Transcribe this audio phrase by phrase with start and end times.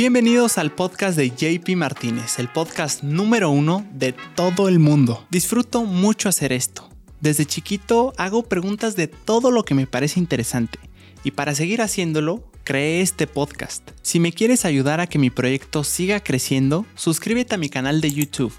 [0.00, 5.26] Bienvenidos al podcast de JP Martínez, el podcast número uno de todo el mundo.
[5.28, 6.88] Disfruto mucho hacer esto.
[7.20, 10.78] Desde chiquito hago preguntas de todo lo que me parece interesante
[11.24, 13.90] y para seguir haciéndolo, creé este podcast.
[14.00, 18.12] Si me quieres ayudar a que mi proyecto siga creciendo, suscríbete a mi canal de
[18.12, 18.54] YouTube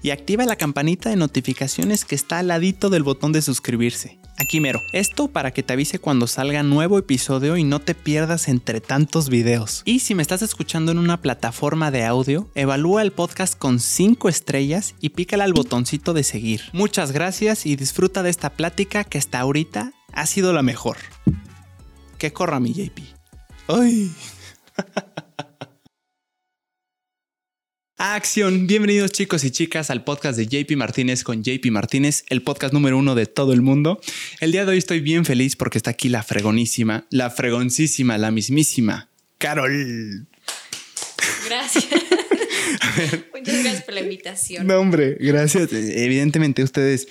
[0.00, 4.20] y activa la campanita de notificaciones que está al ladito del botón de suscribirse.
[4.38, 4.82] Aquí mero.
[4.92, 9.28] Esto para que te avise cuando salga nuevo episodio y no te pierdas entre tantos
[9.28, 9.82] videos.
[9.84, 14.28] Y si me estás escuchando en una plataforma de audio, evalúa el podcast con 5
[14.28, 16.62] estrellas y pícala al botoncito de seguir.
[16.72, 20.96] Muchas gracias y disfruta de esta plática que hasta ahorita ha sido la mejor.
[22.18, 23.00] Que corra mi JP.
[23.68, 24.12] ¡Ay!
[27.96, 32.74] Acción, bienvenidos chicos y chicas al podcast de JP Martínez con JP Martínez, el podcast
[32.74, 34.00] número uno de todo el mundo.
[34.40, 38.32] El día de hoy estoy bien feliz porque está aquí la fregonísima, la fregoncísima, la
[38.32, 40.26] mismísima Carol.
[41.46, 41.84] Gracias.
[43.32, 44.66] Muchas gracias por la invitación.
[44.66, 45.72] No, hombre, gracias.
[45.72, 47.06] Evidentemente ustedes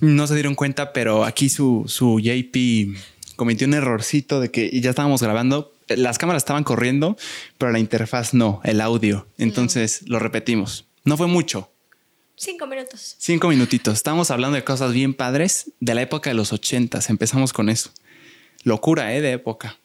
[0.00, 2.94] no se dieron cuenta, pero aquí su, su JP
[3.36, 7.16] cometió un errorcito de que ya estábamos grabando, las cámaras estaban corriendo,
[7.58, 9.26] pero la interfaz no, el audio.
[9.38, 10.86] Entonces lo repetimos.
[11.04, 11.70] No fue mucho.
[12.36, 13.16] Cinco minutos.
[13.18, 13.94] Cinco minutitos.
[13.94, 17.08] Estamos hablando de cosas bien padres de la época de los ochentas.
[17.08, 17.90] Empezamos con eso.
[18.64, 19.20] Locura, ¿eh?
[19.20, 19.78] De época.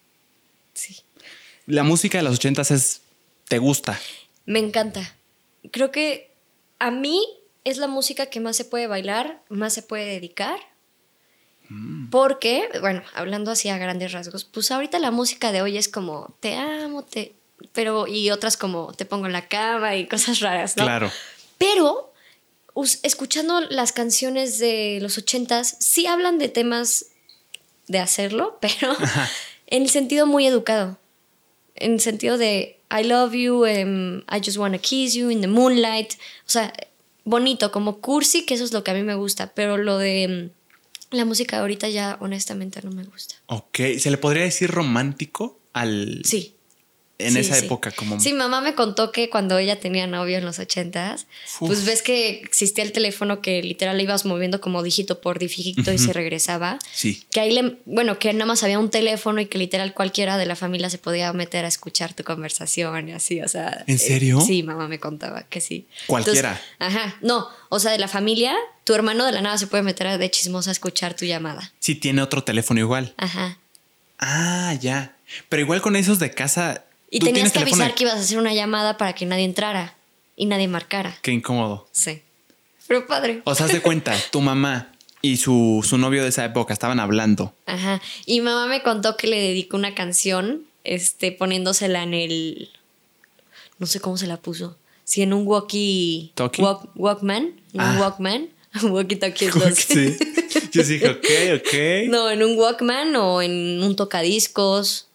[0.74, 0.98] Sí.
[1.66, 3.02] La música de los ochentas es...
[3.48, 4.00] ¿Te gusta?
[4.46, 5.16] Me encanta.
[5.72, 6.32] Creo que
[6.80, 7.22] a mí
[7.64, 10.60] es la música que más se puede bailar, más se puede dedicar.
[12.10, 16.36] Porque, bueno, hablando así a grandes rasgos, pues ahorita la música de hoy es como
[16.40, 17.36] te amo, te.
[17.74, 20.84] Pero, y otras como te pongo en la cama y cosas raras, ¿no?
[20.84, 21.12] Claro.
[21.58, 22.12] Pero,
[23.04, 27.08] escuchando las canciones de los ochentas, sí hablan de temas
[27.88, 28.96] de hacerlo, pero
[29.68, 30.98] en el sentido muy educado.
[31.76, 35.48] En el sentido de I love you, em, I just wanna kiss you in the
[35.48, 36.14] moonlight.
[36.46, 36.74] O sea,
[37.24, 39.54] bonito, como cursi, que eso es lo que a mí me gusta.
[39.54, 40.50] Pero lo de em,
[41.12, 43.36] la música de ahorita ya honestamente no me gusta.
[43.48, 43.80] Ok.
[44.00, 46.22] ¿Se le podría decir romántico al...
[46.26, 46.56] Sí.
[47.28, 47.66] En Sí, esa sí.
[47.66, 48.20] época como...
[48.20, 51.28] Sí, mamá me contó que cuando ella tenía novio en los ochentas,
[51.60, 55.92] pues ves que existía el teléfono que literal le ibas moviendo como dígito por dígito
[55.94, 56.80] y se regresaba.
[56.92, 57.24] Sí.
[57.32, 60.46] Que ahí le, bueno, que nada más había un teléfono y que literal cualquiera de
[60.46, 63.84] la familia se podía meter a escuchar tu conversación y así, o sea.
[63.88, 64.42] ¿En eh, serio?
[64.42, 65.88] sí, mamá me contaba que sí.
[66.08, 66.60] Cualquiera.
[66.80, 69.84] Entonces, ajá, no, o sea, de la familia, tu hermano de la nada se puede
[69.84, 71.72] meter a- de chismosa a escuchar tu llamada.
[71.80, 73.14] Sí, tiene otro teléfono igual.
[73.18, 73.58] Ajá.
[74.20, 75.16] Ah, ya.
[75.50, 76.84] Pero igual con esos de casa...
[77.12, 79.44] Y ¿tú tienes tenías que avisar que ibas a hacer una llamada para que nadie
[79.44, 79.96] entrara
[80.36, 81.16] y nadie marcara.
[81.22, 81.88] Qué incómodo.
[81.92, 82.22] Sí.
[82.88, 83.42] Pero padre.
[83.44, 84.92] O sea, haz de cuenta, tu mamá
[85.22, 87.54] y su, su novio de esa época estaban hablando.
[87.68, 88.02] Ajá.
[88.26, 92.70] Y mamá me contó que le dedicó una canción, este, poniéndosela en el.
[93.78, 94.78] No sé cómo se la puso.
[95.04, 96.32] Si en un walkie.
[96.36, 96.64] ¿Talkie?
[96.64, 97.54] walk- walkman.
[97.74, 97.92] En Ah.
[97.94, 98.50] un walkman.
[98.84, 99.76] walkie talkie es dos.
[99.76, 100.18] sí.
[100.72, 101.26] Yo dije, ok,
[101.58, 102.10] ok.
[102.10, 105.08] No, en un walkman o en un tocadiscos.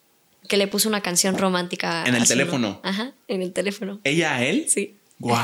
[0.48, 2.04] Que le puso una canción romántica.
[2.06, 2.80] ¿En el teléfono?
[2.82, 4.00] no- Ajá, en el teléfono.
[4.04, 4.66] ¿Ella a él?
[4.68, 4.96] Sí.
[5.18, 5.34] Wow.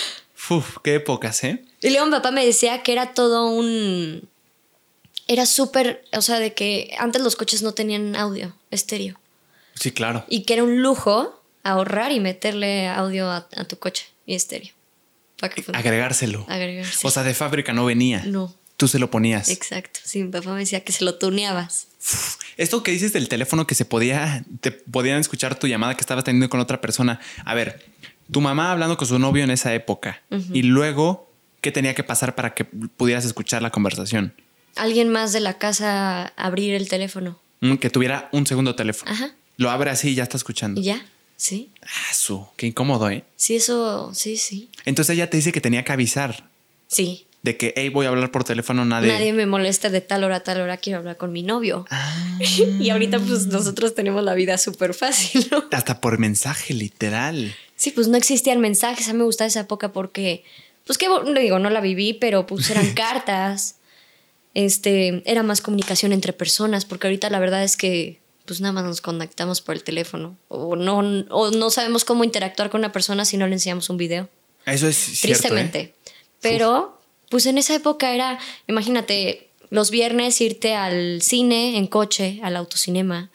[0.50, 1.64] Uf, qué épocas, ¿eh?
[1.82, 4.28] Y luego mi papá me decía que era todo un...
[5.28, 9.18] Era súper, o sea, de que antes los coches no tenían audio estéreo.
[9.74, 10.24] Sí, claro.
[10.28, 14.72] Y que era un lujo ahorrar y meterle audio a, a tu coche y estéreo.
[15.40, 15.64] Para que.
[15.72, 16.46] Agregárselo.
[16.48, 17.06] Agregarse.
[17.06, 18.22] O sea, de fábrica no venía.
[18.24, 18.54] No.
[18.76, 19.48] Tú se lo ponías.
[19.48, 20.00] Exacto.
[20.04, 21.88] Sí, mi papá me decía que se lo tuneabas.
[22.56, 26.24] Esto que dices del teléfono que se podía, te podían escuchar tu llamada que estabas
[26.24, 27.20] teniendo con otra persona.
[27.44, 27.84] A ver,
[28.30, 30.22] tu mamá hablando con su novio en esa época
[30.52, 34.34] y luego, ¿qué tenía que pasar para que pudieras escuchar la conversación?
[34.74, 37.40] Alguien más de la casa abrir el teléfono.
[37.60, 39.10] Mm, Que tuviera un segundo teléfono.
[39.10, 39.34] Ajá.
[39.56, 40.80] Lo abre así y ya está escuchando.
[40.80, 41.04] Y ya.
[41.36, 41.70] Sí.
[41.82, 43.24] Ah, su, qué incómodo, ¿eh?
[43.36, 44.70] Sí, eso, sí, sí.
[44.84, 46.48] Entonces ella te dice que tenía que avisar
[46.88, 47.25] Sí.
[47.46, 49.08] De que, hey, voy a hablar por teléfono, nadie.
[49.08, 51.86] Nadie me molesta de tal hora a tal hora, quiero hablar con mi novio.
[51.90, 52.38] Ah,
[52.80, 55.64] Y ahorita pues nosotros tenemos la vida súper fácil, ¿no?
[55.70, 57.54] hasta por mensaje, literal.
[57.76, 59.08] Sí, pues no existían mensajes.
[59.08, 60.42] A mí me gustaba esa época porque,
[60.84, 63.76] pues que no digo, no la viví, pero pues eran cartas.
[64.54, 68.84] Este, era más comunicación entre personas, porque ahorita la verdad es que pues nada más
[68.84, 70.36] nos conectamos por el teléfono.
[70.48, 70.98] O no,
[71.30, 74.28] o no sabemos cómo interactuar con una persona si no le enseñamos un video.
[74.64, 75.26] Eso es cierto.
[75.26, 75.38] ¿eh?
[75.38, 75.94] Tristemente.
[76.40, 76.95] Pero,
[77.30, 83.30] pues en esa época era, imagínate, los viernes irte al cine en coche, al autocinema,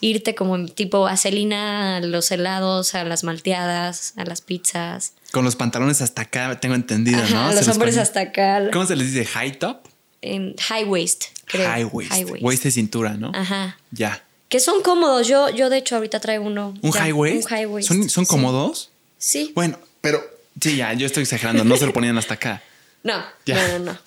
[0.00, 5.14] irte como en tipo a Celina, a los helados, a las malteadas, a las pizzas.
[5.32, 7.54] Con los pantalones hasta acá, tengo entendido, Ajá, ¿no?
[7.54, 8.70] Los hombres hasta acá.
[8.72, 9.24] ¿Cómo se les dice?
[9.24, 9.92] ¿High top?
[10.22, 11.68] en high waist, creo.
[11.68, 12.12] High waist.
[12.40, 13.32] Waist de cintura, ¿no?
[13.34, 13.76] Ajá.
[13.90, 14.24] Ya.
[14.48, 15.28] Que son cómodos.
[15.28, 16.74] Yo, yo de hecho, ahorita traigo uno.
[16.80, 17.44] ¿Un ya, high waist?
[17.44, 17.88] Un high waist.
[17.88, 18.30] ¿Son, son sí.
[18.30, 18.90] cómodos?
[19.18, 19.52] Sí.
[19.54, 20.22] Bueno, pero
[20.60, 21.64] sí, ya, yo estoy exagerando.
[21.64, 22.62] No se lo ponían hasta acá.
[23.02, 23.56] No, Ya.
[23.68, 23.98] no, no, no.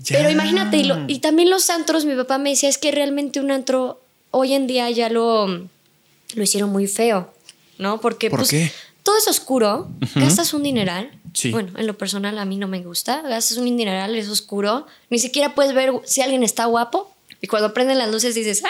[0.00, 0.16] Ya.
[0.18, 3.40] Pero imagínate, y, lo- y también los antros, mi papá me decía, es que realmente
[3.40, 4.00] un antro
[4.30, 7.32] hoy en día ya lo, lo hicieron muy feo,
[7.78, 8.00] ¿no?
[8.00, 8.72] Porque ¿Por pues, qué?
[9.02, 11.10] todo es oscuro, gastas un dineral.
[11.34, 11.50] Sí.
[11.50, 15.18] Bueno, en lo personal a mí no me gusta, gastas un dineral, es oscuro, ni
[15.18, 17.12] siquiera puedes ver si alguien está guapo.
[17.40, 18.68] Y cuando prenden las luces dices, ¡ah!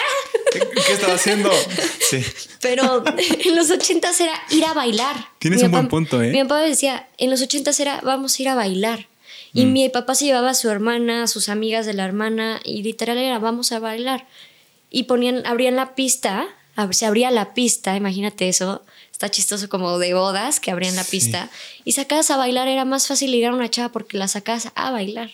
[0.51, 1.49] ¿Qué, qué estaba haciendo?
[2.07, 2.23] Sí.
[2.61, 3.03] Pero
[3.45, 5.15] en los ochentas era ir a bailar.
[5.39, 6.31] Tienes Mi un buen punto, ¿eh?
[6.31, 9.07] Mi papá decía, en los ochentas era vamos a ir a bailar.
[9.53, 9.73] Y Mm.
[9.73, 13.17] mi papá se llevaba a su hermana, a sus amigas de la hermana, y literal
[13.17, 14.27] era vamos a bailar.
[14.91, 19.97] Y ponían, abrían la pista, ab- se abría la pista, imagínate eso, está chistoso como
[19.99, 21.11] de bodas que abrían la Sí.
[21.11, 21.49] pista.
[21.85, 24.91] Y sacabas a bailar, era más fácil ligar a una chava porque la sacabas a
[24.91, 25.29] bailar.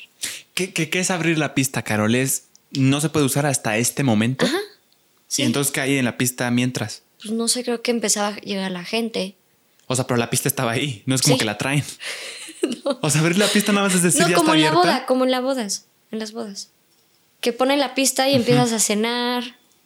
[0.53, 2.15] ¿Qué, qué, qué es abrir la pista, Carol?
[2.15, 4.45] Es, no se puede usar hasta este momento.
[4.45, 4.57] Ajá.
[5.27, 5.41] Sí.
[5.41, 7.03] Y entonces, ¿qué hay en la pista mientras?
[7.21, 9.35] Pues no sé, creo que empezaba a llegar la gente.
[9.87, 11.03] O sea, pero la pista estaba ahí.
[11.05, 11.39] No es como Sí.
[11.39, 11.83] que la traen.
[13.01, 14.67] O sea, abrir la pista nada más es decir, No, ya como está en la
[14.69, 14.89] abierta.
[14.97, 16.69] boda, como en las bodas, en las bodas.
[17.41, 19.43] Que ponen la pista y empiezas a cenar,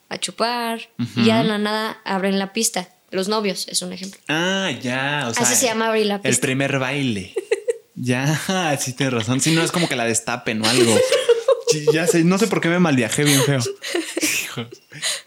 [0.10, 2.89] a chupar, y ya de la nada abren la pista.
[3.12, 4.19] Los novios es un ejemplo.
[4.27, 5.25] Ah, ya.
[5.30, 6.42] O sea, Así se llama abrir la El pista.
[6.42, 7.33] primer baile.
[7.95, 9.42] ya, sí tienes razón.
[9.42, 10.95] Si no es como que la destapen o algo.
[11.94, 13.60] Ya sé, no sé por qué me malviajé bien feo.
[14.21, 14.66] Hijo.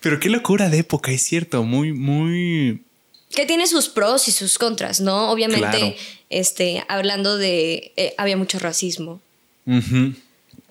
[0.00, 1.62] Pero qué locura de época, es cierto.
[1.64, 2.84] Muy, muy.
[3.30, 5.30] Que tiene sus pros y sus contras, ¿no?
[5.30, 5.94] Obviamente, Claro.
[6.32, 7.92] Este, hablando de.
[7.96, 9.20] eh, había mucho racismo.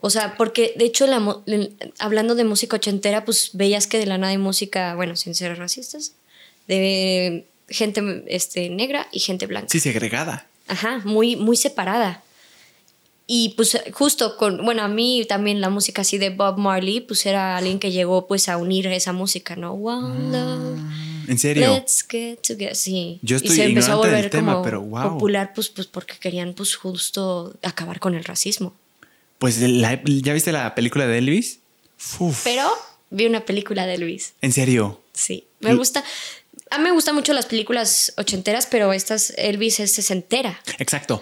[0.01, 1.37] O sea, porque de hecho, la,
[1.99, 5.57] hablando de música ochentera, pues veías que de la nada hay música, bueno, sin ser
[5.57, 6.13] racistas,
[6.67, 9.69] de gente este, negra y gente blanca.
[9.69, 10.47] Sí, segregada.
[10.67, 12.23] Ajá, muy, muy separada.
[13.27, 17.25] Y pues justo con, bueno, a mí también la música así de Bob Marley, pues
[17.25, 19.73] era alguien que llegó pues a unir esa música, ¿no?
[19.73, 20.79] One love,
[21.27, 21.73] En serio.
[21.73, 22.75] let's get together.
[22.75, 23.19] Sí.
[23.21, 25.03] Yo estoy y se empezó a ignorante del volver tema, como pero wow.
[25.13, 28.73] popular pues, pues porque querían pues justo acabar con el racismo.
[29.39, 31.59] Pues la- ¿ya viste la película de Elvis?
[32.19, 32.41] Uf.
[32.43, 32.69] Pero
[33.09, 34.33] vi una película de Luis.
[34.41, 35.01] En serio.
[35.13, 36.03] Sí, me L- gusta.
[36.69, 40.61] A mí me gustan mucho las películas ochenteras, pero estas Elvis es sesentera.
[40.79, 41.21] Exacto.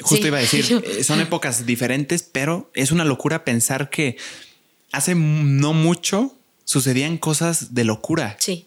[0.00, 0.26] Justo Sí.
[0.28, 4.16] iba a decir, eh, son épocas diferentes, pero es una locura pensar que
[4.92, 6.34] hace no mucho
[6.64, 8.36] sucedían cosas de locura.
[8.40, 8.66] Sí,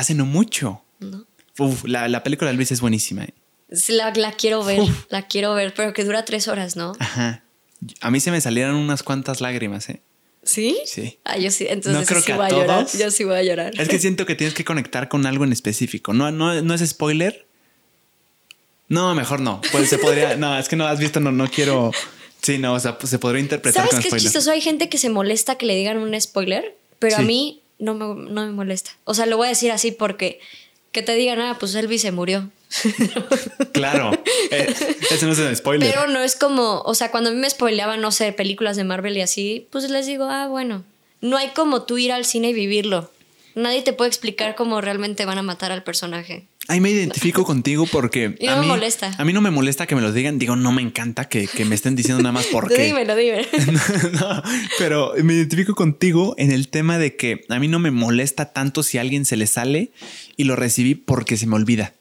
[0.00, 0.82] Hace no mucho.
[0.98, 1.26] ¿no?
[1.58, 3.26] Uf, la, la película de Elvis es buenísima.
[3.88, 5.04] La, la quiero ver, Uf.
[5.10, 6.94] la quiero ver, pero que dura tres horas, ¿no?
[6.98, 7.42] Ajá.
[8.00, 10.00] A mí se me salieron unas cuantas lágrimas, ¿eh?
[10.42, 10.78] ¿Sí?
[10.86, 11.18] Sí.
[11.24, 12.86] Ah, yo sí, entonces No creo sí que voy a llorar.
[12.98, 13.78] Yo sí voy a llorar.
[13.78, 16.14] Es que siento que tienes que conectar con algo en específico.
[16.14, 17.46] No, no, no es spoiler.
[18.88, 19.60] No, mejor no.
[19.70, 20.36] Pues se podría.
[20.36, 21.92] No, es que no has visto, no, no quiero.
[22.40, 24.50] Sí, no, o sea, pues se podría interpretar ¿Sabes qué es chistoso?
[24.50, 28.30] Hay gente que se molesta que le digan un spoiler, pero a mí no me,
[28.30, 28.92] no me molesta.
[29.04, 30.40] O sea, lo voy a decir así porque
[30.92, 32.50] que te digan, ah, pues Elvis se murió.
[33.72, 34.10] Claro.
[34.50, 34.74] Eh,
[35.10, 35.88] ese no es un spoiler.
[35.88, 38.84] Pero no es como, o sea, cuando a mí me spoileaban, no sé, películas de
[38.84, 40.84] Marvel y así, pues les digo, ah, bueno,
[41.20, 43.10] no hay como tú ir al cine y vivirlo.
[43.54, 46.46] Nadie te puede explicar cómo realmente van a matar al personaje.
[46.68, 49.10] Ahí me identifico contigo porque Y a no me mí, molesta.
[49.18, 50.38] A mí no me molesta que me lo digan.
[50.38, 52.82] Digo, no me encanta que, que me estén diciendo nada más porque.
[52.84, 53.46] Dímelo, dime.
[54.20, 54.42] no,
[54.78, 58.82] pero me identifico contigo en el tema de que a mí no me molesta tanto
[58.82, 59.90] si a alguien se le sale
[60.36, 61.94] y lo recibí porque se me olvida.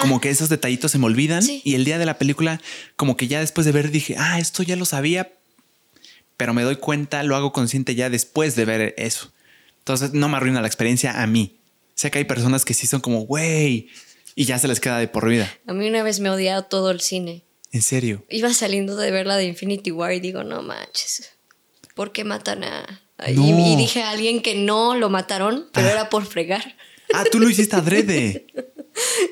[0.00, 0.20] Como Ah.
[0.20, 1.62] que esos detallitos se me olvidan Sí.
[1.64, 2.60] y el día de la película,
[2.96, 5.32] como que ya después de ver dije, ah, esto ya lo sabía,
[6.36, 9.32] pero me doy cuenta, lo hago consciente ya después de ver eso.
[9.78, 11.54] Entonces no me arruina la experiencia a mí.
[11.98, 13.88] Sé que hay personas que sí son como, güey,
[14.36, 15.52] y ya se les queda de por vida.
[15.66, 17.42] A mí una vez me odiado todo el cine.
[17.72, 18.24] En serio.
[18.30, 21.28] Iba saliendo de ver la de Infinity War y digo, no manches,
[21.96, 23.02] ¿por qué matan a...?
[23.18, 23.44] a-?" No.
[23.44, 25.90] Y, y dije a alguien que no lo mataron, pero Ah.
[25.90, 26.76] era por fregar.
[27.12, 28.46] Ah, tú lo hiciste adrede.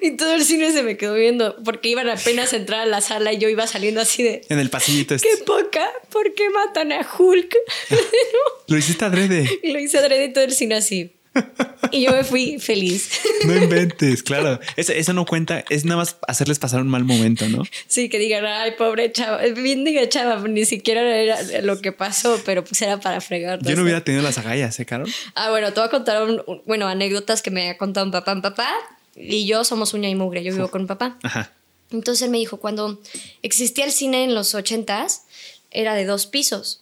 [0.01, 3.01] Y todo el cine se me quedó viendo porque iban apenas a entrar a la
[3.01, 4.43] sala y yo iba saliendo así de...
[4.49, 5.13] En el pasillito.
[5.17, 5.29] este.
[5.29, 5.85] ¡Qué poca!
[6.11, 7.53] ¿Por qué matan a Hulk?
[8.69, 9.49] Lo hiciste adrede.
[9.65, 11.17] lo hice adrede y todo el cine así.
[11.93, 13.11] Y yo me fui feliz.
[13.45, 14.59] No inventes, claro.
[14.77, 17.63] Eso, eso no cuenta, es nada más hacerles pasar un mal momento, ¿no?
[17.87, 19.39] Sí, que digan, ay, pobre chava.
[19.43, 23.61] Bien diga chava, ni siquiera era lo que pasó, pero pues era para fregar.
[23.63, 25.09] Yo no hubiera tenido las agallas, ¿eh, Carol?
[25.35, 28.13] Ah, bueno, te voy a contar, un- un- bueno, anécdotas que me ha contado un
[28.13, 28.35] papá.
[28.35, 28.69] Mi papá
[29.15, 30.43] y yo somos uña y mugre.
[30.45, 31.19] Yo vivo con mi papá.
[31.23, 31.53] Ajá.
[31.91, 33.01] Entonces él me dijo, cuando
[33.43, 35.23] existía el cine en los ochentas,
[35.71, 36.81] era de dos pisos.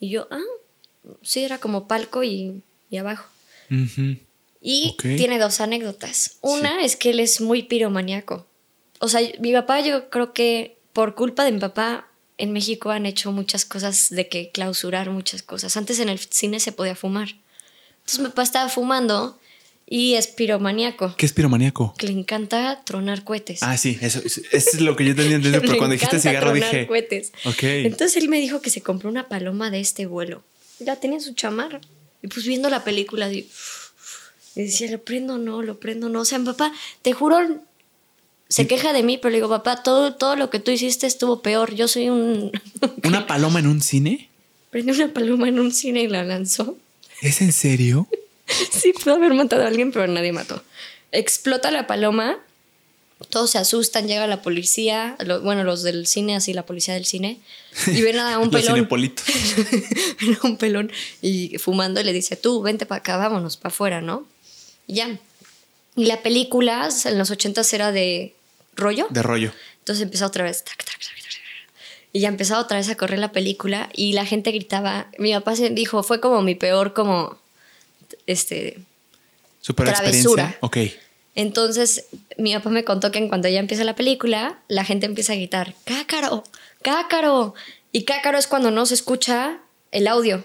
[0.00, 0.40] Y yo, ah,
[1.22, 3.26] sí, era como palco y, y abajo.
[3.70, 4.16] Ujú.
[4.60, 6.36] Y tiene dos anécdotas.
[6.42, 8.46] Una es que él es muy piromaníaco.
[8.98, 13.06] O sea, mi papá, yo creo que por culpa de mi papá, en México han
[13.06, 15.76] hecho muchas cosas de que clausurar muchas cosas.
[15.76, 17.28] Antes en el cine se podía fumar.
[18.00, 19.38] Entonces mi papá estaba fumando
[19.86, 21.14] y es piromaníaco.
[21.16, 21.94] ¿Qué es piromaníaco?
[21.98, 23.62] Que le encanta tronar cohetes.
[23.62, 26.70] Ah, sí, eso, eso es lo que yo tenía entendido, pero cuando dijiste cigarro tronar
[26.70, 26.86] dije.
[26.86, 27.32] cohetes.
[27.44, 27.62] Ok.
[27.62, 30.42] Entonces él me dijo que se compró una paloma de este vuelo.
[30.78, 31.80] Ya tenía su chamarra.
[32.22, 33.48] Y pues viendo la película, di-
[34.56, 35.62] y decía, ¿lo prendo no?
[35.62, 36.20] ¿Lo prendo no?
[36.20, 37.38] O sea, mi papá, te juro,
[38.48, 41.40] se queja de mí, pero le digo, papá, todo, todo lo que tú hiciste estuvo
[41.42, 41.74] peor.
[41.74, 42.50] Yo soy un...
[43.04, 44.28] ¿Una paloma en un cine?
[44.70, 46.76] Prendió una paloma en un cine y la lanzó.
[47.22, 48.06] ¿Es en serio?
[48.72, 50.60] Sí, pudo haber matado a alguien, pero nadie mató.
[51.12, 52.36] Explota la paloma,
[53.28, 57.04] todos se asustan, llega la policía, lo- bueno, los del cine, así la policía del
[57.04, 57.38] cine,
[57.86, 58.88] y ven a un pelón.
[60.20, 60.90] ven a un pelón
[61.22, 64.26] y fumando y le dice, tú, vente para acá, vámonos, para afuera, ¿no?
[64.90, 65.18] Y ya.
[65.94, 68.34] Y la película en los ochentas era de
[68.74, 69.06] rollo.
[69.10, 69.52] De rollo.
[69.78, 70.64] Entonces empezó otra vez.
[70.64, 71.30] tac, tac, tac, tac, tac.
[72.12, 75.06] Y ya empezaba otra vez a correr la película y la gente gritaba.
[75.16, 77.38] Mi papá dijo, fue como mi peor, como,
[78.26, 78.80] este,
[79.60, 80.56] Super Travesura.
[80.58, 80.58] experiencia.
[80.60, 80.98] Ok.
[81.36, 82.06] entonces,
[82.36, 85.36] mi papá me contó que en cuanto ya empieza la película, la gente empieza a
[85.36, 86.42] gritar, ¡Cácaro!
[86.82, 87.54] ¡Cácaro!
[87.92, 89.58] Y cácaro es cuando no se escucha
[89.92, 90.44] el audio.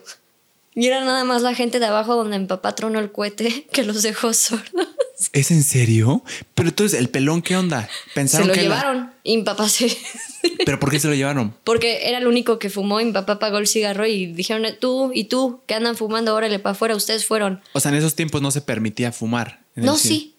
[0.75, 3.83] Y era nada más la gente de abajo donde mi papá tronó el cohete que
[3.83, 4.87] los dejó sordos.
[5.31, 6.23] ¿Es en serio?
[6.53, 7.83] Pero entonces, ¿el pelón qué onda?
[8.07, 9.97] Se Pensaron lo que la- llevaron y mi papá se...
[10.65, 11.55] ¿Pero por qué se lo llevaron?
[11.63, 15.11] Porque era el único que fumó y mi papá pagó el cigarro y dijeron, tú
[15.13, 17.61] y tú que andan fumando, órale para afuera, ustedes fueron.
[17.71, 19.61] O sea, en esos tiempos no se permitía fumar.
[19.75, 20.35] No, sí.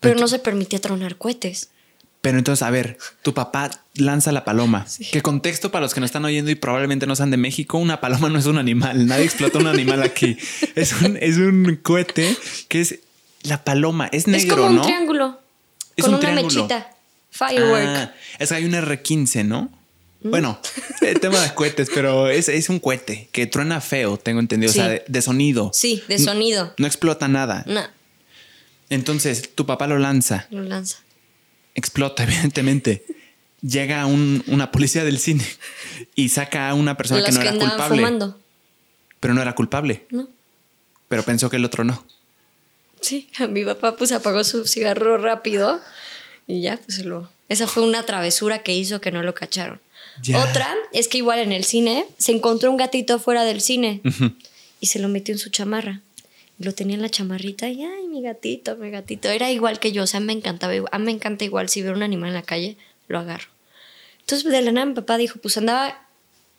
[0.00, 1.70] Pero no se permitía tronar cohetes.
[2.26, 4.84] Pero entonces, a ver, tu papá lanza la paloma.
[5.12, 7.78] ¿Qué contexto para los que nos están oyendo y probablemente no sean de México?
[7.78, 9.06] Una paloma no es un animal.
[9.06, 10.36] Nadie explotó un animal aquí.
[10.74, 12.98] Es un, es un cohete que es
[13.42, 14.08] la paloma.
[14.10, 14.82] Es negro, es como un ¿no?
[14.82, 15.40] triángulo.
[15.94, 16.64] Es con un una triángulo.
[16.64, 16.90] mechita.
[17.30, 17.86] Firework.
[17.86, 19.70] Ah, es que hay un R15, ¿no?
[20.22, 20.30] ¿Mm?
[20.30, 20.58] Bueno,
[21.02, 24.72] el tema de cohetes, pero es, es un cohete que truena feo, tengo entendido.
[24.72, 24.80] Sí.
[24.80, 25.70] O sea, de, de sonido.
[25.72, 26.74] Sí, de sonido.
[26.76, 27.62] No explota nada.
[27.68, 27.82] No,
[28.90, 31.05] Entonces, tu papá lo lanza, lo lanza.
[31.76, 33.04] Explota, evidentemente.
[33.62, 35.44] Llega un- una policía del cine
[36.14, 37.96] y saca a una persona Los que no que era culpable.
[37.96, 38.40] fumando.
[39.20, 40.06] Pero no era culpable.
[40.10, 40.28] No.
[41.08, 42.04] Pero pensó que el otro no.
[43.00, 45.80] Sí, mi papá pues apagó su cigarro rápido
[46.46, 47.30] y ya pues lo...
[47.48, 49.80] Esa fue una travesura que hizo que no lo cacharon.
[50.22, 50.42] Ya.
[50.42, 54.00] Otra es que igual en el cine se encontró un gatito fuera del cine
[54.80, 56.00] y se lo metió en su chamarra.
[56.58, 59.28] Lo tenía en la chamarrita y, ay, mi gatito, mi gatito.
[59.28, 60.72] Era igual que yo, o sea, me encantaba.
[60.90, 62.76] A mí me encanta igual si veo un animal en la calle,
[63.08, 63.48] lo agarro.
[64.20, 66.06] Entonces de la nada mi papá dijo, pues andaba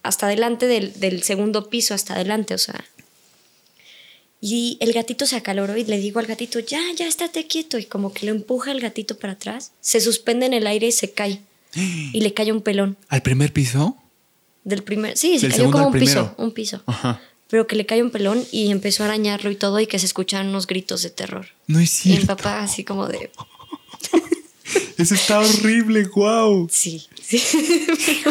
[0.04, 2.86] hasta adelante del, del segundo piso, hasta adelante, o sea,
[4.40, 7.78] y el gatito se acaloró y le digo al gatito, ya, ya, estate quieto.
[7.80, 10.92] Y como que lo empuja el gatito para atrás, se suspende en el aire y
[10.92, 11.42] se cae.
[12.14, 12.98] Y le cae un pelón.
[13.10, 13.98] ¿Al primer piso?
[14.64, 16.84] Del primer, sí, se Del cayó como un piso, un piso.
[16.86, 17.22] Ajá.
[17.50, 20.06] Pero que le cae un pelón y empezó a arañarlo y todo y que se
[20.06, 21.48] escuchaban unos gritos de terror.
[21.68, 22.36] No es Y mi cierto.
[22.36, 23.32] papá así como de,
[24.98, 26.68] Eso está horrible, wow.
[26.72, 27.42] sí, sí.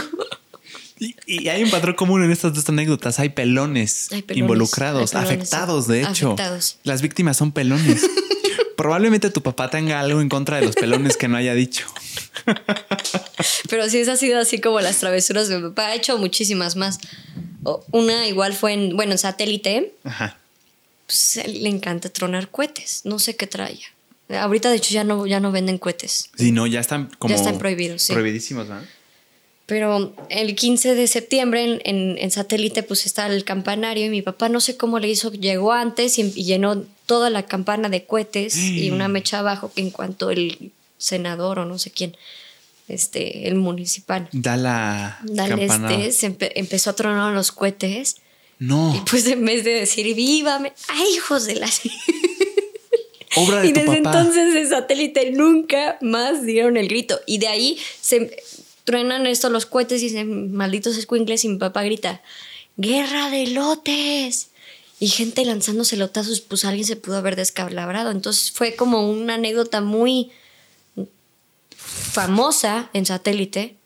[0.98, 3.18] Y, y hay un patrón común en estas dos anécdotas.
[3.18, 6.28] Hay pelones, Hay pelones, involucrados, hay pelones, afectados, de hecho.
[6.28, 6.78] afectados.
[6.84, 8.00] Las víctimas son pelones.
[8.78, 11.86] Probablemente tu papá tenga algo en contra de los pelones que no haya dicho.
[13.68, 15.88] Pero sí, esa ha sido así como las travesuras de mi papá.
[15.88, 16.98] Ha hecho muchísimas más.
[17.92, 19.92] Una igual fue en, bueno, en satélite.
[20.04, 20.38] Ajá.
[21.06, 23.02] pues, le encanta tronar cohetes.
[23.04, 23.86] No sé qué traía.
[24.28, 26.30] Ahorita, de hecho, ya no, ya no venden cohetes.
[26.36, 27.30] Sí, no, ya están como.
[27.32, 28.12] Ya están prohibidos, sí.
[28.12, 28.80] Prohibidísimos, ¿no?
[29.66, 34.22] Pero el 15 de septiembre en, en- en satélite, pues está el campanario y mi
[34.22, 38.04] papá no sé cómo le hizo, llegó antes y, y llenó toda la campana de
[38.04, 42.16] cohetes y una mecha abajo que en cuanto el senador o no sé quién,
[42.88, 48.16] este, el municipal, Da la dale este, se empe- empezó a tronar los cohetes
[48.58, 51.68] No, y pues en vez de decir vívame, ¡ay, hijos de la...
[53.36, 54.18] obra de Y tu desde papá.
[54.20, 57.20] entonces el satélite nunca más dieron el grito.
[57.26, 58.36] Y de ahí se
[58.84, 62.22] truenan estos los cohetes y dicen, malditos escuincles, y mi papá grita,
[62.76, 64.48] ¡Guerra de lotes!
[65.00, 68.10] Y gente lanzándose lotazos, pues alguien se pudo haber descalabrado.
[68.10, 70.30] Entonces fue como una anécdota muy
[71.96, 73.76] famosa en satélite.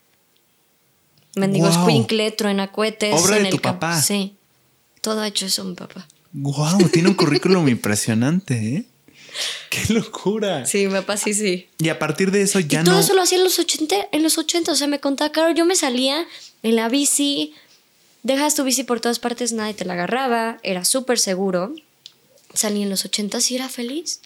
[1.36, 1.78] Mendigo Wow.
[1.78, 3.14] escuincle, truena cohetes.
[3.14, 4.00] Obra en de el tu papá.
[4.00, 4.34] Sí.
[5.00, 6.06] Todo ha hecho eso mi papá.
[6.32, 8.84] Wow, tiene un currículum impresionante, ¿eh?
[9.70, 10.66] ¡Qué locura!
[10.66, 11.68] Sí, mi papá sí, sí.
[11.78, 13.00] Y a partir de eso ya y todo no.
[13.00, 15.64] eso lo hacía en los 80, en los 80, o sea, me contaba, claro, yo
[15.64, 16.26] me salía
[16.64, 17.54] en la bici,
[18.24, 21.72] dejas tu bici por todas partes, nadie te la agarraba, era súper seguro.
[22.54, 24.20] Salí en los 80 y era feliz.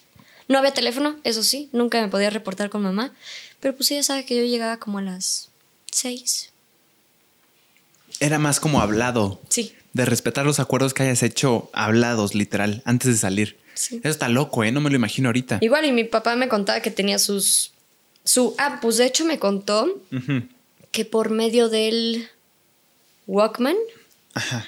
[0.47, 3.13] No había teléfono, eso sí, nunca me podía reportar con mamá,
[3.59, 5.49] pero pues ella sabe que yo llegaba como a las
[5.91, 6.51] 6.
[8.19, 9.41] Era más como hablado.
[9.49, 9.73] Sí.
[9.93, 13.57] De respetar los acuerdos que hayas hecho hablados, literal, antes de salir.
[13.73, 13.97] Sí.
[13.97, 14.71] Eso está loco, ¿eh?
[14.71, 15.59] No me lo imagino ahorita.
[15.61, 17.71] Igual, y mi papá me contaba que tenía sus.
[18.23, 18.55] Su.
[18.57, 20.01] Ah, pues de hecho me contó
[20.91, 22.29] que por medio del
[23.27, 23.75] Walkman,
[24.33, 24.67] Ajá.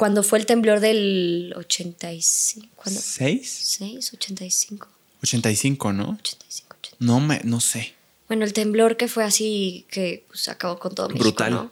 [0.00, 2.68] Cuando fue el temblor del 85.
[2.74, 2.98] ¿Cuándo?
[2.98, 3.76] ¿Seis?
[3.80, 4.88] 6, 85.
[5.22, 6.16] 85, ¿no?
[6.18, 6.96] 85, 80.
[7.00, 7.92] No me, no sé.
[8.26, 11.52] Bueno, el temblor que fue así, que pues, acabó con todo México, Brutal.
[11.52, 11.70] ¿no?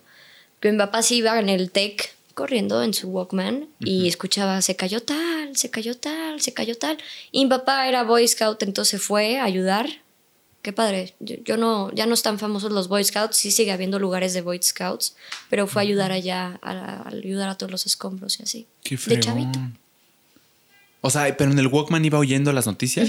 [0.60, 5.02] Mi papá sí iba en el tech corriendo en su Walkman y escuchaba, se cayó
[5.02, 6.98] tal, se cayó tal, se cayó tal.
[7.32, 9.88] Y mi papá era Boy Scout, entonces fue a ayudar.
[10.68, 11.14] Qué padre.
[11.18, 14.42] Yo, yo no, ya no están famosos los Boy Scouts, sí sigue habiendo lugares de
[14.42, 15.16] Boy Scouts,
[15.48, 18.66] pero fue a ayudar allá, a, a ayudar a todos los escombros y así.
[18.82, 19.58] Qué de chavito.
[21.00, 23.08] O sea, pero en el Walkman iba oyendo las noticias.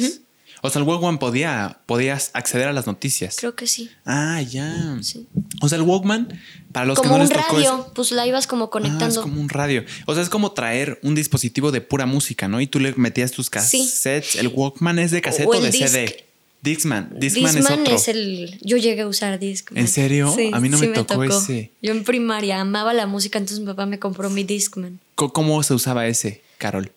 [0.62, 3.36] O sea, el Walkman podía, podías acceder a las noticias.
[3.38, 3.90] Creo que sí.
[4.06, 4.98] Ah, ya.
[5.02, 5.28] Sí.
[5.62, 6.40] O sea, el Walkman,
[6.72, 7.60] para los como que no un les tocó.
[7.60, 9.08] es- radio, pues la ibas como Ah, conectando.
[9.08, 9.84] es como un radio.
[10.06, 12.62] O sea, es como traer un dispositivo de pura música, ¿no?
[12.62, 14.36] Y tú le metías tus cassettes.
[14.36, 15.88] El Walkman es de cassette O o, el de disc.
[15.88, 16.29] CD.
[16.62, 17.10] Discman.
[17.16, 17.96] Discman, es otro.
[17.96, 18.58] es el.
[18.62, 19.80] Yo llegué a usar Discman.
[19.80, 20.36] ¿En serio?
[20.54, 21.72] A mí no me tocó ese.
[21.82, 25.00] Yo en primaria amaba la música, entonces mi papá me compró mi Discman.
[25.16, 26.92] ¿Cómo se usaba ese, Carol?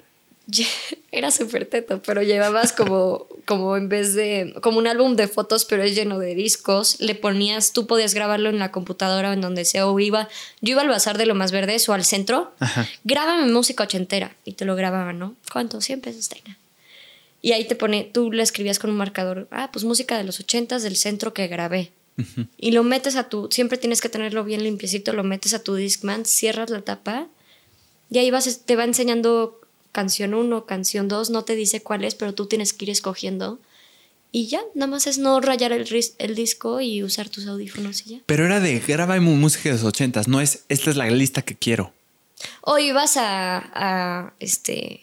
[1.13, 4.55] Era súper teto, pero llevabas como, como en vez de.
[4.63, 7.01] como un álbum de fotos, pero es lleno de discos.
[7.01, 10.29] Le ponías, tú podías grabarlo en la computadora o en donde sea, o iba.
[10.61, 12.53] Yo iba al bazar de lo más verdes o al centro.
[12.61, 12.89] Ajá.
[13.05, 14.35] Grábame música ochentera.
[14.45, 15.35] Y te lo grababan, ¿no?
[15.53, 15.81] ¿Cuánto?
[15.81, 16.57] 100 pesos, Taina.
[17.43, 20.41] Y ahí te pone, tú le escribías con un marcador, ah, pues música de los
[20.41, 21.93] ochentas del centro que grabé.
[22.57, 25.75] Y lo metes a tu, siempre tienes que tenerlo bien limpiecito, lo metes a tu
[25.75, 27.29] Discman, cierras la tapa
[28.13, 29.59] y ahí vas, te va enseñando
[29.91, 33.59] canción 1, canción 2, no te dice cuál es, pero tú tienes que ir escogiendo.
[34.31, 38.11] Y ya, nada más es no rayar el, el disco y usar tus audífonos y
[38.11, 38.21] ya.
[38.27, 41.57] Pero era de graba música de los ochentas, no es esta es la lista que
[41.57, 41.93] quiero.
[42.61, 45.01] O ibas a, a, este,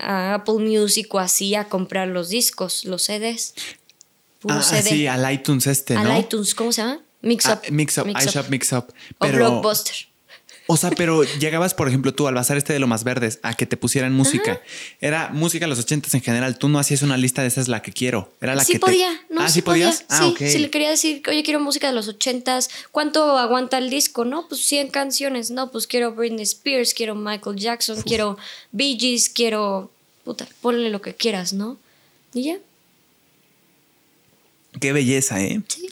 [0.00, 3.54] a Apple Music o así a comprar los discos, los CDs.
[4.40, 4.82] Puro Ah, CD.
[4.82, 6.18] sí, al iTunes este, Al ¿no?
[6.18, 7.00] iTunes, ¿cómo se llama?
[7.22, 7.60] Mix Up.
[7.62, 8.86] Ah, mix Up, iShop Mix Up.
[8.88, 9.94] O Pero, Blockbuster.
[10.72, 13.54] O sea, pero llegabas, por ejemplo, tú al bazar este de lo más verdes a
[13.54, 14.60] que te pusieran música.
[15.00, 16.58] Era música de los ochentas en general.
[16.58, 18.32] Tú no hacías una lista de esa es la que quiero.
[18.40, 19.40] Era la sí que te- podía, ¿no?
[19.42, 20.02] Ah, sí, podías.
[20.02, 20.32] podía.
[20.32, 23.90] Ah, sí, si le quería decir, oye, quiero música de los ochentas, ¿cuánto aguanta el
[23.90, 24.24] disco?
[24.24, 25.50] No, pues 100 canciones.
[25.50, 28.38] No, pues quiero Britney Spears, quiero Michael Jackson, quiero
[28.72, 29.90] Bee Gees, quiero...
[30.24, 31.78] Puta, ponle lo que quieras, ¿no?
[32.34, 32.58] Y ya,
[34.80, 35.60] Qué belleza, ¿eh?
[35.66, 35.88] sí.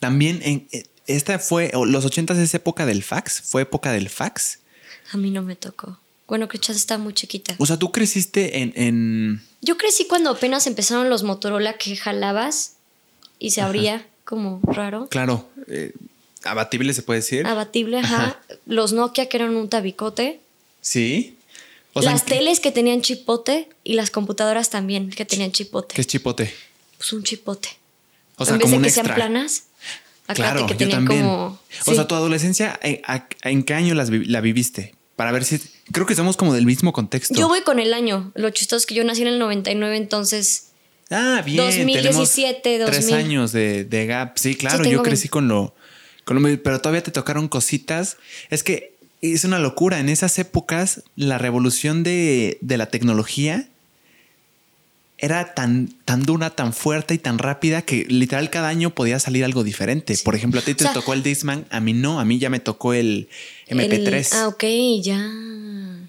[0.00, 4.58] También en eh, esta fue los ochentas es época del fax, fue época del fax.
[5.12, 5.98] A mí no me tocó.
[6.28, 7.54] Bueno, que Chas está muy chiquita.
[7.58, 12.74] O sea, tú creciste en, en Yo crecí cuando apenas empezaron los Motorola que jalabas
[13.38, 15.08] y se abría como raro.
[15.08, 15.92] claro, eh,
[16.44, 17.46] abatible se puede decir.
[17.46, 18.38] Abatible, ajá.
[18.66, 20.40] Los Nokia que eran un tabicote.
[20.82, 21.36] Sí.
[21.94, 25.94] O las ¿qué- teles que tenían chipote y las computadoras también que tenían chipote.
[25.94, 26.52] ¿Qué es chipote?
[26.98, 27.70] Pues un chipote.
[28.36, 29.04] O sea, en vez como de un que extra.
[29.04, 29.64] sean planas,
[30.34, 31.22] Claro, que yo también.
[31.22, 31.44] como.
[31.46, 31.94] O sí.
[31.94, 34.94] sea, tu adolescencia, ¿en, a- en qué año las vi- la viviste?
[35.16, 35.60] Para ver si.
[35.92, 37.34] Creo que somos como del mismo contexto.
[37.34, 38.30] Yo voy con el año.
[38.34, 40.66] Lo chistoso es que yo nací en el 99, entonces.
[41.10, 41.56] Ah, bien.
[41.64, 43.14] 2017, tenemos Tres 2000.
[43.26, 44.36] años de, de gap.
[44.38, 45.74] Sí, claro, yo crecí con lo,
[46.24, 46.62] con lo.
[46.62, 48.18] Pero todavía te tocaron cositas.
[48.50, 49.98] Es que es una locura.
[50.00, 53.68] En esas épocas, la revolución de, de la tecnología
[55.20, 59.44] era tan, tan dura, tan fuerte y tan rápida que literal cada año podía salir
[59.44, 60.16] algo diferente.
[60.24, 62.38] Por ejemplo, a ti te O sea- tocó el Discman, a mí no, a mí
[62.38, 63.28] ya me tocó el
[63.68, 64.32] MP3.
[64.32, 64.64] El- ah, ok,
[65.02, 65.30] ya.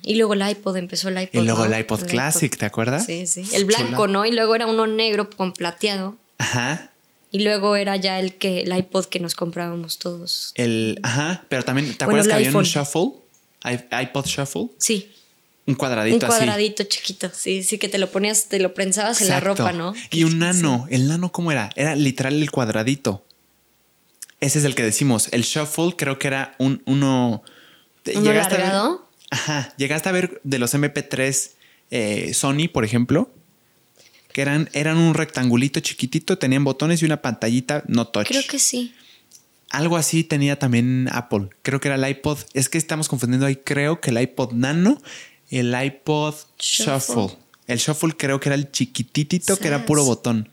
[0.04, 1.42] Y luego el iPod empezó el iPod.
[1.42, 1.74] y luego ¿no?
[1.74, 3.06] el iPod Classic, ¿te acuerdas?
[3.06, 3.44] Sí, sí.
[3.54, 4.14] El blanco, Chula.
[4.14, 4.26] ¿no?
[4.26, 6.16] Y luego era uno negro con plateado.
[6.38, 6.92] Ajá.
[7.32, 10.52] Y luego era ya el que el iPod que nos comprábamos todos.
[10.56, 13.12] El, ajá, pero también, ¿te Bueno, acuerdas que el había un shuffle?
[14.04, 14.68] IPod Shuffle.
[14.78, 15.12] Sí,
[15.70, 16.38] Un un cuadradito así.
[16.38, 17.30] cuadradito chiquito.
[17.34, 19.94] Sí, sí, que te lo ponías, te lo prensabas en la ropa, ¿no?
[20.10, 20.88] Y un nano.
[20.90, 21.70] ¿El nano cómo era?
[21.76, 23.24] Era literal el cuadradito.
[24.40, 25.30] Ese es el que decimos.
[25.32, 27.44] El shuffle creo que era un uno.
[28.16, 29.00] ¿Uno ¿Llegaste a ver-?
[29.30, 29.74] Ajá.
[29.78, 31.52] Llegaste a ver de los MP3
[31.92, 33.32] eh, Sony, por ejemplo.
[34.32, 38.28] Que eran, eran un rectangulito chiquitito, tenían botones y una pantallita no touch.
[38.28, 38.94] Creo que sí.
[39.72, 41.50] Algo así tenía también Apple.
[41.62, 42.40] Creo que era el iPod.
[42.54, 43.56] Es que estamos confundiendo ahí.
[43.56, 45.00] Creo que el iPod Nano
[45.50, 46.86] el iPod Shuffle.
[47.16, 47.38] Shuffle.
[47.68, 50.50] El Shuffle creo que era el chiquititito que era puro botón.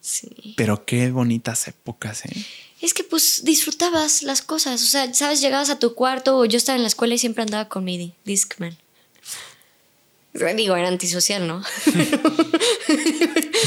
[0.00, 0.54] Sí.
[0.56, 2.32] Pero qué bonitas épocas, ¿eh?
[2.80, 4.82] Es que pues disfrutabas las cosas.
[4.82, 7.42] O sea, sabes, llegabas a tu cuarto o yo estaba en la escuela y siempre
[7.42, 8.76] andaba con mi di- Discman.
[10.56, 11.62] Digo, era antisocial, ¿no?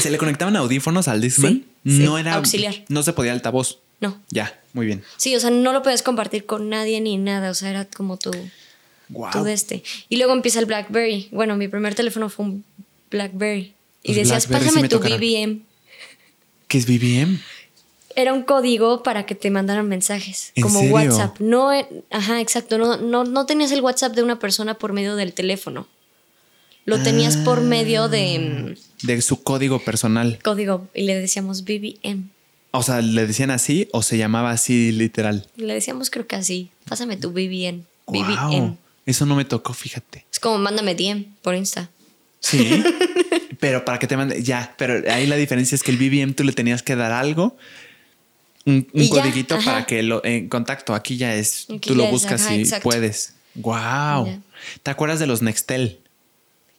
[0.00, 1.64] ¿Se le conectaban audífonos al Discman?
[1.84, 2.34] Sí, sí, no era.
[2.34, 2.84] auxiliar.
[2.88, 3.78] No se podía altavoz.
[4.00, 4.20] No.
[4.30, 5.04] Ya, muy bien.
[5.16, 7.50] Sí, o sea, no lo puedes compartir con nadie ni nada.
[7.50, 8.32] O sea, era como tu,
[9.08, 9.46] Wow.
[9.46, 9.82] este.
[10.08, 11.28] Y luego empieza el Blackberry.
[11.30, 12.64] Bueno, mi primer teléfono fue un
[13.10, 13.74] Blackberry.
[14.02, 15.18] Y Los decías, Blackberry pásame me tu tocaron.
[15.18, 15.60] BBM.
[16.68, 17.40] ¿Qué es BBM?
[18.16, 20.52] Era un código para que te mandaran mensajes.
[20.54, 20.94] ¿En como serio?
[20.94, 21.40] WhatsApp.
[21.40, 22.78] No, eh, ajá, exacto.
[22.78, 25.86] No, no, no tenías el WhatsApp de una persona por medio del teléfono.
[26.86, 30.38] Lo tenías por medio de mm, De su código personal.
[30.44, 30.86] código.
[30.94, 32.28] Y le decíamos BBM.
[32.72, 35.46] O sea, ¿le decían así o se llamaba así literal?
[35.56, 36.70] Le decíamos creo que así.
[36.88, 37.84] Pásame tu BBM.
[38.06, 38.22] Wow.
[38.24, 38.76] BBM.
[39.06, 40.24] Eso no me tocó, fíjate.
[40.32, 41.90] Es como mándame DM por Insta.
[42.40, 42.82] Sí.
[43.60, 44.42] pero para que te mande.
[44.42, 47.56] Ya, pero ahí la diferencia es que el BBM tú le tenías que dar algo.
[48.66, 50.94] Un, un ya, codiguito para que lo en contacto.
[50.94, 51.66] Aquí ya es.
[51.68, 52.82] Aquí tú lo es, buscas ajá, y exacto.
[52.82, 53.34] puedes.
[53.54, 54.26] Wow.
[54.26, 54.40] Ya.
[54.82, 56.00] ¿Te acuerdas de los Nextel?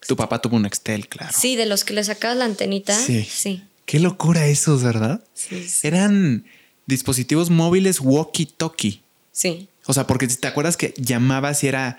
[0.07, 1.33] Tu papá tuvo un Nextel, claro.
[1.35, 2.97] Sí, de los que le sacabas la antenita.
[2.97, 3.23] Sí.
[3.23, 3.63] Sí.
[3.85, 5.23] Qué locura esos, ¿verdad?
[5.35, 5.67] Sí.
[5.67, 5.87] Sí.
[5.87, 6.45] Eran
[6.87, 9.01] dispositivos móviles walkie-talkie.
[9.31, 9.69] sí.
[9.87, 11.97] O sea, porque si te acuerdas que llamabas y era,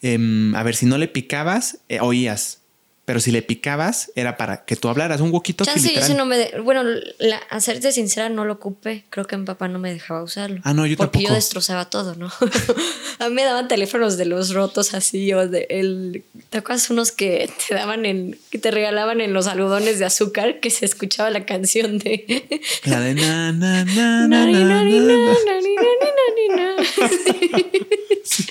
[0.00, 2.61] em, a ver, si no le picabas, eh, oías.
[3.04, 5.20] Pero si le picabas, era para que tú hablaras.
[5.20, 6.16] Un walkie-talkie Chance, literal.
[6.16, 6.38] no me.
[6.38, 6.84] de- bueno,
[7.18, 9.04] la, a serte sincera, no lo ocupé.
[9.10, 10.60] Creo que mi papá no me dejaba usarlo.
[10.62, 11.28] Ah, no, yo Porque tampoco.
[11.30, 12.30] yo destrozaba todo, ¿no?
[13.18, 16.22] a mí me daban teléfonos de los rotos así, o de el.
[16.50, 18.38] ¿Te acuerdas unos que te daban en.
[18.50, 22.60] que te regalaban en los algodones de azúcar que se escuchaba la canción de.
[22.84, 25.34] La de na, na, na, na, Nari, na, nari, na, na, na.
[25.44, 26.76] nari, nari, nari, na.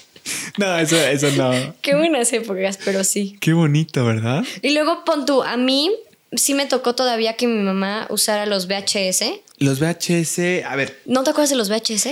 [0.57, 1.75] No, eso, eso no.
[1.81, 3.37] Qué buenas épocas, pero sí.
[3.39, 4.43] Qué bonito, ¿verdad?
[4.61, 5.91] Y luego pon tú, a mí
[6.33, 9.23] sí me tocó todavía que mi mamá usara los VHS.
[9.57, 10.99] Los VHS, a ver.
[11.05, 12.09] ¿No te acuerdas de los VHS?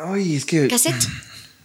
[0.00, 0.68] Ay, es que.
[0.68, 0.94] Cassette.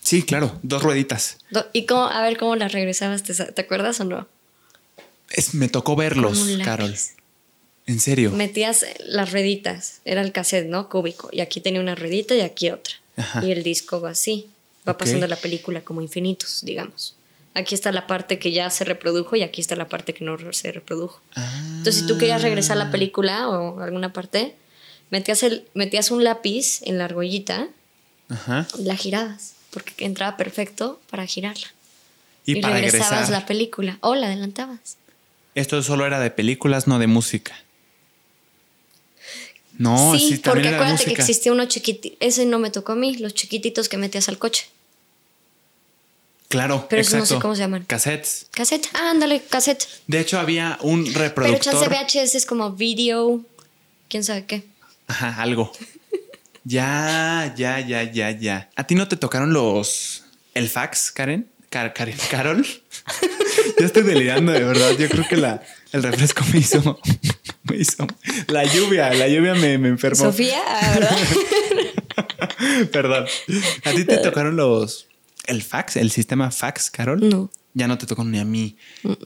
[0.03, 1.37] Sí, claro, dos rueditas.
[1.51, 3.21] Do- ¿Y cómo, a ver cómo las regresabas?
[3.21, 4.27] ¿Te, acuerdas o no?
[5.29, 6.43] Es, me tocó verlos.
[6.65, 6.95] Carol.
[7.85, 8.31] En serio.
[8.31, 10.89] Metías las rueditas, era el cassette, ¿no?
[10.89, 11.29] Cúbico.
[11.31, 12.95] Y aquí tenía una ruedita y aquí otra.
[13.15, 13.45] Ajá.
[13.45, 14.47] Y el disco así.
[14.87, 17.15] Va pasando la película como infinitos, digamos.
[17.53, 20.37] Aquí está la parte que ya se reprodujo y aquí está la parte que no
[20.53, 21.21] se reprodujo.
[21.35, 21.61] Ah.
[21.77, 24.55] Entonces, si tú querías regresar a la película o alguna parte,
[25.09, 27.67] metías, el, metías un lápiz en la argollita
[28.29, 28.67] Ajá.
[28.79, 31.67] y la girabas, porque entraba perfecto para girarla.
[32.45, 33.41] Y, para regresabas regresar.
[33.41, 34.97] la película o la adelantabas.
[35.53, 37.53] Esto solo era de películas, no de música.
[39.77, 42.15] No, sí, sí, porque acuérdate que existía uno chiquitito.
[42.19, 44.67] Ese no me tocó a mí, los chiquititos que metías al coche.
[46.49, 47.85] Claro, Pero esos no sé cómo se llaman.
[47.85, 48.47] Cassettes.
[48.51, 48.89] Cassette.
[48.93, 49.87] Ah, ándale, cassette.
[50.07, 51.73] De hecho, había un Pero reproductor.
[51.73, 53.41] chance VHS es como video.
[54.09, 54.63] ¿Quién sabe qué?
[55.07, 55.71] Ajá, algo.
[56.65, 58.69] ya, ya, ya, ya, ya.
[58.75, 60.25] ¿A ti no te tocaron los.
[60.53, 61.47] el fax, Karen?
[61.69, 62.67] Car- Karen, Carol.
[63.79, 64.91] ya estoy delirando, de verdad.
[64.99, 66.99] Yo creo que la, el refresco me hizo.
[67.71, 68.05] Me hizo.
[68.47, 70.17] La lluvia, la lluvia me, me enfermó.
[70.17, 70.61] Sofía,
[70.93, 71.17] ¿verdad?
[72.91, 73.25] Perdón.
[73.83, 75.07] ¿A ti te tocaron los.
[75.47, 77.27] el fax, el sistema fax, Carol?
[77.27, 77.49] No.
[77.73, 78.75] Ya no te tocó ni a mí.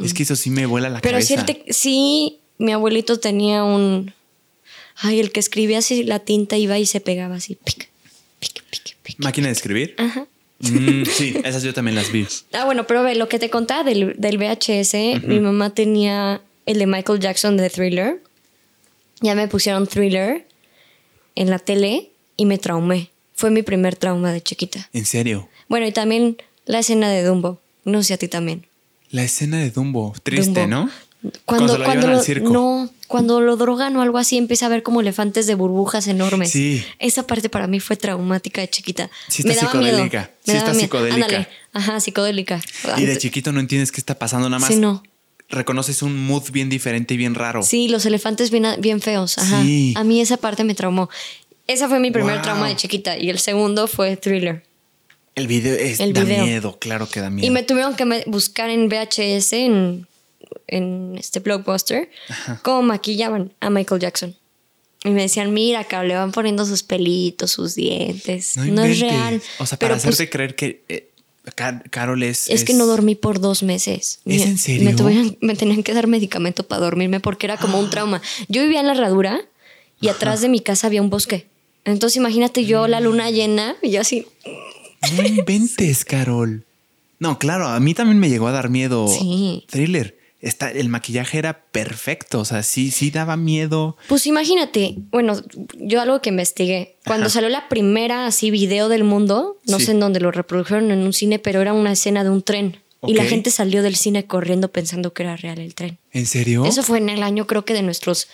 [0.03, 1.45] Es que eso sí me vuela la Pero cabeza.
[1.47, 4.13] sí, sí, mi abuelito tenía un.
[4.97, 7.55] Ay, el que escribía así, la tinta iba y se pegaba así.
[7.55, 7.89] Pic,
[8.39, 9.15] pic, pic, pic.
[9.19, 9.95] ¿Máquina de escribir?
[9.97, 10.27] Ajá.
[10.59, 12.25] Mm, sí, esas yo también las vi.
[12.53, 14.93] Ah, bueno, pero ve, lo que te contaba del, del VHS,
[15.27, 18.21] mi mamá tenía el de Michael Jackson de Thriller.
[19.21, 20.47] Ya me pusieron Thriller
[21.35, 23.09] en la tele y me traumé.
[23.33, 24.89] Fue mi primer trauma de chiquita.
[24.93, 25.49] En serio.
[25.67, 27.59] Bueno, y también la escena de Dumbo.
[27.83, 28.65] No sé a ti también.
[29.11, 30.13] La escena de Dumbo.
[30.23, 30.67] Triste, Dumbo.
[30.67, 30.89] ¿no?
[31.45, 32.49] Cuando, se lo cuando llevan lo, al circo.
[32.53, 36.51] no, cuando lo drogan o algo así, empieza a ver como elefantes de burbujas enormes.
[36.51, 36.83] Sí.
[36.99, 39.09] Esa parte para mí fue traumática de chiquita.
[39.27, 39.91] Sí está me daba miedo.
[39.97, 40.19] psicodélica.
[40.21, 40.81] Me Sí daba está miedo.
[40.81, 41.15] psicodélica.
[41.25, 41.47] Ándale.
[41.73, 42.61] Ajá, psicodélica.
[42.97, 44.69] Y de chiquito no entiendes qué está pasando nada más.
[44.69, 45.01] Sí, no.
[45.49, 47.61] Reconoces un mood bien diferente y bien raro.
[47.63, 49.37] Sí, los elefantes bien, bien feos.
[49.37, 49.61] Ajá.
[49.61, 49.93] Sí.
[49.95, 51.09] A mí esa parte me traumó.
[51.67, 52.43] Esa fue mi primer Wow.
[52.43, 53.17] trauma de chiquita.
[53.17, 54.63] Y el segundo fue thriller.
[55.35, 56.45] El video es, El da video.
[56.45, 57.45] miedo, claro que da miedo.
[57.45, 60.07] Y me tuvieron que buscar en VHS, en,
[60.67, 62.09] en este blockbuster,
[62.61, 64.35] cómo maquillaban a Michael Jackson.
[65.03, 68.57] Y me decían, mira, Carol, le van poniendo sus pelitos, sus dientes.
[68.57, 69.41] No, es real.
[69.59, 71.09] O sea, Pero, para hacerte pues, creer que eh,
[71.53, 72.49] Car- Carol es.
[72.49, 74.19] es, que no dormí por dos meses.
[74.25, 74.83] ¿Es Me- en serio?
[74.89, 78.21] Me, tuvieron- me tenían que dar medicamento para dormirme porque era como un trauma.
[78.47, 79.41] Yo vivía en la herradura
[80.01, 81.47] y atrás de mi casa había un bosque.
[81.85, 84.25] Entonces imagínate yo la luna llena y yo así,
[85.15, 86.63] No inventes, Carol.
[87.19, 89.07] No, claro, a mí también me llegó a dar miedo.
[89.07, 89.63] Sí.
[89.69, 90.17] Thriller.
[90.45, 92.39] Está, el maquillaje era perfecto.
[92.39, 93.97] O sea, sí, sí daba miedo.
[94.07, 95.33] Pues imagínate, bueno,
[95.73, 97.33] yo algo que investigué, cuando Ajá.
[97.33, 99.85] salió la primera así video del mundo, no Sí.
[99.85, 102.79] sé en dónde lo reprodujeron en un cine, pero era una escena de un tren.
[103.07, 105.99] Y la gente salió del cine corriendo pensando que era real el tren.
[106.11, 106.65] ¿En serio?
[106.65, 108.27] Eso fue en el año creo que de nuestros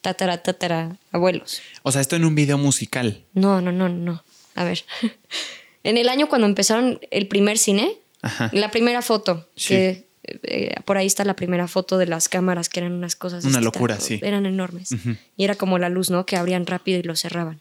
[0.00, 1.60] tatara, tatara, abuelos.
[1.82, 3.24] O sea, esto en un video musical.
[3.34, 4.22] No, no, no, no.
[4.54, 4.84] A ver.
[5.84, 8.50] en el año cuando empezaron el primer cine, Ajá.
[8.52, 9.68] la primera foto, Sí.
[9.74, 13.44] que eh, por ahí está la primera foto de las cámaras, que eran unas cosas.
[13.44, 14.20] Una locura, sí.
[14.22, 14.90] Eran enormes.
[15.36, 16.26] Y era como la luz, ¿no?
[16.26, 17.60] Que abrían rápido y lo cerraban.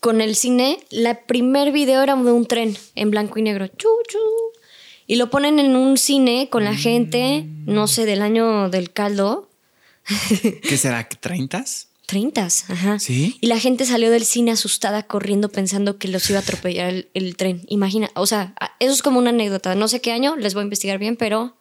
[0.00, 3.66] Con el cine, la primer video era de un tren en blanco y negro.
[3.68, 4.18] Chu, chu.
[5.06, 9.48] Y lo ponen en un cine con la gente, no sé, del año del caldo.
[10.62, 11.08] ¿Qué será?
[11.08, 11.86] ¿30s?
[12.06, 12.98] 30, ajá.
[12.98, 13.36] ¿Sí?
[13.40, 17.08] Y la gente salió del cine asustada, corriendo, pensando que los iba a atropellar el,
[17.14, 17.62] el tren.
[17.68, 19.74] Imagina, o sea, eso es como una anécdota.
[19.74, 21.56] No sé qué año, les voy a investigar bien, pero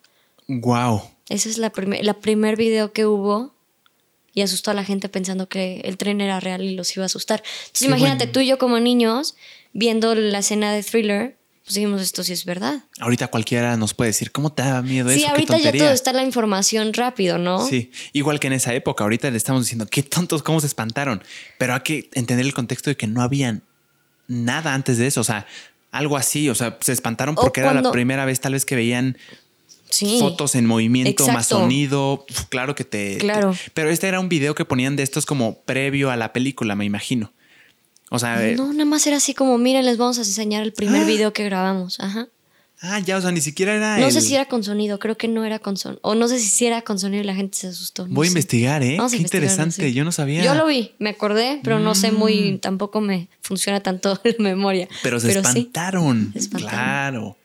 [0.47, 1.01] Wow.
[1.29, 3.55] esa es la, primer, la primer video que hubo
[4.33, 7.07] y asustó a la gente pensando que el tren era real y los iba a
[7.07, 7.41] asustar.
[7.45, 8.31] Entonces, Qué imagínate bueno.
[8.33, 9.35] tú y yo como niños
[9.73, 12.83] viendo la escena de thriller, pues dijimos, esto sí es verdad.
[12.99, 15.17] Ahorita cualquiera nos puede decir, ¿cómo te da miedo eso?
[15.19, 17.65] Sí, ¿Qué ahorita ya todo está la información rápido, ¿no?
[17.67, 21.23] Sí, igual que en esa época, ahorita le estamos diciendo, qué tontos, cómo se espantaron.
[21.57, 23.61] Pero hay que entender el contexto de que no había
[24.27, 25.47] nada antes de eso, o sea,
[25.91, 29.17] algo así, o sea, se espantaron porque era la primera vez tal vez que veían
[29.89, 30.17] Sí.
[30.19, 33.17] fotos en movimiento, más sonido, claro que te...
[33.17, 33.51] Claro.
[33.53, 36.75] te- pero este era un video que ponían de estos como previo a la película,
[36.75, 37.31] me imagino.
[38.11, 40.73] O sea, eh, No, nada más era así como, miren, les vamos a enseñar el
[40.73, 41.05] primer Ah.
[41.05, 41.99] video que grabamos.
[41.99, 42.27] Ajá.
[42.81, 43.97] ah, ya, o sea, ni siquiera era...
[43.97, 45.99] No el- sé si era con sonido, creo que no era con sonido.
[46.03, 48.07] O no sé si era con sonido y la gente se asustó.
[48.07, 48.97] no Voy a investigar, ¿eh?
[48.97, 49.93] Vamos Qué interesante, sí.
[49.93, 50.43] yo no sabía.
[50.43, 52.15] Yo lo vi, me acordé, pero no sé Mm.
[52.15, 54.87] muy, tampoco me funciona tanto la memoria.
[55.01, 55.37] Pero se sí.
[55.37, 56.29] espantaron.
[56.33, 56.69] se espantaron.
[56.79, 57.37] Claro.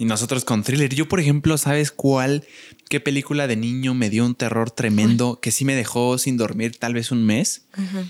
[0.00, 0.94] Y nosotros con thriller.
[0.94, 2.44] Yo, por ejemplo, ¿sabes cuál?
[2.88, 6.76] ¿Qué película de niño me dio un terror tremendo que sí me dejó sin dormir
[6.78, 7.62] tal vez un mes?
[7.72, 8.04] Ajá.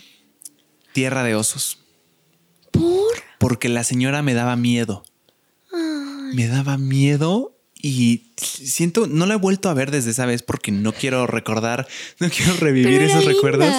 [0.99, 1.79] Tierra de osos.
[2.73, 3.13] ¿Por?
[3.39, 5.05] Porque la señora me daba miedo.
[6.35, 10.73] Me daba miedo y siento, no la he vuelto a ver desde esa vez porque
[10.73, 11.87] no quiero recordar,
[12.19, 13.73] no quiero revivir esos recuerdos.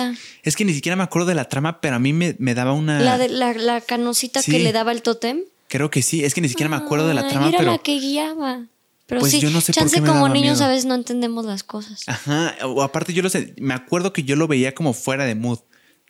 [0.44, 2.72] Es que ni siquiera me acuerdo de la trama, pero a mí me, me daba
[2.72, 3.02] una...
[3.02, 4.52] La de la, la canosita Sí.
[4.52, 5.42] que le daba el tótem.
[5.68, 7.72] Creo que sí, es que ni siquiera me acuerdo de la Ay, trama, Era pero...
[7.74, 8.66] la que guiaba.
[9.08, 10.66] Pero Pues sí, yo no sé por chance qué me como daba niños miedo.
[10.66, 12.04] a veces no entendemos las cosas.
[12.08, 15.36] Ajá, o aparte yo lo sé, me acuerdo que yo lo veía como fuera de
[15.36, 15.60] mood,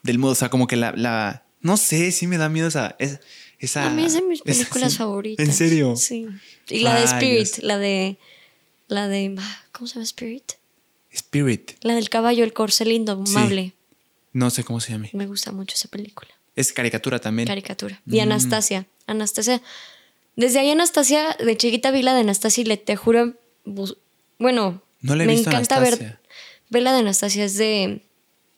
[0.03, 2.95] del mood, o sea, como que la, la no sé, sí me da miedo esa,
[2.99, 3.19] es-
[3.59, 3.85] esa.
[3.87, 4.97] a mí es de mis esa- películas sí.
[4.97, 5.45] favoritas.
[5.47, 5.95] ¿En serio?
[5.95, 6.27] Sí.
[6.69, 7.03] Y la de.
[7.05, 8.17] Spirit, la de.
[8.87, 9.35] La de.
[9.39, 10.53] ah, ¿Cómo se llama Spirit?
[11.11, 13.73] Spirit, La del caballo, el corcel indomable.
[14.33, 15.07] no sé cómo se llama.
[15.13, 16.29] Me gusta mucho esa película.
[16.55, 17.47] Es caricatura también.
[17.47, 18.01] Caricatura.
[18.05, 18.13] Mm.
[18.15, 18.85] Y Anastasia.
[19.07, 19.61] Anastasia.
[20.35, 23.33] Desde ahí Anastasia, de chiquita vi la de Anastasia y le te juro.
[24.37, 25.93] Bueno, No la he me visto, encanta ver.
[25.95, 26.21] Anastasia.
[26.69, 28.01] Ver la de Anastasia es de.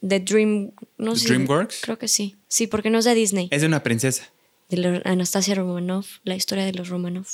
[0.02, 0.72] De Dream.
[0.98, 1.28] No sé.
[1.28, 1.80] ¿DreamWorks?
[1.84, 2.36] Creo que sí.
[2.48, 3.48] Sí, porque no es de Disney.
[3.52, 4.30] Es de una princesa.
[4.70, 6.06] De la- Anastasia Romanov.
[6.24, 7.28] La historia de los Romanov.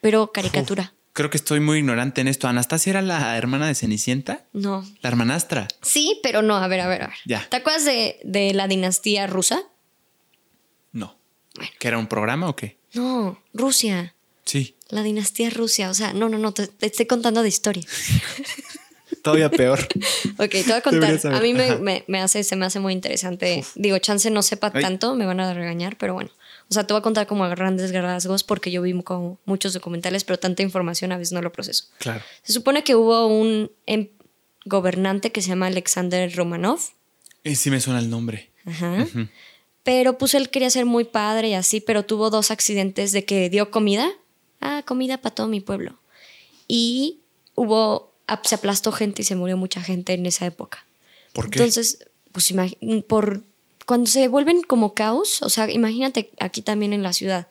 [0.00, 0.92] Pero caricatura.
[0.94, 2.48] Uf, creo que estoy muy ignorante en esto.
[2.48, 4.44] ¿Anastasia era la hermana de Cenicienta?
[4.52, 4.84] No.
[5.02, 5.68] La hermanastra.
[5.82, 6.56] Sí, pero no.
[6.56, 7.16] A ver, a ver, a ver.
[7.26, 7.46] Ya.
[7.48, 9.62] ¿Te acuerdas de, de la dinastía rusa?
[10.92, 11.16] No.
[11.78, 12.78] ¿Que era un programa o qué?
[12.94, 14.14] No, Rusia.
[14.44, 14.76] Sí.
[14.88, 15.90] La dinastía Rusia.
[15.90, 16.52] O sea, no, no, no.
[16.52, 17.84] Te, te estoy contando de historia.
[19.24, 19.80] Todavía peor.
[20.38, 21.18] Ok, te voy a contar.
[21.34, 23.64] A mí me, me- me hace, se me hace muy interesante.
[23.74, 24.82] Digo, chance no sepa Ay.
[24.82, 26.30] tanto, me van a regañar, pero bueno.
[26.70, 29.72] O sea, te voy a contar como a grandes rasgos porque yo vi como muchos
[29.74, 31.84] documentales, pero tanta información a veces no lo proceso.
[31.98, 32.20] claro.
[32.42, 34.08] Se supone que hubo un em-
[34.64, 36.80] gobernante que se llama Alexander Romanov.
[37.44, 38.50] Y sí me suena el nombre.
[38.64, 39.06] Ajá.
[39.82, 43.50] Pero pues él quería ser muy padre y así, pero tuvo dos accidentes de que
[43.50, 44.10] dio comida.
[44.62, 45.98] Ah, comida para todo mi pueblo.
[46.66, 47.20] Y
[47.54, 48.13] hubo,
[48.44, 50.84] se aplastó gente y se murió mucha gente en esa época.
[51.32, 51.58] ¿Por qué?
[51.58, 52.52] Entonces, pues
[53.06, 53.42] por
[53.86, 57.48] cuando se vuelven como caos, o sea, imagínate aquí también en la ciudad.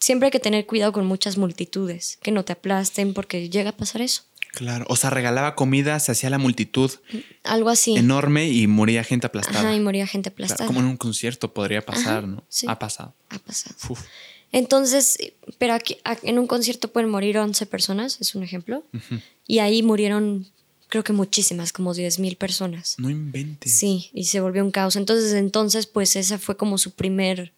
[0.00, 3.76] Siempre hay que tener cuidado con muchas multitudes, que no te aplasten porque llega a
[3.76, 4.22] pasar eso.
[4.52, 4.84] Claro.
[4.88, 6.90] O sea, regalaba comida, se hacía la multitud
[7.42, 7.96] Algo así.
[7.96, 9.60] enorme y moría gente aplastada.
[9.60, 10.66] Ajá, y moría gente Claro, aplastada.
[10.66, 12.44] como en un concierto podría pasar, Ajá, ¿no?
[12.48, 12.66] sí.
[12.68, 13.14] Ha pasado.
[13.30, 13.74] Ha pasado.
[13.88, 14.00] Uf.
[14.54, 15.18] Entonces,
[15.58, 18.84] pero aquí en un concierto pueden morir 11 personas, es un ejemplo.
[19.48, 20.46] Y ahí murieron,
[20.86, 22.94] creo que muchísimas, como 10 mil personas.
[22.98, 23.76] No inventes.
[23.76, 24.94] Sí, y se volvió un caos.
[24.94, 27.52] Entonces, entonces, pues esa fue como su primer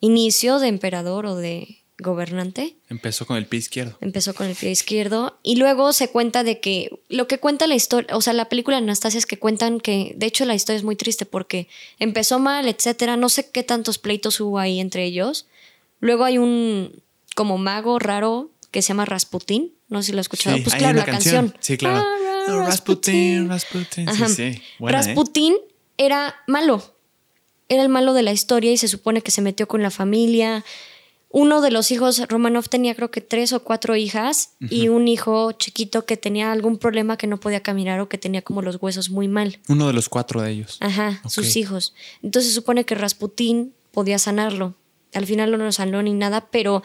[0.00, 2.74] inicio de emperador o de gobernante.
[2.88, 3.96] Empezó con el pie izquierdo.
[4.00, 7.76] Empezó con el pie izquierdo y luego se cuenta de que lo que cuenta la
[7.76, 10.78] historia, o sea, la película de Anastasia es que cuentan que, de hecho, la historia
[10.78, 11.68] es muy triste porque
[12.00, 13.16] empezó mal, etcétera.
[13.16, 15.46] No sé qué tantos pleitos hubo ahí entre ellos.
[16.00, 17.02] Luego hay un
[17.34, 19.72] como mago raro que se llama Rasputín.
[19.88, 20.56] No sé si lo has escuchado.
[20.56, 21.54] Sí, pues claro, la canción.
[21.60, 22.04] Sí, claro.
[22.48, 24.08] Ah, Rasputin, Rasputin.
[24.08, 24.28] Ajá.
[24.28, 24.62] Sí, sí.
[24.78, 25.02] Buena, ¿eh?
[25.02, 25.54] Rasputín
[25.96, 26.94] era malo.
[27.68, 30.64] Era el malo de la historia y se supone que se metió con la familia.
[31.30, 35.52] uno de los hijos, Romanov tenía creo que tres o cuatro hijas y un hijo
[35.52, 39.10] chiquito que tenía algún problema que no podía caminar o que tenía como los huesos
[39.10, 39.58] muy mal.
[39.68, 40.78] Uno de los cuatro de ellos.
[40.80, 41.92] Ajá, sus hijos.
[42.22, 44.74] Entonces se supone que Rasputín podía sanarlo.
[45.16, 46.82] Al final no lo sanó ni nada, pero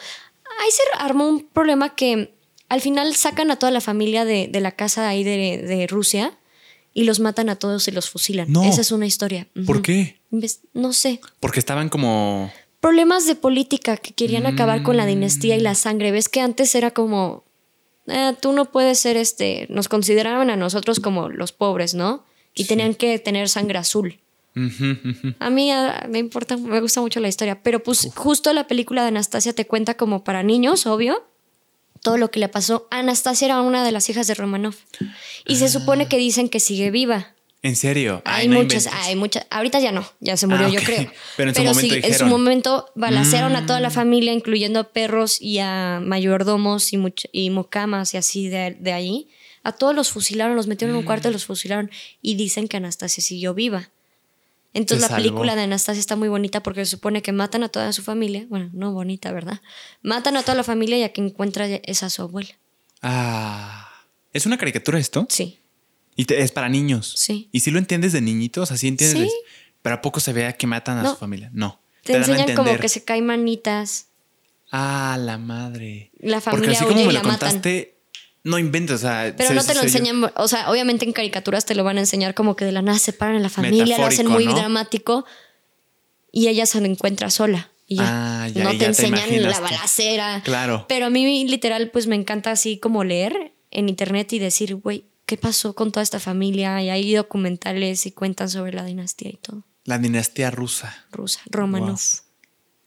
[0.59, 2.33] ahí se armó un problema que
[2.69, 6.37] al final sacan a toda la familia de, de la casa ahí de, de Rusia
[6.93, 8.51] y los matan a todos y los fusilan.
[8.51, 8.63] No.
[8.63, 9.47] Esa es una historia.
[9.65, 10.19] ¿Por qué?
[10.73, 11.19] No sé.
[11.39, 12.51] Porque estaban como.
[12.79, 15.63] Problemas de política que querían acabar con la dinastía y Mm.
[15.63, 16.11] la sangre.
[16.11, 17.43] Ves que antes era como,
[18.07, 22.25] "Eh, tú no puedes ser este, nos consideraban a nosotros como los pobres, ¿no?
[22.55, 24.20] Y tenían que tener sangre azul.
[25.39, 29.01] A mí ah, me importa, me gusta mucho la historia, pero pues justo la película
[29.03, 31.23] de Anastasia te cuenta como para niños, obvio,
[32.01, 32.87] todo lo que le pasó.
[32.91, 34.75] Anastasia era una de las hijas de Romanov
[35.45, 37.33] y se supone que dicen que sigue viva.
[37.63, 38.23] En serio.
[38.25, 39.07] Hay no muchas, inventes.
[39.07, 39.45] hay muchas.
[39.51, 41.11] Ahorita ya no, ya se murió, Ah, yo creo.
[41.37, 42.25] Pero en su momento sí, en su.
[42.25, 42.29] Mm.
[42.29, 47.51] momento balacearon a toda la familia, incluyendo a perros y a mayordomos y, much- y
[47.51, 49.29] mucamas y así de, de ahí.
[49.63, 51.91] A todos los fusilaron, los metieron en un cuarto y los fusilaron.
[52.23, 53.91] Y dicen que Anastasia siguió viva.
[54.73, 57.91] Entonces la película de Anastasia está muy bonita porque se supone que matan a toda
[57.91, 58.45] su familia.
[58.49, 59.61] Bueno, no bonita, ¿verdad?
[60.01, 62.49] Matan a toda la familia y a que encuentra es a su abuela.
[63.01, 63.89] Ah.
[64.33, 65.25] ¿Es una caricatura esto?
[65.29, 65.59] Sí.
[66.15, 67.13] Y te- es para niños.
[67.17, 67.49] Sí.
[67.51, 68.71] ¿Y si lo entiendes de niñitos?
[68.71, 69.29] Así entiendes.
[69.29, 69.35] Sí.
[69.81, 71.09] Pero ¿a poco se vea que matan a No.
[71.11, 71.49] su familia?
[71.53, 71.81] No.
[72.03, 74.07] Te, enseñan como que se caen manitas.
[74.71, 76.11] Ah, la madre.
[76.19, 77.39] La Porque familia así huye como me lo matan.
[77.51, 77.97] contaste,
[78.43, 78.95] no inventes.
[78.95, 81.65] O sea, Pero se- no te lo se- se- enseñan, o sea, obviamente en caricaturas
[81.65, 83.97] te lo van a enseñar como que de la nada se separan en la familia,
[83.97, 84.55] lo hacen muy ¿no?
[84.55, 85.25] dramático
[86.31, 87.69] y ella se lo encuentra sola.
[87.87, 88.43] Y ya.
[88.43, 90.41] Ah, ya, no y te ya te enseñan la balacera.
[90.43, 90.85] Claro.
[90.87, 95.05] Pero a mí literal pues me encanta así como leer en internet y decir, güey,
[95.25, 96.81] ¿qué pasó con toda esta familia?
[96.81, 99.63] Y hay documentales y cuentan sobre la dinastía y todo.
[99.83, 101.05] La dinastía rusa.
[101.11, 101.99] Rusa, Romanov.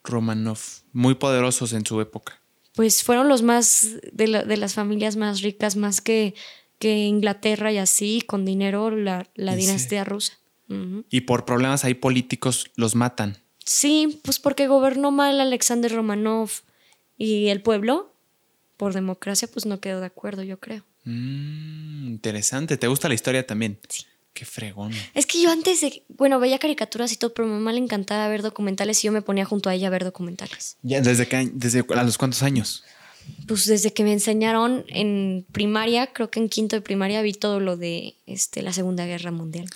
[0.05, 0.59] Romanov.
[0.93, 2.40] Muy poderosos en su época.
[2.75, 6.35] Pues fueron los más de, la- de las familias más ricas, más que,
[6.79, 10.39] que Inglaterra y así, con dinero, la, la ¿En dinastía rusa.
[11.11, 13.37] Y por problemas ahí políticos los matan.
[13.65, 16.51] Sí, pues porque gobernó mal Alexander Romanov
[17.17, 18.13] y el pueblo,
[18.77, 20.83] por democracia, pues no quedó de acuerdo, yo creo.
[21.05, 22.77] Mm, interesante.
[22.77, 23.79] ¿Te gusta la historia también?
[23.89, 24.05] Sí.
[24.35, 24.92] Qué fregón.
[25.14, 28.27] Es que yo antes de, bueno, veía caricaturas y todo, pero a mamá le encantaba
[28.29, 30.77] ver documentales y yo me ponía junto a ella a ver documentales.
[30.83, 32.83] Ya, ¿Desde, qué, desde a los cuántos años?
[33.47, 37.61] Pues desde que me enseñaron en primaria, creo que en quinto de primaria vi todo
[37.61, 39.66] lo de este, la Segunda Guerra Mundial.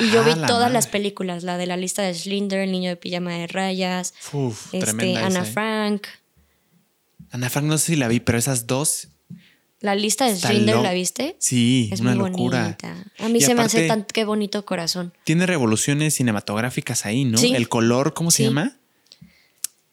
[0.00, 0.74] Y yo Ah, vi la todas madre.
[0.74, 4.72] las películas, la de la lista de Schlinder, El niño de pijama de rayas, Uf,
[4.74, 5.52] este, Ana esa, ¿eh?
[5.52, 6.06] Frank.
[7.30, 9.08] Ana Frank no sé si la vi, pero esas dos.
[9.84, 11.36] La lista de lo- ¿la viste?
[11.38, 12.62] Sí, Es una muy locura.
[12.62, 13.04] bonita.
[13.18, 15.12] A mí Y se me hace tan qué bonito corazón.
[15.24, 17.36] Tiene revoluciones cinematográficas ahí, ¿no?
[17.36, 17.54] Sí.
[17.54, 18.78] El color, ¿cómo se llama?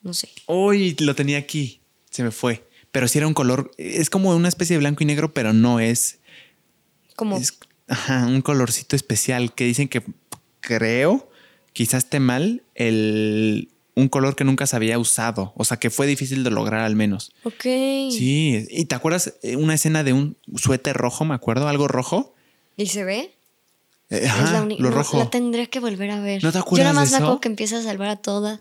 [0.01, 0.29] No sé.
[0.47, 1.81] Uy, lo tenía aquí.
[2.09, 2.65] Se me fue.
[2.93, 3.71] Pero sí era un color.
[3.77, 6.19] Es como una especie de blanco y negro, pero no es.
[7.17, 10.01] Como es ajá, un colorcito especial que dicen que
[10.61, 11.29] creo,
[11.73, 15.53] quizás esté mal, el, un color que nunca se había usado.
[15.55, 17.31] O sea, que fue difícil de lograr al menos.
[17.43, 17.61] Ok.
[17.63, 18.65] Sí.
[18.69, 21.67] ¿Y te acuerdas eh, una escena de un suéter rojo, me acuerdo?
[21.67, 22.33] ¿Algo rojo?
[22.77, 23.33] ¿Y se ve?
[24.09, 25.17] Eh, Ajá, lo no, rojo.
[25.17, 26.43] La tendría que volver a ver.
[26.43, 27.39] ¿No te Yo acuerdas nada más de eso?
[27.39, 28.59] que empieza a salvar a todas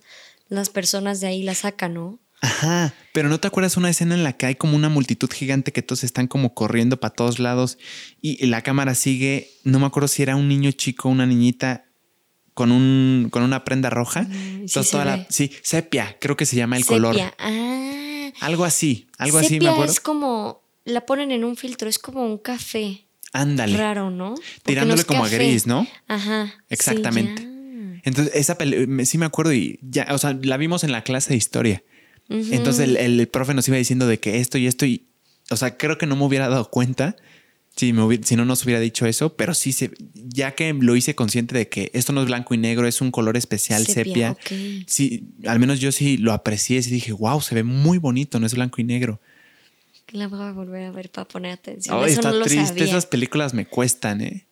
[0.49, 2.19] las personas de ahí y la saca, ¿no?
[2.43, 5.73] Ajá, pero ¿no te acuerdas una escena en la que hay como una multitud gigante
[5.73, 7.77] que todos están como corriendo para todos lados
[8.23, 11.85] y la cámara sigue, no me acuerdo si era un niño chico o una niñita
[12.55, 14.23] con un con una prenda roja.
[14.23, 15.27] Mm, sí Entonces, se toda la- ve.
[15.31, 16.97] sí, sepia, creo que se llama el Sepia.
[16.97, 17.17] color.
[17.39, 18.31] Ah.
[18.41, 19.93] Algo así, algo así, me acuerdo.
[19.93, 20.63] es como.
[20.85, 23.77] La ponen en un filtro, es como un café Ándale.
[23.77, 24.35] raro, ¿no?
[24.35, 25.87] Porque Tirándole como a gris, ¿no?
[26.09, 26.53] Ajá.
[26.71, 27.47] Exactamente.
[28.03, 31.31] Entonces, esa peli- sí me acuerdo y ya, o sea, la vimos en la clase
[31.31, 31.83] de historia.
[32.29, 35.07] Entonces el, el profe nos iba diciendo de que esto y esto y,
[35.51, 37.17] o sea, creo que no me hubiera dado cuenta
[37.81, 40.97] si, me hubiera- si no nos hubiera dicho eso, pero sí, se, ya que lo
[40.97, 44.33] hice consciente de que esto no es blanco y negro, es un color especial, sepia.
[44.33, 44.53] ok.
[44.87, 48.47] Sí, al menos yo sí lo aprecié y dije, wow, se ve muy bonito, no
[48.47, 49.21] es blanco y negro.
[50.13, 51.97] La voy a volver a ver para poner atención.
[51.99, 52.85] Ay, Eso está no lo triste, sabía.
[52.85, 54.47] esas películas me cuestan, ¿eh?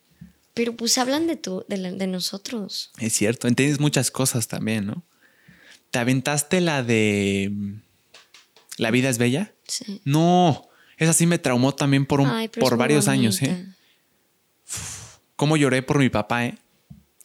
[0.55, 2.93] Pero pues hablan de tu, de, la- de nosotros.
[2.99, 5.05] Es cierto, entiendes muchas cosas también, ¿no?
[5.91, 7.81] ¿Te aventaste la de mm,
[8.79, 9.53] La vida es bella?
[9.67, 10.01] Sí.
[10.05, 10.68] No,
[10.99, 13.49] esa sí me traumó también por, un, Ay, por varios años, ¿eh?
[13.49, 13.75] bonita.
[15.37, 16.59] Cómo lloré por mi papá, ¿eh?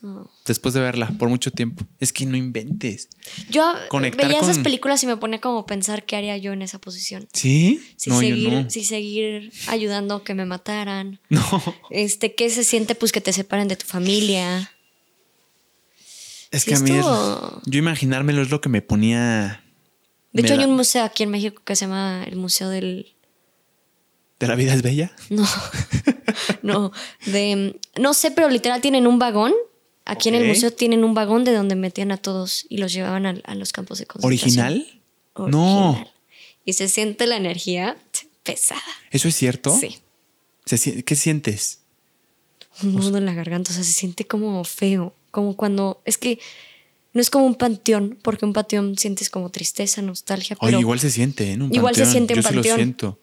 [0.04, 0.30] Oh.
[0.46, 1.86] Después de verla por mucho tiempo.
[2.00, 3.08] Es que no inventes.
[3.50, 6.78] Yo Conectar veía esas películas y me ponía como pensar qué haría yo en esa
[6.80, 7.28] posición.
[7.32, 7.82] ¿Sí?
[7.96, 8.70] Si, no, seguir, yo no.
[8.70, 11.20] si seguir ayudando a que me mataran.
[11.30, 11.42] No.
[11.90, 14.72] Este, ¿qué se siente pues que te separen de tu familia?
[16.52, 17.06] Es que a mí es-
[17.66, 19.64] yo imaginármelo es lo que me ponía
[20.34, 23.16] De hecho, hay un museo aquí en México que se llama el Museo del...
[24.44, 25.12] ¿De la vida es bella?
[25.30, 25.48] No,
[26.62, 26.92] no,
[27.26, 27.80] de...
[28.00, 29.54] No sé, pero literal tienen un vagón.
[30.06, 33.26] Aquí en el museo tienen un vagón de donde metían a todos y los llevaban
[33.26, 34.64] a, a los campos de concentración.
[34.70, 35.02] ¿Original?
[35.52, 36.06] No.
[36.66, 37.98] Y se siente la energía
[38.44, 38.82] pesada.
[39.12, 39.76] ¿Eso es cierto?
[39.78, 40.00] Sí.
[40.66, 41.80] Se ¿Qué sientes?
[42.82, 46.40] un nudo en la garganta, o sea, se siente como feo, como cuando es que
[47.14, 51.00] no es como un panteón, porque un panteón sientes como tristeza, nostalgia, Oye, pero igual
[51.00, 51.54] se siente, ¿eh?
[51.54, 52.12] En un Igual se panteón.
[52.12, 52.76] siente en Yo sí lo panteón.
[52.78, 53.20] siento.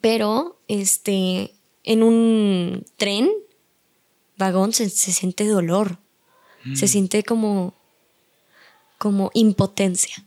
[0.00, 1.54] pero este
[1.84, 3.28] en un tren
[4.36, 5.98] vagón se, se siente dolor,
[6.64, 6.74] Mm.
[6.76, 7.74] se siente como
[8.98, 10.24] como impotencia,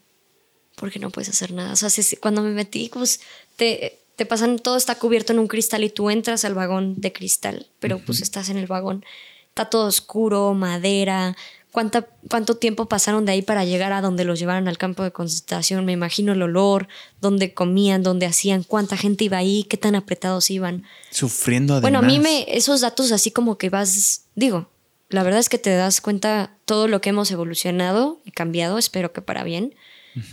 [0.76, 1.74] porque no puedes hacer nada.
[1.74, 3.20] O sea, se- cuando me metí, pues
[3.58, 7.12] te, te pasan, todo está cubierto en un cristal y tú entras al vagón de
[7.12, 9.04] cristal, pero pues estás en el vagón.
[9.50, 11.36] Está todo oscuro, madera.
[11.72, 15.12] ¿Cuánta, ¿Cuánto tiempo pasaron de ahí para llegar a donde los llevaron al campo de
[15.12, 15.86] concentración?
[15.86, 16.88] Me imagino el olor,
[17.22, 20.84] dónde comían, dónde hacían, cuánta gente iba ahí, qué tan apretados iban.
[21.12, 21.84] Sufriendo además.
[21.92, 24.70] Bueno, a mí me, esos datos así como que vas, digo,
[25.10, 29.14] la verdad es que te das cuenta todo lo que hemos evolucionado y cambiado, espero
[29.14, 29.74] que para bien,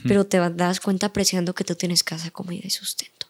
[0.09, 3.29] pero te das cuenta apreciando que tú tienes casa, comida y sustento.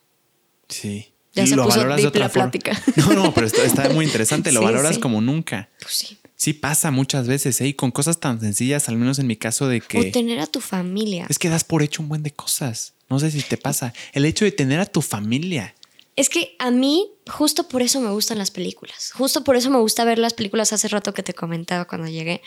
[0.69, 1.13] Sí.
[1.35, 2.51] Ya Y se lo puso valoras de deep otra la forma.
[2.51, 2.83] plática.
[2.97, 4.51] No, no, pero está, está muy interesante.
[4.51, 5.01] Lo Sí, valoras sí.
[5.01, 5.69] como nunca.
[5.81, 6.19] Pues sí.
[6.39, 7.66] Sí pasa muchas veces, ¿eh?
[7.66, 9.99] Y con cosas tan sencillas, al menos en mi caso de que...
[9.99, 11.26] O tener a tu familia.
[11.28, 12.95] Es que das por hecho un buen de cosas.
[13.11, 13.93] No sé si te pasa.
[14.12, 15.74] El hecho de tener a tu familia.
[16.14, 19.11] Es que a mí, justo por eso me gustan las películas.
[19.14, 22.41] Justo por eso me gusta ver las películas hace rato que te comentaba cuando llegué.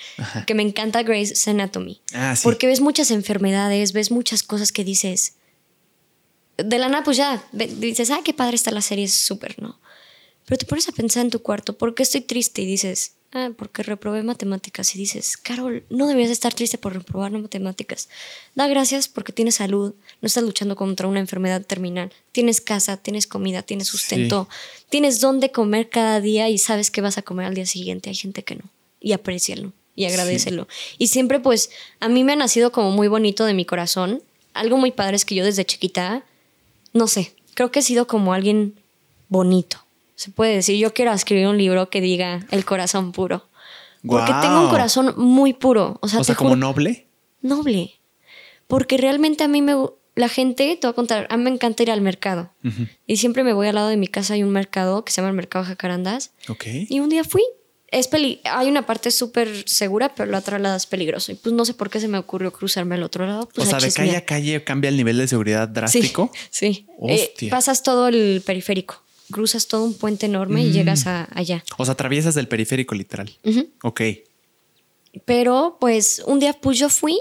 [0.47, 2.01] Que me encanta Grey's Anatomy.
[2.13, 2.43] Ah, sí.
[2.43, 5.35] Porque ves muchas enfermedades, ves muchas cosas que dices.
[6.55, 9.81] De la nada, pues ya dices, ah, qué padre está la serie, es súper, ¿no?
[10.45, 12.61] Pero te pones a pensar en tu cuarto, ¿por qué estoy triste?
[12.61, 14.95] Y dices, ah, porque reprobé matemáticas.
[14.95, 18.09] Y dices, Carol, no deberías estar triste por reprobar matemáticas.
[18.55, 22.11] Da gracias porque tienes salud, no estás luchando contra una enfermedad terminal.
[22.32, 24.47] Tienes casa, tienes comida, tienes sustento,
[24.89, 28.09] tienes dónde comer cada día y sabes que vas a comer al día siguiente.
[28.09, 28.63] Hay gente que no.
[28.99, 30.67] Y aprécialo y agradecelo.
[30.97, 31.69] Y siempre, pues,
[31.99, 34.21] a mí me ha nacido como muy bonito de mi corazón.
[34.53, 36.23] Algo muy padre es que yo desde chiquita,
[36.93, 38.75] no sé, creo que he sido como alguien
[39.29, 39.84] bonito.
[40.22, 43.47] Se puede decir, yo quiero escribir un libro que diga el corazón puro.
[44.05, 45.97] Porque tengo un corazón muy puro.
[46.03, 47.07] O sea, O sea, te como noble.
[47.41, 47.95] noble.
[48.67, 49.74] Porque realmente a mí me...
[50.13, 52.51] La gente, te voy a contar, a mí me encanta ir al mercado.
[53.07, 55.30] Y siempre me voy al lado de mi casa, hay un mercado que se llama
[55.30, 56.34] el Mercado Jacarandas.
[56.49, 56.65] Ok.
[56.88, 57.41] Y un día fui.
[57.88, 61.32] Es peli hay una parte súper segura, pero la otra lado es peligroso.
[61.32, 63.49] Y pues no sé por qué se me ocurrió cruzarme al otro lado.
[63.55, 66.32] Pues o sea, de calle a calle cambia el nivel de seguridad drástico.
[66.51, 66.86] Sí, sí.
[67.09, 67.49] Eh, Hostia.
[67.49, 69.01] pasas todo el periférico.
[69.32, 70.65] Cruzas todo un puente enorme Mm.
[70.67, 71.63] y llegas a, allá.
[71.77, 73.32] O sea, atraviesas del periférico literal.
[73.43, 73.69] Ujú.
[73.84, 74.01] Ok.
[75.25, 77.17] Pero pues un día pues yo fui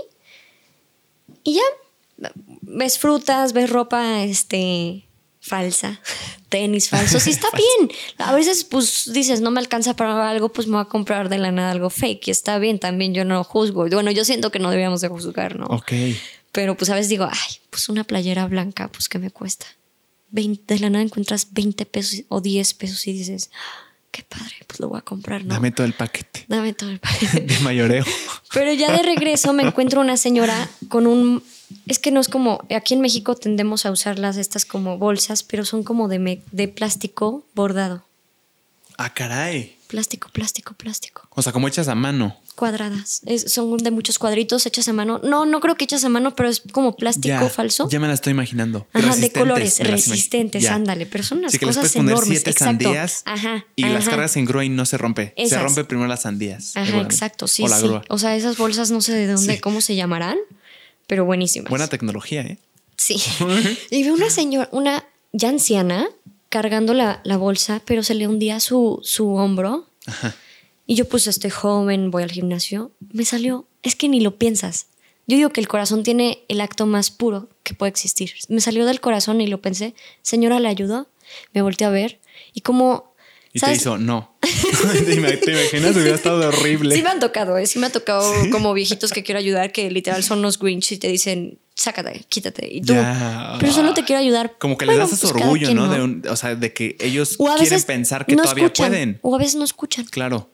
[1.42, 1.62] y ya
[2.62, 5.06] ves frutas, ves ropa este
[5.40, 6.00] falsa,
[6.50, 7.90] tenis falsos y está bien.
[8.18, 11.38] A veces pues dices, no me alcanza para algo, pues me voy a comprar de
[11.38, 13.88] la nada algo fake y está bien, también yo no juzgo.
[13.88, 15.66] Bueno, yo siento que no deberíamos de juzgar, ¿no?
[15.66, 15.92] Ok.
[16.52, 19.66] Pero pues a veces digo, ay, pues una playera blanca, pues ¿qué me cuesta?
[20.30, 24.54] 20, de la nada encuentras 20 pesos o 10 pesos y dices, "Ah, qué padre,
[24.66, 25.54] pues lo voy a comprar, ¿no?
[25.54, 27.40] Dame todo el paquete Dame todo el paquete.
[27.40, 28.04] de mayoreo.
[28.52, 31.42] Pero ya de regreso me encuentro una señora con un...
[31.86, 32.66] Es que no es como...
[32.74, 36.66] Aquí en México tendemos a usarlas estas como bolsas, pero son como de, me- de
[36.68, 38.04] plástico bordado.
[38.98, 39.76] Ah, caray.
[39.90, 41.26] Plástico, plástico, plástico.
[41.30, 42.36] O sea, como hechas a mano.
[42.54, 43.22] Cuadradas.
[43.26, 45.20] Es- son de muchos cuadritos hechas a mano.
[45.24, 47.88] No, no creo que hechas a mano, pero es como plástico Ya, falso.
[47.90, 48.86] Ya me la estoy imaginando.
[48.92, 51.06] Ajá, de colores, resistentes, ándale.
[51.06, 52.38] Pero son unas Sí, que les cosas puedes poner enormes.
[52.38, 52.84] siete exacto.
[52.84, 53.64] sandías Ajá.
[53.74, 55.34] y las cargas en grúa y no se rompe.
[55.36, 55.62] Se Esas.
[55.64, 56.76] rompe primero las sandías.
[56.76, 57.82] Ajá, exacto, sí, O la sí.
[57.88, 58.02] grúa.
[58.08, 59.60] O sea, esas bolsas no sé de dónde, Sí.
[59.60, 60.38] cómo se llamarán,
[61.08, 61.68] pero buenísimas.
[61.68, 62.58] Buena tecnología, ¿eh?
[62.96, 63.16] Sí.
[63.90, 66.06] y vi una señora, una ya anciana,
[66.50, 69.88] cargando la, la bolsa, pero se le hundía su, su hombro.
[70.86, 72.90] Y yo pues estoy joven, voy al gimnasio.
[73.12, 74.86] Me salió, es que ni lo piensas.
[75.26, 78.32] Yo digo que el corazón tiene el acto más puro que puede existir.
[78.48, 79.94] Me salió del corazón y lo pensé.
[80.22, 81.08] Señora, ¿le ayudó?
[81.54, 82.20] Me volteé a ver
[82.52, 83.14] y como...
[83.52, 83.78] Y ¿sabes?
[83.78, 84.36] te hizo, no.
[84.40, 85.96] ¿Te ima- te imaginas?
[85.96, 86.94] Hubiera estado horrible.
[86.96, 87.66] Sí me han tocado, ¿eh?
[87.66, 90.98] Sí me ha tocado como viejitos que quiero ayudar, que literal son los Grinch y
[90.98, 92.68] te dicen, sácate, quítate.
[92.70, 93.56] Y tú, Ya.
[93.58, 94.56] pero solo te quiero ayudar.
[94.58, 95.88] Como que Bueno, les das ese pues orgullo, ¿no?
[95.88, 99.18] De un- o sea, de que ellos quieren pensar que no todavía escuchan, pueden.
[99.22, 100.04] O a veces no escuchan.
[100.06, 100.50] Claro.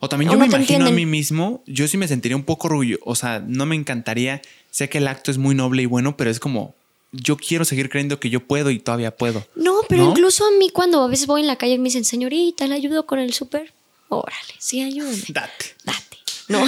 [0.00, 2.44] O también O yo no me imagino a mí mismo, yo sí me sentiría un
[2.44, 2.98] poco orgullo.
[3.04, 4.40] O sea, no me encantaría.
[4.70, 6.74] Sé que el acto es muy noble y bueno, pero es como,
[7.10, 9.44] yo quiero seguir creyendo que yo puedo y todavía puedo.
[9.56, 10.10] No, pero ¿No?
[10.10, 12.74] incluso a mí cuando a veces voy en la calle y me dicen, señorita, ¿le
[12.76, 13.72] ayudo con el súper?
[14.08, 15.16] Órale, sí, ayúdame.
[15.28, 15.74] Date.
[15.84, 16.07] Date.
[16.48, 16.64] ¿no?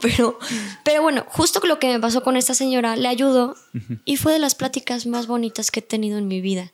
[0.00, 0.38] pero,
[0.84, 3.56] pero bueno, justo lo que me pasó con esta señora le ayudó
[4.04, 6.72] y fue de las pláticas más bonitas que he tenido en mi vida.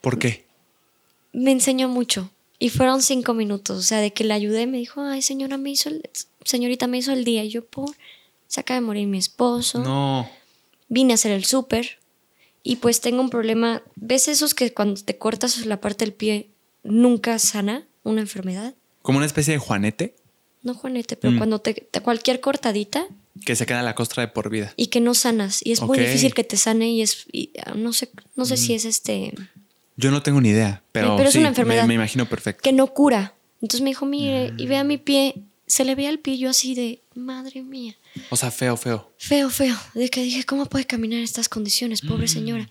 [0.00, 0.46] ¿Por qué?
[1.32, 5.00] Me enseñó mucho y fueron cinco minutos, o sea, de que le ayudé, me dijo,
[5.00, 6.08] ay, señora, me hizo el,
[6.44, 7.42] señorita, me hizo el día.
[7.42, 7.90] Y yo, por,
[8.48, 9.78] se acaba de morir mi esposo.
[9.78, 10.28] No.
[10.88, 11.98] Vine a hacer el súper
[12.62, 13.82] y pues tengo un problema.
[13.96, 16.50] ¿Ves esos que cuando te cortas la parte del pie
[16.82, 18.74] nunca sana una enfermedad?
[19.02, 20.14] ¿Como una especie de juanete?
[20.62, 21.38] No juanete, pero Mm.
[21.38, 23.06] cuando te, te- cualquier cortadita
[23.46, 24.72] Que se queda la costra de por vida.
[24.76, 27.72] y que no sanas y es muy difícil que te sane y es y, ah,
[27.74, 28.46] no sé no Mm.
[28.46, 29.32] sé si es este
[29.96, 31.82] Yo no tengo ni idea, pero, Pero es sí, una enfermedad.
[31.82, 32.62] Me, me imagino perfecto.
[32.62, 33.34] que no cura.
[33.60, 35.00] Entonces me dijo, "Mire, y vea mi Mm.
[35.00, 35.34] pie,
[35.66, 37.96] se le veía el pie yo así de, madre mía."
[38.30, 39.10] O sea, feo, feo.
[39.18, 39.76] Feo, feo.
[39.94, 42.00] De que dije, ¿cómo puede caminar en estas condiciones?
[42.00, 42.68] Pobre señora.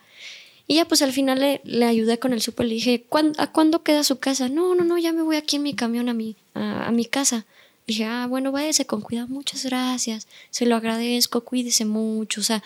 [0.67, 2.65] Y ya pues al final le, le ayudé con el súper.
[2.67, 4.49] Le dije, "¿Cuán- ¿a cuándo queda su casa?
[4.49, 7.05] No, no, no, ya me voy aquí en mi camión a mi, a, a mi
[7.05, 7.45] casa.
[7.89, 9.29] Dije, ah, bueno, váyase con cuidado.
[9.29, 10.27] Muchas gracias.
[10.51, 11.41] Se lo agradezco.
[11.41, 12.39] Cuídese mucho.
[12.39, 12.61] O sea,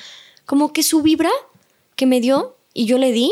[0.45, 1.29] como que su vibra
[1.95, 3.31] que me dio y yo le di,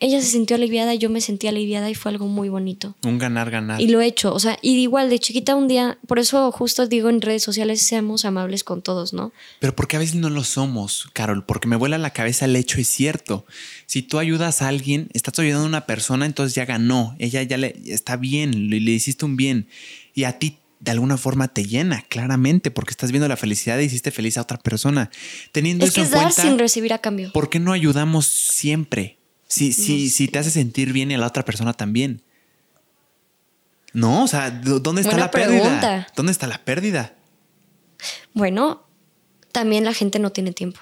[0.00, 2.94] ella se sintió aliviada yo me sentí aliviada y fue algo muy bonito.
[3.04, 3.82] Un ganar, ganar.
[3.82, 6.86] Y lo he hecho, o sea, y igual de chiquita un día, por eso justo
[6.86, 9.30] digo en redes sociales, seamos amables con todos, ¿no?
[9.60, 12.80] Pero porque a veces no lo somos, Carol, porque me vuela la cabeza el hecho,
[12.80, 13.44] es cierto.
[13.84, 17.14] Si tú ayudas a alguien, estás ayudando a una persona, entonces ya ganó.
[17.18, 19.68] Ella ya le está bien, le, le hiciste un bien.
[20.14, 23.84] Y a ti de alguna forma te llena, claramente, porque estás viendo la felicidad y
[23.84, 25.10] hiciste feliz a otra persona.
[25.50, 27.32] Teniendo Es eso que en es dar cuenta, sin recibir a cambio.
[27.32, 29.18] ¿por qué no ayudamos siempre?
[29.48, 32.22] Si, si, si te hace sentir bien y a la otra persona también.
[33.92, 35.60] No, o sea, ¿dó- ¿dónde está Buena la pérdida?
[35.62, 36.06] pregunta.
[36.16, 37.14] ¿Dónde está la pérdida?
[38.32, 38.84] Bueno,
[39.52, 40.80] también la gente no tiene tiempo.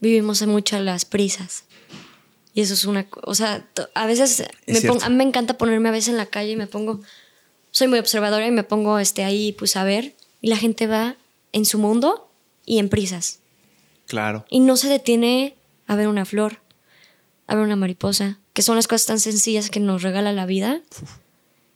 [0.00, 1.64] Vivimos en muchas las prisas.
[2.52, 3.06] Y eso es una...
[3.24, 6.26] O sea, a veces me pongo- a mí me encanta ponerme a veces en la
[6.26, 7.00] calle y me pongo...
[7.70, 10.14] Soy muy observadora y me pongo este, ahí pues a ver.
[10.40, 11.16] Y la gente va
[11.52, 12.30] en su mundo
[12.64, 13.40] y en prisas.
[14.06, 14.44] Claro.
[14.48, 15.54] Y no se detiene
[15.86, 16.60] a ver una flor,
[17.46, 20.80] a ver una mariposa, que son las cosas tan sencillas que nos regala la vida,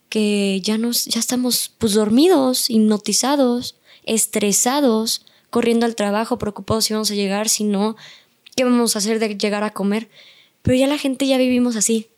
[0.08, 7.10] que ya nos, ya estamos pues dormidos, hipnotizados, estresados, corriendo al trabajo, preocupados si vamos
[7.10, 7.96] a llegar, si no,
[8.56, 10.08] qué vamos a hacer de llegar a comer.
[10.62, 12.08] Pero ya la gente ya vivimos así.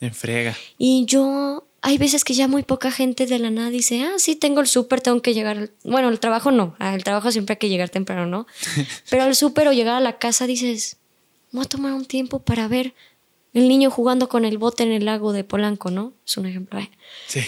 [0.00, 0.56] En frega.
[0.78, 4.36] Y yo, hay veces que ya muy poca gente de la nada dice, ah, sí,
[4.36, 5.58] tengo el súper, tengo que llegar.
[5.58, 5.72] al-".
[5.84, 8.46] Bueno, el trabajo no, al trabajo siempre hay que llegar temprano, ¿no?
[9.10, 10.96] Pero al súper o llegar a la casa dices,
[11.50, 12.94] voy a tomar un tiempo para ver
[13.52, 16.14] el niño jugando con el bote en el lago de Polanco, ¿no?
[16.24, 16.78] Es un ejemplo.
[16.78, 16.90] ¿eh?
[17.26, 17.40] Sí.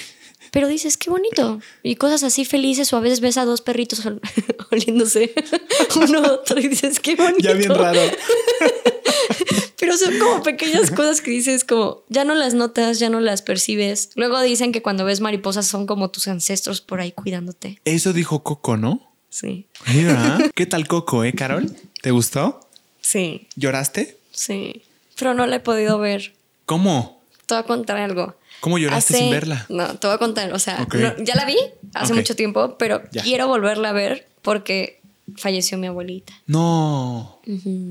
[0.54, 1.58] Pero dices, qué bonito.
[1.82, 4.20] Y cosas así felices, o a veces ves a dos perritos ol-
[4.70, 5.34] oliéndose
[5.96, 7.40] uno a otro y dices, qué bonito.
[7.40, 8.00] Ya bien raro.
[9.78, 13.42] Pero son como pequeñas cosas que dices como, ya no las notas, ya no las
[13.42, 14.10] percibes.
[14.14, 17.80] Luego dicen que cuando ves mariposas son como tus ancestros por ahí cuidándote.
[17.84, 19.12] Eso dijo Coco, ¿no?
[19.30, 21.74] Sí, Mira, ¿qué tal Coco, eh, Carol?
[22.00, 22.60] ¿Te gustó?
[23.00, 24.16] sí, ¿Lloraste?
[24.30, 24.82] sí.
[25.16, 26.34] Pero no la he podido ver.
[26.66, 27.20] ¿Cómo?
[27.46, 28.34] Te voy a contar algo.
[28.64, 29.66] ¿Cómo lloraste Hace- sin verla?
[29.68, 30.50] No, te voy a contar.
[30.54, 31.56] O sea, no- ya la vi
[31.92, 33.22] hace mucho tiempo, pero Ya.
[33.22, 35.02] quiero volverla a ver porque
[35.36, 36.32] falleció mi abuelita.
[36.46, 37.40] No.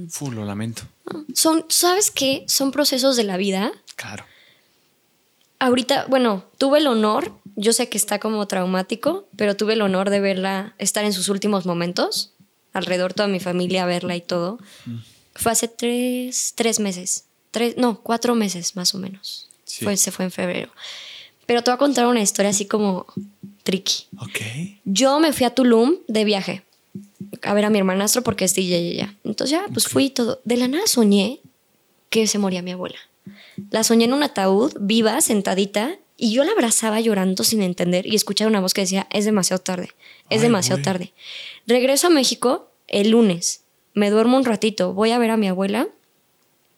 [0.10, 0.82] Fu, lo lamento.
[1.36, 2.44] Son, ¿sabes qué?
[2.48, 4.26] Son procesos de la vida Claro.
[5.60, 10.10] ahorita, bueno, tuve el honor, yo sé que está como traumático, pero tuve el honor
[10.10, 12.34] de verla estar en sus últimos momentos,
[12.74, 14.58] alrededor toda mi familia, verla y todo.
[15.36, 19.50] Fue hace tres, tres meses, tres, no, cuatro meses más o menos.
[19.74, 19.86] Sí.
[19.86, 20.72] Fue, se fue en febrero.
[21.48, 23.08] Pero te voy a contar una historia así como
[23.64, 24.06] tricky.
[24.20, 24.40] Ok.
[24.86, 26.64] Yo me fui a Tulum de viaje
[27.42, 29.16] a ver a mi hermanastro porque es DJ ella.
[29.24, 30.42] Entonces ya, pues fui y todo.
[30.44, 31.40] De la nada soñé
[32.10, 33.00] que se moría mi abuela.
[33.72, 38.16] La soñé en un ataúd, viva, sentadita, y yo la abrazaba llorando sin entender y
[38.16, 39.90] escuchaba una voz que decía, es demasiado tarde,
[40.30, 40.86] es Ay, demasiado güey.
[40.86, 41.14] tarde.
[41.66, 43.64] Regreso a México el lunes,
[43.96, 45.88] me duermo un ratito, voy a ver a mi abuela,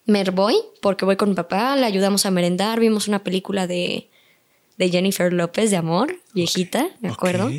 [0.06, 4.10] me voy porque voy con mi papá, la ayudamos a merendar, vimos una película de,
[4.78, 7.51] de Jennifer López de amor, viejita, me acuerdo.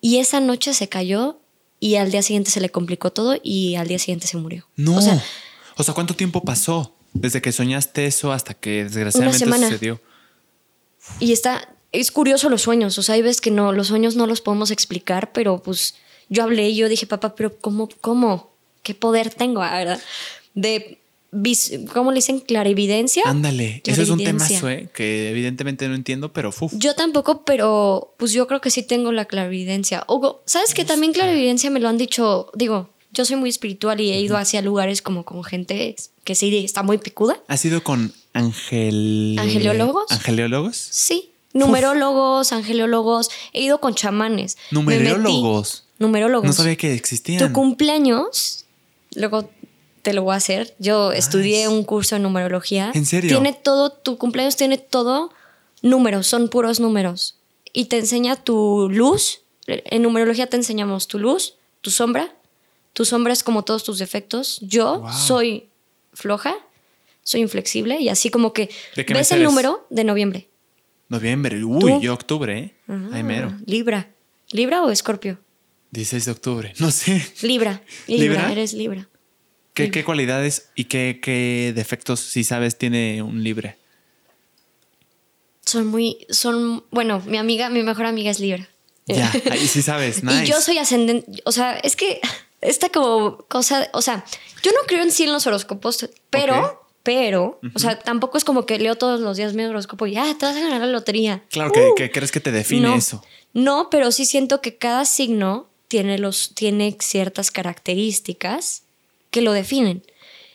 [0.00, 1.40] Y esa noche se cayó
[1.80, 4.66] y al día siguiente se le complicó todo y al día siguiente se murió.
[4.76, 4.98] No.
[5.76, 6.94] O sea, ¿cuánto tiempo pasó?
[7.12, 9.68] Desde que soñaste eso hasta que desgraciadamente semana.
[9.68, 10.00] sucedió.
[11.18, 14.26] y está, es curioso los sueños, o sea, hay veces que no, los sueños no
[14.26, 15.94] los podemos explicar, pero pues
[16.28, 18.52] yo hablé y yo dije, papá, pero ¿cómo, cómo?
[18.82, 20.00] ¿Qué poder tengo, ah, verdad?
[20.54, 20.97] De,
[21.92, 22.40] ¿cómo le dicen?
[22.40, 23.22] Clarividencia.
[23.26, 23.82] Ándale.
[23.84, 24.46] Eso es un tema
[24.92, 26.70] que evidentemente no entiendo, pero fu.
[26.72, 30.04] Yo tampoco, pero pues yo creo que sí tengo la clarividencia.
[30.06, 32.50] O, ¿sabes que también clarividencia me lo han dicho?
[32.54, 36.56] Digo, yo soy muy espiritual y he ido hacia lugares como con gente que sí
[36.64, 37.40] está muy picuda.
[37.48, 39.36] ¿Has ido con angel...
[39.38, 40.10] ¿Angeliólogos?
[40.10, 40.76] ¿Angeliólogos?
[40.76, 44.56] Sí, Numerólogos, angelólogos, he ido con chamanes.
[44.70, 45.84] me Numerólogos.
[45.98, 46.46] Numerólogos.
[46.46, 47.38] No sabía que existían.
[47.38, 48.66] Tu cumpleaños,
[49.14, 49.50] luego
[50.02, 50.74] te lo voy a hacer.
[50.78, 52.90] Yo estudié un curso de numerología.
[52.94, 53.30] ¿En serio?
[53.30, 55.32] Tiene todo, tu cumpleaños tiene todo
[55.82, 57.36] números, son puros números.
[57.72, 59.42] Y te enseña tu luz.
[59.66, 62.34] En numerología te enseñamos tu luz, tu sombra.
[62.94, 64.58] Tu sombra es como todos tus defectos.
[64.62, 65.12] Yo Wow.
[65.12, 65.68] soy
[66.14, 66.56] floja,
[67.22, 70.48] soy inflexible y así como que ¿De qué mes ves el número de noviembre.
[71.08, 71.62] Noviembre.
[71.64, 72.00] Uy, ¿Tú?
[72.00, 72.74] yo octubre, ¿eh?
[73.12, 73.52] Ay, mero.
[73.54, 74.10] Ah, Libra.
[74.50, 75.38] ¿Libra o Escorpio?
[75.90, 76.72] 16 de octubre.
[76.78, 77.24] No sé.
[77.42, 77.82] Libra.
[78.06, 78.52] Libra, ¿Libra?
[78.52, 79.08] eres Libra.
[79.84, 83.78] ¿Qué, qué cualidades y qué, qué defectos, si sabes, tiene un libre?
[85.64, 88.68] Son muy, son, bueno, mi amiga, mi mejor amiga es Libra.
[89.06, 90.24] Ya, ahí sí sabes.
[90.24, 90.44] Nice.
[90.44, 92.20] Y yo soy ascendente, o sea, es que
[92.60, 94.24] esta como cosa, o sea,
[94.62, 98.66] yo no creo en sí en los horóscopos, pero, pero, o sea, tampoco es como
[98.66, 101.44] que leo todos los días mi horóscopo y, ah, te vas a ganar la lotería.
[101.50, 103.24] Claro que, Uh, que crees que te define no, eso.
[103.52, 108.82] No, pero sí siento que cada signo tiene, los, tiene ciertas características
[109.30, 110.02] que lo definen.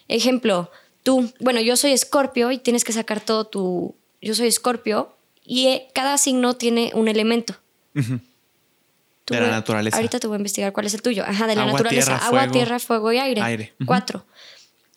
[0.07, 0.71] Ejemplo,
[1.03, 3.95] tú, bueno, yo soy escorpio y tienes que sacar todo tu...
[4.21, 5.15] Yo soy escorpio
[5.45, 7.55] y eh, cada signo tiene un elemento.
[7.93, 9.97] De la naturaleza.
[9.97, 11.23] Ahorita te voy a investigar cuál es el tuyo.
[11.25, 12.05] Ajá, de la Agua, naturaleza.
[12.11, 12.53] tierra, agua, fuego.
[12.53, 13.41] tierra, fuego y aire.
[13.41, 13.73] Aire.
[13.85, 14.25] Cuatro.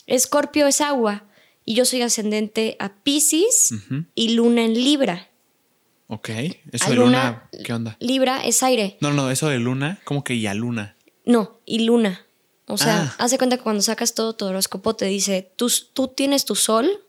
[0.06, 1.24] Escorpio es agua
[1.64, 3.74] y yo soy ascendente a Pisces
[4.14, 5.28] y luna en Libra.
[6.08, 6.28] Ok.
[6.72, 7.96] Eso A de luna, ¿qué onda?
[8.00, 8.96] Libra es aire.
[9.00, 10.96] No, no, eso de luna, como que ya luna.
[11.24, 12.25] No, y luna.
[12.68, 13.14] O sea, Ah.
[13.24, 16.54] haz de cuenta que cuando sacas todo tu horóscopo te dice, tú, tú tienes tu
[16.56, 17.00] sol,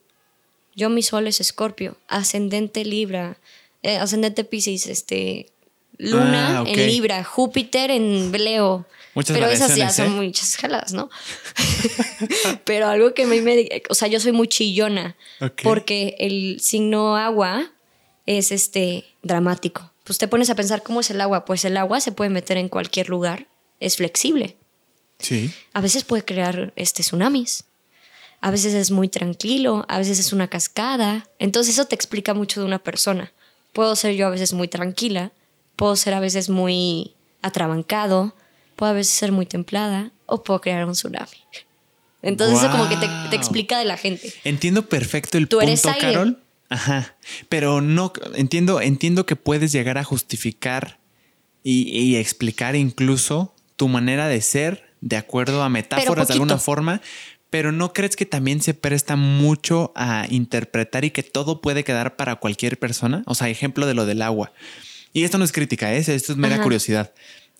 [0.76, 3.38] yo mi sol es escorpio, ascendente Libra,
[3.82, 5.49] eh, ascendente Pisces, este,
[5.97, 8.86] luna Ah, en Libra, Júpiter en Leo.
[9.16, 10.10] Muchas Pero esas ya son ¿eh?
[10.28, 11.10] muchas jaladas, ¿no?
[12.66, 15.16] Pero algo que me, me- o sea, yo soy muy chillona
[15.64, 17.72] porque el signo agua
[18.28, 19.91] es este dramático.
[20.03, 22.58] Pues te pones a pensar cómo es el agua, pues el agua se puede meter
[22.58, 23.47] en cualquier lugar,
[23.80, 24.55] es flexible
[25.20, 25.51] Sí.
[25.74, 27.65] a veces puede crear este tsunamis.
[28.39, 31.28] A veces es muy tranquilo, a veces es una cascada.
[31.39, 33.32] Entonces eso te explica mucho de una persona.
[33.74, 35.32] Puedo ser yo a veces muy tranquila,
[35.76, 38.36] puedo ser a veces muy atrabancado,
[38.76, 41.38] puedo a veces ser muy templada o puedo crear un tsunami.
[42.22, 44.34] Entonces eso como que te, explica de la gente.
[44.43, 46.13] Entiendo perfecto el Tú eres punto, aire.
[46.13, 46.43] Carol.
[46.70, 47.15] Ajá.
[47.49, 50.99] Pero no entiendo, entiendo que puedes llegar a justificar
[51.63, 57.01] y, y explicar incluso tu manera de ser de acuerdo a metáforas de alguna forma.
[57.49, 62.18] Pero no crees que también se presta mucho a interpretar y que todo puede quedar
[62.18, 63.24] para cualquier persona.
[63.26, 64.51] O sea, ejemplo de lo del agua.
[65.14, 65.99] Y esto no es crítica, ¿eh?
[65.99, 66.64] esto es mera Ajá.
[66.64, 67.14] curiosidad.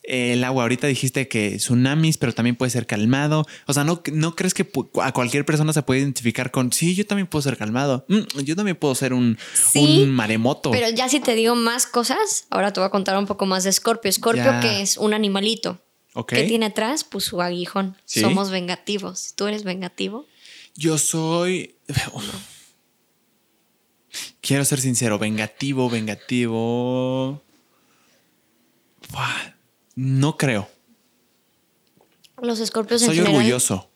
[0.04, 3.45] El agua, ahorita dijiste que tsunamis, pero también puede ser calmado.
[3.66, 4.70] O sea, ¿no, no crees que
[5.02, 8.06] a cualquier persona se puede identificar con, sí, yo también puedo ser calmado?
[8.10, 10.72] Mm, yo también puedo ser un, Sí, un maremoto.
[10.72, 13.64] Pero ya si te digo más cosas, ahora te voy a contar un poco más
[13.64, 14.12] de Scorpio.
[14.12, 14.60] Scorpio Ya.
[14.60, 15.82] que es un animalito.
[16.26, 17.03] Que tiene atrás?
[17.03, 17.95] Pues su aguijón.
[18.05, 18.22] Sí.
[18.22, 19.34] Somos vengativos.
[19.36, 20.26] ¿Tú eres vengativo?
[20.76, 21.76] Yo soy...
[24.41, 27.41] Quiero ser sincero, vengativo, vengativo...
[29.95, 30.70] No creo.
[32.41, 33.36] Los escorpios en Soy general.
[33.36, 33.89] orgulloso.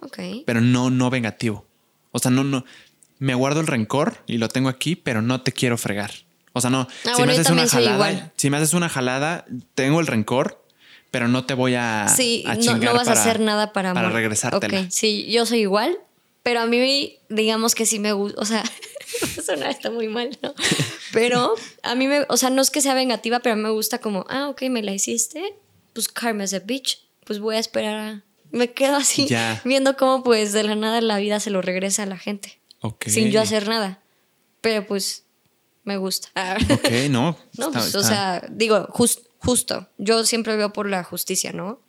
[0.00, 0.18] Ok.
[0.46, 1.66] pero no, no vengativo.
[2.10, 2.64] O sea, no, no.
[3.18, 6.10] Me guardo el rencor y lo tengo aquí, pero no te quiero fregar.
[6.52, 6.80] O sea, no.
[6.80, 10.61] Ah, si bueno, me haces una jalada, si me haces una jalada, tengo el rencor,
[11.12, 12.08] pero no te voy a.
[12.08, 14.80] Sí, a no, no vas para- a hacer nada para, para regresártela.
[14.80, 15.96] Ok, sí, yo soy igual,
[16.42, 18.64] pero a mí, digamos que sí me gusta, o sea,
[19.46, 20.52] sonar está muy mal, ¿no?
[21.12, 23.68] Pero a mí me, o sea, no es que sea vengativa, pero a mí me
[23.68, 25.54] gusta como, ah, ok, me la hiciste,
[25.92, 28.24] pues karma is a bitch, pues voy a esperar a...
[28.50, 29.60] Me quedo así Ya.
[29.66, 33.08] viendo cómo pues de la nada la vida se lo regresa a la gente, Ok.
[33.08, 34.00] sin yo hacer nada.
[34.62, 35.24] Pero pues
[35.84, 36.28] me gusta.
[36.70, 37.36] Ok, no.
[37.58, 38.08] No, está- pues, o está-
[38.40, 39.88] sea, digo, jus- justo.
[39.98, 41.80] Yo siempre veo por la justicia, ¿no?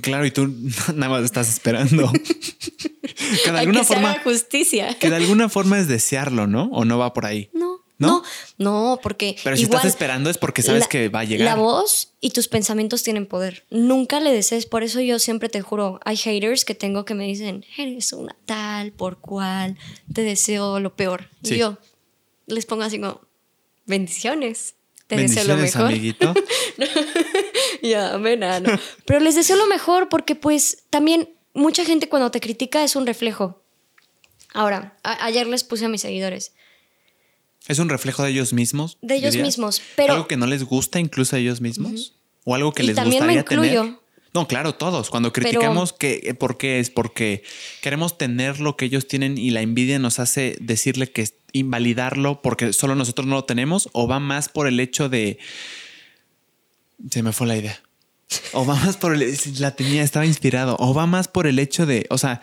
[0.00, 0.46] Claro, y tú
[0.94, 2.10] nada más estás esperando.
[3.44, 4.12] que de alguna que se forma.
[4.12, 4.96] haga justicia.
[4.98, 6.64] Que de alguna forma es desearlo, ¿no?
[6.72, 7.50] O no va por ahí.
[7.52, 8.22] No, ¿No?
[8.58, 11.24] no, no, porque Pero si igual estás esperando es porque sabes la- que va a
[11.24, 11.44] llegar.
[11.44, 13.64] La voz y tus pensamientos tienen poder.
[13.70, 17.26] Nunca le desees, por eso yo siempre te juro, hay haters que tengo que me
[17.26, 19.76] dicen, eres una tal, por cual,
[20.12, 21.28] te deseo lo peor.
[21.44, 21.54] Sí.
[21.54, 21.78] Y yo
[22.46, 23.20] les pongo así como,
[23.86, 24.74] bendiciones.
[25.16, 25.82] Te deseo lo mejor.
[25.86, 26.34] amiguito.
[27.82, 28.60] Ya, amén, ah.
[29.06, 33.06] Pero les deseo lo mejor porque pues también mucha gente cuando te critica es un
[33.06, 33.62] reflejo.
[34.54, 36.52] Ahora, ayer les puse a mis seguidores.
[37.66, 38.98] ¿Es un reflejo de ellos mismos?
[39.02, 39.46] De ellos dirías?
[39.48, 42.14] mismos, pero- ¿Algo que no les gusta incluso a ellos mismos?
[42.44, 43.82] ¿O algo que Y les también me gustaría incluyo.
[43.82, 44.01] tener?
[44.34, 45.10] No, claro, todos.
[45.10, 47.42] Cuando criticamos que eh, por qué es porque
[47.82, 52.72] queremos tener lo que ellos tienen y la envidia nos hace decirle que invalidarlo porque
[52.72, 55.38] solo nosotros no lo tenemos o va más por el hecho de
[57.10, 57.82] se me fue la idea.
[58.52, 60.76] O va más por el la tenía, estaba inspirado.
[60.78, 62.40] O va más por el hecho de, o sea,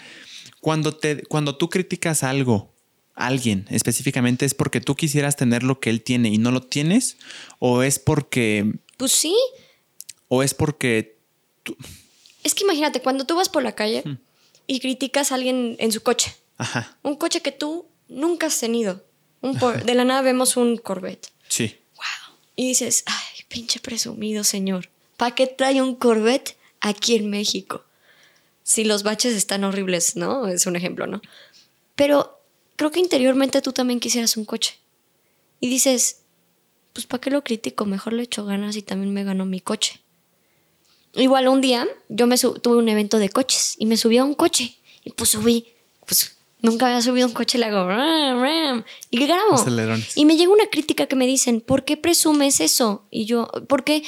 [0.62, 2.72] cuando te cuando tú criticas algo
[3.16, 7.18] alguien específicamente es porque tú quisieras tener lo que él tiene y no lo tienes
[7.60, 9.36] o es porque Pues sí.
[10.28, 11.19] o es porque
[11.74, 11.78] tú-
[12.44, 14.04] Es que imagínate, cuando tú vas por la calle
[14.68, 19.04] y criticas a alguien en su coche, ajá, un coche que tú nunca has tenido.
[19.42, 21.30] Un por- de la nada vemos un Corvette.
[21.48, 21.76] sí.
[21.96, 22.36] Wow.
[22.56, 24.90] Y dices, ay, pinche presumido señor.
[25.18, 27.84] ¿Para qué trae un Corvette aquí en México?
[28.64, 30.48] Si los baches están horribles, ¿no?
[30.48, 31.22] Es un ejemplo, ¿no?
[31.96, 32.40] Pero
[32.76, 34.78] creo que interiormente tú también quisieras un coche.
[35.62, 36.22] Y dices,
[36.94, 37.86] pues ¿para qué lo critico?
[37.86, 40.00] Mejor le echo ganas y también me ganó mi coche.
[41.16, 44.36] Igual un día yo me tuve un evento de coches y me subí a un
[44.36, 45.66] coche y pues subí,
[46.06, 49.56] pues nunca había subido un coche, le hago ram, ram, y grabo.
[49.56, 50.16] Acelerones.
[50.16, 53.06] Y me llega una crítica que me dicen, ¿por qué presumes eso?
[53.10, 54.04] Y yo, ¿por qué?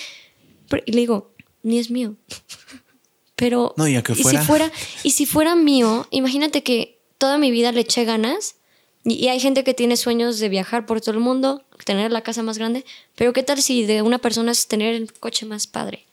[0.86, 1.32] Y le digo,
[1.64, 2.16] ni es mío.
[3.36, 4.44] Pero No, y a que si fuera.
[4.44, 4.72] fuera
[5.04, 8.56] y si fuera mío, imagínate que toda mi vida le eché ganas
[9.04, 12.22] y, y hay gente que tiene sueños de viajar por todo el mundo, tener la
[12.22, 12.86] casa más grande,
[13.16, 16.06] pero ¿qué tal si de una persona es tener el coche más padre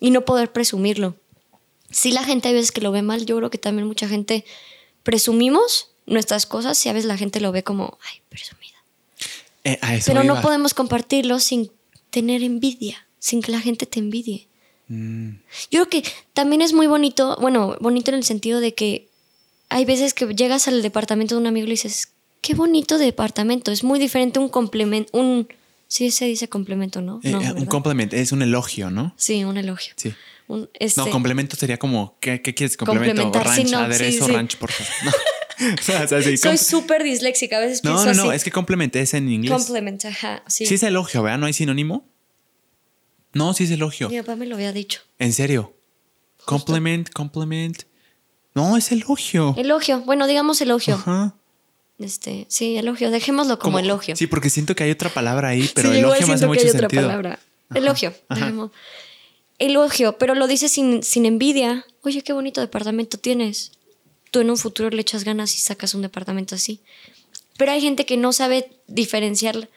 [0.00, 1.16] y no poder presumirlo?
[1.90, 4.44] Si la gente hay veces que lo ve mal, yo creo que también mucha gente
[5.02, 8.76] presumimos nuestras cosas y a veces la gente lo ve como, ay, presumida.
[9.64, 11.70] Eh, a eso Pero no podemos compartirlo sin
[12.10, 14.48] tener envidia, sin que la gente te envidie.
[14.88, 15.30] Mm,
[15.70, 19.08] Yo creo que también es muy bonito, bueno, bonito en el sentido de que
[19.68, 22.08] hay veces que llegas al departamento de un amigo y le dices,
[22.40, 25.48] qué bonito departamento, es muy diferente un complemento, un...
[25.88, 27.18] Sí, se dice complemento, ¿no?
[27.22, 27.66] eh, no un ¿verdad?
[27.66, 29.14] compliment es un elogio, ¿no?
[29.16, 29.94] Sí, un elogio.
[29.96, 30.14] Sí.
[30.46, 32.76] Un, este, No, complemento sería como, ¿qué, qué quieres?
[32.76, 34.32] Complemento, sí, ranch, no, aderezo, sí.
[34.32, 34.92] ranch, por favor.
[35.04, 35.10] No.
[35.80, 38.36] o sea, o sea, sí, Soy súper disléxica, a veces no, pienso no, no, así.
[38.36, 39.52] es que complement es en inglés.
[39.52, 40.66] Compliment, ajá, sí.
[40.66, 41.38] Sí es elogio, ¿verdad?
[41.38, 42.06] ¿No hay sinónimo?
[43.32, 44.08] No, sí es elogio.
[44.08, 45.00] Mi papá me lo había dicho.
[45.18, 45.74] En serio.
[46.44, 47.82] Compliment, compliment.
[48.54, 49.54] No, es elogio.
[49.58, 50.94] Elogio, bueno, digamos elogio.
[50.94, 51.34] Ajá.
[51.98, 54.14] Este, sí, elogio, dejémoslo como, elogio.
[54.14, 56.52] Sí, porque siento que hay otra palabra ahí, pero Sí, igual elogio me hace siento
[56.54, 57.02] que hay otra sentido.
[57.02, 57.38] palabra.
[57.74, 58.14] Elogio.
[58.30, 58.70] dejemos.
[59.58, 61.84] Elogio, pero lo dices sin, sin envidia.
[62.02, 63.72] Oye, qué bonito departamento tienes.
[64.30, 66.80] Tú en un futuro le echas ganas y sacas un departamento así.
[67.56, 69.68] Pero hay gente que no sabe diferenciar,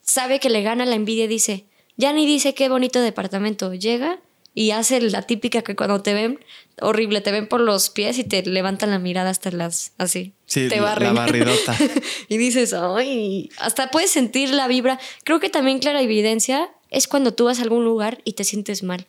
[0.00, 1.66] sabe que le gana la envidia y dice,
[1.98, 3.74] ya ni dice qué bonito departamento.
[3.74, 4.18] Llega
[4.54, 6.38] y hace la típica que cuando te ven,
[6.80, 10.34] horrible, te ven por los pies y te levantan la mirada hasta las, así.
[10.46, 11.14] Sí, te barren.
[11.14, 11.76] la barridota.
[12.28, 14.98] y dices, ay, hasta puedes sentir la vibra.
[15.24, 18.82] Creo que también clara evidencia es cuando tú vas a algún lugar y te sientes
[18.82, 19.06] mal.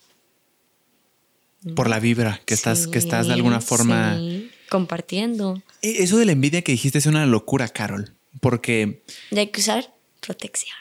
[1.75, 4.17] Por la vibra, que estás, que estás de alguna forma.
[4.17, 5.61] sí, compartiendo.
[5.81, 8.13] E- Eso de la envidia que dijiste es una locura, Carol.
[8.41, 10.75] Porque Y hay que usar protección.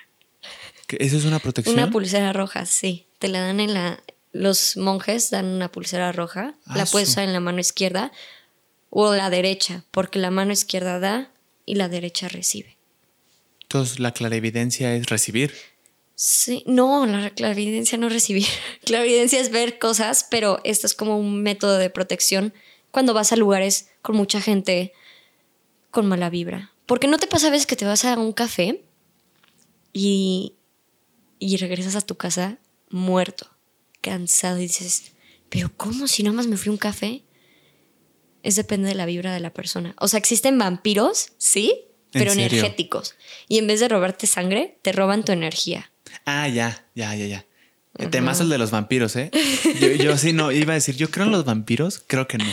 [0.99, 1.77] eso es una protección.
[1.77, 3.07] Una pulsera roja, sí.
[3.19, 4.03] Te la dan en la.
[4.33, 6.55] Los monjes dan una pulsera roja.
[6.67, 8.13] Ah, la puedes usar en la mano izquierda
[8.91, 11.31] o la derecha, porque la mano izquierda da
[11.65, 12.77] y la derecha recibe.
[13.63, 15.53] Entonces, la clarividencia es recibir.
[16.15, 18.47] Sí, no, la clarividencia no recibir.
[18.85, 22.53] Clarividencia es ver cosas, pero esto es como un método de protección
[22.91, 24.93] cuando vas a lugares con mucha gente
[25.91, 26.71] con mala vibra.
[26.87, 28.83] Porque no te pasa a veces que te vas a un café
[29.93, 30.55] y,
[31.39, 32.59] y regresas a tu casa
[32.91, 33.49] muerto,
[34.03, 35.13] cansado y dices,
[35.49, 37.23] pero ¿cómo si nada más me fui a un café?
[38.43, 39.95] Es depende de la vibra de la persona.
[39.99, 43.15] O sea, existen vampiros, sí, ¿En pero energéticos.
[43.49, 45.91] Y en vez de robarte sangre, te roban tu energía.
[46.27, 47.47] Ah, ya, ya, ya, ya.
[47.99, 49.31] El Temazo el de los vampiros, ¿eh?
[49.81, 52.47] Yo, yo sí no, iba a decir, yo creo en los vampiros, creo que no.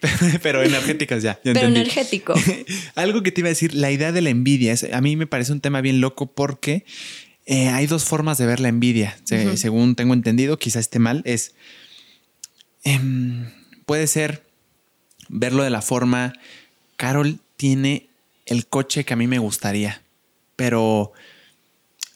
[0.42, 1.34] Pero energéticas ya.
[1.34, 1.80] ya Pero entendí.
[1.80, 2.34] energético.
[2.94, 5.26] Algo que te iba a decir, la idea de la envidia, es, a mí me
[5.26, 6.86] parece un tema bien loco porque
[7.50, 9.16] eh, hay dos formas de ver la envidia.
[9.24, 11.54] Se- Según tengo entendido, quizá esté mal, es...
[12.84, 13.50] em,
[13.86, 14.44] puede ser
[15.28, 16.32] verlo de la forma,
[16.96, 18.08] Carol tiene
[18.46, 20.02] el coche que a mí me gustaría,
[20.56, 21.12] pero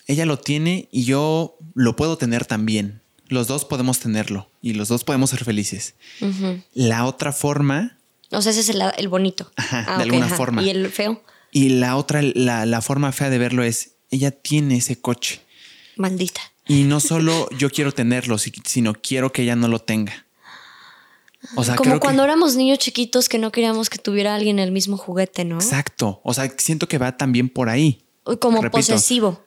[0.07, 3.01] ella lo tiene y yo lo puedo tener también.
[3.29, 5.95] Los dos podemos tenerlo y los dos podemos ser felices.
[6.75, 7.97] La otra forma
[8.31, 9.51] O sea, ese es el, el bonito.
[9.57, 10.63] Ah, de alguna forma.
[10.63, 11.23] ¿Y el feo?
[11.51, 15.41] Y la otra, la, la forma fea de verlo es, ella tiene ese coche.
[15.97, 16.41] Maldita.
[16.69, 20.27] Y no solo yo quiero tenerlo, si- sino quiero que ella no lo tenga.
[21.57, 22.29] O sea, Como cuando que...
[22.29, 25.57] éramos niños chiquitos que no queríamos que tuviera alguien el mismo juguete, ¿no?
[25.57, 26.21] Exacto.
[26.23, 28.05] O sea, siento que va también por ahí.
[28.39, 28.79] Como Repito.
[28.79, 29.45] posesivo.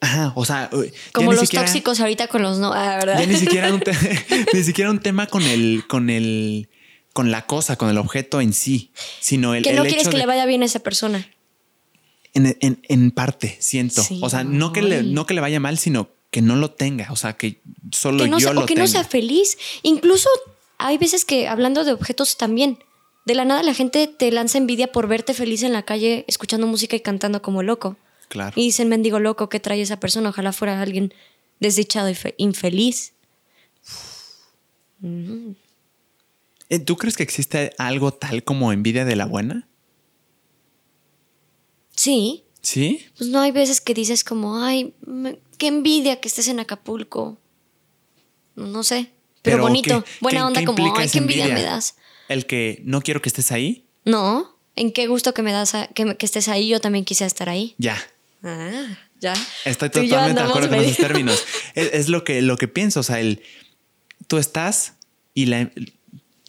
[0.00, 0.68] Ajá, o sea,
[1.12, 3.20] Como los siquiera- tóxicos ahorita con los no, ah, ¿verdad?
[3.20, 3.92] Ya ni siquiera un, te-
[4.54, 6.68] ni siquiera un tema con el, con el,
[7.12, 8.90] con la cosa, con el objeto en sí,
[9.20, 11.28] sino el, que no el quieres hecho que de- le vaya bien a esa persona.
[12.34, 14.02] En, en- en parte, siento.
[14.02, 16.70] Sí, o sea, no que, le, no que le vaya mal, sino que no lo
[16.70, 17.10] tenga.
[17.12, 17.60] O sea, que
[17.92, 18.82] solo que no yo sea, lo o que tenga.
[18.86, 19.58] no sea feliz.
[19.82, 20.28] Incluso
[20.78, 22.78] hay veces que hablando de objetos también,
[23.26, 26.66] de la nada la gente te lanza envidia por verte feliz en la calle escuchando
[26.66, 27.96] música y cantando como loco.
[28.28, 28.52] Claro.
[28.56, 30.28] Y dicen, mendigo loco, ¿qué trae esa persona?
[30.30, 31.12] Ojalá fuera alguien
[31.58, 33.12] desdichado y fe- infeliz.
[36.68, 39.66] Eh, ¿Tú crees que existe algo tal como envidia de la buena?
[42.00, 43.04] Sí, Sí.
[43.18, 47.38] pues no hay veces que dices como, ay, me- qué envidia que estés en Acapulco.
[48.56, 49.10] No sé,
[49.42, 51.96] pero, bonito, ¿qué- buena qué- onda qué como, ay, qué envidia, me das.
[52.28, 53.84] El que no quiero que estés ahí.
[54.04, 57.48] No, en qué gusto que me das a- que, estés ahí, yo también quisiera estar
[57.48, 57.74] ahí.
[57.78, 58.02] Ya.
[58.42, 59.34] Ah, ya.
[59.66, 61.44] Estoy totalmente de acuerdo con esos términos.
[61.74, 63.00] Es, es lo, que, lo que pienso.
[63.00, 63.42] O sea, el
[64.26, 64.94] tú estás
[65.34, 65.70] y la,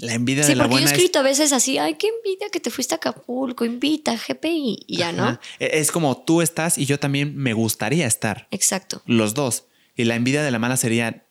[0.02, 1.96] la envidia Sí, de la porque yo he buena es escrito a veces así, ay,
[1.96, 5.40] qué envidia que te fuiste a Acapulco, invita, GPI, y ya, ¿no?
[5.60, 8.48] E- Es como tú estás y yo también me gustaría estar.
[8.52, 9.02] Exacto.
[9.06, 9.66] Los dos.
[9.96, 11.26] Y la envidia de la mala sería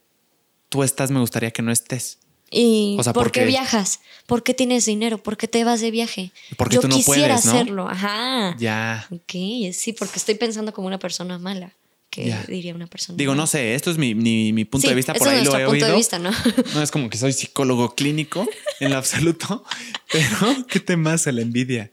[0.69, 2.19] tú estás, me gustaría que no estés.
[2.53, 4.01] ¿Y O sea, por porque- qué viajas?
[4.27, 5.23] ¿Por qué tienes dinero?
[5.23, 6.33] ¿Por qué te vas de viaje?
[6.57, 7.53] Porque yo tú no quisiera puedes, ¿no?
[7.53, 8.57] hacerlo, ajá.
[8.59, 9.07] Ya.
[9.11, 11.73] Ok, sí, porque estoy pensando como una persona mala.
[12.11, 13.17] Que diría una persona?
[13.17, 15.53] Digo, no sé, esto es mi, mi- mi punto Sí, de vista, por ahí lo
[15.57, 15.87] he punto oído.
[15.89, 16.31] de vista, ¿no?
[16.75, 18.47] No es como que soy psicólogo clínico
[18.81, 19.65] en lo absoluto,
[20.11, 21.93] pero ¿qué temas la envidia?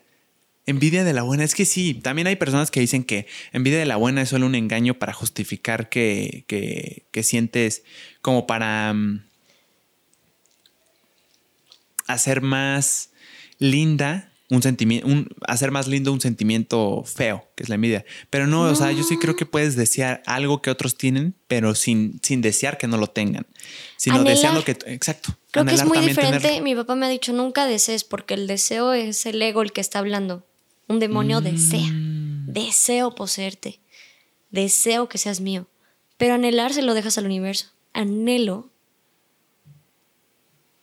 [0.65, 3.85] Envidia de la buena, es que sí, también hay personas que dicen que envidia de
[3.85, 7.83] la buena es solo un engaño para justificar que, que- que sientes
[8.21, 9.23] como para mm,
[12.07, 13.11] hacer más
[13.59, 15.07] linda un sentimiento,
[15.45, 18.05] hacer más lindo un sentimiento feo, que es la envidia.
[18.29, 21.75] Pero no, o sea, yo sí creo que puedes desear algo que otros tienen, pero
[21.75, 23.45] sin, sin desear que no lo tengan,
[23.97, 24.35] sino Anhelar.
[24.35, 25.37] deseando que, exacto.
[25.51, 26.39] Creo que es muy diferente.
[26.39, 26.63] tenerlo.
[26.63, 29.81] Mi papá me ha dicho, nunca desees, porque el deseo es el ego el que
[29.81, 30.45] está hablando.
[30.87, 31.91] Un demonio desea.
[31.91, 32.53] Mm.
[32.53, 33.81] Deseo poseerte.
[34.51, 35.67] Deseo que seas mío.
[36.17, 37.67] Pero anhelar se lo dejas al universo.
[37.93, 38.69] Anhelo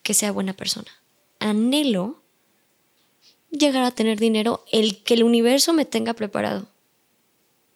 [0.02, 0.90] que sea buena persona.
[1.40, 2.22] Anhelo
[3.58, 6.66] llegar a tener dinero, el que el universo me tenga preparado.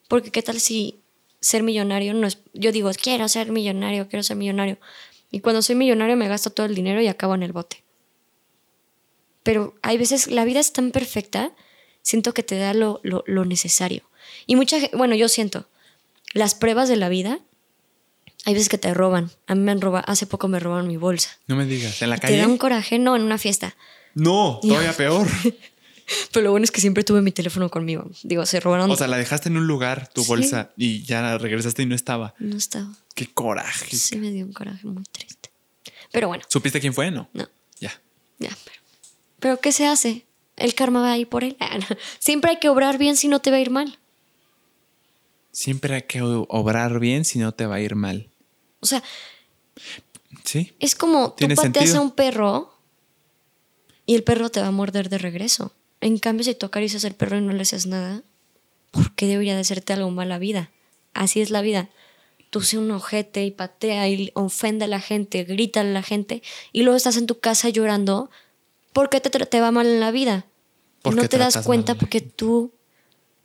[0.08, 1.00] Porque qué tal si
[1.40, 2.38] ser millonario no es...
[2.54, 4.78] Yo digo, quiero ser millonario, quiero ser millonario.
[5.30, 7.82] Y cuando soy millonario me gasto todo el dinero y acabo en el bote.
[9.42, 11.52] Pero hay veces, la vida es tan perfecta,
[12.02, 14.02] siento que te da lo, lo, lo necesario.
[14.46, 15.66] Y mucha gente, bueno, yo siento,
[16.34, 17.38] las pruebas de la vida,
[18.44, 19.30] hay veces que te roban.
[19.46, 21.38] A mí me han robado, hace poco me robaron mi bolsa.
[21.46, 22.38] No me digas, en la Te calle.
[22.38, 23.76] da un coraje, no, en una fiesta.
[24.18, 25.26] No, todavía peor.
[26.32, 28.10] Pero lo bueno es que siempre tuve mi teléfono conmigo.
[28.22, 28.90] Digo, se robaron.
[28.90, 30.28] O sea, la dejaste en un lugar, tu Sí.
[30.28, 32.34] bolsa, y ya regresaste y no estaba.
[32.38, 32.90] no estaba.
[33.14, 33.94] Qué coraje.
[33.94, 35.50] Sí me dio un coraje muy triste.
[36.10, 37.10] Pero bueno, ¿Supiste quién fue?
[37.10, 37.28] No.
[37.34, 37.46] no,
[37.80, 37.92] Ya.
[38.38, 38.78] ya, pero.
[39.40, 40.24] Pero ¿qué se hace?
[40.56, 41.56] El karma va ahí por él.
[42.18, 43.98] Siempre hay que obrar bien si no te va a ir mal.
[45.52, 48.30] Siempre hay que obrar bien si no te va a ir mal.
[48.80, 49.02] O sea,
[50.44, 50.72] Sí.
[50.80, 51.98] es como tú pateas sentido.
[51.98, 52.77] a un perro
[54.08, 55.74] y el perro te va a morder de regreso.
[56.00, 58.22] En cambio, si tú acaricias al perro y no le haces nada,
[58.90, 60.70] ¿por qué debería de hacerte algo mal la vida?
[61.12, 61.90] Así es la vida.
[62.48, 66.42] Tú sé un ojete y patea y ofende a la gente, grita a la gente
[66.72, 68.30] y luego estás en tu casa llorando
[68.94, 70.46] porque te, te va mal en la vida.
[71.00, 72.72] Y ¿Por qué no te das cuenta porque tú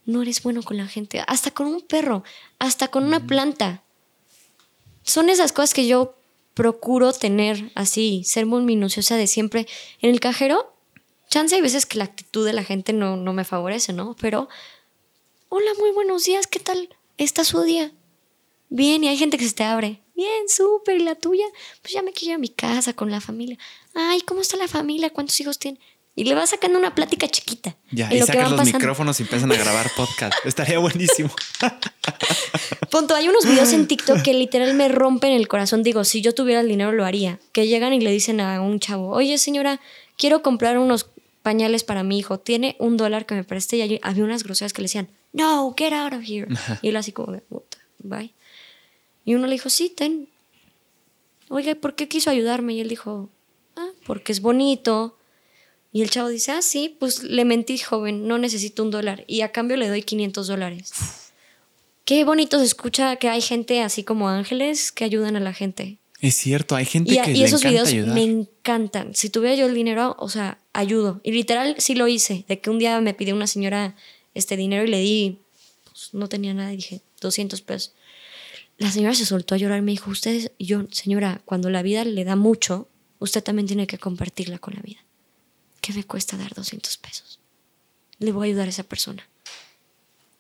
[0.05, 1.22] no eres bueno con la gente.
[1.28, 2.24] Hasta con un perro,
[2.57, 3.84] hasta con una planta.
[5.03, 6.16] Son esas cosas que yo
[6.54, 9.68] procuro tener así, ser muy minuciosa de siempre.
[10.01, 10.74] En el cajero,
[11.30, 14.16] chance hay veces que la actitud de la gente no, no me favorece, ¿no?
[14.20, 14.49] Pero,
[15.49, 16.89] hola, muy buenos días, ¿qué tal?
[17.18, 17.91] ¿Está su día?
[18.70, 20.01] Bien, y hay gente que se te abre.
[20.16, 21.45] Bien, súper, ¿y la tuya?
[21.82, 23.58] Pues ya me quiero ir a mi casa con la familia.
[23.93, 25.10] Ay, ¿cómo está la familia?
[25.10, 25.80] ¿Cuántos hijos tiene?
[26.16, 27.76] Y le vas sacando una plática chiquita.
[27.91, 28.80] Ya, en y lo que sacas van los pasando.
[28.80, 30.34] micrófonos y empiezan a grabar podcast.
[30.45, 31.32] Estaría buenísimo.
[32.91, 35.82] Punto, hay unos videos en TikTok que literal me rompen el corazón.
[35.82, 37.39] Digo, si yo tuviera el dinero lo haría.
[37.51, 39.80] Que llegan y le dicen a un chavo, oye señora,
[40.18, 41.07] quiero comprar unos
[41.41, 42.39] pañales para mi hijo.
[42.39, 43.78] Tiene un dólar que me preste.
[43.78, 46.47] Y había unas groserías que le decían, no, get out of here.
[46.84, 48.32] Y él así como, de, "Puta, bye.
[49.26, 50.30] Y uno le dijo, sí, ten.
[51.49, 52.74] Oiga, ¿y ¿por qué quiso ayudarme?
[52.74, 53.30] Y él dijo,
[53.76, 55.18] ah, porque es bonito.
[55.94, 59.24] Y el chavo dice, ah, sí, pues le mentí, joven, no necesito un dólar.
[59.28, 60.91] Y a cambio le doy 500 dólares.
[62.04, 66.00] Qué bonito se escucha que hay gente así como ángeles que ayudan a la gente.
[66.20, 68.16] Es cierto, hay gente Y, que y le esos encanta videos ayudar.
[68.16, 69.14] me encantan.
[69.14, 71.22] Si tuviera yo el dinero, o sea, ayudo.
[71.24, 72.44] Y literal sí lo hice.
[72.48, 73.96] De que un día me pidió una señora
[74.34, 75.38] este dinero y le di,
[75.86, 77.94] pues no tenía nada y dije, 200 pesos.
[78.80, 81.84] La señora se soltó a llorar y me dijo, usted, y yo, señora, cuando la
[81.84, 82.88] vida le da mucho,
[83.20, 85.00] usted también tiene que compartirla con la vida.
[85.84, 87.40] ¿Qué me cuesta dar 200 pesos?
[88.18, 89.28] Le voy a ayudar a esa persona.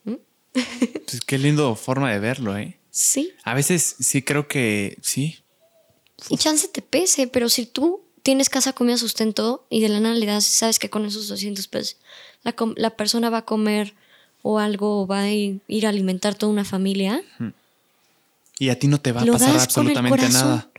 [0.53, 2.77] Pues qué lindo forma de verlo, ¿eh?
[2.91, 3.33] Sí.
[3.43, 5.39] A veces sí creo que sí.
[6.29, 10.15] Y chance te pese, pero si tú tienes casa, comida, sustento y de la nada
[10.15, 11.97] le das, sabes que con esos 200 pesos
[12.43, 13.95] la, la persona va a comer
[14.43, 17.21] o algo o va a ir a alimentar toda una familia,
[18.59, 20.69] Y a ti no te va a pasar absolutamente nada.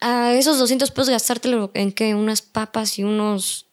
[0.00, 3.66] A esos 200 pesos gastártelo en que unas papas y unos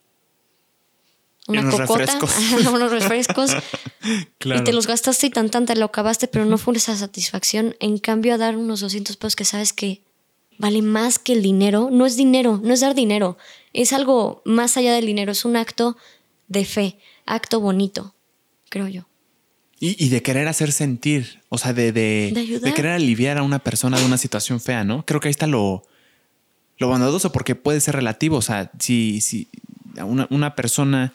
[1.47, 2.35] una unos cocota, refrescos.
[2.73, 3.51] Unos refrescos
[4.37, 4.61] Claro.
[4.61, 7.75] y te los gastaste y tan tan te lo acabaste, pero no fue esa satisfacción.
[7.81, 10.01] En cambio, a dar unos 200 pesos que sabes que
[10.57, 13.37] vale más que el dinero, no es dinero, no es dar dinero,
[13.73, 15.97] es algo más allá del dinero, es un acto
[16.47, 18.15] de fe, acto bonito,
[18.69, 19.05] creo yo.
[19.79, 22.73] Y, y de querer hacer sentir, o sea, de, de, De ayudar.
[22.73, 25.05] querer aliviar a una persona de una situación fea, ¿no?
[25.05, 25.83] Creo que ahí está lo,
[26.77, 28.37] lo bondadoso porque puede ser relativo.
[28.37, 29.47] O sea, si, si
[29.97, 31.13] a una, una persona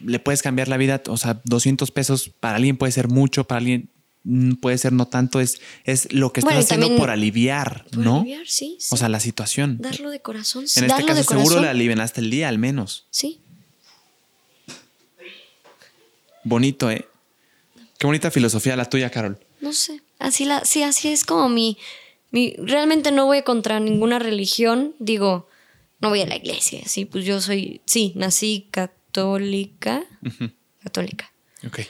[0.00, 3.58] le puedes cambiar la vida, o sea, 200 pesos para alguien puede ser mucho, para
[3.58, 3.88] alguien
[4.24, 7.98] mm, puede ser no tanto, es, es lo que estás Bueno, haciendo por aliviar, Por
[7.98, 8.20] ¿no?
[8.20, 8.88] aliviar, sí, sí.
[8.90, 9.78] O sea, la situación.
[9.80, 11.62] darlo de corazón, en este caso de seguro corazón.
[11.62, 13.06] le alivianaste el día al menos.
[13.10, 13.40] Sí.
[16.42, 17.08] Bonito, ¿eh?
[17.98, 19.38] Qué bonita filosofía la tuya, Carol.
[19.60, 20.02] No sé.
[20.18, 21.78] Así la, sí, así es como mi,
[22.34, 22.54] mi.
[22.58, 24.94] Realmente no voy contra ninguna religión.
[24.98, 25.48] Digo,
[26.00, 26.82] no voy a la iglesia.
[26.84, 27.80] Sí, pues yo soy.
[27.86, 30.04] Sí, nací católica.
[30.82, 31.32] Católica.
[31.66, 31.80] Ok.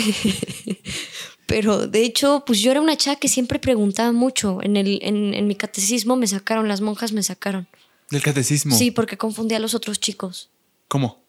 [1.48, 4.60] Pero de hecho, pues yo era una chava que siempre preguntaba mucho.
[4.62, 7.68] En, el, en, en mi catecismo me sacaron, las monjas me sacaron.
[8.12, 8.76] Del catecismo.
[8.76, 10.50] Sí, porque confundía a los otros chicos.
[10.88, 11.24] ¿Cómo?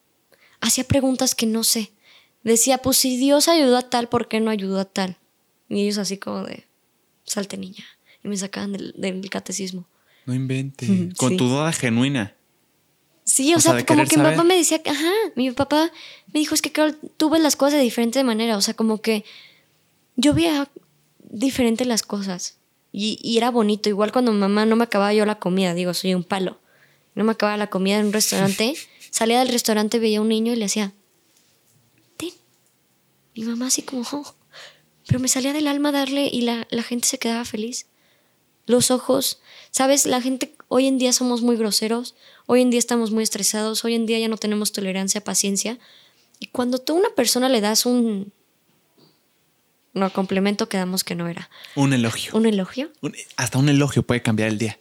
[0.60, 1.92] Hacía preguntas que no sé.
[2.42, 5.16] Decía, pues si Dios ayudó a tal, ¿por qué no ayudó a tal?
[5.68, 6.66] Y ellos así como de,
[7.24, 7.84] salte niña.
[8.24, 9.86] Y me sacaban del, del catecismo.
[10.26, 10.88] No inventes.
[10.88, 11.36] Ujú, Con sí.
[11.36, 12.34] tu duda genuina.
[13.24, 15.90] Sí, o, O sea, como que mi papá me decía, que, ajá, mi papá
[16.32, 19.02] me dijo, es que Carol, tú ves las cosas de diferente manera, o sea, como
[19.02, 19.22] que
[20.16, 20.68] yo veía
[21.30, 22.56] diferente las cosas
[22.90, 25.92] y, y era bonito, igual cuando mi mamá no me acababa yo la comida, digo,
[25.92, 26.58] soy un palo,
[27.14, 28.74] no me acababa la comida en un restaurante,
[29.10, 30.94] salía del restaurante, veía a un niño y le hacía,
[32.16, 32.30] ten,
[33.34, 34.34] mi mamá así como, "Oh".
[35.06, 37.86] pero me salía del alma darle y la, la gente se quedaba feliz
[38.68, 39.40] los ojos.
[39.70, 42.14] Sabes, la gente, hoy en día somos muy groseros,
[42.46, 45.78] hoy en día estamos muy estresados, hoy en día ya no tenemos tolerancia, paciencia.
[46.40, 48.32] Y cuando tú a una persona le das un...
[49.94, 51.50] No, complemento quedamos que no era.
[51.74, 52.32] Un elogio.
[52.34, 52.90] Un elogio.
[53.00, 54.78] Un- hasta un elogio puede cambiar el día.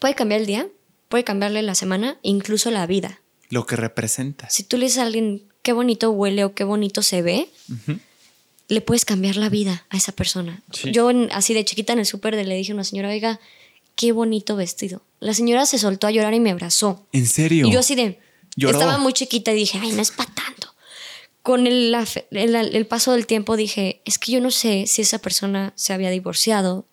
[0.00, 0.68] Puede cambiar el día,
[1.08, 3.20] puede cambiarle la semana, incluso la vida.
[3.48, 4.52] Lo que representas.
[4.52, 7.48] Si tú le dices a alguien qué bonito huele o qué bonito se ve,
[8.68, 10.62] le puedes cambiar la vida a esa persona.
[10.72, 10.90] Sí.
[10.92, 13.40] Yo así de chiquita en el súper le dije a una señora, oiga,
[13.96, 15.02] qué bonito vestido.
[15.20, 17.06] La señora se soltó a llorar y me abrazó.
[17.12, 17.66] ¿En serio?
[17.66, 18.18] Y yo así de...
[18.56, 18.78] Lloró.
[18.78, 20.74] Estaba muy chiquita y dije, ay, no es para tanto.
[21.42, 25.02] Con el, la el- el paso del tiempo dije, es que yo no sé si
[25.02, 26.86] esa persona se había divorciado,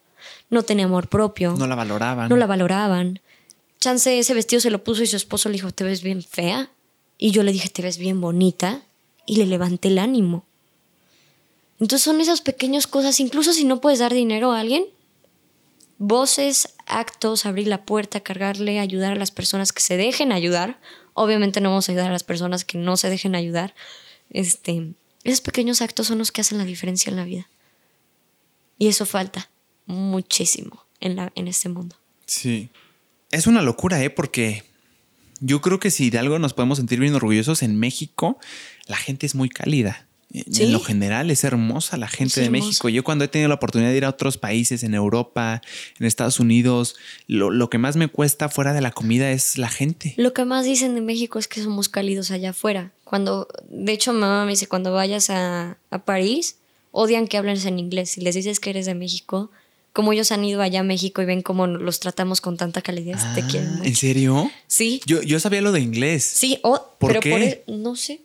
[0.50, 2.28] no tenía amor propio, No la valoraban.
[2.30, 3.22] no la valoraban.
[3.80, 6.70] Chance ese vestido se lo puso y su esposo le dijo, te ves bien fea.
[7.18, 8.82] Y yo le dije, te ves bien bonita.
[9.26, 10.46] Y le levanté el ánimo.
[11.82, 14.86] Entonces son esas pequeñas cosas, incluso si no puedes dar dinero a alguien,
[15.98, 20.80] voces, actos, abrir la puerta, cargarle, ayudar a las personas que se dejen ayudar.
[21.16, 23.74] Obviamente no vamos a ayudar a las personas que no se dejen ayudar.
[24.30, 27.50] Este, esos pequeños actos son los que hacen la diferencia en la vida.
[28.78, 29.50] Y eso falta
[29.88, 31.96] muchísimo en, la, en este mundo.
[32.28, 32.70] Sí.
[33.32, 34.12] Es una locura, ¿eh?
[34.12, 34.64] Porque
[35.40, 38.38] yo creo que si de algo nos podemos sentir bien orgullosos en México,
[38.86, 40.08] la gente es muy cálida.
[40.34, 42.66] En lo general es hermosa la gente Es de hermosa.
[42.68, 42.90] México.
[42.90, 45.62] Yo cuando he tenido la oportunidad de ir a otros países, en Europa,
[46.00, 46.96] en Estados Unidos,
[47.28, 50.14] lo, lo que más me cuesta fuera de la comida es la gente.
[50.18, 52.92] Lo que más dicen de México es que somos cálidos allá afuera.
[53.04, 56.56] Cuando, de hecho, mamá me dice, cuando vayas a, a París,
[56.92, 58.12] odian que hables en inglés.
[58.12, 59.52] Si les dices que eres de México,
[59.92, 63.18] como ellos han ido allá a México y ven cómo los tratamos con tanta calidez,
[63.36, 63.96] te Ah, quieren ¿En mucho.
[63.96, 64.52] serio?
[64.68, 66.24] Sí, Yo, yo sabía lo de inglés.
[66.24, 67.30] sí, o- ¿Por pero qué?
[67.32, 68.22] por e- no sé.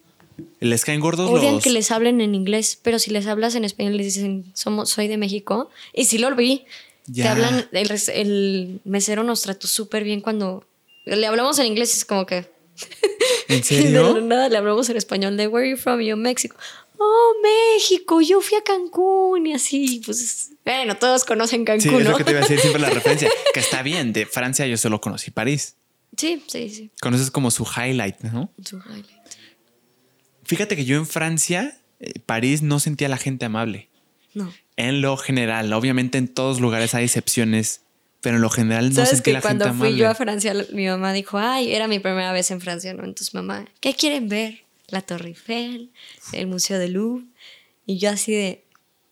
[0.61, 1.65] Les caen gordos Odian los...
[1.65, 5.09] que les hablen en inglés, pero si les hablas en español les dicen, somos, soy
[5.09, 5.71] de México.
[5.95, 6.65] Y si lo vi,
[7.07, 7.33] te Ya.
[7.33, 10.65] hablan, el, el mesero nos trató súper bien cuando
[11.05, 12.49] le hablamos en inglés, es como que...
[13.49, 14.21] ¿En Y de serio?
[14.21, 16.01] nada le hablamos en español de Where are you from?
[16.01, 16.57] Yo, México.
[16.99, 20.51] Oh, México, yo fui a Cancún y así, pues.
[20.65, 22.11] Bueno, todos conocen Sí, Cancún, es ¿no?
[22.13, 23.31] lo que te iba a decir siempre la referencia.
[23.53, 24.13] Que está bien.
[24.15, 25.77] De Francia yo solo conocí París.
[26.17, 26.91] Sí, sí, sí.
[27.01, 28.51] Conoces como su highlight, ¿no?
[28.65, 29.07] Su highlight.
[30.47, 33.89] Fíjate que yo en Francia, eh, París, no sentía a la gente amable.
[34.35, 34.53] No.
[34.77, 37.83] En lo general, obviamente en todos lugares hay excepciones,
[38.21, 40.03] pero en lo general no ¿Sabes sentí que la cuando gente fui amable.
[40.03, 43.05] yo a Francia, mi mamá dijo, ay, era mi primera vez en Francia, ¿no?
[43.05, 44.65] Entonces, mamá, ¿qué quieren ver?
[44.89, 45.91] La Torre Eiffel,
[46.33, 47.25] el Museo de Louvre.
[47.87, 48.65] Y yo así de,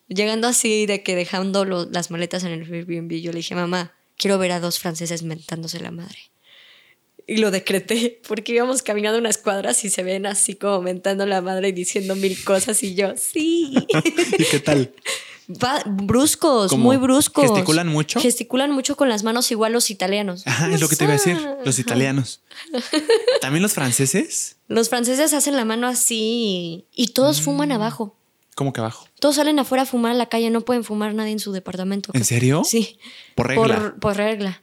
[0.08, 3.92] llegando así de que dejando lo- las maletas en el Airbnb, yo le dije, mamá,
[4.18, 6.18] quiero ver a dos franceses mentándose la madre.
[7.26, 11.40] Y lo decreté, porque íbamos caminando unas cuadras y se ven así como mentando la
[11.40, 13.72] madre y diciendo mil cosas y yo, sí.
[14.38, 14.92] ¿Y qué tal?
[15.48, 17.44] Va- bruscos, muy bruscos.
[17.44, 18.20] ¿Gesticulan mucho?
[18.20, 20.46] Gesticulan mucho con las manos, igual los italianos.
[20.46, 21.38] Ajá, es lo que te iba a decir.
[21.64, 22.40] Los italianos.
[23.40, 24.56] ¿También los franceses?
[24.68, 27.44] Los franceses hacen la mano así y, y todos Mm.
[27.44, 28.16] fuman abajo.
[28.54, 29.06] ¿Cómo que abajo?
[29.18, 32.10] Todos salen afuera a fumar a la calle, no pueden fumar nadie en su departamento.
[32.14, 32.62] ¿En serio?
[32.64, 32.98] Sí.
[33.34, 33.64] Por regla.
[33.78, 34.62] Por, por regla.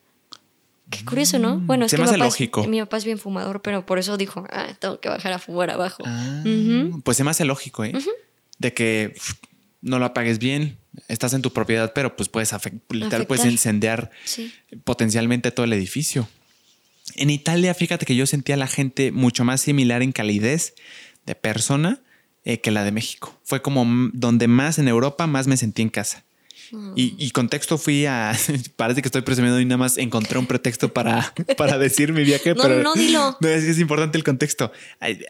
[0.91, 1.57] Qué curioso, ¿no?
[1.59, 2.67] Bueno, es se que me mi papá, es- lógico.
[2.67, 5.71] mi papá es bien fumador, pero por eso dijo, ah, tengo que bajar a fumar
[5.71, 6.03] abajo.
[6.05, 6.43] Ah.
[7.03, 7.93] Pues se me hace lógico, ¿eh?
[8.59, 9.33] De que pff,
[9.81, 10.77] no lo apagues bien,
[11.07, 13.51] estás en tu propiedad, pero pues puedes afect- literal, puedes Afectar.
[13.51, 14.53] incendiar Sí.
[14.83, 16.27] potencialmente todo el edificio.
[17.15, 20.75] En Italia, fíjate que yo sentía a la gente mucho más similar en calidez
[21.25, 21.99] de persona
[22.43, 23.39] eh, que la de México.
[23.43, 26.23] Fue como donde más en Europa más me sentí en casa.
[26.95, 28.37] Y, y contexto fui a.
[28.75, 32.53] Parece que estoy presumiendo y nada más encontré un pretexto para, para decir mi viaje.
[32.55, 33.37] No, pero no, dilo.
[33.41, 34.71] No, es que es importante el contexto.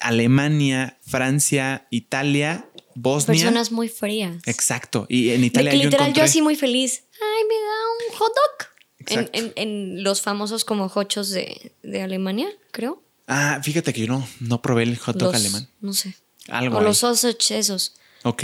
[0.02, 3.36] Alemania, Francia, Italia, Bosnia.
[3.40, 4.38] Personas muy frías.
[4.46, 5.06] Exacto.
[5.10, 7.04] Y en De Italia que literal, yo encontré- así muy feliz.
[7.14, 7.72] Ay, me da
[8.12, 8.68] un hot dog.
[9.08, 13.04] En, en- en los famosos como hochos de, de Alemania, creo.
[13.28, 15.70] Ah, fíjate que yo no, no probé el hot dog Los- alemán.
[15.80, 16.16] No sé.
[16.50, 16.76] Algo.
[16.78, 16.86] O ahí.
[16.86, 17.96] los sausage esos.
[18.24, 18.44] Ok.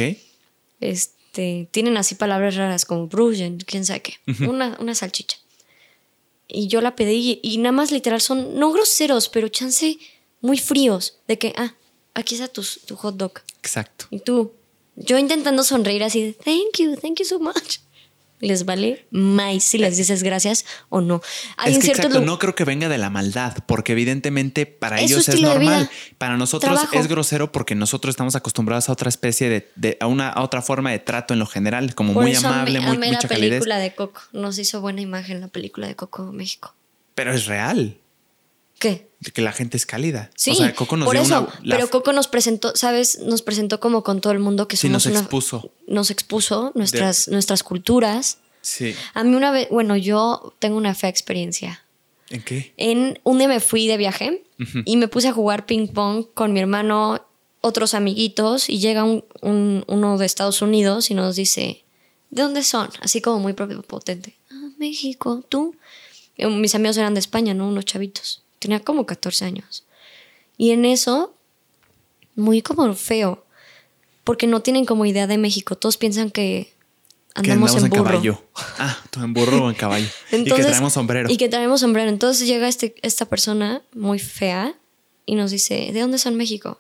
[0.79, 1.16] Este,
[1.71, 4.15] tienen así palabras raras como bruggen, quién sabe qué.
[4.47, 5.38] una, una salchicha.
[6.47, 9.97] Y yo la pedí y, y nada más literal son, no groseros, pero chance
[10.41, 11.17] muy fríos.
[11.27, 11.73] De que, ah,
[12.13, 13.41] aquí está tu, tu hot dog.
[13.59, 14.05] Exacto.
[14.11, 14.53] Y tú,
[14.95, 17.79] yo intentando sonreír así de, thank you, thank you so much.
[18.39, 21.21] Les vale más si les dices gracias o no.
[21.57, 25.09] Hay es que exacto, no creo que venga de la maldad, porque evidentemente para Es
[25.11, 25.89] ellos es normal.
[26.19, 26.99] Para nosotros Trabajo.
[26.99, 30.61] es grosero porque nosotros estamos acostumbrados a otra especie de, de- a una a otra
[30.61, 33.27] forma de trato en lo general, como Por muy eso amable, muy, amé la mucha
[33.27, 33.49] calidez.
[33.49, 34.21] película de Coco.
[34.33, 36.75] Nos hizo buena imagen la película de Coco México.
[37.15, 37.97] Pero es real,
[38.79, 39.07] ¿Qué?
[39.20, 40.30] De que la gente es cálida.
[40.36, 41.39] Sí, o sea, Coco nos por dio eso.
[41.41, 43.20] una- la- pero Coco nos presentó, ¿sabes?
[43.20, 45.72] Nos presentó como con todo el mundo que Sí, somos nos una- expuso.
[45.88, 48.38] Nos expuso nuestras, nuestras culturas.
[48.61, 48.93] Sí.
[49.13, 51.84] A mí una vez, bueno, yo tengo una fea experiencia.
[52.30, 52.74] ¿En qué?
[52.78, 54.43] En un día me fui de viaje
[54.86, 57.22] y me puse a jugar ping pong con mi hermano,
[57.61, 61.84] otros amiguitos, y llega un- un- uno de Estados Unidos y nos dice,
[62.30, 62.89] ¿de dónde son?
[63.01, 64.36] Así como muy potente.
[64.51, 65.76] Ah, México, ¿tú?
[66.36, 67.68] Y mis amigos eran de España, ¿no?
[67.68, 68.43] Unos chavitos.
[68.60, 69.86] Tenía como 14 años.
[70.58, 71.34] Y en eso,
[72.36, 73.45] muy como feo,
[74.24, 75.76] porque no tienen como idea de México.
[75.76, 76.74] Todos piensan que
[77.36, 78.03] Que andamos, en burro.
[78.03, 78.43] caballo.
[78.80, 80.08] Ah, tú en burro o en caballo.
[80.32, 81.30] y que traemos sombrero.
[81.32, 82.10] Y que traemos sombrero.
[82.10, 84.76] Entonces llega este, esta persona muy fea
[85.26, 86.80] y nos dice, ¿de dónde son México?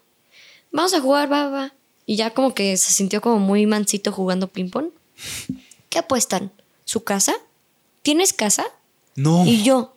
[0.71, 1.73] Vamos a jugar, va, va.
[2.05, 4.87] Y ya como que se sintió como muy mansito jugando ping-pong.
[5.89, 6.51] ¿Qué apuestan?
[6.85, 7.33] ¿Su casa?
[8.01, 8.65] ¿Tienes casa?
[9.15, 9.45] No.
[9.45, 9.93] Y yo,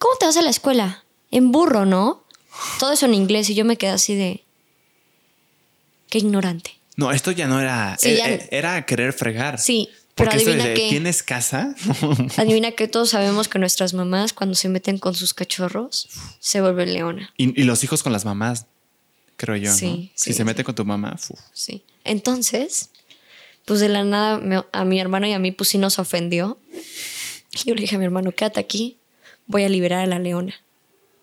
[0.00, 1.04] ¿cómo te vas a la escuela?
[1.30, 2.24] En burro, ¿no?
[2.80, 4.42] Todo eso en inglés y yo me quedé así de...
[6.08, 6.76] Qué ignorante.
[6.96, 7.96] No, esto ya no era.
[7.98, 9.58] Sí, ya- eh, Era querer fregar.
[9.60, 10.88] Sí, pero Porque esto adivina qué.
[10.90, 11.74] ¿Tienes casa?
[12.36, 16.08] Adivina que todos sabemos que nuestras mamás cuando se meten con sus cachorros
[16.40, 17.32] se vuelven leona.
[17.36, 18.66] y, y los hijos con las mamás,
[19.36, 19.92] creo yo, Sí, ¿no?
[19.96, 21.34] sí, si se mete con tu mamá, fu.
[21.52, 21.84] Sí.
[22.04, 22.90] Entonces,
[23.64, 26.58] pues de la nada me- a mi hermano y a mí pues sí nos ofendió.
[27.52, 28.98] Y yo le dije a mi hermano, quédate aquí,
[29.50, 30.54] voy a liberar a la leona.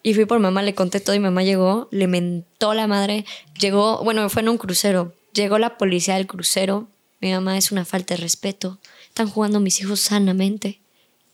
[0.03, 3.25] Y fui por mamá, le conté todo y mamá llegó, le mentó la madre.
[3.59, 5.13] Llegó, bueno, fue en un crucero.
[5.34, 6.88] Llegó la policía del crucero.
[7.19, 8.80] Mi mamá es una falta de respeto.
[9.07, 10.82] Están jugando mis hijos sanamente.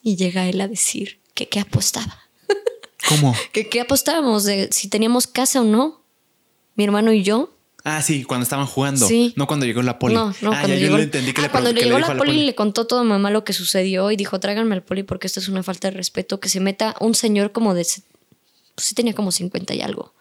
[0.01, 2.19] Y llega él a decir que qué apostaba.
[3.09, 3.35] ¿Cómo?
[3.51, 6.01] Que qué apostábamos de si teníamos casa o no.
[6.75, 7.53] Mi hermano y yo.
[7.85, 9.07] Ah, sí, cuando estaban jugando.
[9.07, 9.33] Sí.
[9.35, 10.13] No cuando llegó la poli.
[10.13, 12.07] No, no, ah, cuando ya llegó, yo le entendí que Ah, le cuando llegó la
[12.07, 15.03] a poli, le contó todo a mamá lo que sucedió y dijo, tráiganme al poli
[15.03, 17.85] porque esto es una falta de respeto, que se meta un señor como de...
[18.75, 20.13] Pues sí tenía como 50 y algo.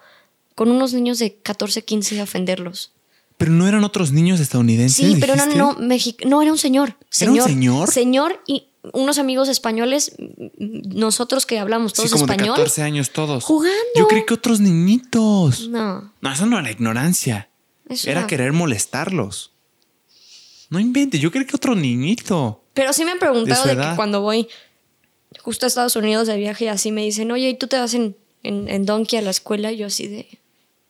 [0.57, 2.93] Con unos niños de 14, 15 a ofenderlos.
[3.39, 4.97] Pero no eran otros niños estadounidenses.
[5.07, 6.97] Sí, pero no, no, era un señor.
[7.21, 7.49] ¿Era un señor.
[7.49, 7.91] señor?
[7.91, 10.17] Señor y unos amigos españoles,
[10.59, 12.57] nosotros que hablamos Sí, todos como de español.
[12.57, 13.45] 14 años todos.
[13.45, 13.77] Jugando.
[13.97, 15.69] Yo creí que otros niñitos.
[15.69, 17.49] No, No, eso no era ignorancia.
[17.93, 19.53] Eso Era querer molestarlos.
[20.71, 22.63] No inventes, yo creí que otro niñito.
[22.75, 24.49] Pero sí me han preguntado De que cuando voy
[25.41, 27.93] justo a Estados Unidos de viaje y así me dicen, oye, ¿y tú te vas
[27.95, 29.71] en, en, en Donkey a la escuela?
[29.73, 30.27] Y yo así de,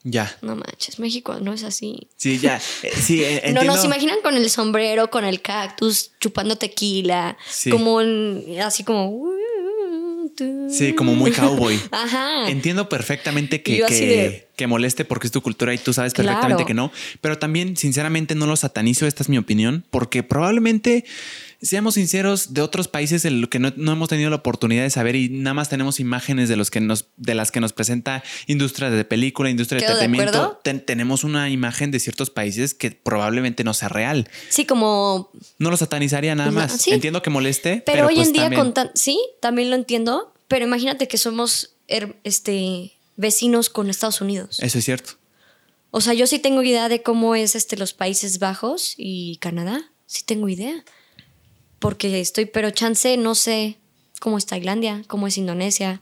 [0.04, 0.36] Ya.
[0.42, 2.08] No manches, México no es así.
[2.16, 2.60] Sí, ya.
[2.82, 7.70] Eh, sí, eh, No nos imaginan con el sombrero, con el cactus, chupando tequila, Sí.
[7.70, 9.32] como en- así como.
[10.70, 11.78] Sí, como muy cowboy.
[11.90, 12.48] Ajá.
[12.50, 16.54] Entiendo perfectamente que, que, de- que moleste porque es tu cultura y tú sabes perfectamente
[16.64, 16.66] Claro.
[16.66, 16.92] que no.
[17.20, 19.06] Pero también, sinceramente, no lo satanizo.
[19.06, 19.84] Esta es mi opinión.
[19.90, 21.04] Porque probablemente,
[21.62, 24.90] seamos sinceros, de otros países en lo que no, no hemos tenido la oportunidad de
[24.90, 28.22] saber y nada más tenemos imágenes de los que nos, de las que nos presenta
[28.48, 30.60] industria de película, industria de ¿Quedo de entretenimiento.
[30.64, 34.28] Ten- tenemos una imagen de ciertos países que probablemente no sea real.
[34.48, 35.30] Sí, como.
[35.58, 36.72] No lo satanizaría nada No, más.
[36.82, 36.90] sí.
[36.90, 37.82] Entiendo que moleste.
[37.86, 38.90] Pero, Pero, hoy pues en día también- con tan.
[38.94, 40.34] Sí, también lo entiendo.
[40.48, 41.74] Pero imagínate que somos
[42.24, 44.58] este, vecinos con Estados Unidos.
[44.60, 45.12] Eso es cierto.
[45.90, 49.90] O sea, yo sí tengo idea de cómo es este, los Países Bajos y Canadá.
[50.06, 50.84] Sí tengo idea.
[51.82, 53.76] Porque estoy, pero chance, no sé
[54.20, 56.00] cómo es Tailandia, cómo es Indonesia,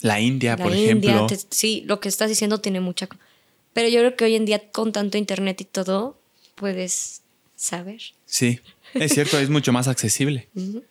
[0.00, 0.88] La India, la por India.
[1.14, 1.26] ejemplo.
[1.28, 3.06] te- sí, lo que estás diciendo tiene mucha.
[3.74, 6.18] Pero yo creo que hoy en día, con tanto internet y todo,
[6.54, 7.22] puedes
[7.54, 8.00] saber.
[8.26, 8.60] Sí,
[8.94, 10.48] es cierto, es mucho más accesible.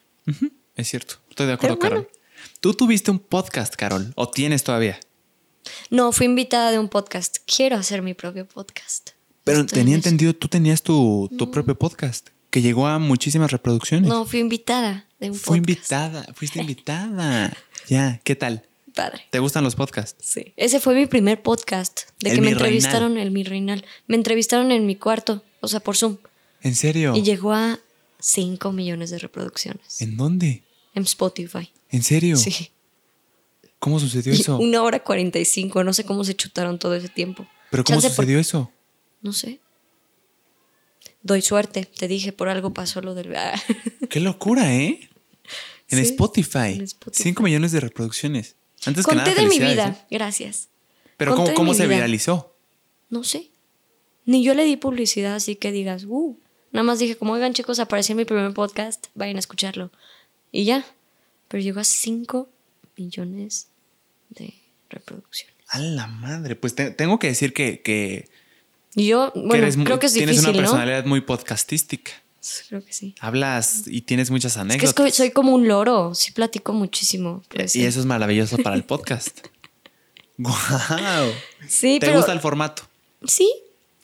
[0.75, 1.89] Es cierto, estoy de acuerdo, bueno.
[1.97, 2.09] Carol.
[2.59, 4.99] Tú tuviste un podcast, Carol, o tienes todavía.
[5.91, 7.37] No, fui invitada de un podcast.
[7.45, 9.11] Quiero hacer mi propio podcast.
[9.43, 13.49] Pero Estoy tenía en entendido, tú tenías tu, tu propio podcast, que llegó a muchísimas
[13.49, 14.07] reproducciones.
[14.07, 15.79] No, fui invitada de un Fui podcast.
[15.79, 17.51] invitada, fuiste invitada.
[17.87, 18.61] Ya, ¿qué tal?
[18.93, 19.23] Padre.
[19.31, 20.23] ¿Te gustan los podcasts?
[20.23, 20.53] Sí.
[20.55, 22.01] Ese fue mi primer podcast.
[22.21, 22.61] De El que me Reinal.
[22.61, 23.83] entrevistaron el mi reinal.
[24.05, 26.17] Me entrevistaron en mi cuarto, o sea, por Zoom.
[26.61, 27.15] ¿En serio?
[27.15, 27.79] Y llegó a
[28.19, 29.99] 5 millones de reproducciones.
[29.99, 30.63] En, ¿En dónde?
[30.93, 31.71] Spotify.
[31.89, 32.37] ¿En serio?
[32.37, 32.69] Sí.
[33.79, 34.59] ¿Cómo sucedió Y eso?
[34.59, 35.83] una hora 45.
[35.83, 37.47] No sé cómo se chutaron todo ese tiempo.
[37.71, 38.71] ¿Pero cómo Chance por- sucedió eso?
[39.23, 39.59] No sé.
[41.23, 41.85] Doy suerte.
[41.85, 43.33] Te dije, por algo pasó lo del.
[44.09, 45.09] ¡Qué locura, eh!
[45.89, 46.73] En Sí, Spotify.
[46.73, 47.23] en Spotify.
[47.23, 48.55] 5 millones de reproducciones.
[48.85, 49.89] Antes que nada, Conté de mi vida.
[50.01, 50.05] ¿eh?
[50.11, 50.69] Gracias.
[51.17, 51.95] Pero Conté ¿cómo, cómo se vida.
[51.95, 52.55] viralizó?
[53.09, 53.49] No sé.
[54.25, 56.37] Ni yo le di publicidad, así que digas, uh.
[56.71, 59.91] Nada más dije, como oigan chicos, apareció en mi primer podcast, vayan a escucharlo.
[60.51, 60.85] Y ya.
[61.47, 62.49] Pero llegó a 5
[62.97, 63.67] millones
[64.29, 64.53] de
[64.89, 65.55] reproducciones.
[65.67, 66.55] A la madre.
[66.55, 68.27] Pues te- tengo que decir que, que,
[68.95, 70.57] yo, bueno, creo que es tienes difícil, una ¿no?
[70.63, 72.11] personalidad muy podcastística.
[72.67, 73.15] Creo que sí.
[73.21, 74.89] Hablas y tienes muchas Es que anécdotas.
[74.89, 77.41] es que soy como un loro, sí platico muchísimo.
[77.47, 77.85] puede y ser.
[77.85, 79.39] eso es maravilloso para el podcast.
[80.37, 80.53] ¡Wow!
[81.67, 82.83] Sí, ¿Te pero gusta el formato?
[83.25, 83.51] sí.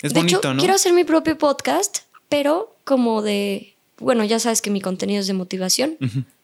[0.02, 0.60] Es de bonito, hecho, ¿no?
[0.62, 2.00] quiero hacer mi propio podcast,
[2.30, 5.98] pero como de, bueno, ya sabes que mi contenido es de motivación,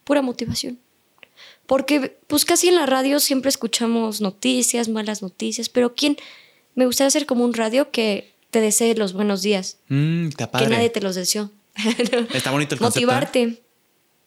[0.03, 0.77] pura motivación.
[1.65, 6.17] Porque pues casi en la radio siempre escuchamos noticias, malas noticias, pero ¿quién?
[6.75, 10.67] Me gustaría hacer como un radio que te desee los buenos días, Mm, está padre.
[10.67, 11.51] que nadie te los deseó.
[12.33, 12.99] Está bonito el concepto.
[12.99, 13.05] ¿eh?
[13.05, 13.63] Motivarte,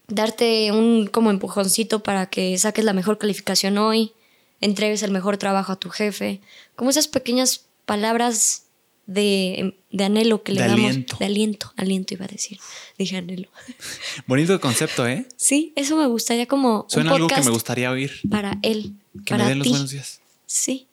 [0.07, 4.13] darte un como empujoncito para que saques la mejor calificación hoy,
[4.61, 6.43] entregues el mejor trabajo a tu jefe,
[6.77, 8.65] como esas pequeñas palabras
[9.07, 10.85] de, de anhelo que le De damos.
[10.91, 11.17] aliento.
[11.19, 12.59] De aliento, aliento iba a decir,
[12.99, 13.49] dije anhelo.
[14.27, 15.27] Bonito el concepto, ¿eh?
[15.37, 18.13] Sí, eso me gustaría como Suena un algo que me gustaría oír.
[18.31, 18.93] para él,
[19.25, 19.69] Que para me den ti.
[19.71, 20.21] los buenos días.
[20.45, 20.87] Sí,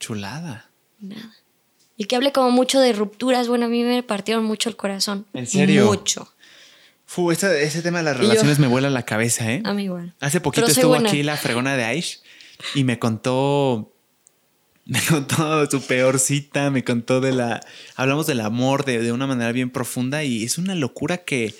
[0.00, 0.68] Chulada.
[0.98, 1.36] nada.
[2.00, 3.46] Y que hable como mucho de rupturas.
[3.46, 5.26] Bueno, a mí me partieron mucho el corazón.
[5.34, 5.84] ¿En serio?
[5.84, 6.32] Mucho.
[7.04, 9.60] Fu, ese, ese tema de las Y yo- relaciones me vuela la cabeza, ¿eh?
[9.66, 10.14] A mí igual.
[10.18, 11.10] Hace poquito estuvo buena.
[11.10, 12.22] aquí la fregona de Aish
[12.74, 13.92] y me contó.
[14.86, 17.60] Me contó su peor cita, me contó de la.
[17.96, 21.54] Hablamos del amor de, de una manera bien profunda y es una locura que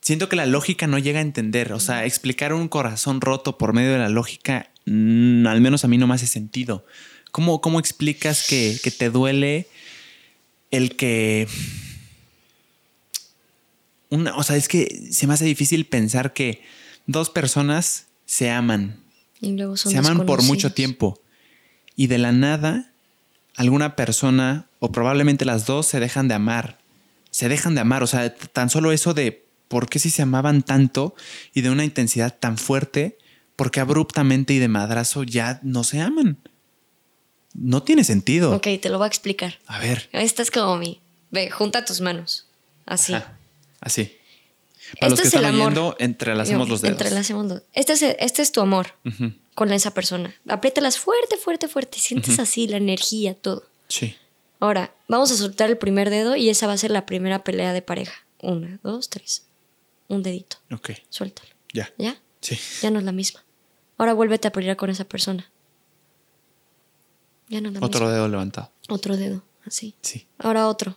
[0.00, 1.72] siento que la lógica no llega a entender.
[1.72, 5.88] O sea, explicar un corazón roto por medio de la lógica, mm, al menos a
[5.88, 6.84] mí no me hace sentido.
[7.30, 9.68] ¿Cómo, cómo explicas que, que te duele
[10.70, 11.48] el que.
[14.08, 16.62] Una, o sea, es que se me hace difícil pensar que
[17.06, 19.00] dos personas se aman,
[19.40, 21.20] Y luego son se aman por mucho tiempo
[21.96, 22.92] y de la nada
[23.56, 26.78] alguna persona o probablemente las dos se dejan de amar,
[27.30, 30.62] se dejan de amar, o sea, tan solo eso de por qué si se amaban
[30.62, 31.14] tanto
[31.52, 33.18] y de una intensidad tan fuerte,
[33.56, 36.38] porque abruptamente y de madrazo ya no se aman.
[37.54, 38.54] No tiene sentido.
[38.54, 39.58] Ok, te lo voy a explicar.
[39.66, 40.08] A ver.
[40.12, 41.00] Esta es como mi.
[41.30, 42.46] Ve, junta tus manos.
[42.86, 43.14] Así.
[43.14, 43.36] Ajá,
[43.80, 44.16] Así.
[44.98, 45.66] Para los Este que es el están amor.
[45.68, 46.92] oyendo, entrelacemos Yo, los dedos.
[47.00, 48.94] Entrelacemos los Este es, este es tu amor
[49.54, 50.34] con esa persona.
[50.48, 51.98] Apriétalas fuerte, fuerte, fuerte.
[51.98, 53.64] Sientes así la energía, todo.
[53.88, 54.16] Sí.
[54.58, 57.72] Ahora, vamos a soltar el primer dedo y esa va a ser la primera pelea
[57.72, 58.14] de pareja.
[58.40, 59.44] Una, dos, tres.
[60.08, 60.56] Un dedito.
[60.72, 60.90] Ok.
[61.08, 61.48] Suéltalo.
[61.72, 61.92] Ya.
[61.96, 62.16] ¿Ya?
[62.40, 62.58] Sí.
[62.82, 63.44] Ya no es la misma.
[63.96, 65.48] Ahora vuélvete a pelear con esa persona.
[67.50, 68.14] Ya no la Otro misma.
[68.14, 68.70] dedo levantado.
[68.88, 69.94] Otro dedo, así.
[70.00, 70.26] Sí.
[70.38, 70.96] Ahora otro.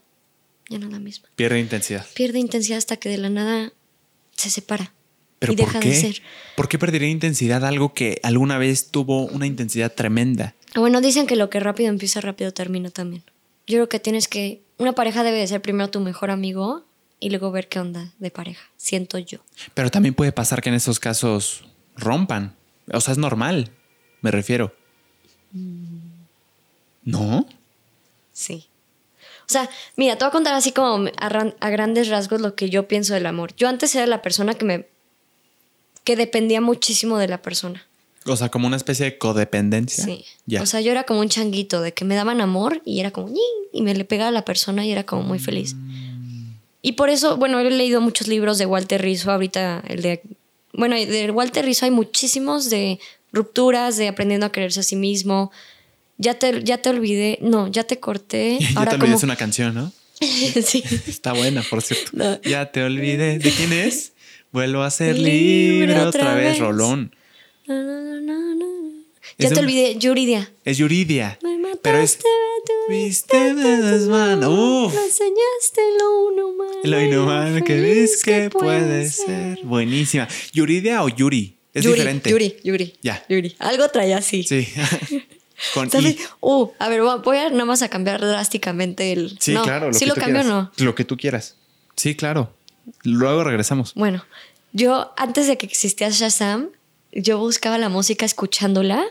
[0.70, 1.28] Ya no la misma.
[1.36, 2.06] Pierde intensidad.
[2.16, 3.74] Pierde intensidad hasta que de la nada
[4.36, 4.94] se separa.
[5.40, 5.90] ¿Pero y por deja qué?
[5.90, 6.22] de ser.
[6.56, 10.56] ¿Por qué perdería intensidad algo que alguna vez tuvo una intensidad tremenda?
[10.76, 13.24] Bueno, dicen que lo que rápido empieza, rápido termina también.
[13.68, 14.62] Yo creo que tienes que.
[14.78, 16.86] Una pareja debe de ser primero tu mejor amigo
[17.20, 18.64] y luego ver qué onda de pareja.
[18.78, 19.40] Siento yo.
[19.74, 21.66] Pero también puede pasar que en esos casos
[21.96, 22.56] rompan.
[22.92, 23.72] O sea, es normal,
[24.22, 24.74] me refiero.
[27.06, 27.46] ¿No?
[28.32, 28.68] Sí.
[29.42, 32.56] O sea, mira, te voy a contar así como a, ran- a grandes rasgos lo
[32.56, 33.54] que yo pienso del amor.
[33.56, 34.88] Yo antes era la persona que me.
[36.04, 37.86] que dependía muchísimo de la persona.
[38.26, 40.04] O sea, como una especie de codependencia.
[40.06, 40.24] Sí.
[40.46, 40.62] Ya.
[40.62, 43.30] O sea, yo era como un changuito de que me daban amor y era como
[43.74, 45.76] y me le pegaba a la persona y era como muy feliz.
[46.82, 50.22] Y por eso, bueno, he leído muchos libros de Walter Rizzo ahorita, el de
[50.74, 53.00] bueno, de Walter Rizzo hay muchísimos de
[53.32, 55.52] rupturas, de aprendiendo a quererse a sí mismo.
[56.24, 58.58] Ya te, ya te olvidé, no, ya te corté.
[58.62, 59.92] ya Ahora te como olvides una canción, ¿no?
[60.66, 60.84] sí.
[61.08, 62.12] Está buena, por cierto.
[62.14, 62.42] No.
[62.44, 63.40] Ya te olvidé.
[63.40, 64.14] ¿De quién es?
[64.52, 65.32] Vuelvo a ser Libre
[65.88, 66.60] libre, otra vez, vez.
[66.60, 67.14] Rolón.
[67.68, 68.40] Na.
[69.38, 70.52] Es Ya te un- olvidé, Yuridia.
[70.64, 71.40] Es Yuridia.
[71.42, 72.20] Me mataste, Pero es.
[72.90, 74.50] Viste de las manos.
[74.50, 74.94] Uf.
[74.94, 76.80] Me enseñaste lo inhumano.
[76.84, 79.60] Lo inhumano que ves que puede ser.
[79.64, 80.28] Buenísima.
[80.54, 81.58] ¿Yuridia o Yuri?
[81.74, 82.30] Es Yuri, diferente.
[82.30, 82.94] Yuri, Yuri.
[83.02, 83.26] Ya.
[83.30, 83.56] Yuri.
[83.60, 84.44] Algo traía así.
[84.44, 84.68] Sí.
[85.74, 86.16] Con ¿Sabes?
[86.16, 86.20] I.
[86.42, 89.38] Uh, a ver, voy a- nada más a cambiar drásticamente el.
[89.40, 89.94] Sí, no, claro.
[89.94, 90.72] ¿Sí que lo tú cambio o no?
[90.78, 91.56] Lo que tú quieras.
[91.96, 92.54] Sí, claro.
[93.04, 93.94] Luego regresamos.
[93.94, 94.26] Bueno,
[94.74, 96.70] yo antes de que existía Shazam,
[97.12, 99.04] yo buscaba la música escuchándola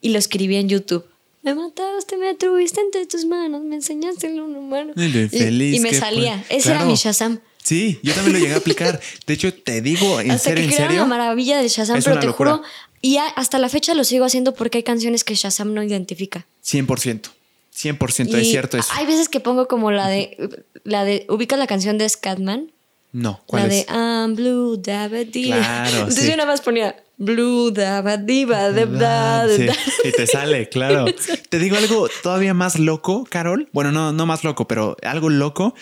[0.00, 1.04] y lo escribía en YouTube.
[1.42, 4.92] Me mataste, me tuviste entre tus manos, me enseñaste lo inhumano.
[4.96, 6.42] Y lo Y, infeliz y me salía.
[6.46, 6.56] fue.
[6.56, 7.40] Ese era mi Shazam.
[7.62, 9.00] Sí, yo también lo llegué a aplicar.
[9.26, 11.06] De hecho, te digo, en Hasta serio, que en serio.
[11.06, 12.52] maravilla de Shazam, pero una te locura.
[12.56, 12.64] juro,
[13.06, 16.46] y a- hasta la fecha lo sigo haciendo porque hay canciones que Shazam no identifica.
[16.64, 17.30] 100%.
[17.76, 18.88] 100%, es Y cierto eso.
[18.94, 22.70] Hay veces que pongo como la de, la de, ubicas la canción de Scatman,
[23.12, 23.86] No, la ¿cuál de es?
[23.88, 25.46] I'm blue dabadi.
[25.46, 26.30] Claro, Entonces sí.
[26.30, 29.66] yo nada más ponía blue dabadi ba da Sí,
[30.04, 31.04] y te sale, claro.
[31.48, 33.68] Te digo algo todavía más loco, Carol.
[33.72, 35.74] Bueno, no, no más loco, pero algo loco.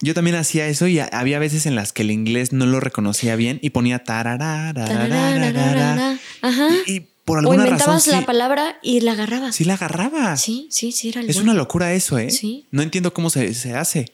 [0.00, 3.34] Yo también hacía eso y había veces en las que el inglés no lo reconocía
[3.36, 5.08] bien y ponía tararararararara.
[5.08, 6.18] Tararararara.
[6.42, 6.68] Ajá.
[6.86, 9.56] Y por O alguna razón inventabas sí, la palabra y la agarrabas.
[9.56, 10.36] sí la agarraba.
[10.36, 11.52] Sí, sí, sí, era el Es bueno.
[11.52, 12.30] una locura eso, ¿eh?
[12.30, 12.66] Sí.
[12.70, 14.12] No entiendo cómo se, se hace.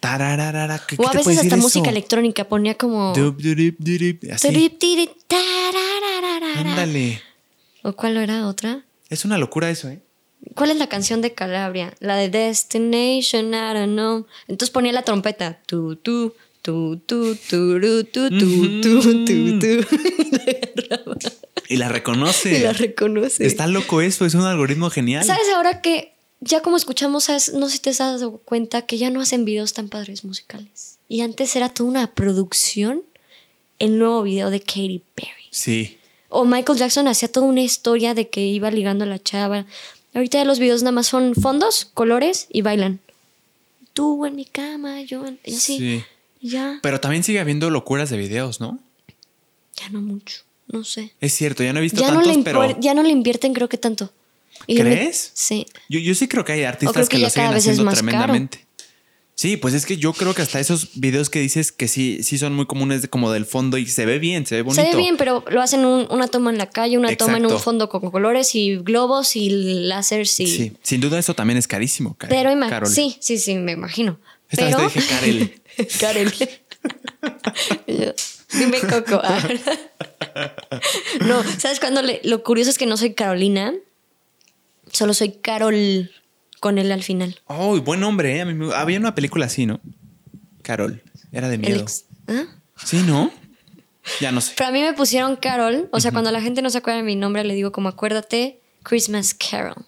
[0.00, 0.80] Tarararara.
[0.86, 1.62] ¿Qué, O qué a te veces puede decir hasta eso?
[1.62, 3.12] música electrónica ponía como.
[3.14, 4.48] Dup, durup, durup, Así.
[4.48, 6.60] Turip, tiri, tararararara.
[6.60, 7.20] Ándale.
[7.82, 8.84] ¿O cuál era otra?
[9.10, 10.00] Es una locura eso, ¿eh?
[10.54, 11.94] ¿Cuál es la canción de Calabria?
[12.00, 14.26] La de Destination, I don't know.
[14.46, 15.60] Entonces ponía la trompeta.
[15.66, 19.86] Tu, tu, tu, tu, turu, tu, tu, tu, tu, tu.
[21.68, 22.58] Y la reconoce.
[22.58, 23.46] Y la reconoce.
[23.46, 25.24] Está loco eso, es un algoritmo genial.
[25.24, 27.52] ¿Sabes ahora que ya como escuchamos, sabes?
[27.52, 30.98] no sé si te has dado cuenta que ya no hacen videos tan padres musicales?
[31.08, 33.02] Y antes era toda una producción
[33.78, 35.48] el nuevo video de Katy Perry.
[35.50, 35.98] Sí.
[36.30, 39.66] O Michael Jackson hacía toda una historia de que iba ligando a la chava.
[40.14, 43.00] Ahorita los videos nada más son fondos, colores y bailan.
[43.92, 45.38] Tú en mi cama, yo en...
[45.44, 45.78] y así.
[45.78, 46.04] Sí.
[46.40, 48.78] Ya, Pero también sigue habiendo locuras de videos, ¿no?
[49.78, 51.12] ya no mucho, no sé.
[51.20, 53.78] Es cierto, ya no he visto Ya tantos, pero ya no le invierten creo que
[53.78, 54.12] tanto.
[54.66, 55.30] Y ¿Crees?
[55.34, 55.66] Sí.
[55.88, 58.02] yo, yo sí creo que hay artistas creo que que, ya lo siguen haciendo más
[58.02, 58.34] caro.
[59.40, 62.38] Sí, pues es que yo creo que hasta esos videos que dices que sí, sí
[62.38, 64.82] son muy comunes de- como del fondo y se ve bien, se ve bonito.
[64.82, 67.46] Se ve bien, pero lo hacen un- una toma en la calle, una toma en
[67.46, 70.46] un fondo con colores y globos y láseres y...
[70.48, 72.90] Sí, sin duda eso también es carísimo, Karen- Pero ima- Carol.
[72.90, 74.18] sí, sí, sí, me imagino.
[74.50, 74.88] Esta vez pero...
[74.90, 75.62] te dije Karel.
[76.00, 76.32] Karel.
[77.86, 78.12] Yo,
[78.58, 79.22] Dime Coco.
[81.26, 82.02] no, ¿sabes cuándo?
[82.02, 83.72] le- lo curioso es que no soy Carolina,
[84.92, 86.10] solo soy Carol
[86.60, 87.40] con él al final.
[87.46, 88.44] Oh, buen nombre, ¿eh?
[88.44, 89.80] Me- Había una película así, ¿no?
[90.62, 91.02] Carol.
[91.32, 91.80] Era de miedo.
[91.80, 92.44] ex- ¿Ah?
[92.84, 93.30] Sí, ¿no?
[94.20, 94.52] Ya no sé.
[94.56, 97.02] Pero a mí me pusieron Carol, o sea, cuando la gente no se acuerda de
[97.04, 99.84] mi nombre, le digo como acuérdate, Christmas Carol.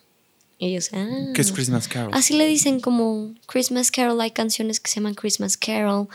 [0.59, 1.07] Y ellos, ah.
[1.35, 2.11] ¿Qué es Christmas Carol?
[2.13, 6.09] Así le dicen como Christmas Carol, hay canciones que se llaman Christmas Carol.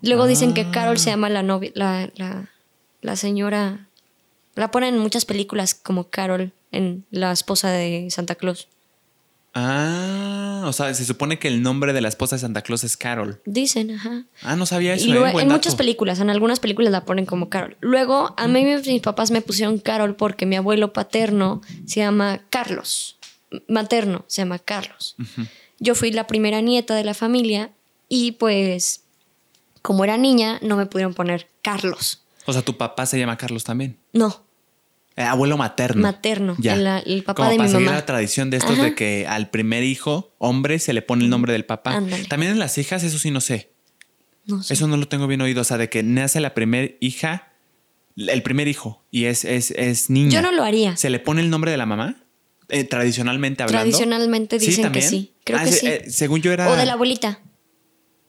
[0.00, 1.00] Luego dicen que Carol Ah.
[1.00, 2.50] se llama la novia, la, la,
[3.02, 3.88] la señora,
[4.54, 8.68] la ponen en muchas películas como Carol, en la esposa de Santa Claus.
[9.54, 12.96] Ah, o sea, se supone que el nombre de la esposa de Santa Claus es
[12.96, 13.40] Carol.
[13.44, 14.24] Dicen, ajá.
[14.42, 15.14] Ah, no sabía eso, Y ¿eh?
[15.14, 17.76] luego, en muchas películas, en algunas películas la ponen como Carol.
[17.80, 23.16] Luego, a mí mis papás me pusieron Carol porque mi abuelo paterno se llama Carlos.
[23.68, 25.14] Materno se llama Carlos.
[25.78, 27.70] Yo fui la primera nieta de la familia
[28.08, 29.02] y pues,
[29.82, 32.22] como era niña, no me pudieron poner Carlos.
[32.46, 33.98] O sea, tu papá se llama Carlos también.
[34.12, 34.43] No,
[35.16, 36.02] Eh, abuelo materno.
[36.02, 37.98] Materno, el- el papá Como de para mi seguir mamá.
[37.98, 38.82] la tradición de estos Ajá.
[38.84, 41.92] de que al primer hijo, hombre, se le pone el nombre del papá.
[41.96, 42.24] Ándale.
[42.24, 43.70] También en las hijas, eso sí no sé.
[44.46, 44.74] no sé.
[44.74, 45.60] Eso no lo tengo bien oído.
[45.62, 47.52] O sea, de que nace la primer hija,
[48.16, 50.30] el primer hijo, y es, es, es niña.
[50.30, 50.96] Yo no lo haría.
[50.96, 52.16] ¿Se le pone el nombre de la mamá?
[52.68, 53.82] Eh, tradicionalmente hablando.
[53.84, 55.08] Tradicionalmente Sí, dicen que también.
[55.10, 55.32] sí.
[55.44, 55.86] Creo Ah, que sí, sí.
[55.86, 56.68] eh, según yo era.
[56.70, 57.40] O de la abuelita.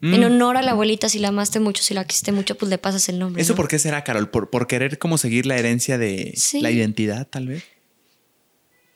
[0.01, 0.13] Mm.
[0.13, 2.77] En honor a la abuelita, si la amaste mucho, si la quisiste mucho, pues le
[2.77, 3.41] pasas el nombre.
[3.41, 3.57] ¿Eso ¿no?
[3.57, 4.29] por qué será, Carol?
[4.29, 6.59] ¿Por, por querer como seguir la herencia de Sí.
[6.61, 7.63] la identidad, tal vez?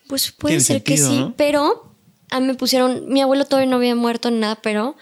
[0.08, 1.34] Pues puede ser que sí, ¿no?
[1.38, 1.94] pero
[2.32, 4.96] a mí me pusieron, mi abuelo todavía no había muerto nada, pero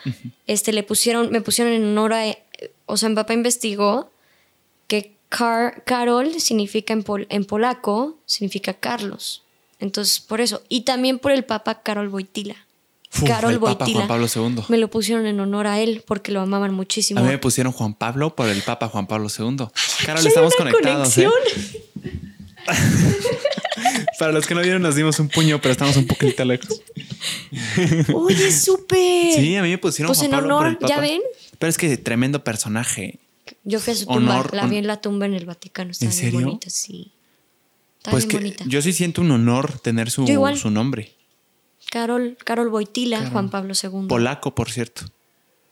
[0.47, 2.37] este le pusieron, me pusieron en honor a,
[2.85, 4.11] o sea, mi papá investigó
[4.87, 9.43] que Car- Carol significa en, pol- en polaco, significa Carlos.
[9.79, 10.61] Entonces, por eso.
[10.69, 12.55] Y también por el Papa Karol Wojtyla.
[13.15, 13.85] Uf, Karol el Papa.
[13.85, 14.63] Juan Pablo II.
[14.69, 17.19] Me lo pusieron en honor a él porque lo amaban muchísimo.
[17.19, 19.57] A mí me pusieron Juan Pablo por el Papa Juan Pablo II.
[20.05, 21.17] Carol, estamos conectados.
[21.17, 21.27] ¿eh?
[24.19, 26.81] Para los que no vieron, nos dimos un puño, pero estamos un poquito lejos.
[28.13, 29.34] Oye, súper.
[29.34, 30.95] Sí, a mí me pusieron Pues Juan en Pablo por honor, el Papa.
[30.95, 31.21] ¿ya ven?
[31.59, 33.19] Pero es que tremendo personaje.
[33.63, 35.91] Yo fui a su tumba, Honor, la vi en la tumba en el Vaticano.
[35.91, 36.45] Estaba ¿En bien serio?
[36.47, 37.11] bonita, sí.
[37.99, 38.63] Estaba Pues bien que bonita.
[38.67, 40.25] yo sí siento un honor tener su,
[40.59, 41.13] su nombre.
[41.89, 44.07] Carol, Carol Wojtyla, Juan Pablo II.
[44.07, 45.05] Polaco, por cierto.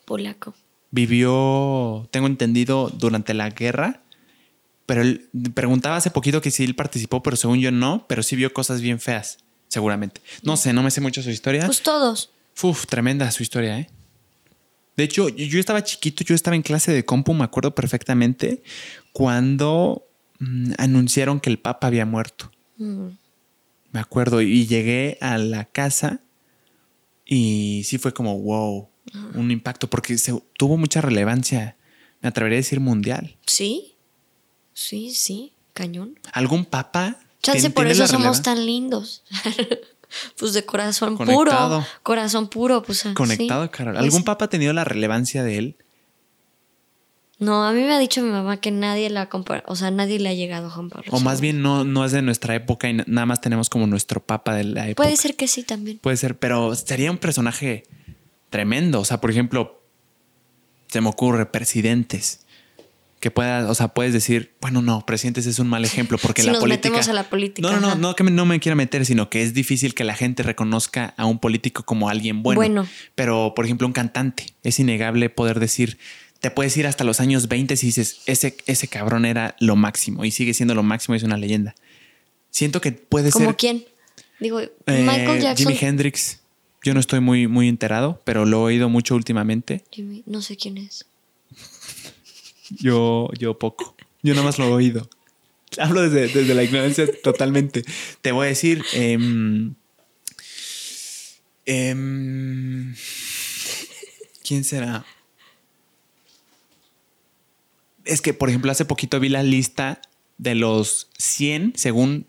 [0.05, 0.53] Polaco.
[0.91, 4.01] Vivió, tengo entendido, durante la guerra.
[4.85, 8.35] Pero él preguntaba hace poquito que si él participó, pero según yo no, pero sí
[8.35, 10.21] vio cosas bien feas, seguramente.
[10.43, 11.65] No sé, no me sé mucho su historia.
[11.65, 12.29] Pues todos.
[12.61, 13.89] Uf, tremenda su historia, ¿eh?
[14.95, 18.63] De hecho, yo, yo estaba chiquito, yo estaba en clase de compu, me acuerdo perfectamente,
[19.11, 20.07] cuando
[20.39, 22.51] mm, anunciaron que el Papa había muerto.
[22.77, 23.07] Mm.
[23.95, 26.19] Me acuerdo, y llegué a la casa
[27.25, 28.89] y sí fue como, wow,
[29.35, 31.77] un impacto, porque se, tuvo mucha relevancia,
[32.19, 33.37] me atrevería a decir mundial.
[33.45, 33.95] Sí.
[34.73, 35.53] Sí, sí.
[35.73, 36.19] Cañón.
[36.33, 37.19] ¿Algún Papa?
[37.41, 39.23] Chance por eso somos tan lindos.
[40.37, 41.79] pues de corazón Conectado.
[41.79, 41.87] puro.
[42.03, 43.05] Corazón puro, pues.
[43.05, 43.69] ah, Conectado, sí.
[43.71, 43.95] Carol.
[43.95, 45.77] ¿Algún Papa ha tenido la relevancia de él?
[47.37, 50.19] No, a mí me ha dicho mi mamá que nadie la compara, o sea, nadie
[50.19, 51.05] le ha llegado a Juan Pablo.
[51.11, 53.87] O más bien no, no es de nuestra época y na- nada más tenemos como
[53.87, 55.03] nuestro Papa de la época.
[55.03, 55.97] Puede ser que sí también.
[55.99, 57.83] Puede ser, pero sería un personaje
[58.49, 59.01] tremendo.
[59.01, 59.81] O sea, por ejemplo,
[60.87, 62.41] se me ocurre presidentes.
[63.19, 66.45] Que pueda, o sea, puedes decir, bueno, no, presidentes es un mal ejemplo porque Si
[66.47, 66.89] la nos política.
[66.89, 69.29] metemos a la política, No, no, no, no que me- no me quiera meter, sino
[69.29, 72.59] que es difícil que la gente reconozca a un político como alguien bueno.
[72.59, 72.87] Bueno.
[73.15, 75.97] Pero, por ejemplo, un cantante, es innegable poder decir,
[76.45, 80.25] te puedes ir hasta los años 20 y dices, ese, ese cabrón era lo máximo
[80.25, 81.73] y sigue siendo lo máximo y es una leyenda.
[82.51, 83.55] Siento que puede ¿Como ser.
[83.55, 83.85] quién?
[84.39, 85.65] Digo, Eh, Michael Jackson.
[85.73, 86.41] Jimi Hendrix.
[86.83, 89.83] Yo no estoy muy, muy enterado, pero lo he oído mucho últimamente.
[89.91, 91.07] Jimi- no sé quién es.
[92.69, 93.95] Yo, yo poco.
[94.21, 95.09] Yo nada más lo he oído.
[95.79, 97.83] Hablo desde, desde la ignorancia totalmente.
[98.21, 98.83] Te voy a decir.
[98.93, 99.73] em,
[101.65, 102.95] em,
[104.47, 105.05] ¿Quién será?
[108.05, 110.01] Es que, por ejemplo, hace poquito vi la lista
[110.37, 112.27] de los 100 según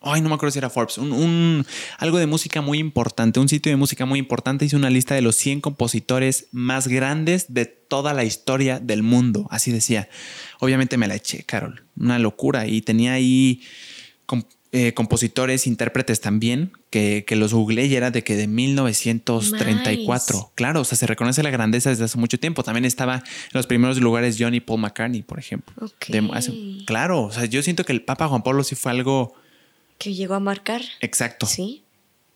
[0.00, 0.96] Ay, no me acuerdo si era Forbes.
[0.98, 1.66] Un, un-
[1.98, 3.40] algo de música muy importante.
[3.40, 7.52] Un sitio de música muy importante hizo una lista de los 100 compositores más grandes
[7.52, 9.48] de toda la historia del mundo.
[9.50, 10.08] Así decía.
[10.60, 11.82] Obviamente me la eché, Carol.
[11.98, 12.68] Una locura.
[12.68, 13.60] Y tenía ahí
[14.72, 20.36] eh, compositores, intérpretes también, que, que los googleé y era de que de 1934.
[20.38, 20.48] Nice.
[20.54, 22.62] Claro, o sea, se reconoce la grandeza desde hace mucho tiempo.
[22.62, 23.22] También estaba en
[23.52, 25.74] los primeros lugares John y Paul McCartney, por ejemplo.
[25.80, 26.06] Ok.
[26.08, 26.52] De- hace-
[26.86, 29.34] claro, o sea, yo siento que el Papa Juan Pablo sí fue algo
[29.98, 30.82] Que llegó a marcar.
[31.00, 31.46] exacto.
[31.46, 31.82] Sí.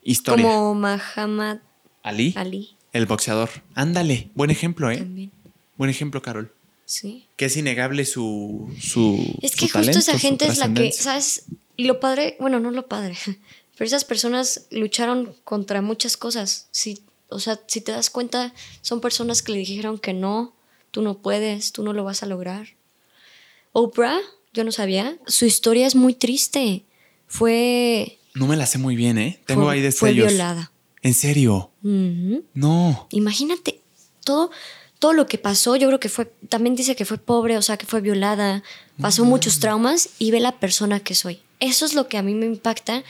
[0.03, 0.45] Historia.
[0.47, 1.59] Como Muhammad
[2.03, 3.49] Ali, Ali el boxeador.
[3.75, 4.97] Ándale, buen ejemplo, ¿eh?
[4.99, 5.31] también.
[5.77, 6.53] Buen ejemplo, Carol.
[6.85, 7.25] Sí.
[7.37, 8.69] Que es innegable su.
[8.81, 10.93] su Es que su justo esa talento, gente es la que.
[10.93, 11.45] ¿sabes?
[11.77, 13.17] Y lo padre, bueno, no lo padre,
[13.77, 16.69] pero esas personas lucharon contra muchas cosas.
[16.71, 20.55] Si, o sea, si te das cuenta, son personas que le dijeron que no,
[20.91, 22.69] tú no puedes, tú no lo vas a lograr.
[23.73, 24.19] Oprah,
[24.53, 26.85] yo no sabía, su historia es muy triste.
[27.27, 29.41] Fue, No me la sé muy bien, ¿eh?
[29.47, 30.29] Tengo fue, ahí fue destellos.
[30.29, 30.71] violada.
[31.01, 31.71] ¿En serio?
[31.83, 33.09] No.
[33.11, 33.81] Imagínate
[34.25, 34.51] todo,
[34.99, 35.75] todo lo que pasó.
[35.77, 38.63] Yo creo que fue, también dice que fue pobre, o sea, que fue violada,
[39.01, 41.41] pasó muchos traumas y ve la persona que soy.
[41.63, 43.05] Eso es lo que a mí me impacta,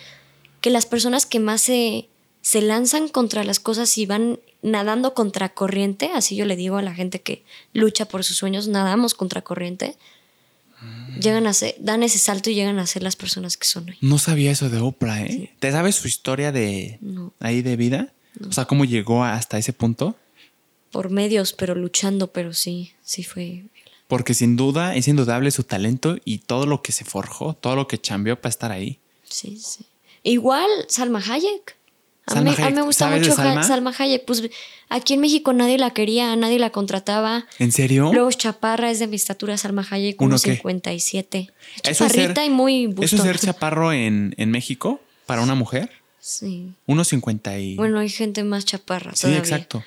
[0.60, 2.08] que las personas que más se,
[2.42, 6.82] se lanzan contra las cosas y van nadando contra corriente, así yo le digo a
[6.82, 7.42] la gente que
[7.72, 9.96] lucha por sus sueños, nadamos contra corriente,
[11.20, 13.96] llegan a ser, dan ese salto y llegan a ser las personas que son hoy.
[14.00, 15.52] No sabía eso de Oprah, ¿eh?
[15.58, 17.32] ¿Te sabes su historia de No.
[17.40, 18.12] ahí de vida?
[18.48, 20.16] O sea, cómo llegó hasta ese punto.
[20.90, 23.64] Por medios, pero luchando, pero sí, sí fue
[24.12, 27.88] Porque sin duda es indudable su talento y todo lo que se forjó, todo lo
[27.88, 28.98] que chambeó para estar ahí.
[29.26, 29.86] Sí, sí.
[30.22, 31.78] Igual Salma Hayek.
[32.26, 33.62] A, Salma mí, a mí Hayek, me gusta ¿sabes de mucho Salma?
[33.62, 33.94] Salma?
[33.98, 34.26] Hayek.
[34.26, 34.50] Pues
[34.90, 37.46] aquí en México nadie la quería, nadie la contrataba.
[37.58, 38.10] ¿En serio?
[38.12, 40.56] Luego chaparra, es de mi estatura Salma Hayek, ¿Uno unos qué?
[40.56, 41.50] 57.
[41.82, 45.00] Eso es ser- Chaparrita y muy ¿Eso es ser chaparro en, en México?
[45.24, 45.90] ¿Para una mujer?
[46.20, 46.74] Sí.
[46.86, 47.76] 1.50 y...
[47.76, 49.12] Bueno, hay gente más chaparra.
[49.14, 49.38] sí, todavía.
[49.40, 49.82] exacto.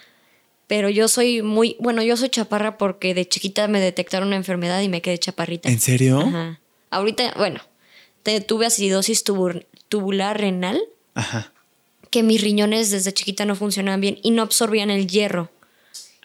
[0.67, 4.81] Pero yo soy muy, bueno, yo soy chaparra porque de chiquita me detectaron una enfermedad
[4.81, 5.69] y me quedé chaparrita.
[5.69, 6.19] ¿En serio?
[6.19, 6.59] Ajá.
[6.89, 7.61] Ahorita, bueno,
[8.23, 10.79] te- tuve acidosis tubular renal,
[11.13, 11.51] Ajá.
[12.09, 15.51] que mis riñones desde chiquita no funcionaban bien y no absorbían el hierro.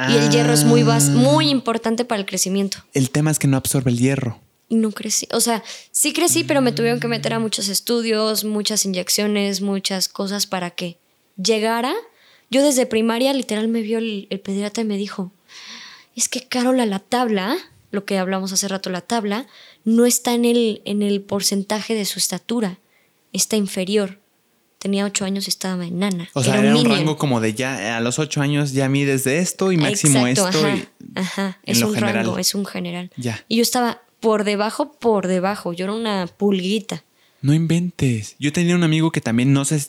[0.09, 1.19] Y el hierro es muy, bas- Ah.
[1.19, 2.79] muy importante para el crecimiento.
[2.95, 4.41] El tema es que no absorbe el hierro.
[4.71, 5.29] Y no crecí.
[5.33, 10.09] O sea, sí crecí, pero me tuvieron que meter a muchos estudios, muchas inyecciones, muchas
[10.09, 10.97] cosas para que
[11.37, 11.93] llegara.
[12.51, 15.33] Yo desde primaria literal me vio el, el pediatra y me dijo,
[16.17, 17.57] es que Carola, la tabla,
[17.93, 19.47] lo que hablamos hace rato, la tabla,
[19.85, 22.79] no está en el, en el porcentaje de su estatura,
[23.33, 24.19] está inferior.
[24.79, 26.31] Tenía ocho años y estaba enana.
[26.33, 29.39] O sea, era, un rango como de ya a los ocho años ya mides de
[29.39, 30.67] esto y máximo Exacto, esto.
[30.67, 32.15] ajá, y- ajá, en es lo un general.
[32.25, 33.11] rango, es un general.
[33.17, 33.45] Ya.
[33.47, 35.75] Y yo estaba por debajo, por debajo.
[35.75, 37.05] Yo era una pulguita.
[37.43, 38.37] No inventes.
[38.39, 39.87] Yo tenía un amigo que también no sé